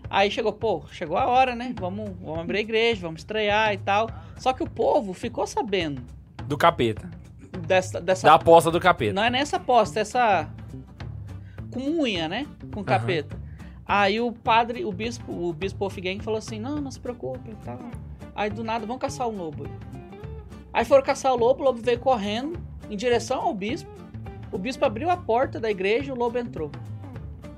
Aí 0.09 0.31
chegou, 0.31 0.53
pô, 0.53 0.85
chegou 0.91 1.17
a 1.17 1.25
hora, 1.27 1.53
né? 1.53 1.73
Vamos, 1.77 2.09
vamos 2.21 2.39
abrir 2.39 2.59
a 2.59 2.61
igreja, 2.61 3.01
vamos 3.01 3.21
estrear 3.21 3.73
e 3.73 3.77
tal. 3.77 4.09
Só 4.37 4.53
que 4.53 4.63
o 4.63 4.69
povo 4.69 5.13
ficou 5.13 5.45
sabendo 5.45 6.01
Do 6.45 6.57
capeta. 6.57 7.09
dessa... 7.67 7.99
dessa 7.99 8.25
Da 8.25 8.35
aposta 8.35 8.71
do 8.71 8.79
capeta. 8.79 9.13
Não 9.13 9.23
é 9.23 9.29
nessa 9.29 9.57
aposta, 9.57 9.99
essa 9.99 10.49
comunha, 11.71 12.29
né? 12.29 12.47
Com 12.73 12.81
o 12.81 12.83
capeta. 12.85 13.37
Aí 13.85 14.19
o 14.21 14.31
padre, 14.31 14.85
o 14.85 14.91
bispo, 14.91 15.31
o 15.31 15.51
bispo 15.53 15.79
Wolfgang 15.79 16.19
falou 16.23 16.39
assim: 16.39 16.59
"Não, 16.59 16.79
não 16.81 16.89
se 16.89 16.99
preocupe 16.99 17.51
e 17.51 17.55
tal". 17.65 17.79
Aí 18.33 18.49
do 18.49 18.63
nada 18.63 18.85
vão 18.85 18.97
caçar 18.97 19.27
o 19.27 19.35
lobo. 19.35 19.67
Aí 20.75 20.83
foram 20.83 21.01
caçar 21.01 21.31
o 21.31 21.37
lobo, 21.37 21.61
o 21.61 21.65
lobo 21.65 21.79
veio 21.81 21.97
correndo 21.99 22.59
em 22.89 22.97
direção 22.97 23.39
ao 23.41 23.53
bispo. 23.53 23.89
O 24.51 24.57
bispo 24.57 24.83
abriu 24.83 25.09
a 25.09 25.15
porta 25.15 25.57
da 25.57 25.71
igreja 25.71 26.09
e 26.09 26.11
o 26.11 26.15
lobo 26.15 26.37
entrou. 26.37 26.69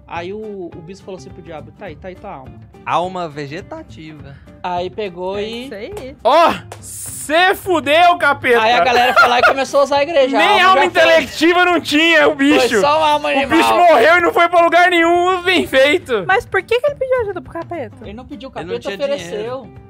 Aí 0.07 0.32
o, 0.32 0.70
o 0.74 0.82
bispo 0.82 1.03
falou 1.05 1.18
assim 1.18 1.30
pro 1.32 1.41
diabo: 1.41 1.72
"Tá 1.72 1.88
aí, 1.88 1.95
tá 1.95 2.09
aí 2.09 2.15
tua 2.15 2.32
alma". 2.32 2.59
Alma 2.86 3.28
vegetativa. 3.28 4.36
Aí 4.61 4.89
pegou 4.91 5.36
É 5.38 5.43
e 5.43 5.65
isso 5.65 5.74
aí. 5.74 6.15
Ó, 6.24 6.53
cê 6.80 7.55
fudeu, 7.55 8.18
capeta. 8.20 8.61
aí 8.61 8.74
a 8.74 8.84
galera 8.84 9.13
foi 9.15 9.28
lá 9.28 9.39
e 9.39 9.41
começou 9.41 9.80
a 9.80 9.84
usar 9.84 9.97
a 9.97 10.03
igreja. 10.03 10.38
A 10.38 10.39
Nem 10.39 10.47
alma 10.61 10.63
alma 10.70 10.76
já 10.86 10.91
foi. 10.91 11.01
intelectiva 11.01 11.65
não 11.65 11.82
tinha, 11.82 12.28
o 12.30 12.36
bicho. 12.36 12.70
Foi 12.70 12.80
só 12.82 12.99
uma 12.99 13.09
alma 13.09 13.30
O 13.30 13.32
animal. 13.32 13.57
bicho 13.57 13.74
morreu 13.74 14.18
e 14.18 14.22
não 14.22 14.32
foi 14.34 14.47
pra 14.47 14.61
lugar 14.61 14.89
nenhum, 14.91 15.41
bem 15.41 15.65
feito. 15.68 16.24
Mas 16.28 16.45
por 16.45 16.61
que, 16.63 16.80
que 16.80 16.86
ele 16.88 16.95
pediu 16.95 17.22
ajuda 17.22 17.41
pro 17.41 17.51
capeta? 17.51 17.97
Ele 18.03 18.13
não 18.13 18.26
pediu, 18.26 18.49
o 18.49 18.53
Ele 18.59 18.65
não 18.65 18.74
capeta 18.76 18.95
tinha 18.95 18.95
ofereceu. 18.95 19.68
Ah. 19.84 19.87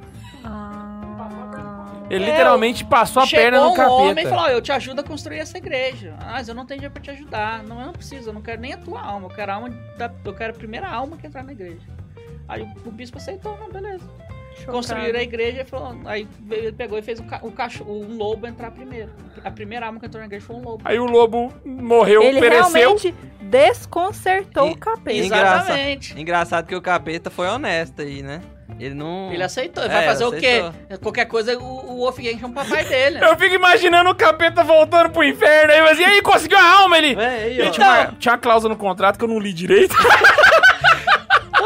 Ele 2.10 2.24
É, 2.24 2.30
literalmente 2.30 2.86
passou 2.86 3.22
a 3.24 3.26
Chegou 3.26 3.44
perna 3.44 3.60
no 3.62 3.72
um 3.72 3.74
capeta. 3.76 3.92
homem 3.94 4.26
e 4.26 4.28
falou, 4.30 4.46
ó, 4.46 4.48
eu 4.50 4.62
te 4.62 4.72
ajudo 4.72 5.02
a 5.02 5.04
construir 5.04 5.40
essa 5.40 5.58
igreja. 5.58 6.16
Ah, 6.20 6.34
mas 6.34 6.48
eu 6.48 6.56
não 6.56 6.66
tenho 6.66 6.80
dinheiro 6.80 6.94
pra 6.94 7.02
te 7.04 7.12
ajudar. 7.12 7.64
Não, 7.64 7.80
eu 7.80 7.86
não 7.88 7.94
preciso, 7.94 8.30
eu 8.30 8.34
não 8.34 8.42
quero 8.42 8.62
nem 8.62 8.74
a 8.74 8.78
tua 8.78 9.02
alma. 9.02 9.28
Eu 9.28 9.36
quero 9.36 9.52
a 9.52 9.56
alma 9.56 9.70
da, 9.98 10.12
eu 10.24 10.34
quero 10.34 10.54
a 10.54 10.58
primeira 10.58 10.88
alma 10.88 11.18
que 11.18 11.28
entrar 11.28 11.44
na 11.44 11.52
igreja. 11.52 11.82
Aí 12.48 12.62
o, 12.62 12.88
o 12.88 12.92
bispo 12.92 13.18
aceitou, 13.18 13.58
não, 13.60 13.70
beleza. 13.70 14.04
Construíram 14.66 15.20
a 15.20 15.22
igreja 15.22 15.62
e 15.62 15.66
falou, 15.66 15.96
aí 16.06 16.28
ele 16.50 16.72
pegou 16.72 16.98
e 16.98 17.02
fez 17.04 17.20
o, 17.20 17.24
ca- 17.24 17.42
o 17.44 17.52
cachorro, 17.52 18.02
um 18.04 18.18
lobo 18.18 18.48
entrar 18.48 18.72
primeiro. 18.72 19.12
A 19.44 19.52
primeira 19.52 19.86
alma 19.86 20.00
que 20.00 20.08
entrou 20.08 20.20
na 20.20 20.26
igreja 20.26 20.46
foi 20.48 20.56
um 20.56 20.64
lobo. 20.64 20.82
Aí 20.84 20.98
o 20.98 21.06
lobo 21.06 21.54
morreu, 21.64 22.24
Ele 22.24 22.40
pereceu. 22.40 22.72
realmente 22.74 23.14
desconcertou 23.42 24.68
E- 24.70 24.72
o 24.72 24.78
capeta. 24.78 25.26
Engraçado. 25.26 25.60
Exatamente. 25.66 26.20
Engraçado 26.20 26.66
que 26.68 26.76
o 26.76 26.82
capeta 26.82 27.30
foi 27.30 27.48
honesto 27.48 28.02
aí, 28.02 28.24
né? 28.24 28.42
Ele 28.80 28.94
não. 28.94 29.32
Ele 29.34 29.44
aceitou. 29.44 29.84
Ele 29.84 29.92
É, 29.94 29.96
vai 29.98 30.06
fazer 30.06 30.24
aceitou. 30.26 30.70
o 30.70 30.74
quê? 30.74 30.98
Qualquer 31.02 31.26
coisa, 31.26 31.58
o, 31.58 31.64
o 31.94 31.98
Wolfgang 32.00 32.40
chama 32.40 32.62
o 32.62 32.66
papai 32.66 32.84
dele. 32.86 33.20
Eu 33.24 33.36
fico 33.38 33.56
imaginando 33.56 34.10
o 34.10 34.16
capeta 34.16 34.64
voltando 34.64 35.10
pro 35.10 35.24
inferno 35.24 35.74
aí, 35.74 35.82
mas 35.82 36.00
e 36.00 36.04
aí, 36.06 36.22
conseguiu 36.22 36.58
a 36.58 36.64
alma? 36.82 36.98
Ele. 36.98 37.20
É, 37.20 37.28
aí, 37.28 37.60
Ele 37.60 37.70
tinha, 37.72 37.88
uma, 37.88 38.06
tinha 38.20 38.34
uma 38.34 38.38
cláusula 38.40 38.74
no 38.74 38.80
contrato 38.80 39.18
que 39.18 39.24
eu 39.24 39.28
não 39.30 39.40
li 39.40 39.52
direito. 39.54 39.96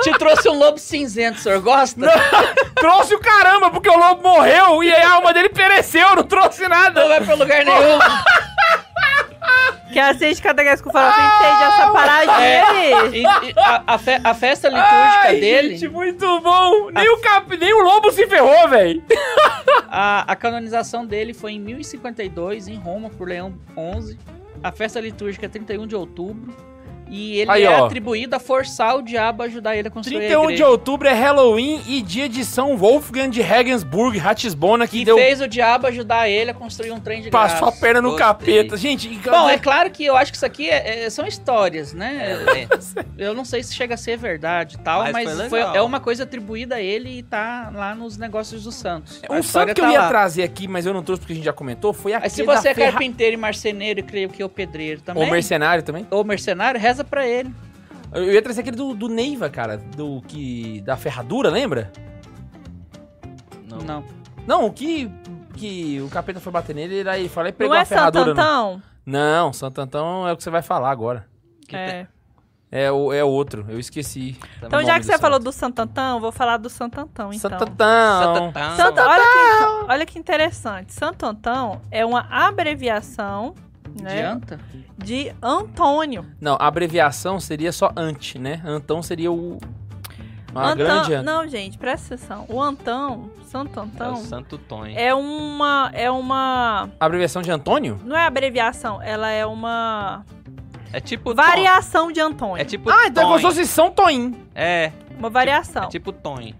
Te 0.03 0.11
trouxe 0.17 0.49
um 0.49 0.57
lobo 0.57 0.79
cinzento, 0.79 1.37
o 1.37 1.41
senhor 1.41 1.59
gosta? 1.61 2.01
trouxe 2.75 3.13
o 3.13 3.19
caramba, 3.19 3.69
porque 3.69 3.87
o 3.89 3.95
lobo 3.97 4.23
morreu 4.23 4.83
e 4.83 4.91
aí 4.91 5.03
a 5.03 5.11
alma 5.13 5.31
dele 5.31 5.49
pereceu, 5.49 6.15
não 6.15 6.23
trouxe 6.23 6.63
Não 6.63 6.69
nada. 6.69 7.07
vai 7.07 7.21
pra 7.21 7.35
lugar 7.35 7.63
nenhum. 7.63 7.99
Que 9.91 9.99
assiste 9.99 10.41
cada 10.41 10.63
vez 10.63 10.81
que 10.81 10.87
o 10.87 10.91
Farofa 10.91 11.19
entende 11.19 11.63
essa 11.63 11.91
paradinha 11.91 12.47
É. 12.47 12.61
aí. 12.61 13.13
E- 13.13 13.21
e 13.51 13.59
a, 13.59 13.83
a 13.87 13.97
fe- 13.97 14.21
a 14.23 14.33
festa 14.33 14.67
litúrgica 14.69 15.21
Ai, 15.27 15.39
dele, 15.39 15.75
gente, 15.77 15.89
muito 15.91 16.39
bom. 16.41 16.89
Nem, 16.91 17.09
o 17.09 17.17
cap... 17.19 17.57
Nem 17.57 17.73
o 17.73 17.81
lobo 17.83 18.11
se 18.11 18.25
ferrou, 18.27 18.69
velho. 18.69 19.03
a, 19.89 20.31
a 20.31 20.35
canonização 20.35 21.05
dele 21.05 21.33
foi 21.33 21.53
em 21.53 21.59
1052, 21.59 22.67
em 22.69 22.75
Roma, 22.75 23.09
por 23.09 23.27
Leão 23.27 23.53
XI. 23.99 24.17
A 24.63 24.71
festa 24.71 24.99
litúrgica 25.01 25.45
é 25.47 25.49
31 25.49 25.87
de 25.87 25.95
outubro. 25.95 26.55
E 27.13 27.39
ele 27.41 27.51
Aí, 27.51 27.63
é 27.65 27.69
ó. 27.69 27.85
atribuído 27.85 28.33
a 28.37 28.39
forçar 28.39 28.95
o 28.95 29.01
diabo 29.01 29.43
a 29.43 29.45
ajudar 29.47 29.75
ele 29.75 29.89
a 29.89 29.91
construir 29.91 30.19
31 30.29 30.47
a 30.47 30.51
de 30.55 30.63
outubro 30.63 31.07
é 31.09 31.13
Halloween 31.13 31.81
e 31.85 32.01
dia 32.01 32.29
de 32.29 32.45
São 32.45 32.77
Wolfgang 32.77 33.29
de 33.29 33.41
Regensburg, 33.41 34.17
Ratisbona, 34.17 34.87
que 34.87 35.01
E 35.01 35.05
deu... 35.05 35.17
fez 35.17 35.41
o 35.41 35.47
diabo 35.47 35.87
ajudar 35.87 36.29
ele 36.29 36.51
a 36.51 36.53
construir 36.53 36.91
um 36.93 36.99
trem 37.01 37.21
de 37.21 37.29
passou 37.29 37.67
a 37.67 37.71
graça. 37.71 37.81
perna 37.81 38.01
no 38.01 38.11
Gostei. 38.11 38.25
capeta. 38.27 38.77
Gente, 38.77 39.09
Bom, 39.29 39.49
é 39.49 39.57
claro 39.57 39.91
que 39.91 40.05
eu 40.05 40.15
acho 40.15 40.31
que 40.31 40.37
isso 40.37 40.45
aqui 40.45 40.69
é- 40.69 41.03
é- 41.05 41.09
são 41.09 41.27
histórias, 41.27 41.93
né? 41.93 42.37
É, 42.47 42.67
Eu 43.17 43.33
não 43.35 43.43
sei 43.43 43.61
se 43.61 43.73
chega 43.75 43.95
a 43.95 43.97
ser 43.97 44.17
verdade 44.17 44.75
e 44.75 44.79
tal, 44.79 45.01
Mas 45.03 45.11
mas, 45.13 45.49
foi 45.49 45.49
foi- 45.61 45.77
é 45.77 45.81
uma 45.81 45.99
coisa 45.99 46.23
atribuída 46.23 46.75
a 46.75 46.81
ele 46.81 47.19
e 47.19 47.23
tá 47.23 47.71
lá 47.75 47.93
nos 47.93 48.17
negócios 48.17 48.63
dos 48.63 48.75
santos. 48.75 49.21
A 49.27 49.33
Um 49.33 49.43
santo 49.43 49.73
que 49.75 49.81
eu 49.81 49.85
tá 49.85 49.91
ia 49.91 50.01
lá. 50.01 50.07
trazer 50.07 50.43
aqui, 50.43 50.65
mas 50.67 50.85
eu 50.85 50.93
não 50.93 51.03
trouxe 51.03 51.19
porque 51.19 51.33
a 51.33 51.35
gente 51.35 51.45
já 51.45 51.53
comentou, 51.53 51.91
foi 51.91 52.13
aquele 52.13 52.25
Aí 52.25 52.29
se 52.29 52.43
você 52.43 52.63
da 52.63 52.69
é 52.71 52.73
ferra... 52.73 52.91
carpinteiro 52.91 53.33
e 53.33 53.37
marceneiro 53.37 53.99
e 53.99 54.03
creio 54.03 54.29
que 54.29 54.41
é 54.41 54.45
o 54.45 54.49
pedreiro 54.49 55.01
também, 55.01 55.23
Ou 55.23 55.29
mercenário 55.29 55.83
também. 55.83 56.07
ou 56.09 56.23
mercenário, 56.23 56.79
reza 56.79 57.00
pra 57.03 57.27
ele. 57.27 57.53
Eu 58.13 58.31
ia 58.31 58.41
trazer 58.41 58.61
aquele 58.61 58.75
do, 58.75 58.93
do 58.93 59.07
Neiva, 59.07 59.49
cara, 59.49 59.77
do 59.77 60.21
que... 60.27 60.81
da 60.81 60.97
ferradura, 60.97 61.49
lembra? 61.49 61.91
Não. 63.69 63.77
Não. 63.79 64.03
Não, 64.45 64.65
o 64.65 64.73
que... 64.73 65.09
que 65.55 66.01
o 66.01 66.09
capeta 66.09 66.39
foi 66.39 66.51
bater 66.51 66.75
nele, 66.75 66.95
ele 66.95 67.09
aí 67.09 67.29
falou 67.29 67.49
e 67.49 67.53
pregou 67.53 67.73
Não 67.73 67.79
é 67.79 67.83
a 67.83 67.85
ferradura. 67.85 68.33
Não. 68.33 68.35
Santantão? 68.35 68.81
não, 69.05 69.53
Santo 69.53 69.81
Antão 69.81 70.27
é 70.27 70.33
o 70.33 70.37
que 70.37 70.43
você 70.43 70.49
vai 70.49 70.61
falar 70.61 70.91
agora. 70.91 71.25
É. 71.71 72.05
É, 72.73 72.89
o, 72.89 73.11
é 73.11 73.21
outro, 73.21 73.65
eu 73.67 73.77
esqueci. 73.77 74.39
Então, 74.63 74.79
o 74.79 74.83
já 74.85 74.97
que 74.97 75.05
você 75.05 75.17
falou 75.17 75.39
do 75.39 75.51
Santantão, 75.51 76.21
vou 76.21 76.31
falar 76.31 76.55
do 76.55 76.69
Santantão, 76.69 77.33
então. 77.33 77.49
Santo 77.49 77.63
Antão. 77.63 78.53
Santo 78.53 78.77
Santo, 78.77 79.01
olha, 79.01 79.23
que, 79.23 79.91
olha 79.91 80.05
que 80.05 80.17
interessante. 80.17 80.93
Santo 80.93 81.25
Antão 81.25 81.81
é 81.91 82.05
uma 82.05 82.25
abreviação 82.29 83.55
né, 83.99 84.19
Adianta? 84.25 84.59
de 84.97 85.33
Antônio. 85.41 86.25
Não, 86.39 86.55
a 86.59 86.67
abreviação 86.67 87.39
seria 87.39 87.71
só 87.71 87.91
ante, 87.95 88.37
né? 88.37 88.61
Antão 88.65 89.01
seria 89.01 89.31
o... 89.31 89.57
Uma 90.51 90.71
Antão, 90.71 90.75
grande... 90.75 91.13
ante. 91.13 91.25
não, 91.25 91.47
gente, 91.47 91.77
presta 91.77 92.13
atenção. 92.15 92.45
O 92.49 92.61
Antão, 92.61 93.31
Santo 93.45 93.79
É 93.79 93.81
o 93.81 93.85
Antão, 93.85 94.15
Santo 94.17 94.57
Tonho. 94.57 94.99
é 94.99 95.13
uma. 95.13 95.89
É 95.93 96.11
uma. 96.11 96.89
Abreviação 96.99 97.41
de 97.41 97.49
Antônio? 97.49 97.97
Não 98.03 98.17
é 98.17 98.25
abreviação, 98.27 99.01
ela 99.01 99.29
é 99.29 99.45
uma 99.45 100.25
É 100.91 100.99
tipo 100.99 101.33
variação 101.33 102.11
de 102.11 102.19
Antônio. 102.19 102.57
É 102.57 102.65
tipo 102.65 102.89
Ah, 102.89 103.07
então 103.07 103.23
é 103.23 103.25
como 103.27 103.37
se 103.37 103.43
Tonho. 103.43 103.55
fosse 103.55 103.65
São 103.65 103.91
Toim. 103.91 104.35
É, 104.53 104.91
Uma 105.17 105.29
é 105.29 105.31
variação. 105.31 105.87
tipo 105.87 106.11
Tonho. 106.11 106.53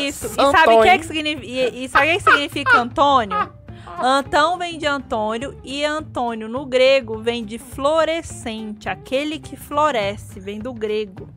Isso. 0.00 0.26
E 0.26 0.30
Antônio. 0.32 0.50
sabe 0.50 0.74
o 0.74 0.82
que, 0.82 0.88
é 0.88 0.98
que 0.98 1.06
significa? 1.06 1.46
E, 1.46 1.84
e 1.84 1.88
sabe 1.88 2.06
o 2.06 2.10
que, 2.10 2.16
é 2.16 2.18
que 2.18 2.24
significa 2.24 2.76
Antônio? 2.78 3.52
Antão 4.00 4.58
vem 4.58 4.78
de 4.78 4.86
Antônio 4.86 5.56
e 5.62 5.84
Antônio 5.84 6.48
no 6.48 6.64
grego 6.66 7.18
vem 7.18 7.44
de 7.44 7.58
florescente, 7.58 8.88
aquele 8.88 9.38
que 9.38 9.56
floresce, 9.56 10.40
vem 10.40 10.58
do 10.58 10.72
grego. 10.72 11.28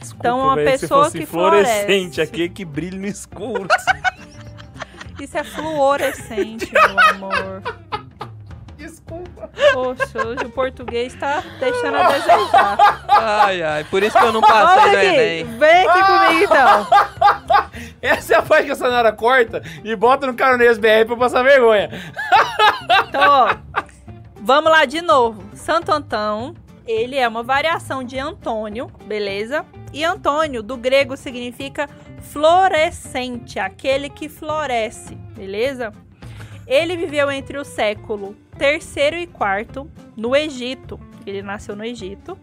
Desculpa, 0.00 0.26
Então, 0.28 0.40
uma 0.40 0.56
se 0.56 0.64
pessoa 0.64 1.10
que 1.10 1.26
fluorescente, 1.26 1.86
floresce. 1.86 2.20
aquele 2.20 2.48
que 2.48 2.64
brilha 2.64 2.98
no 2.98 3.06
escuro. 3.06 3.68
Isso 5.20 5.38
é 5.38 5.44
fluorescente, 5.44 6.72
meu 6.72 6.98
amor. 7.10 7.62
Poxa, 9.72 10.26
hoje 10.26 10.44
o 10.44 10.50
português 10.50 11.14
tá 11.14 11.42
deixando 11.58 11.96
a 11.96 12.12
desejar. 12.12 13.04
Ai, 13.08 13.62
ai, 13.62 13.84
por 13.84 14.02
isso 14.02 14.18
que 14.18 14.24
eu 14.24 14.32
não 14.32 14.40
passei 14.40 14.82
Olha 14.82 14.92
no 14.92 14.98
aqui, 14.98 15.06
Enem. 15.06 15.58
vem 15.58 15.88
aqui 15.88 16.02
comigo 16.04 16.44
então. 16.44 16.86
Essa 18.02 18.34
é 18.34 18.38
a 18.38 18.42
parte 18.42 18.66
que 18.66 18.72
a 18.72 18.76
Sonora 18.76 19.12
corta 19.12 19.62
e 19.84 19.94
bota 19.94 20.26
no 20.26 20.34
Caroneiros 20.34 20.78
BR 20.78 21.04
pra 21.06 21.14
eu 21.14 21.18
passar 21.18 21.42
vergonha. 21.42 21.88
Então, 23.08 23.22
ó, 23.22 23.54
vamos 24.40 24.70
lá 24.70 24.84
de 24.84 25.00
novo. 25.00 25.44
Santo 25.54 25.92
Antão, 25.92 26.54
ele 26.86 27.16
é 27.16 27.26
uma 27.28 27.42
variação 27.42 28.02
de 28.02 28.18
Antônio, 28.18 28.90
beleza? 29.06 29.64
E 29.92 30.04
Antônio, 30.04 30.62
do 30.62 30.76
grego, 30.76 31.16
significa 31.16 31.88
florescente, 32.20 33.58
aquele 33.58 34.08
que 34.08 34.28
floresce, 34.28 35.14
beleza? 35.36 35.92
Ele 36.66 36.96
viveu 36.96 37.30
entre 37.30 37.58
o 37.58 37.64
século 37.64 38.36
terceiro 38.56 39.16
e 39.16 39.26
quarto 39.26 39.90
no 40.16 40.34
Egito. 40.36 40.98
Ele 41.26 41.42
nasceu 41.42 41.74
no 41.76 41.84
Egito. 41.84 42.38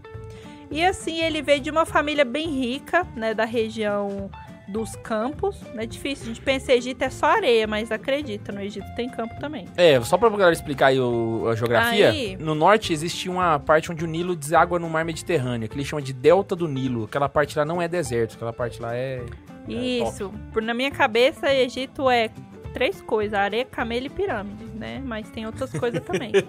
E 0.72 0.84
assim, 0.86 1.22
ele 1.22 1.42
veio 1.42 1.60
de 1.60 1.70
uma 1.72 1.86
família 1.86 2.24
bem 2.24 2.48
rica, 2.48 3.06
né, 3.16 3.34
da 3.34 3.44
região 3.46 4.30
dos 4.68 4.96
campos. 4.98 5.60
É 5.76 5.84
difícil, 5.84 6.26
a 6.26 6.28
gente 6.28 6.42
pensa 6.42 6.72
Egito 6.72 7.02
é 7.02 7.10
só 7.10 7.26
areia, 7.26 7.66
mas 7.66 7.92
acredita, 7.92 8.52
no 8.52 8.62
Egito 8.62 8.86
tem 8.96 9.10
campo 9.10 9.34
também. 9.40 9.66
É, 9.76 10.00
só 10.02 10.16
pra 10.16 10.30
galera 10.30 10.54
explicar 10.54 10.88
aí 10.88 11.00
o- 11.00 11.48
a 11.50 11.56
geografia, 11.56 12.12
Aí- 12.12 12.38
no 12.38 12.54
norte 12.54 12.94
existe 12.94 13.28
uma 13.28 13.58
parte 13.58 13.92
onde 13.92 14.04
o 14.04 14.08
Nilo 14.08 14.36
deságua 14.36 14.78
no 14.78 14.88
mar 14.88 15.04
Mediterrâneo, 15.04 15.68
que 15.68 15.76
eles 15.76 15.88
chamam 15.88 16.04
de 16.06 16.14
Delta 16.14 16.56
do 16.56 16.68
Nilo. 16.68 17.06
Aquela 17.06 17.28
parte 17.28 17.58
lá 17.58 17.66
não 17.66 17.82
é 17.82 17.88
deserto, 17.88 18.36
aquela 18.36 18.54
parte 18.54 18.80
lá 18.80 18.96
é... 18.96 19.24
Isso. 19.68 20.32
Por, 20.54 20.62
na 20.62 20.74
minha 20.76 20.92
cabeça, 20.92 21.52
Egito 21.52 22.08
é 22.10 22.30
três 22.74 23.02
coisas: 23.02 23.34
areia, 23.34 23.66
camelo 23.66 24.06
e 24.06 24.10
pirâmide, 24.10 24.66
né? 24.76 25.02
Mas 25.04 25.30
tem 25.30 25.46
outras 25.46 25.72
coisas 25.72 26.04
também. 26.04 26.32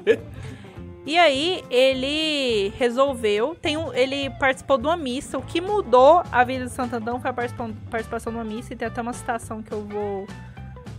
E 1.07 1.19
aí, 1.19 1.65
ele 1.71 2.69
resolveu, 2.77 3.57
tem 3.61 3.77
um, 3.77 3.93
ele 3.95 4.29
participou 4.39 4.77
de 4.77 4.87
uma 4.87 4.99
missa. 4.99 5.39
O 5.39 5.43
que 5.43 5.59
mudou 5.59 6.23
a 6.31 6.45
vida 6.45 6.67
de 6.67 6.71
Santo 6.71 6.95
Antão 6.95 7.19
foi 7.19 7.31
a 7.31 7.33
participa- 7.33 7.71
participação 7.91 8.31
de 8.33 8.39
uma 8.39 8.45
missa. 8.45 8.75
E 8.75 8.77
tem 8.77 8.87
até 8.87 9.01
uma 9.01 9.15
citação 9.15 9.63
que 9.63 9.73
eu 9.73 9.83
vou 9.87 10.27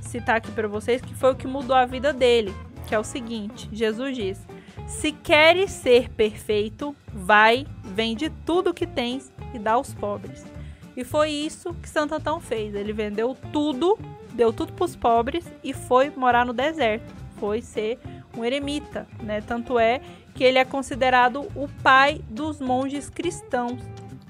citar 0.02 0.38
aqui 0.38 0.52
para 0.52 0.68
vocês, 0.68 1.02
que 1.02 1.14
foi 1.14 1.32
o 1.32 1.36
que 1.36 1.46
mudou 1.46 1.76
a 1.76 1.86
vida 1.86 2.12
dele. 2.12 2.54
Que 2.88 2.96
é 2.96 3.00
o 3.00 3.04
seguinte: 3.04 3.70
Jesus 3.72 4.16
diz: 4.16 4.40
Se 4.88 5.12
queres 5.12 5.70
ser 5.70 6.10
perfeito, 6.10 6.96
vai, 7.14 7.68
vende 7.84 8.32
tudo 8.44 8.74
que 8.74 8.88
tens 8.88 9.32
e 9.54 9.60
dá 9.60 9.74
aos 9.74 9.94
pobres. 9.94 10.44
E 10.98 11.04
foi 11.04 11.30
isso 11.30 11.76
que 11.76 11.88
Santo 11.88 12.16
Antão 12.16 12.42
fez. 12.42 12.74
Ele 12.74 12.92
vendeu 12.92 13.38
tudo, 13.54 13.98
deu 14.34 14.52
tudo 14.54 14.74
para 14.74 14.86
os 14.86 14.96
pobres 14.96 15.46
e 15.64 15.74
foi 15.74 16.10
morar 16.10 16.46
no 16.46 16.54
deserto. 16.54 17.14
Foi 17.40 17.62
ser 17.62 18.00
um 18.38 18.46
eremita, 18.46 19.08
né? 19.22 19.42
Tanto 19.42 19.78
é 19.80 20.00
que 20.36 20.44
ele 20.44 20.58
é 20.58 20.66
considerado 20.66 21.48
o 21.56 21.68
pai 21.84 22.22
dos 22.30 22.60
monges 22.62 23.10
cristãos. 23.10 23.80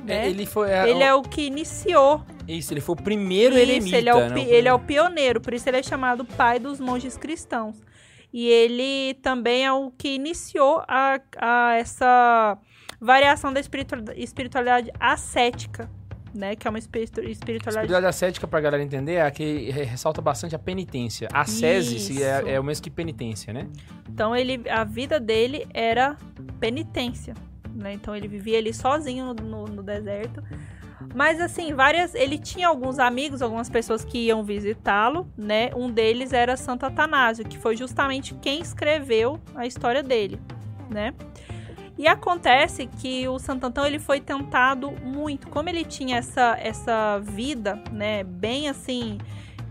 Né? 0.04 0.26
É, 0.26 0.30
ele 0.30 0.40
ele 0.40 0.46
foi... 0.48 0.72
é 0.72 1.14
o 1.14 1.22
que 1.22 1.44
iniciou 1.44 2.26
Isso, 2.48 2.74
ele 2.74 2.82
foi 2.82 2.94
o 2.94 3.02
primeiro 3.02 3.54
isso, 3.54 3.62
eremita, 3.62 3.98
ele 3.98 4.10
é, 4.10 4.16
o, 4.16 4.20
né? 4.30 4.34
pi- 4.34 4.50
ele 4.50 4.68
é 4.68 4.74
o 4.74 4.80
pioneiro, 4.80 5.40
por 5.40 5.54
isso 5.54 5.70
ele 5.70 5.78
é 5.78 5.84
chamado 5.84 6.26
pai 6.26 6.58
dos 6.58 6.80
monges 6.80 7.18
cristãos. 7.18 7.76
E 8.34 8.48
ele 8.48 9.14
também 9.22 9.66
é 9.66 9.72
o 9.72 9.92
que 9.92 10.16
iniciou 10.16 10.84
a, 10.88 11.20
a 11.38 11.76
essa 11.76 12.58
variação 13.00 13.54
da 13.54 13.60
espiritua- 13.60 14.16
espiritualidade 14.16 14.92
ascética, 15.00 15.88
né? 16.34 16.56
Que 16.56 16.68
é 16.68 16.70
uma 16.70 16.80
espiritu- 16.80 17.22
espiritualidade. 17.22 17.70
Espiritualidade 17.70 18.06
ascética, 18.06 18.48
pra 18.48 18.60
galera 18.62 18.82
entender, 18.84 19.14
é 19.14 19.22
a 19.22 19.32
que 19.32 19.70
re- 19.72 19.84
ressalta 19.84 20.22
bastante 20.22 20.56
a 20.56 20.60
penitência. 20.60 21.28
A 21.34 21.46
sese 21.46 21.96
Isso. 21.98 22.24
é, 22.24 22.54
é 22.54 22.60
o 22.60 22.64
mesmo 22.64 22.84
que 22.84 22.90
penitência, 22.90 23.54
né? 23.54 23.68
Então 24.10 24.36
ele, 24.36 24.62
a 24.70 24.84
vida 24.84 25.20
dele 25.20 25.68
era 25.74 26.16
penitência, 26.60 27.34
né? 27.74 27.94
Então 27.94 28.16
ele 28.16 28.28
vivia 28.28 28.58
ali 28.58 28.74
sozinho 28.74 29.34
no, 29.34 29.34
no- 29.34 29.66
no 29.66 29.84
deserto. 29.84 30.44
Mas 31.16 31.42
assim, 31.42 31.74
várias. 31.74 32.14
Ele 32.14 32.38
tinha 32.38 32.68
alguns 32.68 33.00
amigos, 33.00 33.42
algumas 33.42 33.70
pessoas 33.70 34.06
que 34.06 34.28
iam 34.28 34.44
visitá-lo, 34.44 35.28
né? 35.36 35.72
Um 35.76 35.90
deles 35.90 36.32
era 36.32 36.56
Santo 36.56 36.86
Atanásio, 36.86 37.44
que 37.44 37.58
foi 37.58 37.76
justamente 37.76 38.36
quem 38.36 38.62
escreveu 38.62 39.40
a 39.56 39.66
história 39.66 40.04
dele, 40.04 40.40
né? 40.90 41.14
E 41.98 42.08
acontece 42.08 42.88
que 42.88 43.28
o 43.28 43.38
Santo 43.38 43.66
Antão 43.66 43.86
ele 43.86 44.00
foi 44.00 44.20
tentado 44.20 44.92
muito, 45.04 45.48
como 45.50 45.70
ele 45.70 45.84
tinha 45.84 46.18
essa 46.18 46.58
essa 46.60 47.20
vida, 47.20 47.82
né, 47.92 48.24
bem 48.24 48.70
assim 48.70 49.18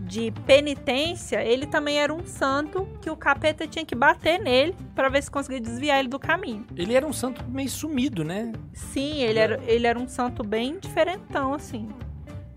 de 0.01 0.31
penitência, 0.45 1.43
ele 1.43 1.65
também 1.65 1.99
era 1.99 2.13
um 2.13 2.25
santo 2.25 2.87
que 3.01 3.09
o 3.09 3.15
capeta 3.15 3.67
tinha 3.67 3.85
que 3.85 3.95
bater 3.95 4.39
nele 4.39 4.75
para 4.95 5.09
ver 5.09 5.21
se 5.21 5.29
conseguia 5.29 5.61
desviar 5.61 5.99
ele 5.99 6.09
do 6.09 6.19
caminho. 6.19 6.65
Ele 6.75 6.93
era 6.95 7.05
um 7.05 7.13
santo 7.13 7.45
meio 7.47 7.69
sumido, 7.69 8.23
né? 8.23 8.51
Sim, 8.73 9.21
ele 9.21 9.39
era, 9.39 9.61
ele 9.65 9.87
era 9.87 9.97
um 9.97 10.07
santo 10.07 10.43
bem 10.43 10.79
diferentão, 10.79 11.53
assim. 11.53 11.87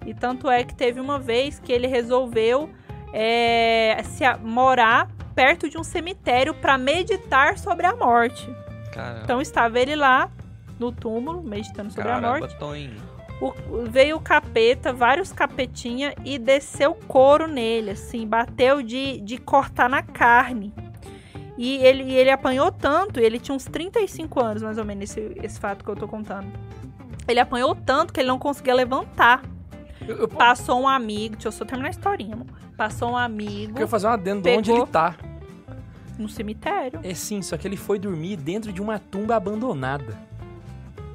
E 0.06 0.14
tanto 0.14 0.50
é 0.50 0.64
que 0.64 0.74
teve 0.74 1.00
uma 1.00 1.18
vez 1.18 1.58
que 1.58 1.72
ele 1.72 1.86
resolveu 1.86 2.70
é, 3.12 4.02
se 4.04 4.24
morar 4.42 5.08
perto 5.34 5.68
de 5.68 5.78
um 5.78 5.84
cemitério 5.84 6.54
para 6.54 6.78
meditar 6.78 7.58
sobre 7.58 7.86
a 7.86 7.94
morte. 7.94 8.50
Caramba. 8.94 9.20
Então 9.24 9.40
estava 9.40 9.78
ele 9.78 9.96
lá 9.96 10.30
no 10.78 10.90
túmulo, 10.92 11.42
meditando 11.42 11.90
sobre 11.92 12.10
a 12.10 12.14
Caramba, 12.14 12.38
morte. 12.40 12.56
Toinho. 12.58 13.14
O- 13.40 13.52
veio 13.90 14.16
o 14.16 14.20
capeta, 14.20 14.92
vários 14.92 15.32
capetinha 15.32 16.14
e 16.24 16.38
desceu 16.38 16.94
couro 17.08 17.46
nele, 17.48 17.90
assim, 17.90 18.26
bateu 18.26 18.82
de, 18.82 19.20
de 19.20 19.38
cortar 19.38 19.88
na 19.88 20.02
carne. 20.02 20.72
E 21.58 21.76
ele, 21.76 22.02
e 22.04 22.12
ele 22.14 22.30
apanhou 22.30 22.72
tanto, 22.72 23.20
ele 23.20 23.38
tinha 23.38 23.54
uns 23.54 23.64
35 23.64 24.42
anos, 24.42 24.62
mais 24.62 24.78
ou 24.78 24.84
menos, 24.84 25.04
esse, 25.04 25.32
esse 25.42 25.60
fato 25.60 25.84
que 25.84 25.90
eu 25.90 25.96
tô 25.96 26.08
contando. 26.08 26.48
Ele 27.28 27.38
apanhou 27.40 27.74
tanto 27.74 28.12
que 28.12 28.20
ele 28.20 28.28
não 28.28 28.38
conseguia 28.38 28.74
levantar. 28.74 29.42
Eu, 30.06 30.16
eu, 30.18 30.28
Passou 30.28 30.80
um 30.80 30.88
amigo, 30.88 31.34
deixa 31.36 31.48
eu 31.48 31.52
só 31.52 31.64
terminar 31.64 31.88
a 31.88 31.90
historinha, 31.90 32.34
amor. 32.34 32.46
Passou 32.76 33.10
um 33.12 33.16
amigo 33.16 33.70
eu 33.72 33.74
quero 33.76 33.88
fazer 33.88 34.06
uma 34.08 34.14
adendo 34.14 34.38
de 34.38 34.44
Pegou. 34.44 34.58
onde 34.58 34.70
ele 34.72 34.86
tá. 34.86 35.14
No 36.18 36.28
cemitério. 36.28 37.00
É 37.02 37.14
sim, 37.14 37.42
só 37.42 37.56
que 37.56 37.66
ele 37.66 37.76
foi 37.76 37.98
dormir 37.98 38.36
dentro 38.36 38.72
de 38.72 38.80
uma 38.82 38.98
tumba 38.98 39.36
abandonada. 39.36 40.16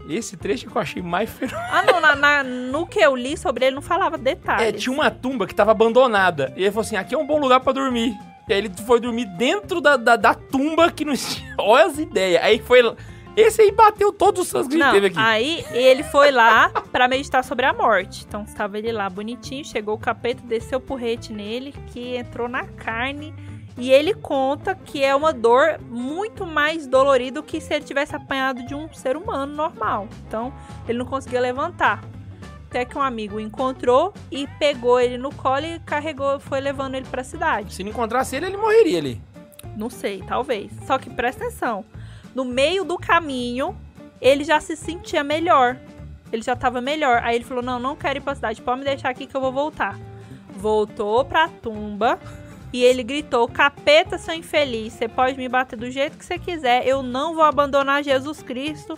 Esse 0.10 0.36
trecho 0.36 0.68
que 0.68 0.76
eu 0.76 0.82
achei 0.82 1.02
mais 1.02 1.30
fenomenal. 1.32 1.70
Ah, 1.72 1.84
não, 1.84 2.02
na- 2.02 2.16
na- 2.16 2.44
no 2.44 2.88
que 2.88 3.00
eu 3.00 3.16
li 3.16 3.38
sobre 3.38 3.66
ele 3.66 3.76
não 3.76 3.82
falava 3.82 4.18
detalhes. 4.18 4.68
É, 4.68 4.72
tinha 4.72 4.92
uma 4.94 5.12
tumba 5.12 5.46
que 5.46 5.54
tava 5.54 5.72
abandonada. 5.72 6.52
E 6.58 6.62
ele 6.64 6.72
falou 6.72 6.82
assim: 6.86 6.96
aqui 6.96 7.14
é 7.14 7.18
um 7.18 7.28
bom 7.28 7.40
lugar 7.40 7.60
pra 7.60 7.72
dormir. 7.74 8.18
E 8.48 8.54
aí 8.54 8.58
ele 8.60 8.72
foi 8.88 9.00
dormir 9.00 9.26
dentro 9.38 9.80
da, 9.80 9.96
da, 9.96 10.16
da 10.16 10.34
tumba 10.34 10.92
que 10.92 11.06
não 11.06 11.16
tinha. 11.16 11.54
Olha 11.60 11.86
as 11.86 12.00
ideias. 12.00 12.44
Aí 12.44 12.60
foi. 12.60 12.96
Esse 13.38 13.62
aí 13.62 13.72
bateu 13.72 14.12
todos 14.12 14.42
os 14.42 14.48
santos 14.50 14.68
que 14.70 14.76
Não, 14.78 14.92
teve 14.92 15.08
aqui. 15.08 15.20
aí 15.20 15.64
ele 15.72 16.02
foi 16.04 16.30
lá 16.32 16.70
pra 16.92 17.08
meditar 17.08 17.44
sobre 17.44 17.66
a 17.66 17.72
morte. 17.72 18.26
Então 18.28 18.42
estava 18.44 18.78
ele 18.80 18.92
lá 18.92 19.08
bonitinho, 19.10 19.64
chegou 19.64 19.94
o 19.94 19.98
capeta, 20.00 20.42
desceu 20.46 20.80
o 20.80 20.82
porrete 20.82 21.32
nele, 21.32 21.72
que 21.94 22.18
entrou 22.18 22.50
na 22.50 22.66
carne. 22.66 23.34
E 23.80 23.92
ele 23.92 24.14
conta 24.14 24.76
que 24.76 25.02
é 25.02 25.16
uma 25.16 25.32
dor 25.32 25.80
muito 25.90 26.46
mais 26.46 26.86
dolorida 26.86 27.40
do 27.40 27.44
que 27.44 27.62
se 27.62 27.74
ele 27.74 27.86
tivesse 27.86 28.14
apanhado 28.14 28.66
de 28.68 28.76
um 28.76 28.92
ser 28.94 29.16
humano 29.16 29.56
normal. 29.56 30.10
Então 30.28 30.54
ele 30.88 30.98
não 30.98 31.06
conseguia 31.06 31.40
levantar. 31.40 32.04
Até 32.68 32.84
que 32.84 32.98
um 32.98 33.02
amigo 33.02 33.40
encontrou 33.40 34.14
e 34.30 34.46
pegou 34.60 35.00
ele 35.00 35.18
no 35.18 35.34
colo 35.34 35.66
e 35.66 35.80
carregou, 35.80 36.40
foi 36.42 36.60
levando 36.60 36.96
ele 36.96 37.08
pra 37.10 37.24
cidade. 37.24 37.74
Se 37.74 37.82
não 37.84 37.90
encontrasse 37.90 38.36
ele, 38.36 38.48
ele 38.48 38.58
morreria 38.58 39.00
ali. 39.00 39.22
Não 39.78 39.90
sei, 39.90 40.22
talvez. 40.28 40.72
Só 40.86 40.98
que 40.98 41.10
presta 41.10 41.46
atenção. 41.46 41.86
No 42.36 42.44
meio 42.44 42.84
do 42.84 42.98
caminho, 42.98 43.76
ele 44.22 44.44
já 44.44 44.60
se 44.60 44.76
sentia 44.76 45.24
melhor. 45.24 45.78
Ele 46.32 46.42
já 46.42 46.56
tava 46.56 46.82
melhor. 46.82 47.22
Aí 47.24 47.38
ele 47.38 47.46
falou: 47.46 47.64
Não, 47.64 47.80
não 47.80 47.96
quero 47.96 48.20
ir 48.20 48.22
pra 48.22 48.36
cidade. 48.36 48.62
Pode 48.62 48.80
me 48.80 48.86
deixar 48.86 49.10
aqui 49.10 49.26
que 49.26 49.36
eu 49.36 49.42
vou 49.42 49.52
voltar. 49.52 49.98
Voltou 50.56 51.24
pra 51.24 51.48
tumba. 51.48 52.20
E 52.72 52.84
ele 52.84 53.04
gritou: 53.04 53.48
Capeta, 53.48 54.18
seu 54.18 54.34
infeliz, 54.34 54.94
você 54.94 55.08
pode 55.08 55.38
me 55.38 55.50
bater 55.50 55.78
do 55.78 55.90
jeito 55.90 56.18
que 56.18 56.26
você 56.26 56.38
quiser. 56.38 56.86
Eu 56.88 57.02
não 57.02 57.36
vou 57.36 57.44
abandonar 57.44 58.04
Jesus 58.04 58.42
Cristo. 58.42 58.98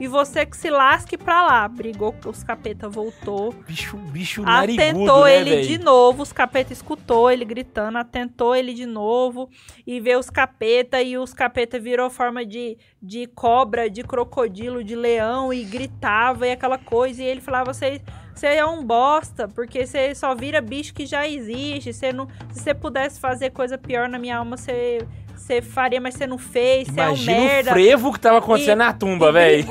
E 0.00 0.08
você 0.08 0.46
que 0.46 0.56
se 0.56 0.70
lasque 0.70 1.18
pra 1.18 1.44
lá. 1.44 1.68
Brigou 1.68 2.14
os 2.24 2.42
capeta, 2.42 2.88
voltou. 2.88 3.52
Bicho, 3.68 3.98
bicho 3.98 4.40
narigudo, 4.40 4.82
Atentou 4.82 5.24
né, 5.24 5.36
ele 5.36 5.50
véi? 5.50 5.66
de 5.66 5.78
novo, 5.78 6.22
os 6.22 6.32
capeta 6.32 6.72
escutou 6.72 7.30
ele 7.30 7.44
gritando, 7.44 7.98
atentou 7.98 8.56
ele 8.56 8.72
de 8.72 8.86
novo 8.86 9.50
e 9.86 10.00
vê 10.00 10.16
os 10.16 10.30
capeta 10.30 11.02
e 11.02 11.18
os 11.18 11.34
capeta 11.34 11.78
virou 11.78 12.08
forma 12.08 12.46
de, 12.46 12.78
de 13.02 13.26
cobra, 13.26 13.90
de 13.90 14.02
crocodilo, 14.02 14.82
de 14.82 14.96
leão 14.96 15.52
e 15.52 15.62
gritava 15.64 16.46
e 16.46 16.52
aquela 16.52 16.78
coisa 16.78 17.22
e 17.22 17.26
ele 17.26 17.42
falava 17.42 17.74
você 17.74 18.00
você 18.40 18.46
é 18.46 18.64
um 18.64 18.82
bosta, 18.82 19.46
porque 19.46 19.86
você 19.86 20.14
só 20.14 20.34
vira 20.34 20.62
bicho 20.62 20.94
que 20.94 21.04
já 21.04 21.28
existe. 21.28 21.92
Você 21.92 22.10
não, 22.10 22.26
se 22.50 22.60
você 22.60 22.72
pudesse 22.72 23.20
fazer 23.20 23.50
coisa 23.50 23.76
pior 23.76 24.08
na 24.08 24.18
minha 24.18 24.38
alma, 24.38 24.56
você, 24.56 25.06
você 25.36 25.60
faria, 25.60 26.00
mas 26.00 26.14
você 26.14 26.26
não 26.26 26.38
fez. 26.38 26.88
Você 26.88 26.98
é 26.98 27.04
um 27.04 27.08
Imagina 27.08 27.38
merda 27.38 27.70
o 27.70 27.72
frevo 27.74 28.12
que 28.14 28.18
tava 28.18 28.38
acontecendo 28.38 28.78
na 28.78 28.94
tumba, 28.94 29.28
e 29.28 29.32
velho. 29.32 29.68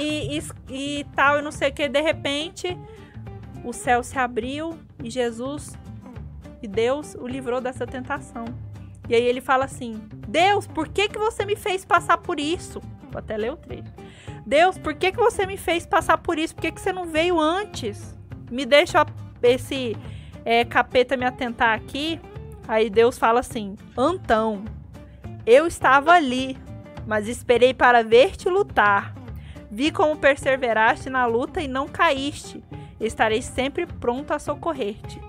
e, 0.00 0.38
e, 0.38 0.42
e 0.68 1.06
tal, 1.14 1.38
e 1.38 1.42
não 1.42 1.52
sei 1.52 1.70
o 1.70 1.72
que. 1.72 1.88
De 1.88 2.00
repente, 2.00 2.76
o 3.64 3.72
céu 3.72 4.02
se 4.02 4.18
abriu 4.18 4.76
e 5.00 5.08
Jesus 5.08 5.78
e 6.60 6.66
Deus 6.66 7.14
o 7.14 7.28
livrou 7.28 7.60
dessa 7.60 7.86
tentação. 7.86 8.46
E 9.08 9.14
aí 9.14 9.24
ele 9.24 9.40
fala 9.40 9.64
assim: 9.64 10.02
Deus, 10.26 10.66
por 10.66 10.88
que, 10.88 11.08
que 11.08 11.18
você 11.18 11.44
me 11.44 11.54
fez 11.54 11.84
passar 11.84 12.18
por 12.18 12.40
isso? 12.40 12.80
Vou 13.12 13.20
até 13.20 13.36
ler 13.36 13.52
o 13.52 13.56
trecho. 13.56 13.92
Deus, 14.46 14.76
por 14.76 14.94
que, 14.94 15.12
que 15.12 15.18
você 15.18 15.46
me 15.46 15.56
fez 15.56 15.86
passar 15.86 16.18
por 16.18 16.38
isso? 16.38 16.54
Por 16.54 16.62
que, 16.62 16.72
que 16.72 16.80
você 16.80 16.92
não 16.92 17.06
veio 17.06 17.40
antes? 17.40 18.16
Me 18.50 18.66
deixa 18.66 19.06
esse 19.42 19.96
é, 20.44 20.64
capeta 20.64 21.16
me 21.16 21.24
atentar 21.24 21.74
aqui. 21.74 22.20
Aí 22.66 22.90
Deus 22.90 23.18
fala 23.18 23.40
assim: 23.40 23.76
Antão, 23.96 24.64
eu 25.46 25.66
estava 25.66 26.12
ali, 26.12 26.56
mas 27.06 27.28
esperei 27.28 27.72
para 27.72 28.02
ver-te 28.02 28.48
lutar. 28.48 29.14
Vi 29.70 29.90
como 29.90 30.16
perseveraste 30.16 31.08
na 31.08 31.24
luta 31.24 31.60
e 31.62 31.68
não 31.68 31.88
caíste. 31.88 32.62
Estarei 33.00 33.42
sempre 33.42 33.86
pronto 33.86 34.32
a 34.32 34.38
socorrer-te. 34.38 35.20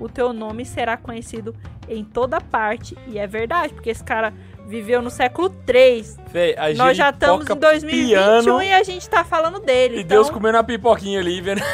O 0.00 0.08
teu 0.08 0.32
nome 0.32 0.64
será 0.64 0.96
conhecido 0.96 1.54
em 1.88 2.04
toda 2.04 2.40
parte. 2.40 2.96
E 3.06 3.18
é 3.18 3.26
verdade, 3.26 3.72
porque 3.72 3.90
esse 3.90 4.02
cara 4.02 4.34
viveu 4.66 5.02
no 5.02 5.10
século 5.10 5.48
3. 5.50 6.16
Véi, 6.32 6.54
a 6.56 6.72
Nós 6.74 6.96
já 6.96 7.10
estamos 7.10 7.48
em 7.48 7.54
2021 7.54 8.08
piano 8.08 8.62
e 8.62 8.72
a 8.72 8.82
gente 8.82 9.08
tá 9.08 9.22
falando 9.24 9.60
dele. 9.60 9.96
E 9.96 10.00
então... 10.00 10.16
Deus 10.18 10.30
comendo 10.30 10.56
uma 10.56 10.64
pipoquinha 10.64 11.20
ali, 11.20 11.40
vendo. 11.40 11.62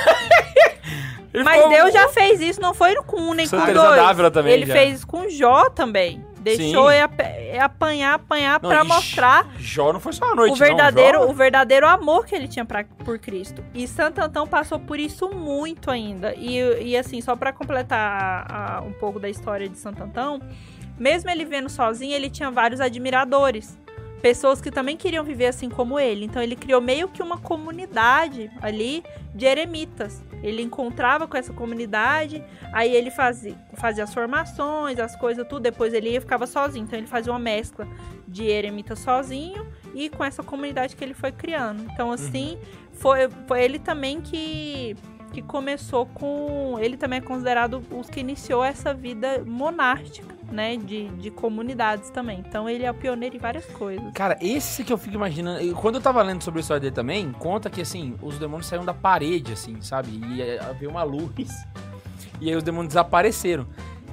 Mas 1.45 1.69
Deus 1.69 1.93
já 1.93 2.09
fez 2.09 2.41
isso, 2.41 2.61
não 2.61 2.73
foi 2.75 2.95
com 2.97 3.21
um 3.21 3.35
nem 3.35 3.47
Santa 3.47 3.61
com 3.63 3.67
Teresa 3.67 3.87
dois. 3.87 4.01
d'Ávila 4.03 4.31
também 4.31 4.53
Ele 4.55 4.67
já. 4.67 4.73
fez 4.73 5.05
com 5.05 5.29
Jó 5.29 5.69
também. 5.71 6.25
Deixou 6.41 6.91
Sim. 6.91 6.99
ap- 7.01 7.21
é 7.21 7.61
apanhar, 7.61 8.15
apanhar 8.15 8.61
ixi, 8.63 8.85
mostrar 8.87 9.47
Jó 9.59 9.93
não 9.93 10.01
foi 10.01 10.13
só 10.13 10.33
a 10.33 10.35
noite, 10.35 10.53
o 10.53 10.57
verdadeiro, 10.57 11.19
não. 11.19 11.27
Jó- 11.27 11.33
o 11.33 11.35
verdadeiro 11.35 11.87
amor 11.87 12.25
que 12.25 12.35
ele 12.35 12.49
tinha 12.49 12.65
pra, 12.65 12.85
por 13.05 13.19
Cristo. 13.19 13.63
E 13.75 13.87
Santo 13.87 14.21
Antão 14.21 14.47
passou 14.47 14.79
por 14.81 14.99
isso 14.99 15.29
muito 15.29 15.91
ainda. 15.91 16.35
E, 16.37 16.59
e 16.91 16.97
assim, 16.97 17.21
só 17.21 17.37
pra 17.37 17.53
completar 17.53 18.47
a- 18.49 18.77
a- 18.79 18.81
um 18.81 18.93
pouco 18.93 19.21
da 19.21 19.29
história 19.29 19.69
de 19.69 19.77
Santo 19.79 20.03
Antão, 20.03 20.41
mesmo 20.99 21.31
ele 21.31 21.45
vendo 21.45 21.69
sozinho, 21.69 22.15
ele 22.15 22.31
tinha 22.31 22.51
vários 22.51 22.81
admiradores. 22.81 23.77
Pessoas 24.21 24.61
que 24.61 24.71
também 24.71 24.97
queriam 24.97 25.23
viver 25.23 25.47
assim 25.47 25.69
como 25.69 25.99
ele. 25.99 26.25
Então 26.25 26.43
ele 26.43 26.57
criou 26.57 26.81
meio 26.81 27.09
que 27.09 27.23
uma 27.23 27.39
comunidade 27.39 28.51
ali 28.61 29.05
de 29.35 29.47
eremitas. 29.47 30.23
Ele 30.43 30.63
encontrava 30.63 31.27
com 31.27 31.37
essa 31.37 31.53
comunidade, 31.53 32.43
aí 32.73 32.95
ele 32.95 33.11
fazia, 33.11 33.57
fazia 33.75 34.05
as 34.05 34.13
formações, 34.13 34.99
as 34.99 35.15
coisas, 35.17 35.47
tudo. 35.47 35.63
Depois 35.63 35.95
ele 35.95 36.11
ia 36.11 36.21
ficava 36.21 36.47
sozinho. 36.47 36.85
Então 36.85 36.99
ele 36.99 37.07
fazia 37.07 37.33
uma 37.33 37.39
mescla 37.39 37.87
de 38.27 38.45
eremita 38.45 38.95
sozinho 38.97 39.67
e 39.95 40.09
com 40.09 40.25
essa 40.25 40.43
comunidade 40.43 40.95
que 40.95 41.05
ele 41.05 41.15
foi 41.15 41.33
criando. 41.33 41.83
Então, 41.93 42.13
assim, 42.13 42.59
foi, 42.93 43.29
foi 43.47 43.63
ele 43.63 43.79
também 43.79 44.21
que, 44.21 44.97
que 45.33 45.43
começou 45.43 46.07
com. 46.07 46.77
Ele 46.81 46.97
também 46.97 47.19
é 47.19 47.23
considerado 47.23 47.83
os 47.91 48.09
que 48.09 48.21
iniciou 48.21 48.65
essa 48.65 48.93
vida 48.93 49.43
monástica, 49.47 50.35
né? 50.51 50.77
De, 50.77 51.09
de 51.09 51.31
comunidades 51.31 52.11
também. 52.11 52.43
Então, 52.47 52.69
ele 52.69 52.85
é 52.85 52.91
o 52.91 52.95
pioneiro 52.95 53.37
em 53.37 53.39
várias 53.39 53.67
coisas. 53.67 54.13
Cara, 54.15 54.37
esse 54.41 54.85
que 54.85 54.93
eu 54.93 54.99
fico 54.99 55.15
imaginando. 55.15 55.75
Quando 55.77 55.97
eu 55.97 56.01
tava 56.01 56.23
lendo 56.23 56.43
sobre 56.43 56.61
a 56.61 56.63
história 56.63 56.81
dele 56.81 56.95
também, 56.95 57.33
conta 57.33 57.71
que 57.71 57.81
assim, 57.81 58.15
os 58.23 58.39
demônios 58.39 58.67
saíram 58.67 58.85
da 58.85 58.95
parede, 58.95 59.53
assim, 59.53 59.81
sabe? 59.81 60.09
E 60.11 60.43
eh, 60.43 60.61
veio 60.79 60.91
uma 60.91 61.03
luz. 61.03 61.49
E 62.41 62.49
aí 62.49 62.55
os 62.55 62.63
demônios 62.63 62.89
desapareceram. 62.89 63.67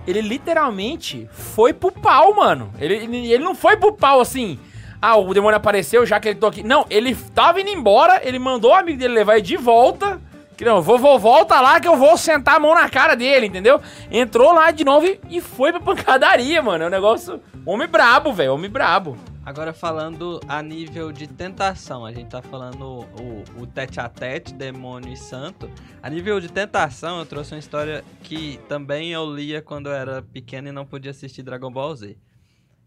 Ele 0.07 0.19
literalmente 0.19 1.27
foi 1.31 1.73
pro 1.73 1.91
pau, 1.91 2.35
mano. 2.35 2.71
Ele, 2.79 2.95
ele 3.27 3.43
não 3.43 3.53
foi 3.53 3.77
pro 3.77 3.93
pau 3.93 4.19
assim. 4.19 4.59
Ah, 5.01 5.15
o 5.17 5.33
demônio 5.33 5.57
apareceu 5.57 6.05
já 6.05 6.19
que 6.19 6.29
ele 6.29 6.39
tô 6.39 6.47
aqui. 6.47 6.63
Não, 6.63 6.85
ele 6.89 7.15
tava 7.35 7.61
indo 7.61 7.69
embora, 7.69 8.21
ele 8.23 8.39
mandou 8.39 8.71
o 8.71 8.73
amigo 8.73 8.97
dele 8.97 9.13
levar 9.13 9.33
ele 9.35 9.43
de 9.43 9.57
volta. 9.57 10.19
Não, 10.63 10.81
vou, 10.81 11.19
volta 11.19 11.59
lá 11.59 11.79
que 11.79 11.87
eu 11.87 11.97
vou 11.97 12.17
sentar 12.17 12.55
a 12.55 12.59
mão 12.59 12.73
na 12.73 12.89
cara 12.89 13.15
dele, 13.15 13.47
entendeu? 13.47 13.81
Entrou 14.09 14.53
lá 14.53 14.71
de 14.71 14.85
novo 14.85 15.05
e, 15.05 15.19
e 15.29 15.41
foi 15.41 15.71
pra 15.71 15.81
pancadaria, 15.81 16.61
mano. 16.61 16.85
É 16.85 16.87
um 16.87 16.91
negócio. 16.91 17.41
Homem 17.65 17.87
brabo, 17.87 18.31
velho. 18.31 18.53
Homem 18.53 18.69
brabo. 18.69 19.17
Agora 19.45 19.73
falando 19.73 20.39
a 20.47 20.59
nível 20.63 21.11
de 21.11 21.27
tentação, 21.27 22.03
a 22.03 22.11
gente 22.11 22.29
tá 22.29 22.41
falando 22.41 23.05
o, 23.21 23.61
o 23.61 23.67
tete 23.67 23.99
a 23.99 24.09
tete, 24.09 24.51
demônio 24.51 25.13
e 25.13 25.15
santo. 25.15 25.69
A 26.01 26.09
nível 26.09 26.39
de 26.39 26.51
tentação, 26.51 27.19
eu 27.19 27.27
trouxe 27.27 27.53
uma 27.53 27.59
história 27.59 28.03
que 28.23 28.59
também 28.67 29.11
eu 29.11 29.31
lia 29.31 29.61
quando 29.61 29.87
eu 29.87 29.93
era 29.93 30.23
pequeno 30.23 30.69
e 30.69 30.71
não 30.71 30.83
podia 30.83 31.11
assistir 31.11 31.43
Dragon 31.43 31.69
Ball 31.69 31.95
Z. 31.95 32.17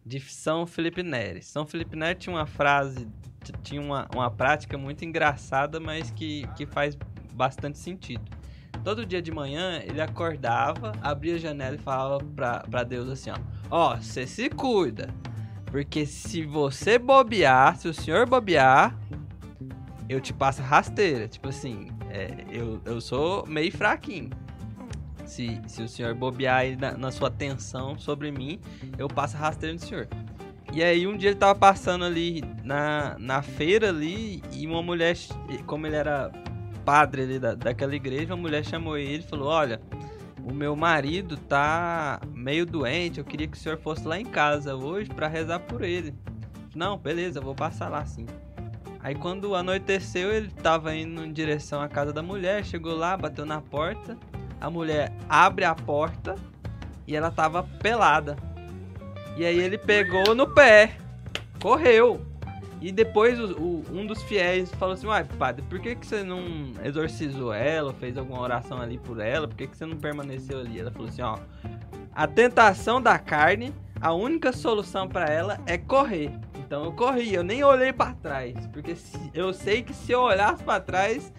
De 0.04 0.18
São 0.18 0.66
Felipe 0.66 1.00
Neri. 1.00 1.42
São 1.42 1.64
Felipe 1.64 1.94
Neri 1.94 2.18
tinha 2.18 2.34
uma 2.34 2.46
frase, 2.46 3.06
tinha 3.62 3.80
uma, 3.80 4.08
uma 4.12 4.28
prática 4.28 4.76
muito 4.76 5.04
engraçada, 5.04 5.78
mas 5.78 6.10
que, 6.10 6.44
que 6.56 6.66
faz 6.66 6.98
bastante 7.38 7.78
sentido. 7.78 8.24
Todo 8.82 9.06
dia 9.06 9.22
de 9.22 9.30
manhã 9.30 9.80
ele 9.84 10.00
acordava, 10.00 10.92
abria 11.00 11.36
a 11.36 11.38
janela 11.38 11.76
e 11.76 11.78
falava 11.78 12.22
pra, 12.34 12.60
pra 12.60 12.82
Deus 12.82 13.08
assim: 13.08 13.30
ó, 13.70 13.96
você 13.96 14.26
se 14.26 14.50
cuida. 14.50 15.08
Porque 15.66 16.06
se 16.06 16.44
você 16.44 16.98
bobear, 16.98 17.76
se 17.76 17.88
o 17.88 17.94
senhor 17.94 18.26
bobear, 18.26 18.98
eu 20.08 20.20
te 20.20 20.32
passo 20.32 20.62
rasteira. 20.62 21.28
Tipo 21.28 21.48
assim, 21.48 21.88
é, 22.10 22.44
eu, 22.50 22.80
eu 22.84 23.00
sou 23.00 23.46
meio 23.46 23.70
fraquinho. 23.70 24.30
Se, 25.26 25.60
se 25.66 25.82
o 25.82 25.88
senhor 25.88 26.14
bobear 26.14 26.60
aí 26.60 26.76
na, 26.76 26.92
na 26.92 27.10
sua 27.10 27.28
atenção 27.28 27.98
sobre 27.98 28.30
mim, 28.30 28.58
eu 28.96 29.08
passo 29.08 29.36
rasteira 29.36 29.74
no 29.74 29.78
senhor. 29.78 30.08
E 30.72 30.82
aí 30.82 31.06
um 31.06 31.16
dia 31.16 31.30
ele 31.30 31.38
tava 31.38 31.54
passando 31.54 32.04
ali 32.04 32.42
na, 32.62 33.16
na 33.18 33.42
feira 33.42 33.88
ali 33.88 34.42
e 34.52 34.66
uma 34.66 34.82
mulher, 34.82 35.16
como 35.66 35.86
ele 35.86 35.96
era 35.96 36.30
padre 36.88 37.20
ali 37.20 37.38
da, 37.38 37.54
daquela 37.54 37.94
igreja, 37.94 38.32
uma 38.32 38.40
mulher 38.40 38.64
chamou 38.64 38.96
ele 38.96 39.22
e 39.22 39.28
falou, 39.28 39.48
olha, 39.48 39.78
o 40.42 40.54
meu 40.54 40.74
marido 40.74 41.36
tá 41.36 42.18
meio 42.32 42.64
doente, 42.64 43.18
eu 43.18 43.26
queria 43.26 43.46
que 43.46 43.58
o 43.58 43.60
senhor 43.60 43.76
fosse 43.76 44.08
lá 44.08 44.18
em 44.18 44.24
casa 44.24 44.74
hoje 44.74 45.10
pra 45.10 45.28
rezar 45.28 45.58
por 45.58 45.82
ele. 45.82 46.14
Não, 46.74 46.96
beleza, 46.96 47.42
vou 47.42 47.54
passar 47.54 47.90
lá 47.90 48.06
sim. 48.06 48.24
Aí 49.00 49.14
quando 49.14 49.54
anoiteceu, 49.54 50.32
ele 50.32 50.48
tava 50.48 50.94
indo 50.94 51.22
em 51.22 51.30
direção 51.30 51.82
à 51.82 51.88
casa 51.90 52.10
da 52.10 52.22
mulher, 52.22 52.64
chegou 52.64 52.96
lá, 52.96 53.14
bateu 53.18 53.44
na 53.44 53.60
porta. 53.60 54.16
A 54.58 54.70
mulher 54.70 55.12
abre 55.28 55.66
a 55.66 55.74
porta 55.74 56.36
e 57.06 57.14
ela 57.14 57.30
tava 57.30 57.64
pelada. 57.82 58.34
E 59.36 59.44
aí 59.44 59.58
ele 59.58 59.76
pegou 59.76 60.34
no 60.34 60.46
pé, 60.54 60.96
correu. 61.60 62.27
E 62.80 62.92
depois 62.92 63.38
o- 63.40 63.52
o- 63.60 63.84
um 63.92 64.06
dos 64.06 64.22
fiéis 64.22 64.70
falou 64.74 64.94
assim: 64.94 65.06
Uai, 65.06 65.24
padre, 65.24 65.62
por 65.68 65.80
que, 65.80 65.94
que 65.96 66.06
você 66.06 66.22
não 66.22 66.42
exorcizou 66.84 67.52
ela, 67.52 67.92
fez 67.92 68.16
alguma 68.16 68.40
oração 68.40 68.80
ali 68.80 68.98
por 68.98 69.18
ela? 69.20 69.48
Por 69.48 69.56
que, 69.56 69.66
que 69.66 69.76
você 69.76 69.84
não 69.86 69.96
permaneceu 69.96 70.60
ali? 70.60 70.78
Ela 70.80 70.90
falou 70.90 71.08
assim: 71.08 71.22
Ó, 71.22 71.38
a 72.14 72.26
tentação 72.26 73.02
da 73.02 73.18
carne, 73.18 73.74
a 74.00 74.12
única 74.12 74.52
solução 74.52 75.08
pra 75.08 75.26
ela 75.26 75.58
é 75.66 75.76
correr. 75.76 76.30
Então 76.58 76.84
eu 76.84 76.92
corri, 76.92 77.34
eu 77.34 77.42
nem 77.42 77.64
olhei 77.64 77.92
pra 77.92 78.12
trás, 78.12 78.54
porque 78.68 78.94
se- 78.94 79.30
eu 79.34 79.52
sei 79.52 79.82
que 79.82 79.92
se 79.94 80.12
eu 80.12 80.20
olhasse 80.20 80.62
pra 80.62 80.78
trás, 80.78 81.32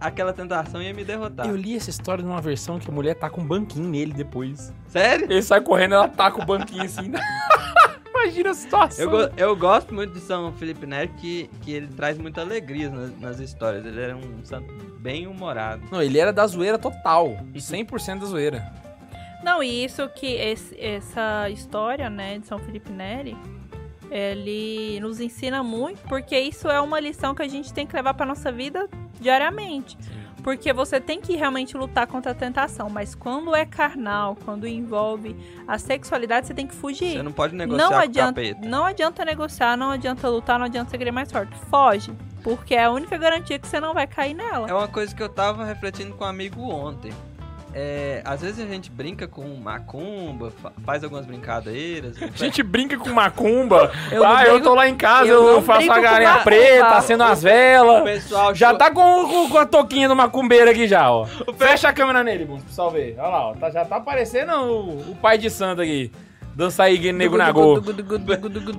aquela 0.00 0.32
tentação 0.32 0.82
ia 0.82 0.92
me 0.94 1.04
derrotar. 1.04 1.46
Eu 1.46 1.54
li 1.54 1.76
essa 1.76 1.90
história 1.90 2.24
numa 2.24 2.40
versão 2.40 2.78
que 2.80 2.90
a 2.90 2.92
mulher 2.92 3.14
tá 3.14 3.28
com 3.30 3.42
um 3.42 3.46
banquinho 3.46 3.88
nele 3.88 4.12
depois. 4.14 4.72
Sério? 4.88 5.26
Ele 5.30 5.42
sai 5.42 5.60
correndo, 5.60 5.94
ela 5.94 6.08
tá 6.08 6.30
com 6.30 6.42
o 6.42 6.46
banquinho 6.46 6.82
assim. 6.84 7.12
Imagina 8.22 8.50
a 8.50 8.54
situação. 8.54 9.04
Eu, 9.04 9.10
go- 9.10 9.34
eu 9.36 9.56
gosto 9.56 9.94
muito 9.94 10.12
de 10.14 10.20
São 10.20 10.52
Felipe 10.52 10.86
Neri, 10.86 11.08
que, 11.18 11.50
que 11.62 11.72
ele 11.72 11.88
traz 11.88 12.16
muita 12.18 12.40
alegria 12.40 12.88
nas, 12.90 13.18
nas 13.20 13.38
histórias. 13.40 13.84
Ele 13.84 14.00
era 14.00 14.16
um 14.16 14.44
santo 14.44 14.72
bem 15.00 15.26
humorado. 15.26 15.82
Não, 15.90 16.02
ele 16.02 16.18
era 16.18 16.32
da 16.32 16.46
zoeira 16.46 16.78
total. 16.78 17.36
100% 17.54 18.20
da 18.20 18.26
zoeira. 18.26 18.72
Não, 19.42 19.62
e 19.62 19.84
isso 19.84 20.08
que 20.10 20.26
esse- 20.34 20.78
essa 20.80 21.48
história, 21.50 22.08
né, 22.08 22.38
de 22.38 22.46
São 22.46 22.58
Felipe 22.60 22.90
Neri, 22.92 23.36
ele 24.10 25.00
nos 25.00 25.20
ensina 25.20 25.62
muito, 25.62 26.00
porque 26.08 26.38
isso 26.38 26.68
é 26.68 26.80
uma 26.80 27.00
lição 27.00 27.34
que 27.34 27.42
a 27.42 27.48
gente 27.48 27.72
tem 27.72 27.86
que 27.86 27.94
levar 27.96 28.14
para 28.14 28.26
nossa 28.26 28.52
vida 28.52 28.88
diariamente. 29.20 29.96
Porque 30.42 30.72
você 30.72 31.00
tem 31.00 31.20
que 31.20 31.36
realmente 31.36 31.76
lutar 31.76 32.06
contra 32.06 32.32
a 32.32 32.34
tentação, 32.34 32.90
mas 32.90 33.14
quando 33.14 33.54
é 33.54 33.64
carnal, 33.64 34.36
quando 34.44 34.66
envolve 34.66 35.36
a 35.66 35.78
sexualidade, 35.78 36.46
você 36.48 36.54
tem 36.54 36.66
que 36.66 36.74
fugir. 36.74 37.12
Você 37.12 37.22
não 37.22 37.32
pode 37.32 37.54
negociar 37.54 37.90
não 37.90 37.96
adianta, 37.96 38.42
capeta. 38.42 38.68
não 38.68 38.84
adianta 38.84 39.24
negociar, 39.24 39.76
não 39.76 39.90
adianta 39.90 40.28
lutar, 40.28 40.58
não 40.58 40.66
adianta 40.66 40.98
querer 40.98 41.12
mais 41.12 41.30
forte. 41.30 41.56
Foge, 41.70 42.12
porque 42.42 42.74
é 42.74 42.84
a 42.84 42.90
única 42.90 43.16
garantia 43.16 43.58
que 43.58 43.68
você 43.68 43.78
não 43.78 43.94
vai 43.94 44.06
cair 44.06 44.34
nela. 44.34 44.68
É 44.68 44.74
uma 44.74 44.88
coisa 44.88 45.14
que 45.14 45.22
eu 45.22 45.28
tava 45.28 45.64
refletindo 45.64 46.14
com 46.14 46.24
um 46.24 46.28
amigo 46.28 46.60
ontem. 46.62 47.12
É, 47.74 48.20
às 48.24 48.40
vezes 48.42 48.58
a 48.64 48.68
gente 48.68 48.90
brinca 48.90 49.26
com 49.26 49.42
macumba, 49.56 50.50
fa- 50.62 50.72
faz 50.84 51.02
algumas 51.02 51.24
brincadeiras. 51.26 52.16
A 52.22 52.26
gente 52.36 52.62
brinca 52.62 52.96
com 52.98 53.08
macumba. 53.10 53.90
Eu 54.10 54.24
ah, 54.26 54.44
eu 54.44 54.52
brinco- 54.54 54.64
tô 54.68 54.74
lá 54.74 54.88
em 54.88 54.94
casa, 54.94 55.28
eu 55.28 55.42
eu, 55.42 55.52
não 55.54 55.62
faço 55.62 55.90
a 55.90 56.00
galinha 56.00 56.38
preta, 56.38 56.86
acendo 56.88 57.22
as 57.24 57.38
O 57.40 57.42
velas. 57.42 58.04
pessoal 58.04 58.54
Já 58.54 58.74
tá 58.74 58.90
com, 58.90 59.26
com, 59.28 59.48
com 59.50 59.58
a 59.58 59.66
toquinha 59.66 60.06
do 60.08 60.14
macumbeiro 60.16 60.70
aqui 60.70 60.86
já, 60.86 61.10
ó. 61.10 61.24
Fecha 61.56 61.88
a 61.88 61.92
câmera 61.92 62.22
nele, 62.22 62.44
moço, 62.44 62.60
pro 62.60 62.68
pessoal 62.68 62.90
ver. 62.90 63.16
Olha 63.18 63.28
lá, 63.28 63.48
ó. 63.50 63.54
Tá- 63.54 63.70
já 63.70 63.84
tá 63.84 63.96
aparecendo 63.96 64.52
o, 64.52 65.10
o 65.12 65.16
pai 65.16 65.38
de 65.38 65.48
santo 65.48 65.80
aqui. 65.82 66.12
Dança 66.54 66.82
aí, 66.84 67.12
nego 67.12 67.36
na 67.38 67.50
go. 67.50 67.78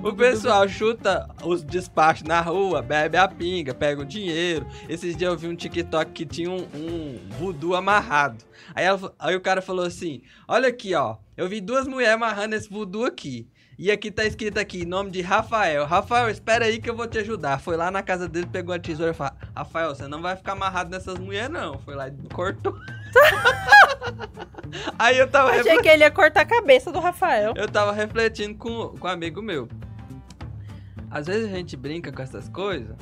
O 0.04 0.14
pessoal 0.14 0.68
chuta 0.68 1.28
os 1.42 1.62
despachos 1.64 2.22
na 2.22 2.40
rua, 2.40 2.80
bebe 2.80 3.16
a 3.16 3.26
pinga, 3.26 3.74
pega 3.74 4.00
o 4.00 4.04
dinheiro. 4.04 4.64
Esses 4.88 5.16
dias 5.16 5.32
eu 5.32 5.36
vi 5.38 5.48
um 5.48 5.56
TikTok 5.56 6.12
que 6.12 6.24
tinha 6.24 6.50
um, 6.50 6.62
um 6.74 7.18
voodoo 7.38 7.74
amarrado. 7.74 8.44
Aí, 8.74 8.84
ela- 8.84 9.12
aí 9.18 9.34
o 9.34 9.40
cara 9.40 9.60
falou 9.60 9.84
assim: 9.84 10.22
Olha 10.46 10.68
aqui, 10.68 10.94
ó. 10.94 11.16
Eu 11.36 11.48
vi 11.48 11.60
duas 11.60 11.86
mulheres 11.88 12.14
amarrando 12.14 12.54
esse 12.54 12.70
voodoo 12.70 13.04
aqui. 13.04 13.48
E 13.76 13.90
aqui 13.90 14.08
tá 14.08 14.24
escrito 14.24 14.56
aqui, 14.58 14.86
nome 14.86 15.10
de 15.10 15.20
Rafael. 15.20 15.84
Rafael, 15.84 16.30
espera 16.30 16.66
aí 16.66 16.78
que 16.80 16.88
eu 16.88 16.94
vou 16.96 17.08
te 17.08 17.18
ajudar. 17.18 17.58
Foi 17.58 17.76
lá 17.76 17.90
na 17.90 18.04
casa 18.04 18.28
dele, 18.28 18.46
pegou 18.46 18.72
a 18.72 18.78
tesoura 18.78 19.10
e 19.10 19.14
falou: 19.14 19.32
Rafael, 19.54 19.92
você 19.92 20.06
não 20.06 20.22
vai 20.22 20.36
ficar 20.36 20.52
amarrado 20.52 20.90
nessas 20.90 21.18
mulheres, 21.18 21.50
não. 21.50 21.76
Foi 21.80 21.96
lá 21.96 22.06
e 22.06 22.12
cortou. 22.32 22.72
aí 24.98 25.18
eu 25.18 25.28
tava 25.28 25.50
Achei 25.52 25.78
que 25.78 25.88
ele 25.88 26.02
ia 26.02 26.10
cortar 26.10 26.42
a 26.42 26.44
cabeça 26.46 26.90
do 26.92 26.98
Rafael. 27.00 27.54
eu 27.56 27.68
tava 27.68 27.92
refletindo 27.92 28.56
com, 28.56 28.88
com 28.98 29.06
um 29.06 29.10
amigo 29.10 29.40
meu. 29.42 29.68
Às 31.10 31.26
vezes 31.26 31.52
a 31.52 31.56
gente 31.56 31.76
brinca 31.76 32.10
com 32.10 32.22
essas 32.22 32.48
coisas 32.48 32.96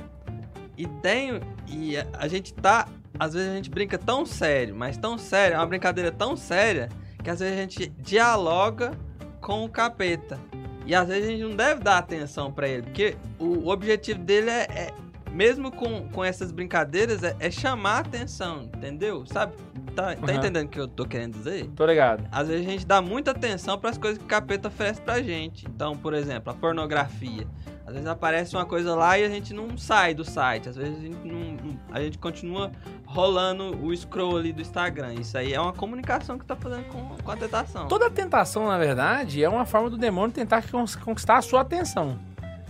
e 0.77 0.87
tem. 0.87 1.41
E 1.69 1.97
a, 1.97 2.07
a 2.19 2.29
gente 2.29 2.53
tá. 2.55 2.87
Às 3.19 3.35
vezes 3.35 3.51
a 3.51 3.55
gente 3.55 3.71
brinca 3.71 3.99
tão 3.99 4.25
sério, 4.27 4.75
mas 4.75 4.97
tão 4.97 5.17
sério, 5.19 5.55
é 5.55 5.59
uma 5.59 5.67
brincadeira 5.67 6.11
tão 6.11 6.37
séria 6.37 6.89
que 7.23 7.31
às 7.31 7.41
vezes 7.41 7.57
a 7.57 7.61
gente 7.61 7.87
dialoga 7.99 8.93
com 9.41 9.65
o 9.65 9.69
capeta. 9.69 10.39
E 10.85 10.95
às 10.95 11.07
vezes 11.09 11.29
a 11.29 11.31
gente 11.31 11.43
não 11.43 11.55
deve 11.55 11.81
dar 11.81 11.99
atenção 11.99 12.51
pra 12.51 12.67
ele, 12.67 12.83
porque 12.83 13.17
o, 13.39 13.45
o 13.45 13.69
objetivo 13.69 14.19
dele 14.19 14.51
é, 14.51 14.63
é- 14.75 14.95
mesmo 15.33 15.71
com, 15.71 16.09
com 16.09 16.25
essas 16.25 16.53
brincadeiras, 16.53 17.23
é, 17.23 17.35
é 17.41 17.51
chamar 17.51 17.97
a 17.97 17.99
atenção, 18.01 18.71
entendeu? 18.75 19.25
Sabe? 19.27 19.55
tá, 19.95 20.17
tá 20.17 20.35
entendendo 20.35 20.67
o 20.67 20.69
que 20.69 20.81
eu 20.81 20.89
tô 20.89 21.05
querendo 21.05 21.35
dizer? 21.35 21.69
Tô 21.77 21.87
ligado. 21.87 22.25
Às 22.31 22.49
vezes 22.49 22.67
a 22.67 22.71
gente 22.71 22.87
dá 22.87 23.01
muita 23.01 23.31
atenção 23.31 23.79
para 23.79 23.91
as 23.91 23.99
coisas 23.99 24.19
que 24.19 24.25
o 24.25 24.27
capeta 24.27 24.69
oferece 24.69 25.01
pra 25.01 25.23
gente. 25.23 25.67
Então, 25.67 25.97
por 25.97 26.15
exemplo, 26.15 26.51
a 26.53 26.55
pornografia. 26.55 27.47
Às 27.85 27.95
vezes 27.95 28.09
aparece 28.09 28.55
uma 28.55 28.65
coisa 28.65 28.95
lá 28.95 29.19
e 29.19 29.25
a 29.25 29.29
gente 29.29 29.53
não 29.53 29.77
sai 29.77 30.15
do 30.15 30.25
site. 30.25 30.69
Às 30.69 30.77
vezes 30.77 30.97
a 30.99 31.01
gente, 31.01 31.19
não, 31.27 31.79
a 31.91 32.01
gente 32.01 32.17
continua 32.17 32.71
rolando 33.05 33.77
o 33.85 33.95
scroll 33.95 34.37
ali 34.37 34.53
do 34.53 34.63
Instagram. 34.63 35.15
Isso 35.15 35.37
aí 35.37 35.53
é 35.53 35.61
uma 35.61 35.73
comunicação 35.73 36.39
que 36.39 36.45
tá 36.45 36.57
fazendo 36.57 36.85
com, 36.85 37.17
com 37.23 37.31
a 37.31 37.37
tentação. 37.37 37.89
Toda 37.89 38.09
tentação, 38.11 38.69
na 38.69 38.79
verdade, 38.79 39.43
é 39.43 39.49
uma 39.49 39.67
forma 39.67 39.91
do 39.91 39.99
demônio 39.99 40.33
tentar 40.33 40.63
conquistar 41.05 41.39
a 41.39 41.43
sua 41.43 41.61
atenção. 41.63 42.19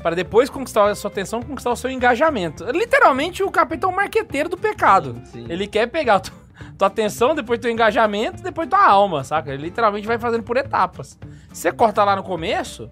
Para 0.03 0.17
depois 0.17 0.51
conquistar 0.51 0.89
a 0.91 0.95
sua 0.95 1.11
atenção, 1.11 1.43
conquistar 1.43 1.71
o 1.71 1.77
seu 1.77 1.91
engajamento. 1.91 2.65
Literalmente, 2.73 3.43
o 3.43 3.51
capeta 3.51 3.87
é 3.87 3.89
um 3.89 3.95
marqueteiro 3.95 4.49
do 4.49 4.57
pecado. 4.57 5.21
Sim. 5.27 5.47
Ele 5.49 5.67
quer 5.67 5.87
pegar 5.87 6.17
a 6.17 6.21
tu- 6.21 6.33
tua 6.77 6.89
atenção, 6.89 7.35
depois 7.35 7.61
teu 7.61 7.71
engajamento, 7.71 8.43
depois 8.43 8.69
tua 8.69 8.85
alma, 8.85 9.23
saca? 9.23 9.53
Ele 9.53 9.63
literalmente 9.65 10.07
vai 10.07 10.19
fazendo 10.19 10.43
por 10.43 10.57
etapas. 10.57 11.19
Se 11.53 11.61
você 11.63 11.73
corta 11.73 12.03
lá 12.03 12.17
no 12.17 12.23
começo, 12.25 12.91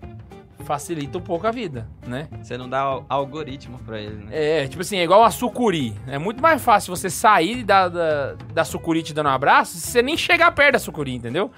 facilita 0.65 1.19
um 1.19 1.20
pouco 1.20 1.47
a 1.47 1.51
vida, 1.51 1.89
né? 2.07 2.28
Você 2.43 2.57
não 2.57 2.69
dá 2.69 2.81
al- 2.81 3.05
algoritmo 3.09 3.78
pra 3.85 3.99
ele, 3.99 4.15
né? 4.24 4.28
É, 4.31 4.69
tipo 4.69 4.82
assim, 4.82 4.99
é 4.99 5.03
igual 5.03 5.24
a 5.24 5.31
sucuri. 5.31 5.95
É 6.07 6.19
muito 6.19 6.41
mais 6.41 6.62
fácil 6.62 6.95
você 6.95 7.11
sair 7.11 7.65
da, 7.65 7.89
da, 7.89 8.35
da 8.55 8.65
sucuri 8.65 9.03
te 9.03 9.12
dando 9.12 9.27
um 9.27 9.32
abraço 9.32 9.73
se 9.78 9.89
você 9.89 10.03
nem 10.03 10.16
chegar 10.16 10.53
perto 10.53 10.74
da 10.74 10.78
sucuri, 10.78 11.15
entendeu? 11.15 11.51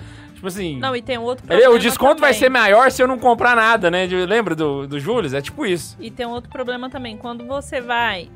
Tipo 0.42 0.48
assim. 0.48 0.76
Não, 0.80 0.96
e 0.96 1.00
tem 1.00 1.18
outro 1.18 1.46
problema 1.46 1.72
o 1.72 1.78
desconto 1.78 2.20
vai 2.20 2.32
também. 2.32 2.40
ser 2.40 2.48
maior 2.48 2.90
se 2.90 3.00
eu 3.00 3.06
não 3.06 3.16
comprar 3.16 3.54
nada, 3.54 3.88
né? 3.88 4.06
Lembra 4.06 4.56
do, 4.56 4.88
do 4.88 4.98
Júlio? 4.98 5.34
É 5.36 5.40
tipo 5.40 5.64
isso. 5.64 5.96
E 6.00 6.10
tem 6.10 6.26
outro 6.26 6.50
problema 6.50 6.90
também. 6.90 7.16
Quando 7.16 7.46
você 7.46 7.80
vai 7.80 8.28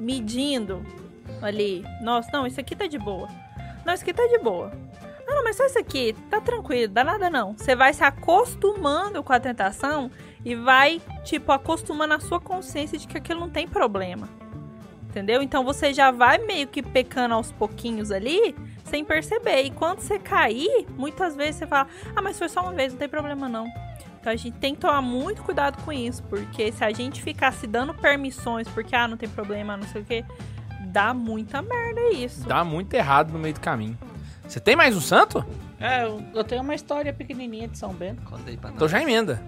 medindo 0.00 0.82
ali, 1.42 1.84
nossa, 2.00 2.30
não, 2.32 2.46
isso 2.46 2.58
aqui 2.58 2.74
tá 2.74 2.86
de 2.86 2.98
boa. 2.98 3.28
Não, 3.84 3.92
isso 3.92 4.02
aqui 4.04 4.14
tá 4.14 4.26
de 4.26 4.38
boa. 4.38 4.72
Não, 5.26 5.36
não, 5.36 5.44
mas 5.44 5.56
só 5.56 5.66
isso 5.66 5.78
aqui, 5.78 6.16
tá 6.30 6.40
tranquilo, 6.40 6.90
dá 6.90 7.04
nada 7.04 7.28
não. 7.28 7.54
Você 7.54 7.76
vai 7.76 7.92
se 7.92 8.02
acostumando 8.02 9.22
com 9.22 9.32
a 9.34 9.38
tentação 9.38 10.10
e 10.42 10.54
vai, 10.54 10.98
tipo, 11.24 11.52
acostumando 11.52 12.14
a 12.14 12.20
sua 12.20 12.40
consciência 12.40 12.96
de 12.96 13.06
que 13.06 13.18
aquilo 13.18 13.40
não 13.40 13.50
tem 13.50 13.68
problema. 13.68 14.26
Entendeu? 15.10 15.42
Então 15.42 15.62
você 15.62 15.92
já 15.92 16.10
vai 16.10 16.38
meio 16.38 16.66
que 16.66 16.82
pecando 16.82 17.34
aos 17.34 17.52
pouquinhos 17.52 18.10
ali, 18.10 18.54
sem 18.88 19.04
perceber. 19.04 19.62
E 19.62 19.70
quando 19.70 20.00
você 20.00 20.18
cair, 20.18 20.86
muitas 20.96 21.36
vezes 21.36 21.56
você 21.56 21.66
fala: 21.66 21.88
Ah, 22.14 22.22
mas 22.22 22.38
foi 22.38 22.48
só 22.48 22.62
uma 22.62 22.72
vez, 22.72 22.92
não 22.92 22.98
tem 22.98 23.08
problema 23.08 23.48
não. 23.48 23.66
Então 24.20 24.32
a 24.32 24.36
gente 24.36 24.56
tem 24.58 24.74
que 24.74 24.80
tomar 24.80 25.00
muito 25.00 25.42
cuidado 25.42 25.82
com 25.84 25.92
isso, 25.92 26.22
porque 26.24 26.72
se 26.72 26.84
a 26.84 26.90
gente 26.90 27.22
ficar 27.22 27.52
se 27.52 27.66
dando 27.66 27.94
permissões, 27.94 28.66
porque 28.68 28.94
ah, 28.94 29.06
não 29.06 29.16
tem 29.16 29.28
problema, 29.28 29.76
não 29.76 29.86
sei 29.86 30.02
o 30.02 30.04
que, 30.04 30.24
dá 30.86 31.14
muita 31.14 31.62
merda 31.62 32.10
isso. 32.12 32.46
Dá 32.46 32.64
muito 32.64 32.92
errado 32.94 33.32
no 33.32 33.38
meio 33.38 33.54
do 33.54 33.60
caminho. 33.60 33.96
Você 34.46 34.58
tem 34.58 34.74
mais 34.74 34.96
um 34.96 35.00
santo? 35.00 35.44
É, 35.78 36.04
eu, 36.04 36.22
eu 36.34 36.42
tenho 36.42 36.62
uma 36.62 36.74
história 36.74 37.12
pequenininha 37.12 37.68
de 37.68 37.78
São 37.78 37.92
Bento. 37.92 38.22
Conta 38.22 38.50
aí 38.50 38.56
pra 38.56 38.70
nós. 38.70 38.76
Então 38.76 38.88
já 38.88 39.00
emenda. 39.00 39.40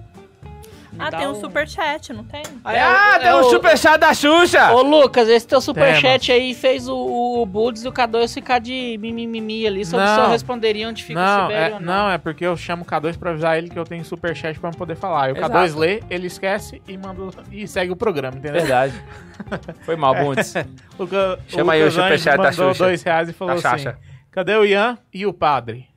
Ah, 0.99 1.11
tem 1.11 1.27
um 1.29 1.35
superchat, 1.41 2.12
não 2.12 2.25
tem? 2.25 2.43
Ah, 2.65 2.75
é, 2.75 2.81
ah, 2.81 3.17
é 3.17 3.19
tem 3.21 3.33
um 3.35 3.41
o- 3.41 3.45
superchat 3.45 3.97
da 3.99 4.12
Xuxa! 4.12 4.73
Ô, 4.73 4.83
Lucas, 4.83 5.29
esse 5.29 5.47
teu 5.47 5.61
superchat 5.61 6.31
aí 6.33 6.53
fez 6.53 6.89
o, 6.89 6.97
o 7.41 7.47
Buds 7.47 7.85
e 7.85 7.89
o 7.89 7.93
K2 7.93 8.35
ficar 8.35 8.59
de 8.59 8.99
mimimi 9.01 9.67
ali 9.67 9.85
sobre 9.85 10.05
Não. 10.05 10.15
se 10.15 10.21
eu 10.21 10.29
responderia 10.31 10.89
onde 10.89 11.03
fica 11.05 11.19
o 11.19 11.23
Não 11.23 11.43
Sibério 11.43 11.73
é, 11.73 11.75
ou 11.77 11.81
não, 11.81 12.11
é 12.11 12.19
porque 12.19 12.45
eu 12.45 12.57
chamo 12.57 12.83
o 12.83 12.85
K2 12.87 13.17
pra 13.19 13.31
avisar 13.31 13.57
ele 13.57 13.71
que 13.71 13.79
eu 13.79 13.85
tenho 13.85 14.05
superchat 14.05 14.59
pra 14.59 14.71
eu 14.71 14.75
poder 14.75 14.97
falar. 14.97 15.31
E 15.31 15.33
o 15.33 15.37
Exato. 15.37 15.53
K2 15.55 15.77
lê, 15.77 16.03
ele 16.11 16.27
esquece 16.27 16.83
e 16.87 16.97
manda 16.99 17.23
o- 17.23 17.31
e 17.53 17.67
segue 17.69 17.93
o 17.93 17.97
programa, 17.97 18.37
entendeu? 18.37 18.61
Verdade. 18.61 18.93
Foi 19.87 19.97
mal, 19.97 20.15
Bundes. 20.15 20.53
O 20.99 21.07
Ca- 21.07 21.39
Chama 21.49 21.73
aí 21.75 21.83
o 21.83 21.91
superchat 21.91 22.37
da 22.37 22.53
Xuxa. 22.53 22.85
dois 22.85 23.03
reais 23.03 23.29
e 23.29 23.33
falou 23.33 23.55
assim. 23.55 23.87
Cadê 24.31 24.55
o 24.57 24.65
Ian 24.65 24.99
e 25.15 25.25
o 25.25 25.33
padre? 25.33 25.89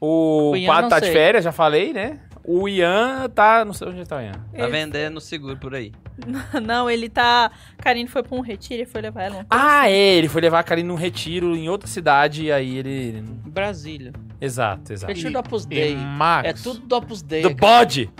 O, 0.00 0.52
O 0.52 0.56
não 0.82 0.88
tá 0.88 1.00
de 1.00 1.10
férias, 1.10 1.42
já 1.42 1.52
falei, 1.52 1.92
né? 1.92 2.20
O 2.46 2.68
Ian 2.68 3.28
tá. 3.34 3.64
Não 3.64 3.72
sei 3.72 3.88
onde 3.88 4.04
tá 4.06 4.18
o 4.18 4.20
Ian. 4.20 4.32
Tá 4.32 4.40
Ele- 4.54 4.68
vendendo 4.70 5.20
seguro 5.20 5.56
por 5.56 5.74
aí. 5.74 5.92
Não, 6.64 6.88
ele 6.88 7.08
tá. 7.08 7.50
Karine 7.78 8.08
foi 8.08 8.22
pra 8.22 8.36
um 8.36 8.40
retiro 8.40 8.82
e 8.82 8.86
foi 8.86 9.00
levar 9.02 9.22
ela. 9.24 9.36
um- 9.40 9.44
Ah, 9.50 9.90
é, 9.90 10.14
ele 10.14 10.28
foi 10.28 10.40
levar 10.40 10.60
a 10.60 10.62
Karine 10.62 10.88
num 10.88 10.94
retiro 10.94 11.54
em 11.56 11.68
outra 11.68 11.88
cidade 11.88 12.44
e 12.44 12.52
aí 12.52 12.76
ele. 12.78 13.22
Brasília. 13.46 14.12
Exato, 14.40 14.92
exato. 14.92 15.12
Retiro 15.12 15.32
do 15.32 15.38
Opus 15.38 15.64
E 15.64 15.68
Dei. 15.68 15.96
Max, 15.96 16.48
É 16.48 16.52
tudo 16.52 16.80
do 16.86 16.96
Opus 16.96 17.22
Dei. 17.22 17.42
Do 17.42 17.54
bode! 17.54 18.10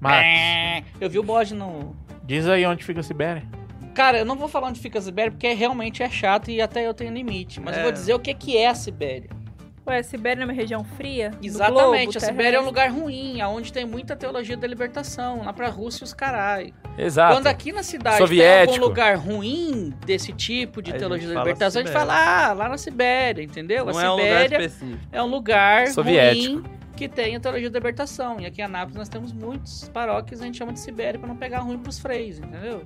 Max, 0.00 0.24
É, 0.24 0.82
Eu 1.00 1.08
vi 1.10 1.18
o 1.18 1.22
bode 1.22 1.54
no... 1.54 1.94
diz 2.24 2.46
aí 2.46 2.64
onde 2.66 2.84
fica 2.84 3.00
a 3.00 3.02
Sibéria. 3.02 3.42
Cara, 3.94 4.18
eu 4.18 4.24
não 4.24 4.36
vou 4.36 4.46
falar 4.48 4.68
onde 4.68 4.78
fica 4.80 4.98
a 4.98 5.02
Sibéria, 5.02 5.30
porque 5.32 5.52
realmente 5.54 6.02
é 6.04 6.08
chato 6.08 6.50
e 6.52 6.60
até 6.60 6.86
eu 6.86 6.94
tenho 6.94 7.12
limite. 7.12 7.60
Mas 7.60 7.74
eu 7.76 7.80
É. 7.80 7.82
vou 7.82 7.92
dizer 7.92 8.14
o 8.14 8.18
que, 8.20 8.32
que 8.32 8.56
é 8.56 8.68
a 8.68 8.74
Sibéria. 8.74 9.28
Ué, 9.88 10.02
Sibéria 10.02 10.42
é 10.42 10.44
uma 10.44 10.52
região 10.52 10.84
fria? 10.84 11.30
Exatamente, 11.42 12.12
globo 12.12 12.18
a 12.18 12.20
Sibéria 12.20 12.56
é 12.58 12.60
um 12.60 12.64
lugar 12.64 12.90
ruim, 12.90 13.42
onde 13.42 13.72
tem 13.72 13.86
muita 13.86 14.14
teologia 14.14 14.56
da 14.56 14.66
libertação, 14.66 15.42
lá 15.44 15.52
pra 15.52 15.68
Rússia 15.68 16.02
e 16.02 16.04
os 16.04 16.12
carai. 16.12 16.74
Exato. 16.96 17.34
Quando 17.34 17.46
aqui 17.46 17.72
na 17.72 17.82
cidade 17.82 18.18
Soviético. 18.18 18.72
tem 18.72 18.74
algum 18.74 18.88
lugar 18.88 19.16
ruim 19.16 19.94
desse 20.04 20.32
tipo 20.32 20.82
de 20.82 20.90
Aí 20.90 20.96
a 20.96 20.98
teologia 20.98 21.28
da 21.28 21.34
libertação, 21.40 21.80
a 21.80 21.84
gente 21.84 21.92
fala, 21.92 22.14
ah, 22.14 22.52
lá 22.52 22.68
na 22.68 22.76
Sibéria, 22.76 23.42
entendeu? 23.42 23.86
Não 23.86 23.98
a 23.98 24.02
é 24.02 24.10
um 24.10 24.16
lugar 24.16 24.42
Sibéria 24.42 24.72
é 25.12 25.22
um 25.22 25.26
lugar 25.26 25.86
Soviético. 25.88 26.54
ruim 26.54 26.78
que 26.98 27.08
tem 27.08 27.36
a 27.36 27.40
teologia 27.40 27.70
da 27.70 27.78
libertação. 27.78 28.40
E 28.40 28.46
aqui 28.46 28.60
em 28.60 28.64
Anápolis 28.64 28.96
nós 28.96 29.08
temos 29.08 29.32
muitos 29.32 29.88
paróquias, 29.88 30.42
a 30.42 30.44
gente 30.44 30.58
chama 30.58 30.72
de 30.72 30.80
Sibéria 30.80 31.18
pra 31.18 31.28
não 31.28 31.36
pegar 31.36 31.60
ruim 31.60 31.78
pros 31.78 31.98
freios, 31.98 32.38
entendeu? 32.38 32.82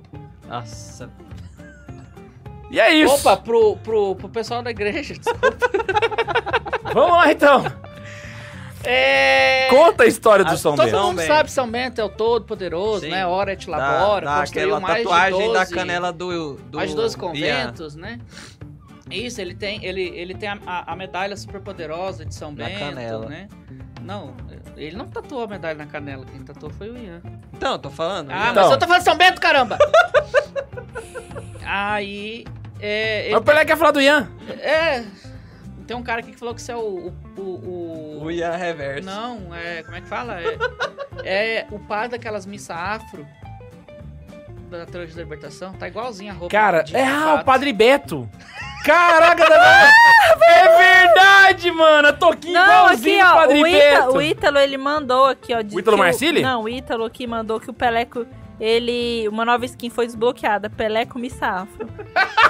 Nossa, 0.47 1.09
E 2.73 2.79
é 2.79 2.91
isso. 2.91 3.13
Opa, 3.13 3.37
pro, 3.37 3.77
pro, 3.77 4.15
pro 4.15 4.29
pessoal 4.29 4.63
da 4.63 4.71
igreja, 4.71 5.13
desculpa. 5.17 5.55
Vamos 6.91 7.11
lá 7.17 7.31
então. 7.31 7.63
É... 8.83 9.67
Conta 9.69 10.03
a 10.03 10.07
história 10.07 10.43
do 10.43 10.51
Ah, 10.51 10.57
São 10.57 10.75
Todo 10.75 10.85
Bento. 10.85 10.97
São 10.97 11.07
mundo 11.07 11.21
sabe 11.21 11.51
São 11.51 11.69
Bento 11.69 12.01
é 12.01 12.03
o 12.03 12.09
todo 12.09 12.45
poderoso, 12.45 13.01
Sim. 13.01 13.09
né? 13.11 13.25
Ora 13.25 13.53
et 13.53 13.65
labora, 13.69 14.25
dá 14.25 14.39
construiu 14.39 14.75
aquela 14.75 14.79
mais 14.79 15.03
tatuagem 15.03 15.39
de 15.39 15.45
12, 15.45 15.53
da 15.53 15.65
canela 15.75 16.11
do, 16.11 16.55
do 16.55 16.77
mais 16.77 16.89
de 16.89 16.95
12 16.95 17.15
Ian. 17.15 17.19
conventos, 17.21 17.95
né? 17.95 18.19
Isso, 19.09 19.39
ele 19.39 19.53
tem, 19.53 19.85
ele, 19.85 20.01
ele 20.01 20.33
tem 20.33 20.49
a, 20.49 20.57
a, 20.65 20.93
a 20.93 20.95
medalha 20.95 21.37
super 21.37 21.61
poderosa 21.61 22.25
de 22.25 22.33
São 22.33 22.51
Na 22.51 22.65
Bento, 22.65 22.79
canela. 22.79 23.25
né? 23.29 23.47
Não, 24.01 24.33
ele 24.75 24.97
não 24.97 25.05
tatuou 25.07 25.43
a 25.43 25.47
medalha 25.47 25.75
na 25.77 25.85
canela, 25.85 26.25
quem 26.25 26.41
tatuou 26.43 26.71
foi 26.73 26.89
o 26.89 26.97
Ian. 26.97 27.21
Então, 27.53 27.77
tô 27.79 27.89
falando. 27.91 28.31
Ah, 28.31 28.49
Então. 28.49 28.63
mas 28.63 28.71
eu 28.71 28.79
tô 28.79 28.85
falando 28.87 28.99
de 29.01 29.05
São 29.05 29.15
Bento, 29.15 29.39
caramba! 29.39 29.77
Aí, 31.65 32.45
é, 32.85 33.29
Mas 33.31 33.39
o 33.41 33.43
Pelé 33.43 33.65
quer 33.65 33.77
falar 33.77 33.91
do 33.91 34.01
Ian. 34.01 34.29
ele- 34.47 34.61
é, 34.61 35.03
tem 35.87 35.95
um 35.97 36.03
cara 36.03 36.19
aqui 36.21 36.31
que 36.31 36.37
falou 36.39 36.53
que 36.53 36.61
isso 36.61 36.71
é 36.71 36.75
o... 36.75 37.13
o, 37.37 37.41
o, 37.41 38.19
O 38.25 38.31
Ian 38.31 38.55
Reverso. 38.55 39.05
Não, 39.05 39.53
é. 39.55 39.83
Como 39.83 39.95
é 39.97 40.01
que 40.01 40.07
fala? 40.07 40.39
É, 40.41 40.57
é 41.23 41.67
o 41.71 41.79
par 41.79 42.07
daquelas 42.09 42.45
missas 42.45 42.75
afro 42.75 43.25
da 44.69 44.85
Teologia 44.85 45.15
da 45.15 45.21
Libertação. 45.23 45.73
Tá 45.73 45.87
igualzinho 45.87 46.31
a 46.31 46.35
roupa. 46.35 46.51
Cara, 46.51 46.81
de 46.81 46.95
é 46.95 47.05
ah, 47.05 47.39
o 47.41 47.43
Padre 47.45 47.71
Beto. 47.71 48.27
Caraca, 48.83 49.47
da- 49.47 49.89
é 50.47 50.77
verdade, 51.03 51.71
mano. 51.71 52.07
Eu 52.09 52.17
tô 52.17 52.29
aqui 52.29 52.51
Não, 52.51 52.61
aqui, 52.61 52.71
igualzinho 53.07 53.25
o 53.25 53.29
ó, 53.29 53.33
Padre 53.35 53.59
o, 53.59 53.63
Beto. 53.63 53.77
Ítalo, 53.77 54.13
o 54.17 54.21
Ítalo, 54.21 54.57
ele 54.57 54.77
mandou 54.77 55.25
aqui, 55.27 55.53
ó. 55.53 55.61
de 55.61 55.75
O 55.75 55.79
Ítalo 55.79 55.95
que 55.97 56.03
Marcilli? 56.03 56.41
Não, 56.41 56.63
o 56.63 56.69
Ítalo 56.69 57.05
aqui 57.05 57.27
mandou 57.27 57.59
que 57.59 57.69
o 57.69 57.73
Peleco, 57.73 58.25
ele... 58.59 59.27
Uma 59.29 59.43
nova 59.45 59.65
skin 59.65 59.89
foi 59.89 60.05
desbloqueada, 60.05 60.69
Peleco 60.69 61.17
Missa 61.19 61.45
Afro. 61.47 61.87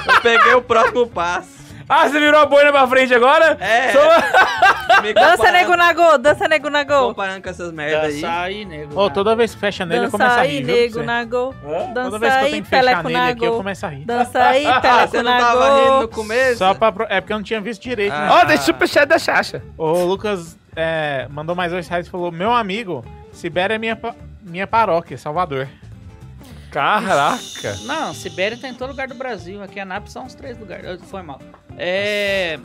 Eu 0.07 0.21
peguei 0.21 0.53
o 0.53 0.61
próximo 0.61 1.07
passo. 1.07 1.63
Ah, 1.89 2.07
você 2.07 2.17
virou 2.17 2.39
a 2.39 2.45
boina 2.45 2.71
pra 2.71 2.87
frente 2.87 3.13
agora? 3.13 3.57
É. 3.59 3.91
Sou- 3.91 5.13
Dança, 5.13 5.51
nego 5.51 5.75
nagô, 5.75 6.17
dança, 6.17 6.47
nego 6.47 6.69
nagô. 6.69 7.07
Comparando 7.09 7.41
com 7.43 7.49
essas 7.49 7.73
merda 7.73 8.03
aí. 8.07 8.21
Dança 8.21 8.31
aí, 8.41 8.63
nego. 8.65 8.97
Ô, 8.99 9.09
toda 9.09 9.35
vez 9.35 9.53
que 9.53 9.59
fecha 9.59 9.85
nele, 9.85 9.99
eu 9.99 10.03
Dança 10.05 10.17
começo 10.17 10.37
a 10.37 10.41
aí, 10.41 10.49
rir, 10.59 10.63
viu? 10.63 10.75
nego 10.75 10.93
pra 10.93 11.01
você? 11.01 11.05
nagô. 11.05 11.53
Toda 11.61 11.93
Dança 11.93 12.19
vez 12.19 12.33
que 12.33 12.39
eu 12.39 12.45
aí, 12.45 12.51
tenho 12.51 12.63
que 12.63 12.69
fechar 12.69 12.81
Peleco 12.83 13.03
nele 13.03 13.17
aqui, 13.17 13.29
eu 13.43 13.45
nagô. 13.45 13.57
começo 13.57 13.85
a 13.85 13.89
rir. 13.89 14.05
Dança 14.05 14.39
aí, 14.47 14.65
Ah, 14.65 14.79
Peleco 14.81 15.07
você 15.11 15.23
não 15.23 15.37
tava 15.37 15.65
rindo 15.75 15.87
nagô. 15.89 16.01
no 16.03 16.07
começo? 16.07 16.57
Só 16.57 16.73
pra... 16.73 16.91
pro- 16.93 17.07
É 17.09 17.19
porque 17.19 17.33
eu 17.33 17.37
não 17.37 17.43
tinha 17.43 17.59
visto 17.59 17.81
direito, 17.81 18.13
né? 18.13 18.27
Ah. 18.29 18.39
Ó, 18.41 18.45
tem 18.45 18.57
superchat 18.57 19.05
da 19.05 19.19
Xaxa. 19.19 19.61
O 19.77 20.05
Lucas 20.05 20.57
é, 20.77 21.27
mandou 21.29 21.53
mais 21.53 21.71
dois 21.73 21.85
reais 21.89 22.07
e 22.07 22.09
falou: 22.09 22.31
Meu 22.31 22.53
amigo, 22.53 23.03
Sibéria 23.33 23.73
é 23.75 23.77
minha, 23.77 23.95
pa- 23.97 24.15
minha 24.41 24.65
paróquia, 24.67 25.17
Salvador. 25.17 25.67
Caraca. 26.73 27.77
Não, 27.83 28.15
Sibéria 28.15 28.57
tá 28.57 28.67
em 28.67 28.73
todo 28.73 28.89
lugar 28.89 29.07
do 29.07 29.13
Brasil. 29.13 29.61
Aqui 29.61 29.77
em 29.77 29.83
Anápolis 29.83 30.11
são 30.11 30.25
os 30.25 30.33
três 30.33 30.57
lugares. 30.57 30.99
Foi 31.03 31.21
mal. 31.21 31.39
É. 31.77 32.59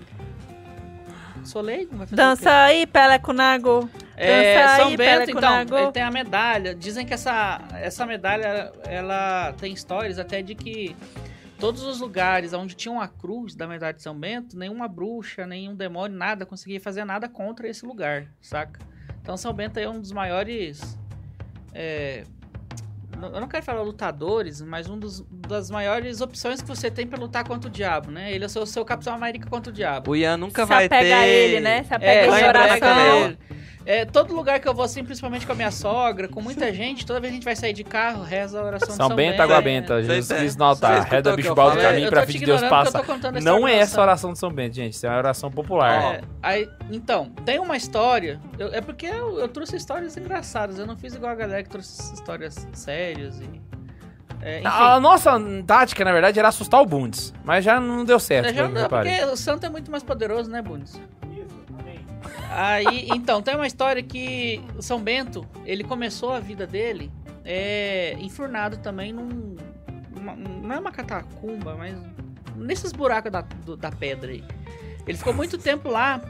Sou 1.45 1.61
leigo, 1.61 1.95
vai 1.95 2.07
fazer 2.07 2.17
Dança 2.17 2.51
aí, 2.51 2.87
Peleco 2.87 3.33
nagô. 3.35 3.89
É, 4.17 4.55
Dança 4.55 4.77
São 4.77 4.89
aí, 4.89 4.97
Bento, 4.97 5.31
então, 5.31 5.79
ele 5.79 5.93
tem 5.93 6.03
a 6.03 6.11
medalha. 6.11 6.75
Dizem 6.75 7.07
que 7.07 7.13
essa, 7.13 7.61
essa 7.75 8.07
medalha, 8.07 8.73
ela 8.85 9.53
tem 9.59 9.73
histórias 9.73 10.19
até 10.19 10.43
de 10.43 10.55
que 10.55 10.97
todos 11.59 11.83
os 11.83 12.01
lugares 12.01 12.53
onde 12.53 12.75
tinha 12.75 12.93
uma 12.93 13.09
cruz 13.09 13.55
da 13.55 13.67
medalha 13.67 13.95
de 13.95 14.03
São 14.03 14.19
Bento, 14.19 14.59
nenhuma 14.59 14.89
bruxa, 14.89 15.47
nenhum 15.47 15.75
demônio, 15.75 16.17
nada, 16.17 16.45
conseguia 16.47 16.81
fazer 16.81 17.05
nada 17.05 17.29
contra 17.29 17.69
esse 17.69 17.85
lugar, 17.85 18.27
saca? 18.41 18.81
Então 19.23 19.37
São 19.37 19.53
Bento 19.53 19.79
é 19.79 19.89
um 19.89 20.01
dos 20.01 20.13
maiores 20.13 20.99
é, 21.73 22.25
Eu 23.27 23.41
não 23.41 23.49
quero 23.49 23.65
falar 23.65 23.83
lutadores, 23.83 24.61
mas 24.63 24.89
um 24.89 24.99
dos, 24.99 25.25
das 25.31 25.71
maiores 25.71 26.21
opções 26.21 26.63
que 26.63 26.69
você 26.69 26.91
tem 26.91 27.07
pra 27.07 27.19
lutar 27.19 27.45
contra 27.47 27.69
o 27.69 27.73
diabo, 27.73 28.11
né? 28.11 28.33
Ele 28.33 28.45
é 28.45 28.47
o 28.47 28.51
seu, 28.51 28.65
seu 28.67 28.85
Capitão 28.85 29.15
América 29.15 29.49
contra 29.49 29.71
o 29.71 29.75
diabo. 29.75 30.13
O 30.13 30.17
Ian 30.17 30.37
nunca 30.37 30.63
Se 30.63 30.69
vai 30.69 30.87
apega 30.87 31.17
a 31.17 31.23
ter... 31.23 31.29
ele, 31.29 31.61
né? 31.61 31.83
Se 31.85 31.95
apega 31.95 32.13
É, 32.13 32.39
se 32.39 32.45
apega 32.45 32.49
oração. 32.49 33.37
É, 33.91 34.05
todo 34.05 34.35
lugar 34.35 34.61
que 34.61 34.69
eu 34.69 34.75
vou, 34.75 34.85
assim, 34.85 35.03
principalmente 35.03 35.47
com 35.47 35.53
a 35.53 35.55
minha 35.55 35.71
sogra, 35.71 36.29
com 36.29 36.43
muita 36.43 36.71
gente, 36.75 37.07
toda 37.07 37.19
vez 37.21 37.31
que 37.31 37.37
a 37.37 37.39
gente 37.39 37.45
vai 37.47 37.57
sair 37.57 37.73
de 37.73 37.83
carro, 37.83 38.23
reza 38.23 38.61
a 38.61 38.63
oração 38.63 38.89
São 38.89 39.07
de 39.07 39.09
São 39.09 39.17
Bento, 39.17 39.41
Água 39.41 39.57
É. 39.57 39.63
Benta, 39.63 40.03
Jesus 40.03 40.29
Cristo 40.31 40.59
no 40.59 40.65
altar, 40.67 41.01
reda 41.05 41.35
bicho 41.35 41.55
balde 41.55 41.77
falei? 41.77 41.91
caminho 41.91 42.11
pra 42.11 42.27
filho 42.27 42.39
de 42.41 42.45
Deus 42.45 42.61
ignorando 42.61 42.85
porque 42.85 42.93
passa. 42.93 42.99
eu 42.99 43.07
tô 43.07 43.13
contando 43.15 43.37
a 43.37 43.39
história 43.39 43.61
Não 43.61 43.67
é 43.67 43.77
essa 43.79 43.99
oração 43.99 44.35
de 44.35 44.39
São 44.39 44.53
Bento, 44.53 44.75
gente, 44.77 44.93
isso 44.93 45.07
é 45.07 45.09
uma 45.09 45.17
oração 45.17 45.51
popular. 45.51 46.17
É, 46.17 46.21
aí, 46.43 46.69
então, 46.91 47.31
tem 47.47 47.59
uma 47.59 47.79
história. 47.79 48.39
eu- 48.59 48.75
é 48.75 48.83
porque 48.83 49.07
eu, 49.07 49.39
eu 49.39 49.49
trouxe 49.49 49.77
histórias 49.77 50.19
engraçadas. 50.19 50.79
Eu 50.79 50.85
não 50.87 50.95
fiz 50.95 51.15
igual 51.15 51.33
a 51.33 51.35
galera 51.35 51.63
que 51.63 51.71
trouxe 51.71 52.13
histórias 52.13 52.69
sérias 52.75 53.41
e. 53.41 53.49
É, 54.43 54.61
A 54.67 55.01
nossa 55.01 55.33
tática, 55.67 56.05
na 56.05 56.13
verdade, 56.13 56.39
era 56.39 56.49
assustar 56.49 56.83
o 56.83 56.85
Bundes, 56.87 57.33
mas 57.43 57.65
já 57.65 57.81
não 57.81 58.05
deu 58.05 58.21
certo. 58.21 58.51
é, 58.51 58.53
já 58.53 58.69
não, 58.69 58.87
porque 58.87 59.25
o 59.25 59.35
santo 59.37 59.65
é 59.65 59.71
muito 59.71 59.91
mais 59.91 60.03
poderoso, 60.03 60.51
né, 60.51 60.61
Bundes? 60.61 61.01
Aí, 62.51 63.09
então, 63.15 63.41
tem 63.43 63.55
uma 63.55 63.67
história 63.67 64.03
que 64.03 64.61
o 64.77 64.83
São 64.83 65.01
Bento, 65.01 65.47
ele 65.65 65.85
começou 65.85 66.33
a 66.33 66.41
vida 66.41 66.67
dele 66.67 67.11
é, 67.45 68.17
enfurnado 68.21 68.79
também 68.79 69.13
num. 69.13 69.57
uma- 70.17 70.35
não 70.37 70.73
é 70.75 70.79
uma 70.81 70.91
catacumba, 70.93 71.77
mas 71.77 71.97
nesses 72.57 72.93
buracos 72.93 73.31
da, 73.31 73.41
do- 73.43 73.77
da 73.77 73.91
pedra 73.91 74.31
aí. 74.33 74.45
Ele 75.07 75.17
ficou 75.17 75.33
muito 75.33 75.57
tempo 75.59 75.89
lá 75.89 76.21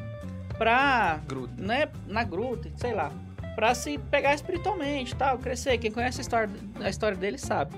pra. 0.56 1.20
Gruta. 1.27 1.55
Né, 1.60 1.89
na 2.06 2.23
gruta, 2.24 2.70
sei 2.77 2.93
lá. 2.93 3.10
Pra 3.56 3.74
se 3.74 3.98
pegar 3.98 4.35
espiritualmente 4.35 5.15
e 5.15 5.16
tal, 5.16 5.39
crescer. 5.39 5.78
Quem 5.78 5.90
conhece 5.90 6.20
a 6.20 6.23
história, 6.23 6.51
a 6.81 6.89
história 6.89 7.16
dele 7.16 7.39
sabe. 7.39 7.74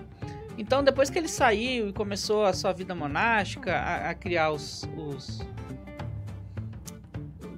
Então, 0.59 0.85
depois 0.85 1.09
que 1.09 1.19
ele 1.19 1.29
saiu 1.29 1.89
e 1.89 1.93
começou 1.93 2.45
a 2.45 2.53
sua 2.53 2.73
vida 2.75 2.95
monástica, 2.95 3.75
a, 3.79 4.11
a 4.11 4.15
criar 4.15 4.51
os. 4.51 4.87
os... 4.95 5.41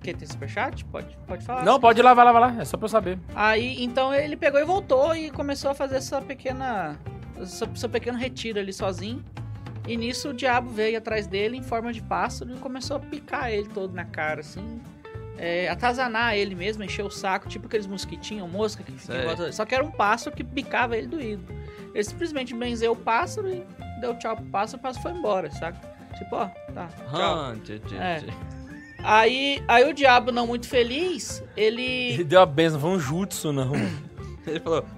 O 0.03 0.05
que? 0.05 0.12
Tem 0.12 0.27
superchat? 0.27 0.85
Pode, 0.87 1.16
pode 1.29 1.45
falar. 1.45 1.65
Não, 1.65 1.79
pode 1.79 2.01
ir 2.01 2.03
lá, 2.03 2.12
vai 2.12 2.24
lá, 2.24 2.33
vai 2.33 2.41
lá, 2.41 2.61
é 2.61 2.65
só 2.65 2.77
pra 2.77 2.87
eu 2.87 2.89
saber. 2.89 3.19
Aí, 3.37 3.83
então 3.85 4.12
ele 4.12 4.37
pegou 4.37 4.59
e 4.61 4.65
voltou 4.65 5.15
e 5.15 5.31
começou 5.31 5.70
a 5.70 5.74
fazer 5.74 5.95
essa 5.97 6.20
pequena. 6.20 6.99
Seu, 7.45 7.69
seu 7.77 7.89
pequeno 7.89 8.19
retiro 8.19 8.59
ali 8.59 8.73
sozinho. 8.73 9.24
E 9.87 9.97
nisso 9.97 10.31
o 10.31 10.35
diabo 10.35 10.70
veio 10.70 10.99
atrás 10.99 11.29
dele 11.29 11.57
em 11.57 11.62
forma 11.62 11.93
de 11.93 12.03
pássaro 12.03 12.53
e 12.53 12.59
começou 12.59 12.97
a 12.97 13.01
picar 13.01 13.53
ele 13.53 13.69
todo 13.69 13.95
na 13.95 14.05
cara, 14.05 14.41
assim. 14.41 14.81
É, 15.39 15.69
atazanar 15.69 16.35
ele 16.35 16.57
mesmo, 16.57 16.83
encher 16.83 17.05
o 17.05 17.11
saco, 17.11 17.49
tipo 17.49 17.66
aqueles 17.66 17.87
mosquitinhos, 17.87 18.51
mosca 18.51 18.83
que 18.83 18.91
fica 18.93 19.15
em. 19.49 19.53
Só 19.53 19.65
que 19.65 19.73
era 19.74 19.85
um 19.85 19.91
pássaro 19.91 20.35
que 20.35 20.43
picava 20.43 20.97
ele 20.97 21.07
doído. 21.07 21.45
Ele 21.95 22.03
simplesmente 22.05 22.53
benzeu 22.57 22.91
o 22.93 22.97
pássaro 22.97 23.49
e 23.49 23.65
deu 24.01 24.19
tchau 24.19 24.35
pro 24.35 24.45
pássaro, 24.47 24.79
o 24.81 24.83
pássaro 24.83 25.03
foi 25.03 25.12
embora, 25.12 25.49
saca? 25.53 25.79
Tipo, 26.19 26.37
ó, 26.37 26.47
tá, 26.74 26.89
tchau. 27.11 27.53
Hum, 27.53 27.61
tchê, 27.61 27.79
tchê, 27.79 27.97
É. 27.97 28.19
tchê. 28.19 28.27
Aí, 29.05 29.62
aí 29.66 29.89
o 29.91 29.93
diabo, 29.95 30.31
não 30.31 30.47
muito 30.47 30.69
feliz, 30.69 31.43
ele. 31.57 31.83
Ele 32.12 32.24
deu 32.24 32.41
a 32.41 32.47
benção, 32.47 32.81
foi 32.81 32.91
um 32.91 32.99
jutsu, 33.01 33.53
não. 33.53 33.73
Ele 34.47 34.59
falou, 34.59 34.85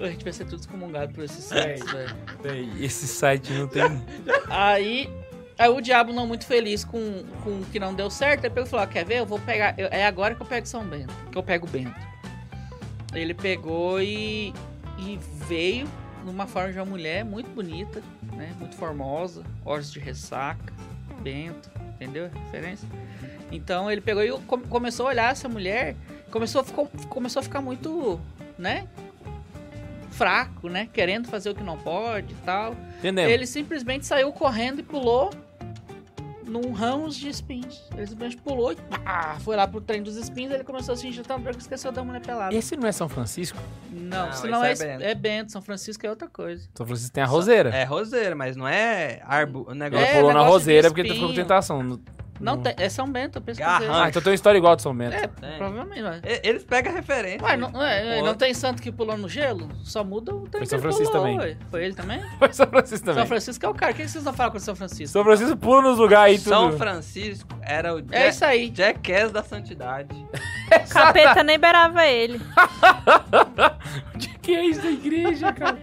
A 0.00 0.06
gente 0.06 0.22
vai 0.22 0.32
ser 0.32 0.44
tudo 0.44 0.60
excomungado 0.60 1.12
por 1.12 1.24
esses 1.24 1.44
sites, 1.44 1.90
velho. 1.90 2.16
Véi, 2.42 2.70
Esse 2.80 3.06
site 3.08 3.52
não 3.52 3.66
tem. 3.66 3.82
Aí, 4.48 5.10
aí 5.58 5.68
o 5.68 5.80
diabo 5.80 6.12
não 6.12 6.26
muito 6.26 6.46
feliz 6.46 6.84
com, 6.84 7.24
com 7.42 7.50
o 7.60 7.64
que 7.72 7.80
não 7.80 7.92
deu 7.92 8.08
certo, 8.08 8.44
ele 8.44 8.54
pegou 8.54 8.66
e 8.66 8.70
falou, 8.70 8.84
"Ah, 8.84 8.86
quer 8.86 9.04
ver? 9.04 9.18
Eu 9.18 9.26
vou 9.26 9.40
pegar, 9.40 9.74
eu- 9.76 9.88
é 9.90 10.06
agora 10.06 10.34
que 10.36 10.40
eu 10.40 10.46
pego 10.46 10.66
São 10.68 10.84
Bento, 10.84 11.12
que 11.32 11.36
eu 11.36 11.42
pego 11.42 11.66
o 11.66 11.70
Bento. 11.70 11.94
Ele 13.12 13.34
pegou 13.34 14.00
e, 14.00 14.54
e 14.98 15.18
veio 15.48 15.88
numa 16.28 16.46
forma 16.46 16.72
de 16.72 16.78
uma 16.78 16.84
mulher 16.84 17.24
muito 17.24 17.48
bonita, 17.50 18.02
né? 18.34 18.52
Muito 18.58 18.76
formosa, 18.76 19.42
olhos 19.64 19.90
de 19.92 19.98
ressaca, 19.98 20.72
Bento, 21.20 21.70
entendeu 21.94 22.26
a 22.26 22.28
diferença? 22.28 22.86
Então 23.50 23.90
ele 23.90 24.00
pegou 24.00 24.22
e 24.22 24.30
come- 24.42 24.66
começou 24.66 25.06
a 25.06 25.08
olhar 25.10 25.32
essa 25.32 25.48
mulher, 25.48 25.96
começou, 26.30 26.60
a- 26.60 26.64
ficou, 26.64 26.86
começou 27.08 27.40
a 27.40 27.42
ficar 27.42 27.60
muito, 27.62 28.20
né? 28.58 28.86
Fraco, 30.10 30.68
né? 30.68 30.88
Querendo 30.92 31.28
fazer 31.28 31.50
o 31.50 31.54
que 31.54 31.62
não 31.62 31.78
pode 31.78 32.32
e 32.32 32.36
tal. 32.44 32.74
Entendemos. 32.98 33.32
Ele 33.32 33.46
simplesmente 33.46 34.04
saiu 34.04 34.32
correndo 34.32 34.80
e 34.80 34.82
pulou 34.82 35.30
num 36.48 36.72
ramos 36.72 37.16
de 37.16 37.28
espinhos. 37.28 37.84
Ele 37.96 38.06
simplesmente 38.06 38.36
pulou 38.42 38.72
e 38.72 38.76
pá, 38.76 39.36
foi 39.40 39.54
lá 39.56 39.66
pro 39.66 39.80
trem 39.80 40.02
dos 40.02 40.16
espinhos. 40.16 40.52
Ele 40.52 40.64
começou 40.64 40.94
a 40.94 40.96
se 40.96 41.02
sentir 41.02 41.22
tão 41.24 41.38
branco 41.38 41.58
que 41.58 41.62
esqueceu 41.62 41.92
da 41.92 42.02
mulher 42.02 42.20
pelada. 42.20 42.54
Esse 42.54 42.76
não 42.76 42.88
é 42.88 42.92
São 42.92 43.08
Francisco? 43.08 43.58
Não, 43.90 44.26
Não, 44.26 44.32
senão 44.32 44.64
é, 44.64 44.72
esse 44.72 44.84
é 44.84 44.94
é, 44.94 44.98
Bento. 45.14 45.20
Bento. 45.20 45.52
São 45.52 45.62
Francisco 45.62 46.06
é 46.06 46.10
outra 46.10 46.28
coisa. 46.28 46.68
São 46.74 46.86
Francisco 46.86 47.12
tem 47.12 47.22
a 47.22 47.26
roseira. 47.26 47.70
é 47.70 47.84
roseira, 47.84 48.34
mas 48.34 48.56
não 48.56 48.66
é 48.66 49.20
arbo, 49.24 49.66
o 49.68 49.70
Ele 49.70 49.78
negócio. 49.78 50.06
É, 50.06 50.14
pulou 50.14 50.32
na 50.32 50.40
negócio 50.40 50.46
de 50.46 50.52
roseira 50.52 50.88
porque 50.88 51.00
ele 51.02 51.14
ficou 51.14 51.28
com 51.28 51.34
tentação. 51.34 52.00
No- 52.40 52.44
Não, 52.44 52.56
no- 52.56 52.62
tem, 52.62 52.74
é 52.76 52.88
São 52.88 53.10
Bento, 53.10 53.38
eu 53.38 53.42
pesquisei. 53.42 53.70
Garrancho. 53.72 53.92
Ah, 53.92 54.08
então 54.08 54.22
tem 54.22 54.30
uma 54.30 54.34
história 54.34 54.58
igual 54.58 54.76
de 54.76 54.82
São 54.82 54.94
Bento. 54.94 55.14
É, 55.16 55.26
Tem. 55.26 55.56
provavelmente. 55.58 56.02
E- 56.26 56.40
Eles 56.48 56.64
pegam 56.64 56.92
a 56.92 56.94
referência. 56.96 57.44
Ué, 57.46 57.56
não, 57.56 57.72
ué, 57.72 58.20
O 58.20 58.24
não 58.24 58.34
tem 58.34 58.54
santo 58.54 58.80
que 58.82 58.92
pulou 58.92 59.16
no 59.16 59.28
gelo? 59.28 59.68
Só 59.82 60.04
muda 60.04 60.34
o 60.34 60.42
trem 60.48 60.60
Foi 60.60 60.66
São 60.66 60.76
ele 60.78 60.82
Francisco 60.82 61.12
pulou, 61.12 61.26
também. 61.26 61.38
ué. 61.40 61.56
Foi 61.70 61.84
ele 61.84 61.94
também? 61.94 62.20
Foi 62.38 62.52
São 62.52 62.66
Francisco 62.66 63.04
também. 63.06 63.20
São 63.22 63.26
Francisco 63.28 63.66
é 63.66 63.68
o 63.68 63.74
cara. 63.74 63.92
O 63.92 63.94
que 63.94 64.08
vocês 64.08 64.24
não 64.24 64.32
falam 64.32 64.52
com 64.52 64.58
São 64.58 64.76
Francisco? 64.76 65.08
São 65.12 65.24
Francisco 65.24 65.56
pula 65.56 65.82
nos 65.82 65.98
lugares 65.98 66.34
aí 66.36 66.38
tudo. 66.38 66.48
São 66.50 66.72
Francisco 66.78 67.48
era 67.62 67.94
o 67.94 67.98
É 67.98 68.02
Jack, 68.02 68.28
isso 68.28 68.44
aí. 68.44 68.72
Jackass 68.74 69.32
da 69.32 69.42
santidade. 69.42 70.08
Capeta 70.90 71.42
nem 71.42 71.58
beirava 71.58 72.06
ele. 72.06 72.40
De 74.16 74.28
que 74.38 74.54
é 74.54 74.64
isso 74.66 74.82
da 74.82 74.90
igreja, 74.90 75.52
cara? 75.52 75.78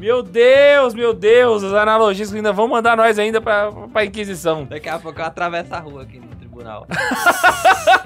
Meu 0.00 0.22
Deus, 0.22 0.94
meu 0.94 1.12
Deus, 1.12 1.62
as 1.62 1.74
analogias 1.74 2.30
que 2.30 2.36
ainda 2.36 2.54
vão 2.54 2.66
mandar 2.66 2.96
nós 2.96 3.18
ainda 3.18 3.38
pra, 3.38 3.70
pra 3.92 4.02
Inquisição. 4.02 4.64
Daqui 4.64 4.88
a 4.88 4.98
pouco 4.98 5.20
eu 5.20 5.24
atravesso 5.26 5.74
a 5.74 5.78
rua 5.78 6.04
aqui 6.04 6.18
no 6.18 6.34
tribunal. 6.36 6.86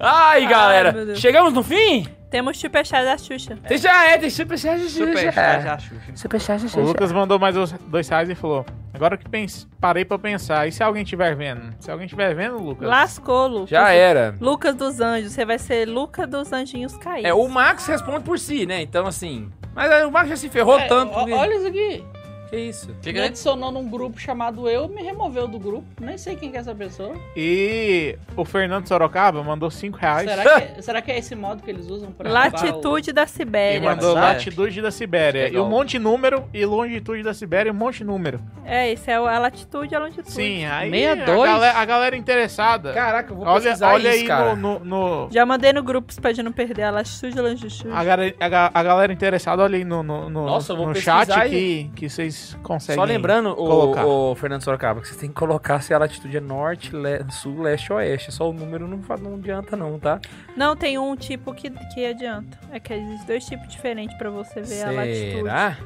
Ai, 0.00 0.44
galera, 0.46 0.92
meu 0.92 1.06
Deus. 1.06 1.20
chegamos 1.20 1.52
no 1.52 1.62
fim? 1.62 2.06
Temos 2.30 2.58
superchat 2.58 3.04
da 3.04 3.16
Xuxa. 3.16 3.56
Tem 3.68 3.76
já 3.78 4.06
é, 4.06 4.18
tem 4.18 4.30
superchat 4.30 4.80
de 4.80 4.88
Super 4.88 5.18
Xuxa. 5.18 5.32
chat 5.32 5.62
da 5.64 5.78
Xuxa. 5.78 6.12
Superchat 6.16 6.60
de 6.60 6.66
O 6.66 6.68
Xuxa. 6.70 6.80
Lucas 6.80 7.12
mandou 7.12 7.38
mais 7.38 7.56
os 7.56 7.70
dois 7.72 8.08
reais 8.08 8.28
e 8.30 8.34
falou: 8.34 8.64
Agora 8.92 9.16
que 9.18 9.28
pens- 9.28 9.68
parei 9.80 10.04
pra 10.04 10.18
pensar, 10.18 10.66
e 10.66 10.72
se 10.72 10.82
alguém 10.82 11.02
estiver 11.02 11.36
vendo? 11.36 11.74
Se 11.78 11.90
alguém 11.90 12.06
estiver 12.06 12.34
vendo, 12.34 12.56
Lucas. 12.58 12.88
Lascou, 12.88 13.46
Lucas. 13.46 13.70
Já 13.70 13.90
era. 13.92 14.34
Lucas 14.40 14.74
dos 14.74 14.98
Anjos. 15.00 15.32
Você 15.32 15.44
vai 15.44 15.58
ser 15.58 15.86
Luca 15.86 16.26
dos 16.26 16.50
Anjinhos 16.52 16.96
Caídos. 16.96 17.28
É, 17.28 17.34
o 17.34 17.46
Max 17.48 17.86
responde 17.86 18.24
por 18.24 18.38
si, 18.38 18.64
né? 18.66 18.80
Então, 18.82 19.06
assim... 19.06 19.50
Mas 19.74 19.90
aí 19.90 20.04
o 20.04 20.10
Max 20.10 20.28
já 20.28 20.36
se 20.36 20.48
ferrou 20.48 20.78
É, 20.78 20.86
tanto. 20.86 21.12
ó- 21.14 21.24
que- 21.24 21.32
olha 21.32 21.54
isso 21.56 21.66
aqui. 21.66 22.04
Que 22.52 22.58
isso? 22.58 22.94
Que 23.00 23.14
Me 23.14 23.20
adicionou 23.20 23.72
num 23.72 23.88
grupo 23.88 24.20
chamado 24.20 24.68
Eu, 24.68 24.86
me 24.86 25.02
removeu 25.02 25.48
do 25.48 25.58
grupo. 25.58 25.86
Nem 25.98 26.18
sei 26.18 26.36
quem 26.36 26.50
que 26.50 26.56
é 26.58 26.60
essa 26.60 26.74
pessoa. 26.74 27.14
E 27.34 28.18
o 28.36 28.44
Fernando 28.44 28.86
Sorocaba 28.86 29.42
mandou 29.42 29.70
5 29.70 29.96
reais. 29.96 30.28
Será 30.28 30.60
que, 30.60 30.82
será 30.82 31.00
que 31.02 31.10
é 31.12 31.18
esse 31.18 31.34
modo 31.34 31.62
que 31.62 31.70
eles 31.70 31.88
usam 31.88 32.12
pra. 32.12 32.30
Latitude 32.30 33.10
da 33.10 33.22
E 33.22 33.28
Sibéria. 33.28 33.80
mandou 33.80 34.10
WhatsApp. 34.14 34.34
latitude 34.34 34.82
da 34.82 34.90
Sibéria. 34.90 35.48
E 35.48 35.58
um 35.58 35.66
monte 35.66 35.92
de 35.92 35.98
número, 35.98 36.44
e 36.52 36.62
longitude 36.66 37.22
da 37.22 37.32
Sibéria, 37.32 37.72
um 37.72 37.74
monte 37.74 37.98
de 37.98 38.04
número. 38.04 38.38
É, 38.66 38.92
isso 38.92 39.10
é 39.10 39.14
a 39.14 39.38
latitude 39.38 39.94
e 39.94 39.96
a 39.96 40.00
longitude. 40.00 40.30
Sim, 40.30 40.66
aí 40.66 40.90
62? 40.90 41.40
A, 41.48 41.52
galera, 41.54 41.78
a 41.78 41.84
galera 41.86 42.16
interessada. 42.18 42.92
Caraca, 42.92 43.32
eu 43.32 43.36
vou 43.38 43.46
olha 43.46 43.62
pesquisar 43.62 43.94
olha 43.94 44.10
isso, 44.10 44.20
aí 44.20 44.26
cara. 44.26 44.54
no, 44.54 44.78
no- 44.80 44.84
no- 44.84 45.28
Já 45.32 45.46
mandei 45.46 45.72
no 45.72 45.82
grupo 45.82 46.12
pra 46.20 46.32
gente 46.34 46.44
não 46.44 46.52
perder 46.52 46.82
a 46.82 46.90
latitude 46.90 47.34
e 47.34 47.38
a 47.38 47.42
longitude. 47.42 47.88
a, 47.90 48.04
galera, 48.04 48.34
a 48.38 48.80
a 48.80 48.82
galera 48.82 49.10
interessada, 49.12 49.62
olha 49.62 49.76
aí 49.78 49.84
no, 49.84 50.02
no, 50.02 50.28
no- 50.28 50.44
Nossa, 50.44 50.74
no 50.74 50.94
chat 50.94 51.32
aí. 51.32 51.50
que, 51.50 51.90
que 51.96 52.08
vocês 52.10 52.41
conseguem. 52.62 52.96
Só 52.96 53.04
lembrando, 53.04 53.54
colocar. 53.54 54.06
o, 54.06 54.32
o 54.32 54.34
Fernando 54.34 54.62
Sorocaba, 54.62 55.00
que 55.00 55.08
você 55.08 55.14
tem 55.18 55.28
que 55.28 55.34
colocar 55.34 55.80
se 55.80 55.92
a 55.94 55.98
latitude 55.98 56.36
é 56.36 56.40
norte, 56.40 56.94
le- 56.94 57.24
sul, 57.30 57.60
leste 57.62 57.92
ou 57.92 57.98
oeste. 57.98 58.30
Só 58.32 58.48
o 58.48 58.52
número 58.52 58.86
não, 58.88 58.98
não 59.20 59.34
adianta 59.34 59.76
não, 59.76 59.98
tá? 59.98 60.20
Não, 60.56 60.74
tem 60.76 60.98
um 60.98 61.14
tipo 61.16 61.52
que, 61.54 61.70
que 61.70 62.06
adianta. 62.06 62.58
É 62.70 62.78
que 62.80 62.92
existem 62.94 63.26
dois 63.26 63.44
tipos 63.44 63.68
diferentes 63.68 64.16
pra 64.16 64.30
você 64.30 64.60
ver 64.60 64.82
a 64.84 64.90
latitude. 64.90 65.32
Será? 65.42 65.78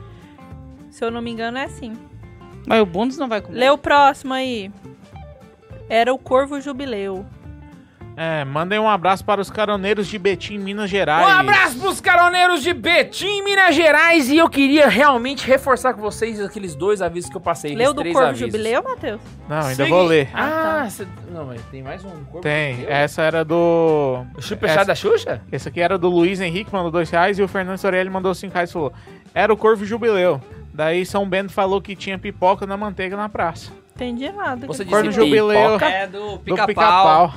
Se 0.90 1.04
eu 1.04 1.10
não 1.10 1.20
me 1.22 1.30
engano, 1.30 1.58
é 1.58 1.64
assim. 1.64 1.92
Mas 2.66 2.80
o 2.80 2.86
Bundes 2.86 3.18
não 3.18 3.28
vai 3.28 3.40
comer. 3.40 3.58
Lê 3.58 3.70
o 3.70 3.78
próximo 3.78 4.32
aí. 4.34 4.70
Era 5.88 6.12
o 6.12 6.18
Corvo 6.18 6.60
Jubileu. 6.60 7.24
É, 8.18 8.47
mandem 8.47 8.78
um 8.78 8.88
abraço 8.88 9.22
para 9.22 9.43
os 9.43 9.51
caroneiros 9.51 10.06
de 10.06 10.18
Betim, 10.18 10.56
Minas 10.56 10.88
Gerais. 10.88 11.26
Um 11.26 11.30
abraço 11.30 11.78
pros 11.78 12.01
caroneiros 12.01 12.62
de 12.62 12.72
Betim, 12.72 13.43
Minas 13.43 13.74
Gerais. 13.74 14.30
E 14.30 14.38
eu 14.38 14.48
queria 14.48 14.88
realmente 14.88 15.47
reforçar 15.47 15.93
com 15.93 16.01
vocês 16.01 16.40
aqueles 16.40 16.74
dois 16.74 17.02
avisos 17.02 17.28
que 17.28 17.36
eu 17.36 17.40
passei. 17.43 17.74
Leu 17.74 17.93
do 17.93 18.01
três 18.01 18.14
Corvo 18.14 18.30
avisos. 18.30 18.47
Jubileu, 18.47 18.82
Matheus? 18.82 19.20
Não, 19.47 19.59
ainda 19.59 19.74
Segui- 19.74 19.90
vou 19.90 20.02
ler. 20.05 20.30
Ah, 20.32 20.82
Ah, 20.84 20.90
cê- 20.90 21.06
não, 21.30 21.44
mas 21.44 21.60
tem 21.70 21.82
mais 21.82 22.02
um 22.06 22.09
Corvo 22.24 22.40
Tem. 22.40 22.72
Jubileu? 22.76 22.93
Essa 22.94 23.20
era 23.22 23.44
do. 23.44 24.24
O 24.34 24.40
superchat 24.40 24.78
essa- 24.78 24.86
da 24.88 24.94
Xuxa? 24.94 25.43
Esse 25.52 25.68
aqui 25.68 25.80
era 25.82 25.98
do 25.98 26.09
Luiz 26.09 26.40
Henrique, 26.40 26.72
mandou 26.72 26.90
dois 26.90 27.10
reais. 27.10 27.38
E 27.38 27.43
o 27.43 27.48
Fernando 27.48 27.76
Sorelli 27.76 28.09
mandou 28.09 28.34
cinco 28.34 28.55
reais 28.55 28.70
e 28.70 28.72
falou: 28.72 28.94
Era 29.34 29.52
o 29.52 29.56
Corvo 29.59 29.84
Jubileu. 29.84 30.40
Daí 30.72 31.05
São 31.05 31.28
Bento 31.28 31.52
falou 31.52 31.82
que 31.82 31.94
tinha 31.94 32.18
pipoca 32.18 32.66
na 32.66 32.78
manteiga 32.78 33.14
na 33.14 33.28
praça. 33.28 33.70
Entendi 33.94 34.32
nada. 34.32 34.66
Você 34.66 34.84
disse 34.84 34.94
Corno 34.97 35.12
foi? 35.12 35.24
Jubileu. 35.24 35.64
pipoca? 35.74 35.86
É 35.86 36.06
do 36.06 36.30
Do 36.32 36.38
pica-pau. 36.38 36.66
pica-pau. 36.66 37.34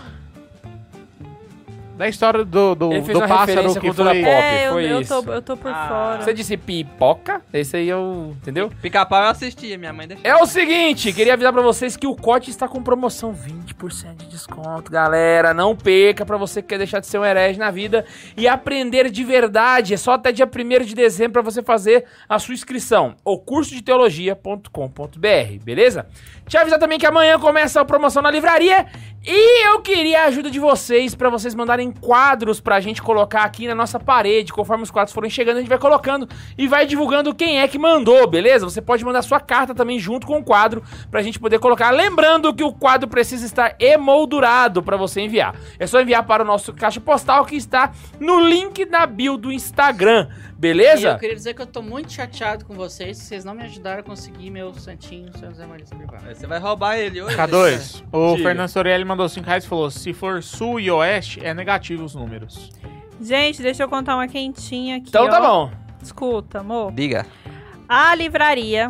Da 1.99 2.07
história 2.07 2.45
do, 2.45 2.75
do, 2.75 2.93
Ele 2.93 3.03
fez 3.03 3.17
do 3.17 3.19
uma 3.19 3.27
pássaro 3.27 3.47
referência 3.49 3.77
à 3.77 3.81
que 3.81 3.87
cultura 3.87 4.09
foi... 4.11 4.19
pop. 4.21 4.31
é, 4.31 4.67
eu, 4.67 4.71
foi 4.71 4.89
eu, 4.89 5.01
isso. 5.01 5.21
tô, 5.21 5.33
eu 5.33 5.41
tô 5.41 5.57
por 5.57 5.69
Ah. 5.69 5.87
fora. 5.89 6.21
Você 6.21 6.33
disse 6.33 6.55
pipoca? 6.55 7.41
Esse 7.53 7.75
aí 7.75 7.89
eu. 7.89 8.33
Entendeu? 8.41 8.71
Pica-pau 8.81 9.21
eu 9.21 9.27
assistia, 9.27 9.77
minha 9.77 9.91
mãe 9.91 10.07
deixou. 10.07 10.25
É 10.25 10.33
o 10.41 10.45
seguinte, 10.45 11.11
queria 11.11 11.33
avisar 11.33 11.51
pra 11.51 11.61
vocês 11.61 11.97
que 11.97 12.07
o 12.07 12.15
Cote 12.15 12.49
está 12.49 12.69
com 12.69 12.81
promoção 12.81 13.33
20% 13.35 14.15
de 14.15 14.27
desconto, 14.27 14.89
galera. 14.89 15.53
Não 15.53 15.75
perca 15.75 16.25
pra 16.25 16.37
você 16.37 16.61
que 16.61 16.69
quer 16.69 16.77
deixar 16.77 17.01
de 17.01 17.07
ser 17.07 17.19
um 17.19 17.25
herege 17.25 17.59
na 17.59 17.69
vida 17.69 18.05
e 18.37 18.47
aprender 18.47 19.11
de 19.11 19.23
verdade. 19.25 19.93
É 19.93 19.97
só 19.97 20.13
até 20.13 20.31
dia 20.31 20.47
1 20.47 20.85
de 20.85 20.95
dezembro 20.95 21.33
pra 21.33 21.41
você 21.41 21.61
fazer 21.61 22.05
a 22.29 22.39
sua 22.39 22.53
inscrição. 22.53 23.13
O 23.25 23.37
curso 23.37 23.75
de 23.75 23.81
teologia.com.br, 23.81 25.63
beleza? 25.65 26.07
Te 26.47 26.57
avisar 26.57 26.79
também 26.79 26.97
que 26.97 27.05
amanhã 27.05 27.37
começa 27.37 27.81
a 27.81 27.85
promoção 27.85 28.21
na 28.23 28.31
livraria 28.31 28.87
e 29.23 29.67
eu 29.67 29.81
queria 29.81 30.23
a 30.23 30.25
ajuda 30.27 30.49
de 30.49 30.59
vocês 30.59 31.13
pra 31.13 31.29
vocês 31.29 31.53
mandarem 31.53 31.88
quadros 31.91 32.59
pra 32.59 32.79
gente 32.79 33.01
colocar 33.01 33.43
aqui 33.43 33.67
na 33.67 33.75
nossa 33.75 33.99
parede. 33.99 34.53
Conforme 34.53 34.83
os 34.83 34.91
quadros 34.91 35.13
forem 35.13 35.29
chegando, 35.29 35.57
a 35.57 35.59
gente 35.59 35.69
vai 35.69 35.77
colocando 35.77 36.27
e 36.57 36.67
vai 36.67 36.85
divulgando 36.85 37.33
quem 37.33 37.59
é 37.59 37.67
que 37.67 37.77
mandou, 37.77 38.27
beleza? 38.27 38.69
Você 38.69 38.81
pode 38.81 39.03
mandar 39.03 39.21
sua 39.21 39.39
carta 39.39 39.73
também 39.73 39.99
junto 39.99 40.25
com 40.25 40.37
o 40.37 40.43
quadro 40.43 40.83
pra 41.09 41.21
gente 41.21 41.39
poder 41.39 41.59
colocar. 41.59 41.91
Lembrando 41.91 42.53
que 42.53 42.63
o 42.63 42.73
quadro 42.73 43.07
precisa 43.07 43.45
estar 43.45 43.75
emoldurado 43.79 44.81
pra 44.83 44.97
você 44.97 45.21
enviar. 45.21 45.55
É 45.77 45.87
só 45.87 46.01
enviar 46.01 46.23
para 46.25 46.43
o 46.43 46.45
nosso 46.45 46.73
caixa 46.73 46.99
postal 47.01 47.45
que 47.45 47.55
está 47.55 47.91
no 48.19 48.39
link 48.39 48.85
da 48.85 49.05
bio 49.05 49.37
do 49.37 49.51
Instagram, 49.51 50.27
E 50.59 50.61
beleza? 50.61 51.11
eu 51.11 51.17
queria 51.17 51.35
dizer 51.37 51.53
que 51.53 51.61
eu 51.61 51.65
tô 51.65 51.81
muito 51.81 52.11
chateado 52.11 52.65
com 52.65 52.73
vocês, 52.73 53.17
vocês 53.17 53.45
não 53.45 53.53
me 53.53 53.63
ajudaram 53.63 54.01
a 54.01 54.03
conseguir 54.03 54.49
meu 54.49 54.73
santinho, 54.73 55.31
seu 55.37 55.53
Zé 55.53 55.65
privado. 55.65 56.35
Você 56.35 56.45
vai 56.45 56.59
roubar 56.59 56.97
ele 56.97 57.21
hoje. 57.21 57.33
K2, 57.37 58.03
o 58.11 58.35
Diga. 58.35 58.43
Fernando 58.49 58.67
Sorelli 58.67 59.05
mandou 59.05 59.29
5 59.29 59.47
reais 59.47 59.63
e 59.63 59.67
falou: 59.69 59.89
se 59.89 60.11
for 60.11 60.43
sul 60.43 60.77
e 60.81 60.91
oeste, 60.91 61.39
é 61.41 61.53
negativo 61.53 62.03
os 62.03 62.13
números. 62.13 62.71
Gente, 63.21 63.61
deixa 63.61 63.83
eu 63.83 63.87
contar 63.87 64.15
uma 64.15 64.27
quentinha 64.27 64.97
aqui. 64.97 65.07
Então 65.07 65.29
tá 65.29 65.41
ó. 65.41 65.67
bom. 65.67 65.71
Escuta, 66.03 66.59
amor. 66.59 66.91
Diga. 66.91 67.25
A 67.87 68.13
livraria 68.13 68.89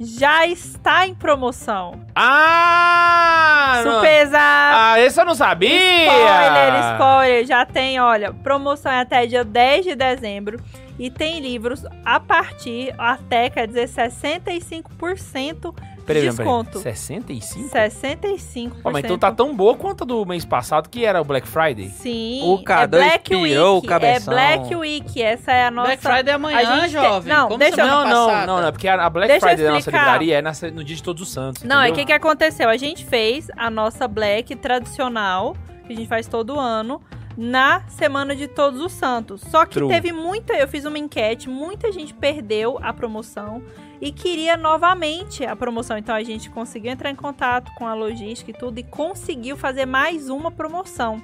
já 0.00 0.46
está 0.46 1.06
em 1.06 1.14
promoção. 1.14 2.00
Ah! 2.14 3.82
não- 3.84 3.92
Surpresa! 3.92 4.38
Ah, 4.40 4.94
esse 4.98 5.20
eu 5.20 5.24
não 5.26 5.34
sabia! 5.34 5.70
Spoiler, 6.06 6.92
spoiler. 6.94 7.46
Já 7.46 7.66
tem, 7.66 8.00
olha, 8.00 8.32
promoção 8.32 8.90
é 8.90 9.00
até 9.00 9.26
dia 9.26 9.44
10 9.44 9.84
de 9.84 9.94
dezembro. 9.94 10.58
E 10.98 11.10
tem 11.10 11.40
livros 11.40 11.84
a 12.04 12.18
partir, 12.20 12.94
até, 12.98 13.48
quer 13.48 13.66
dizer, 13.66 13.88
65% 13.88 15.74
Peraí, 16.14 16.22
peraí, 16.22 16.36
desconto. 16.36 16.78
65? 16.80 17.68
65%. 17.68 18.72
Ó, 18.84 18.90
mas 18.90 19.04
então 19.04 19.18
tá 19.18 19.30
tão 19.32 19.54
boa 19.54 19.76
quanto 19.76 20.04
a 20.04 20.06
do 20.06 20.24
mês 20.26 20.44
passado, 20.44 20.88
que 20.88 21.04
era 21.04 21.20
o 21.20 21.24
Black 21.24 21.46
Friday. 21.48 21.88
Sim, 21.88 22.40
O 22.44 22.58
K2 22.64 22.82
é 22.82 22.86
Black 22.86 23.30
pirou 23.30 23.72
o 23.72 23.74
Week, 23.76 23.86
é 23.86 23.88
cabeção. 23.88 24.34
Black 24.34 24.74
Week, 24.76 25.22
essa 25.22 25.52
é 25.52 25.66
a 25.66 25.70
nossa... 25.70 25.86
Black 25.88 26.02
Friday 26.02 26.32
é 26.32 26.34
amanhã, 26.34 26.58
a 26.58 26.64
gente 26.64 26.80
tem- 26.80 26.90
jovem. 26.90 27.32
não, 27.32 27.46
Como 27.48 27.58
deixa 27.58 27.80
eu- 27.80 27.86
Não, 27.86 28.04
não, 28.08 28.46
não, 28.46 28.62
não, 28.62 28.72
porque 28.72 28.88
a 28.88 29.10
Black 29.10 29.28
Deixa 29.28 29.46
Friday 29.46 29.64
da 29.66 29.72
nossa 29.72 29.90
livraria 29.90 30.38
é 30.38 30.70
no 30.70 30.84
dia 30.84 30.96
de 30.96 31.02
Todos 31.02 31.22
os 31.22 31.32
Santos. 31.32 31.62
Não, 31.62 31.76
é 31.76 31.78
o 31.78 31.82
entendeu? 31.86 31.94
que, 32.00 32.04
que 32.06 32.12
aconteceu? 32.12 32.68
A 32.68 32.76
gente 32.76 33.04
fez 33.04 33.48
a 33.56 33.70
nossa 33.70 34.06
Black 34.08 34.54
tradicional, 34.56 35.56
que 35.86 35.92
a 35.92 35.96
gente 35.96 36.08
faz 36.08 36.26
todo 36.26 36.58
ano, 36.58 37.00
na 37.36 37.82
Semana 37.88 38.34
de 38.34 38.48
Todos 38.48 38.80
os 38.80 38.92
Santos. 38.92 39.40
Só 39.42 39.64
que 39.64 39.74
True. 39.74 39.88
teve 39.88 40.12
muita. 40.12 40.52
Eu 40.54 40.68
fiz 40.68 40.84
uma 40.84 40.98
enquete, 40.98 41.48
muita 41.48 41.90
gente 41.92 42.12
perdeu 42.12 42.78
a 42.82 42.92
promoção 42.92 43.62
e 44.00 44.10
queria 44.10 44.56
novamente 44.56 45.44
a 45.44 45.54
promoção. 45.54 45.98
Então 45.98 46.14
a 46.14 46.22
gente 46.22 46.48
conseguiu 46.50 46.90
entrar 46.90 47.10
em 47.10 47.16
contato 47.16 47.70
com 47.76 47.86
a 47.86 47.94
logística 47.94 48.50
e 48.50 48.54
tudo 48.54 48.78
e 48.78 48.82
conseguiu 48.82 49.56
fazer 49.56 49.86
mais 49.86 50.28
uma 50.28 50.50
promoção. 50.50 51.22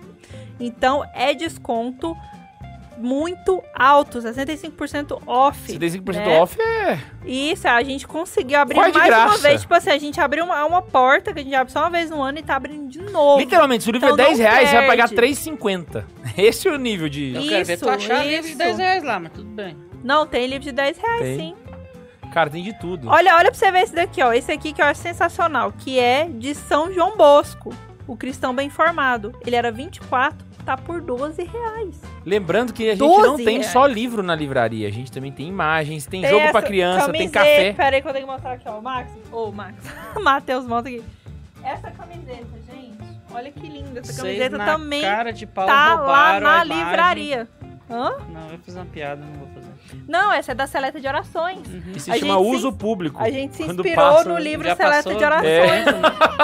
Então 0.61 1.05
é 1.15 1.35
desconto 1.35 2.17
muito 2.99 3.63
alto, 3.75 4.19
65% 4.21 5.21
off. 5.27 5.73
75% 5.73 6.15
né? 6.15 6.41
off 6.41 6.61
é. 6.61 6.99
Isso, 7.25 7.69
a 7.69 7.83
gente 7.83 8.07
conseguiu 8.07 8.59
abrir 8.59 8.75
Quase 8.75 8.93
de 8.93 8.99
mais 8.99 9.11
uma 9.11 9.25
graça. 9.27 9.43
vez. 9.43 9.61
Tipo 9.61 9.75
assim, 9.75 9.91
a 9.91 9.99
gente 9.99 10.21
abriu 10.21 10.45
uma, 10.45 10.65
uma 10.65 10.83
porta 10.83 11.33
que 11.33 11.41
a 11.41 11.43
gente 11.43 11.55
abre 11.55 11.73
só 11.73 11.81
uma 11.81 11.91
vez 11.91 12.11
no 12.11 12.23
ano 12.23 12.39
e 12.39 12.43
tá 12.43 12.57
abrindo 12.57 12.89
de 12.89 13.03
novo. 13.03 13.39
Literalmente, 13.39 13.85
se 13.85 13.91
o 13.91 13.93
livro 13.93 14.09
Então 14.09 14.25
é 14.25 14.29
10 14.29 14.39
não 14.39 14.47
reais, 14.47 14.69
você 14.69 14.77
vai 14.77 14.87
pagar 14.87 15.09
perde. 15.11 15.35
3,50. 15.35 16.05
Esse 16.39 16.69
é 16.69 16.73
o 16.73 16.79
nível 16.79 17.09
de. 17.09 17.35
Eu 17.35 17.43
quero 17.43 17.65
ver 17.65 17.75
Isso, 17.75 17.85
tu 17.85 17.91
achar 17.91 18.25
livro 18.25 18.43
de 18.43 18.49
isso. 18.49 18.59
10 18.59 18.79
reais 18.79 19.03
lá, 19.05 19.21
mas 19.21 19.33
tudo 19.33 19.51
bem. 19.51 19.77
Não, 20.03 20.27
tem 20.27 20.47
livro 20.47 20.63
de 20.63 20.73
10 20.73 20.99
reais, 20.99 21.21
Tem. 21.21 21.39
sim. 21.39 21.55
Cara, 22.37 22.51
tem 22.51 22.63
de 22.63 22.75
tudo. 22.75 23.09
Olha, 23.09 23.35
olha 23.35 23.51
pra 23.51 23.55
você 23.59 23.73
ver 23.73 23.79
esse 23.85 23.95
daqui, 23.95 24.23
ó. 24.23 24.31
Esse 24.31 24.53
aqui 24.53 24.71
que 24.75 24.83
eu 24.83 24.85
acho 24.85 25.01
sensacional, 25.01 25.73
que 25.73 25.99
é 25.99 26.29
de 26.29 26.55
São 26.55 26.93
João 26.93 27.17
Bosco. 27.17 27.75
O 28.07 28.15
cristão 28.15 28.55
bem 28.55 28.67
informado. 28.67 29.33
Ele 29.47 29.57
era 29.57 29.73
24, 29.73 30.37
tá 30.63 30.77
por 30.77 31.01
12 31.01 31.43
reais. 31.45 31.99
Lembrando 32.27 32.75
que 32.75 32.91
a 32.91 32.95
gente 32.95 32.99
12 32.99 33.27
não 33.27 33.37
tem 33.39 33.57
reais. 33.61 33.73
só 33.73 33.87
livro 33.87 34.23
na 34.23 34.35
livraria. 34.35 34.87
A 34.87 34.91
gente 34.93 35.11
também 35.11 35.33
tem 35.33 35.49
imagens, 35.49 36.05
tem, 36.05 36.21
Tem 36.21 36.29
jogo 36.29 36.43
pra 36.51 36.59
essa 36.59 36.63
criança, 36.69 37.11
tem 37.11 37.27
camiseta- 37.27 37.39
café. 37.39 37.73
Pera 37.73 37.97
aí 37.97 38.03
que 38.03 38.09
eu 38.09 38.13
tenho 38.13 38.27
que 38.27 38.33
mostrar 38.33 38.53
aqui, 38.53 38.69
ó. 38.69 38.79
O 38.81 38.83
Max. 38.83 39.11
Ô, 39.33 39.51
Max. 39.51 39.75
Matheus, 40.23 40.67
monta 40.67 40.91
aqui. 40.91 41.03
Essa 41.65 41.91
camiseta, 41.91 42.47
gente. 42.71 42.99
Olha 43.33 43.51
que 43.51 43.67
linda. 43.67 44.01
Essa 44.01 44.13
Vocês 44.13 44.19
camiseta 44.19 44.59
na 44.59 44.67
também 44.67 45.01
cara 45.01 45.33
de 45.33 45.47
pau 45.47 45.67
tá 45.67 45.95
lá 45.95 46.39
na 46.39 46.65
livraria. 46.65 47.49
Hã? 47.91 48.13
Não, 48.29 48.51
eu 48.51 48.59
fazer 48.59 48.79
uma 48.79 48.85
piada, 48.85 49.25
não 49.25 49.33
vou 49.39 49.49
fazer. 49.55 49.67
Não, 50.09 50.33
essa 50.33 50.53
é 50.53 50.55
da 50.55 50.67
seleta 50.67 51.01
de 51.01 51.07
orações. 51.07 51.59
E 51.95 52.01
se 52.01 52.11
A 52.11 52.17
chama 52.19 52.35
gente 52.35 52.45
se- 52.51 52.57
uso 52.57 52.73
público. 52.73 53.23
A 53.23 53.31
gente 53.31 53.57
se 53.57 53.63
inspirou 53.65 53.95
passa, 53.95 54.29
no 54.29 54.39
livro 54.39 54.65
Seleta 54.65 54.91
passou 54.91 55.15
de 55.15 55.25
Orações. 55.25 55.47
É. 55.49 55.85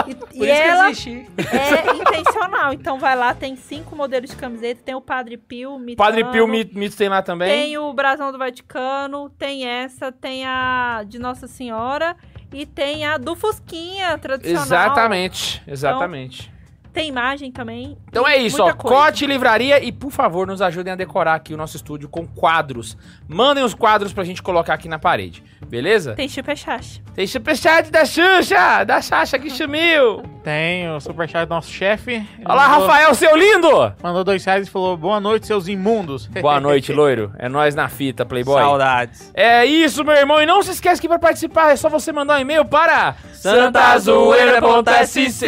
E, 0.09 0.14
Por 0.14 0.27
e 0.27 0.28
isso 0.28 0.32
que 0.32 0.47
eu 0.47 0.55
ela 0.55 0.89
é 0.89 1.97
intencional. 1.97 2.73
Então 2.73 2.98
vai 2.98 3.14
lá, 3.16 3.35
tem 3.35 3.56
cinco 3.56 3.94
modelos 3.97 4.31
de 4.31 4.36
camiseta. 4.36 4.82
Tem 4.85 4.94
o 4.94 5.01
Padre 5.01 5.36
Pio, 5.36 5.78
Mitano, 5.78 5.97
Padre 5.97 6.24
Pio 6.31 6.47
Mito, 6.47 6.78
Mito 6.78 6.97
tem 6.97 7.09
lá 7.09 7.23
também. 7.23 7.48
Tem 7.48 7.78
o 7.78 7.93
Brasão 7.93 8.32
do 8.32 8.39
Vaticano, 8.39 9.31
tem 9.31 9.66
essa, 9.66 10.10
tem 10.12 10.44
a 10.47 11.05
de 11.06 11.19
Nossa 11.19 11.47
Senhora 11.47 12.16
e 12.52 12.66
tem 12.66 13.06
a 13.06 13.16
do 13.16 13.35
Fusquinha, 13.35 14.16
tradicional. 14.19 14.64
Exatamente, 14.64 15.62
exatamente. 15.66 16.52
Tem 16.93 17.09
imagem 17.09 17.51
também. 17.51 17.97
Então 18.09 18.28
é 18.28 18.36
isso, 18.36 18.62
ó. 18.62 18.73
coisa. 18.74 18.97
Cote 18.97 19.27
Livraria 19.27 19.82
e, 19.82 19.90
por 19.90 20.10
favor, 20.10 20.47
nos 20.47 20.60
ajudem 20.60 20.93
a 20.93 20.97
decorar 20.97 21.35
aqui 21.35 21.55
o 21.55 21.56
nosso 21.56 21.77
estúdio 21.77 22.06
com 22.09 22.27
quadros. 22.27 22.97
Mandem 23.27 23.64
os 23.64 23.73
quadros 23.73 24.12
pra 24.12 24.23
gente 24.24 24.43
colocar 24.43 24.74
aqui 24.74 24.89
na 24.89 24.98
parede, 24.98 25.43
beleza? 25.66 26.14
Tem 26.14 26.28
chupa-chacha. 26.28 27.01
Tem 27.14 27.27
superchat 27.27 27.90
da 27.90 28.05
Xuxa, 28.05 28.85
da 28.85 29.01
Xaxa 29.01 29.39
que 29.39 29.48
sumiu. 29.51 30.23
Tem 30.44 30.90
o 30.90 31.01
superchat 31.01 31.47
do 31.47 31.55
nosso 31.55 31.70
chefe. 31.70 32.27
Olá, 32.44 32.69
mandou- 32.69 32.86
Rafael, 32.89 33.14
seu 33.14 33.35
lindo! 33.36 33.94
Mandou 34.02 34.24
dois 34.24 34.44
reais 34.44 34.66
e 34.66 34.70
falou: 34.70 34.97
Boa 34.97 35.20
noite, 35.20 35.47
seus 35.47 35.69
imundos. 35.69 36.27
Boa 36.43 36.60
noite, 36.60 36.93
loiro. 36.93 37.32
É 37.39 37.48
nós 37.48 37.74
na 37.74 37.89
fita, 37.89 38.27
Playboy. 38.27 38.60
Saudades. 38.60 39.31
É 39.35 39.64
isso, 39.64 40.05
meu 40.05 40.14
irmão. 40.14 40.43
E 40.43 40.47
não 40.47 40.62
se 40.62 40.73
esquece 40.73 41.01
que 41.01 41.09
para 41.09 41.19
participar 41.19 41.73
é 41.73 41.77
só 41.77 41.89
você 41.89 42.12
mandar 42.12 42.39
um 42.39 42.40
e-mail 42.40 42.64
para 42.64 43.14
santazoeira.sc 43.32 45.47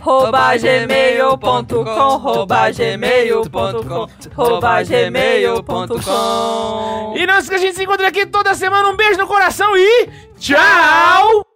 Rouba 0.00 0.56
gmail.com, 0.56 2.16
rouba 2.18 2.70
gmail.com, 2.70 4.08
rouba 4.34 4.82
gmail.com. 4.82 5.94
E 7.16 7.26
não 7.26 7.38
esqueça 7.38 7.48
que 7.48 7.54
a 7.54 7.58
gente 7.58 7.76
se 7.76 7.84
encontra 7.84 8.08
aqui 8.08 8.26
toda 8.26 8.54
semana. 8.54 8.88
Um 8.88 8.96
beijo 8.96 9.18
no 9.18 9.26
coração 9.26 9.76
e 9.76 10.08
tchau! 10.38 11.53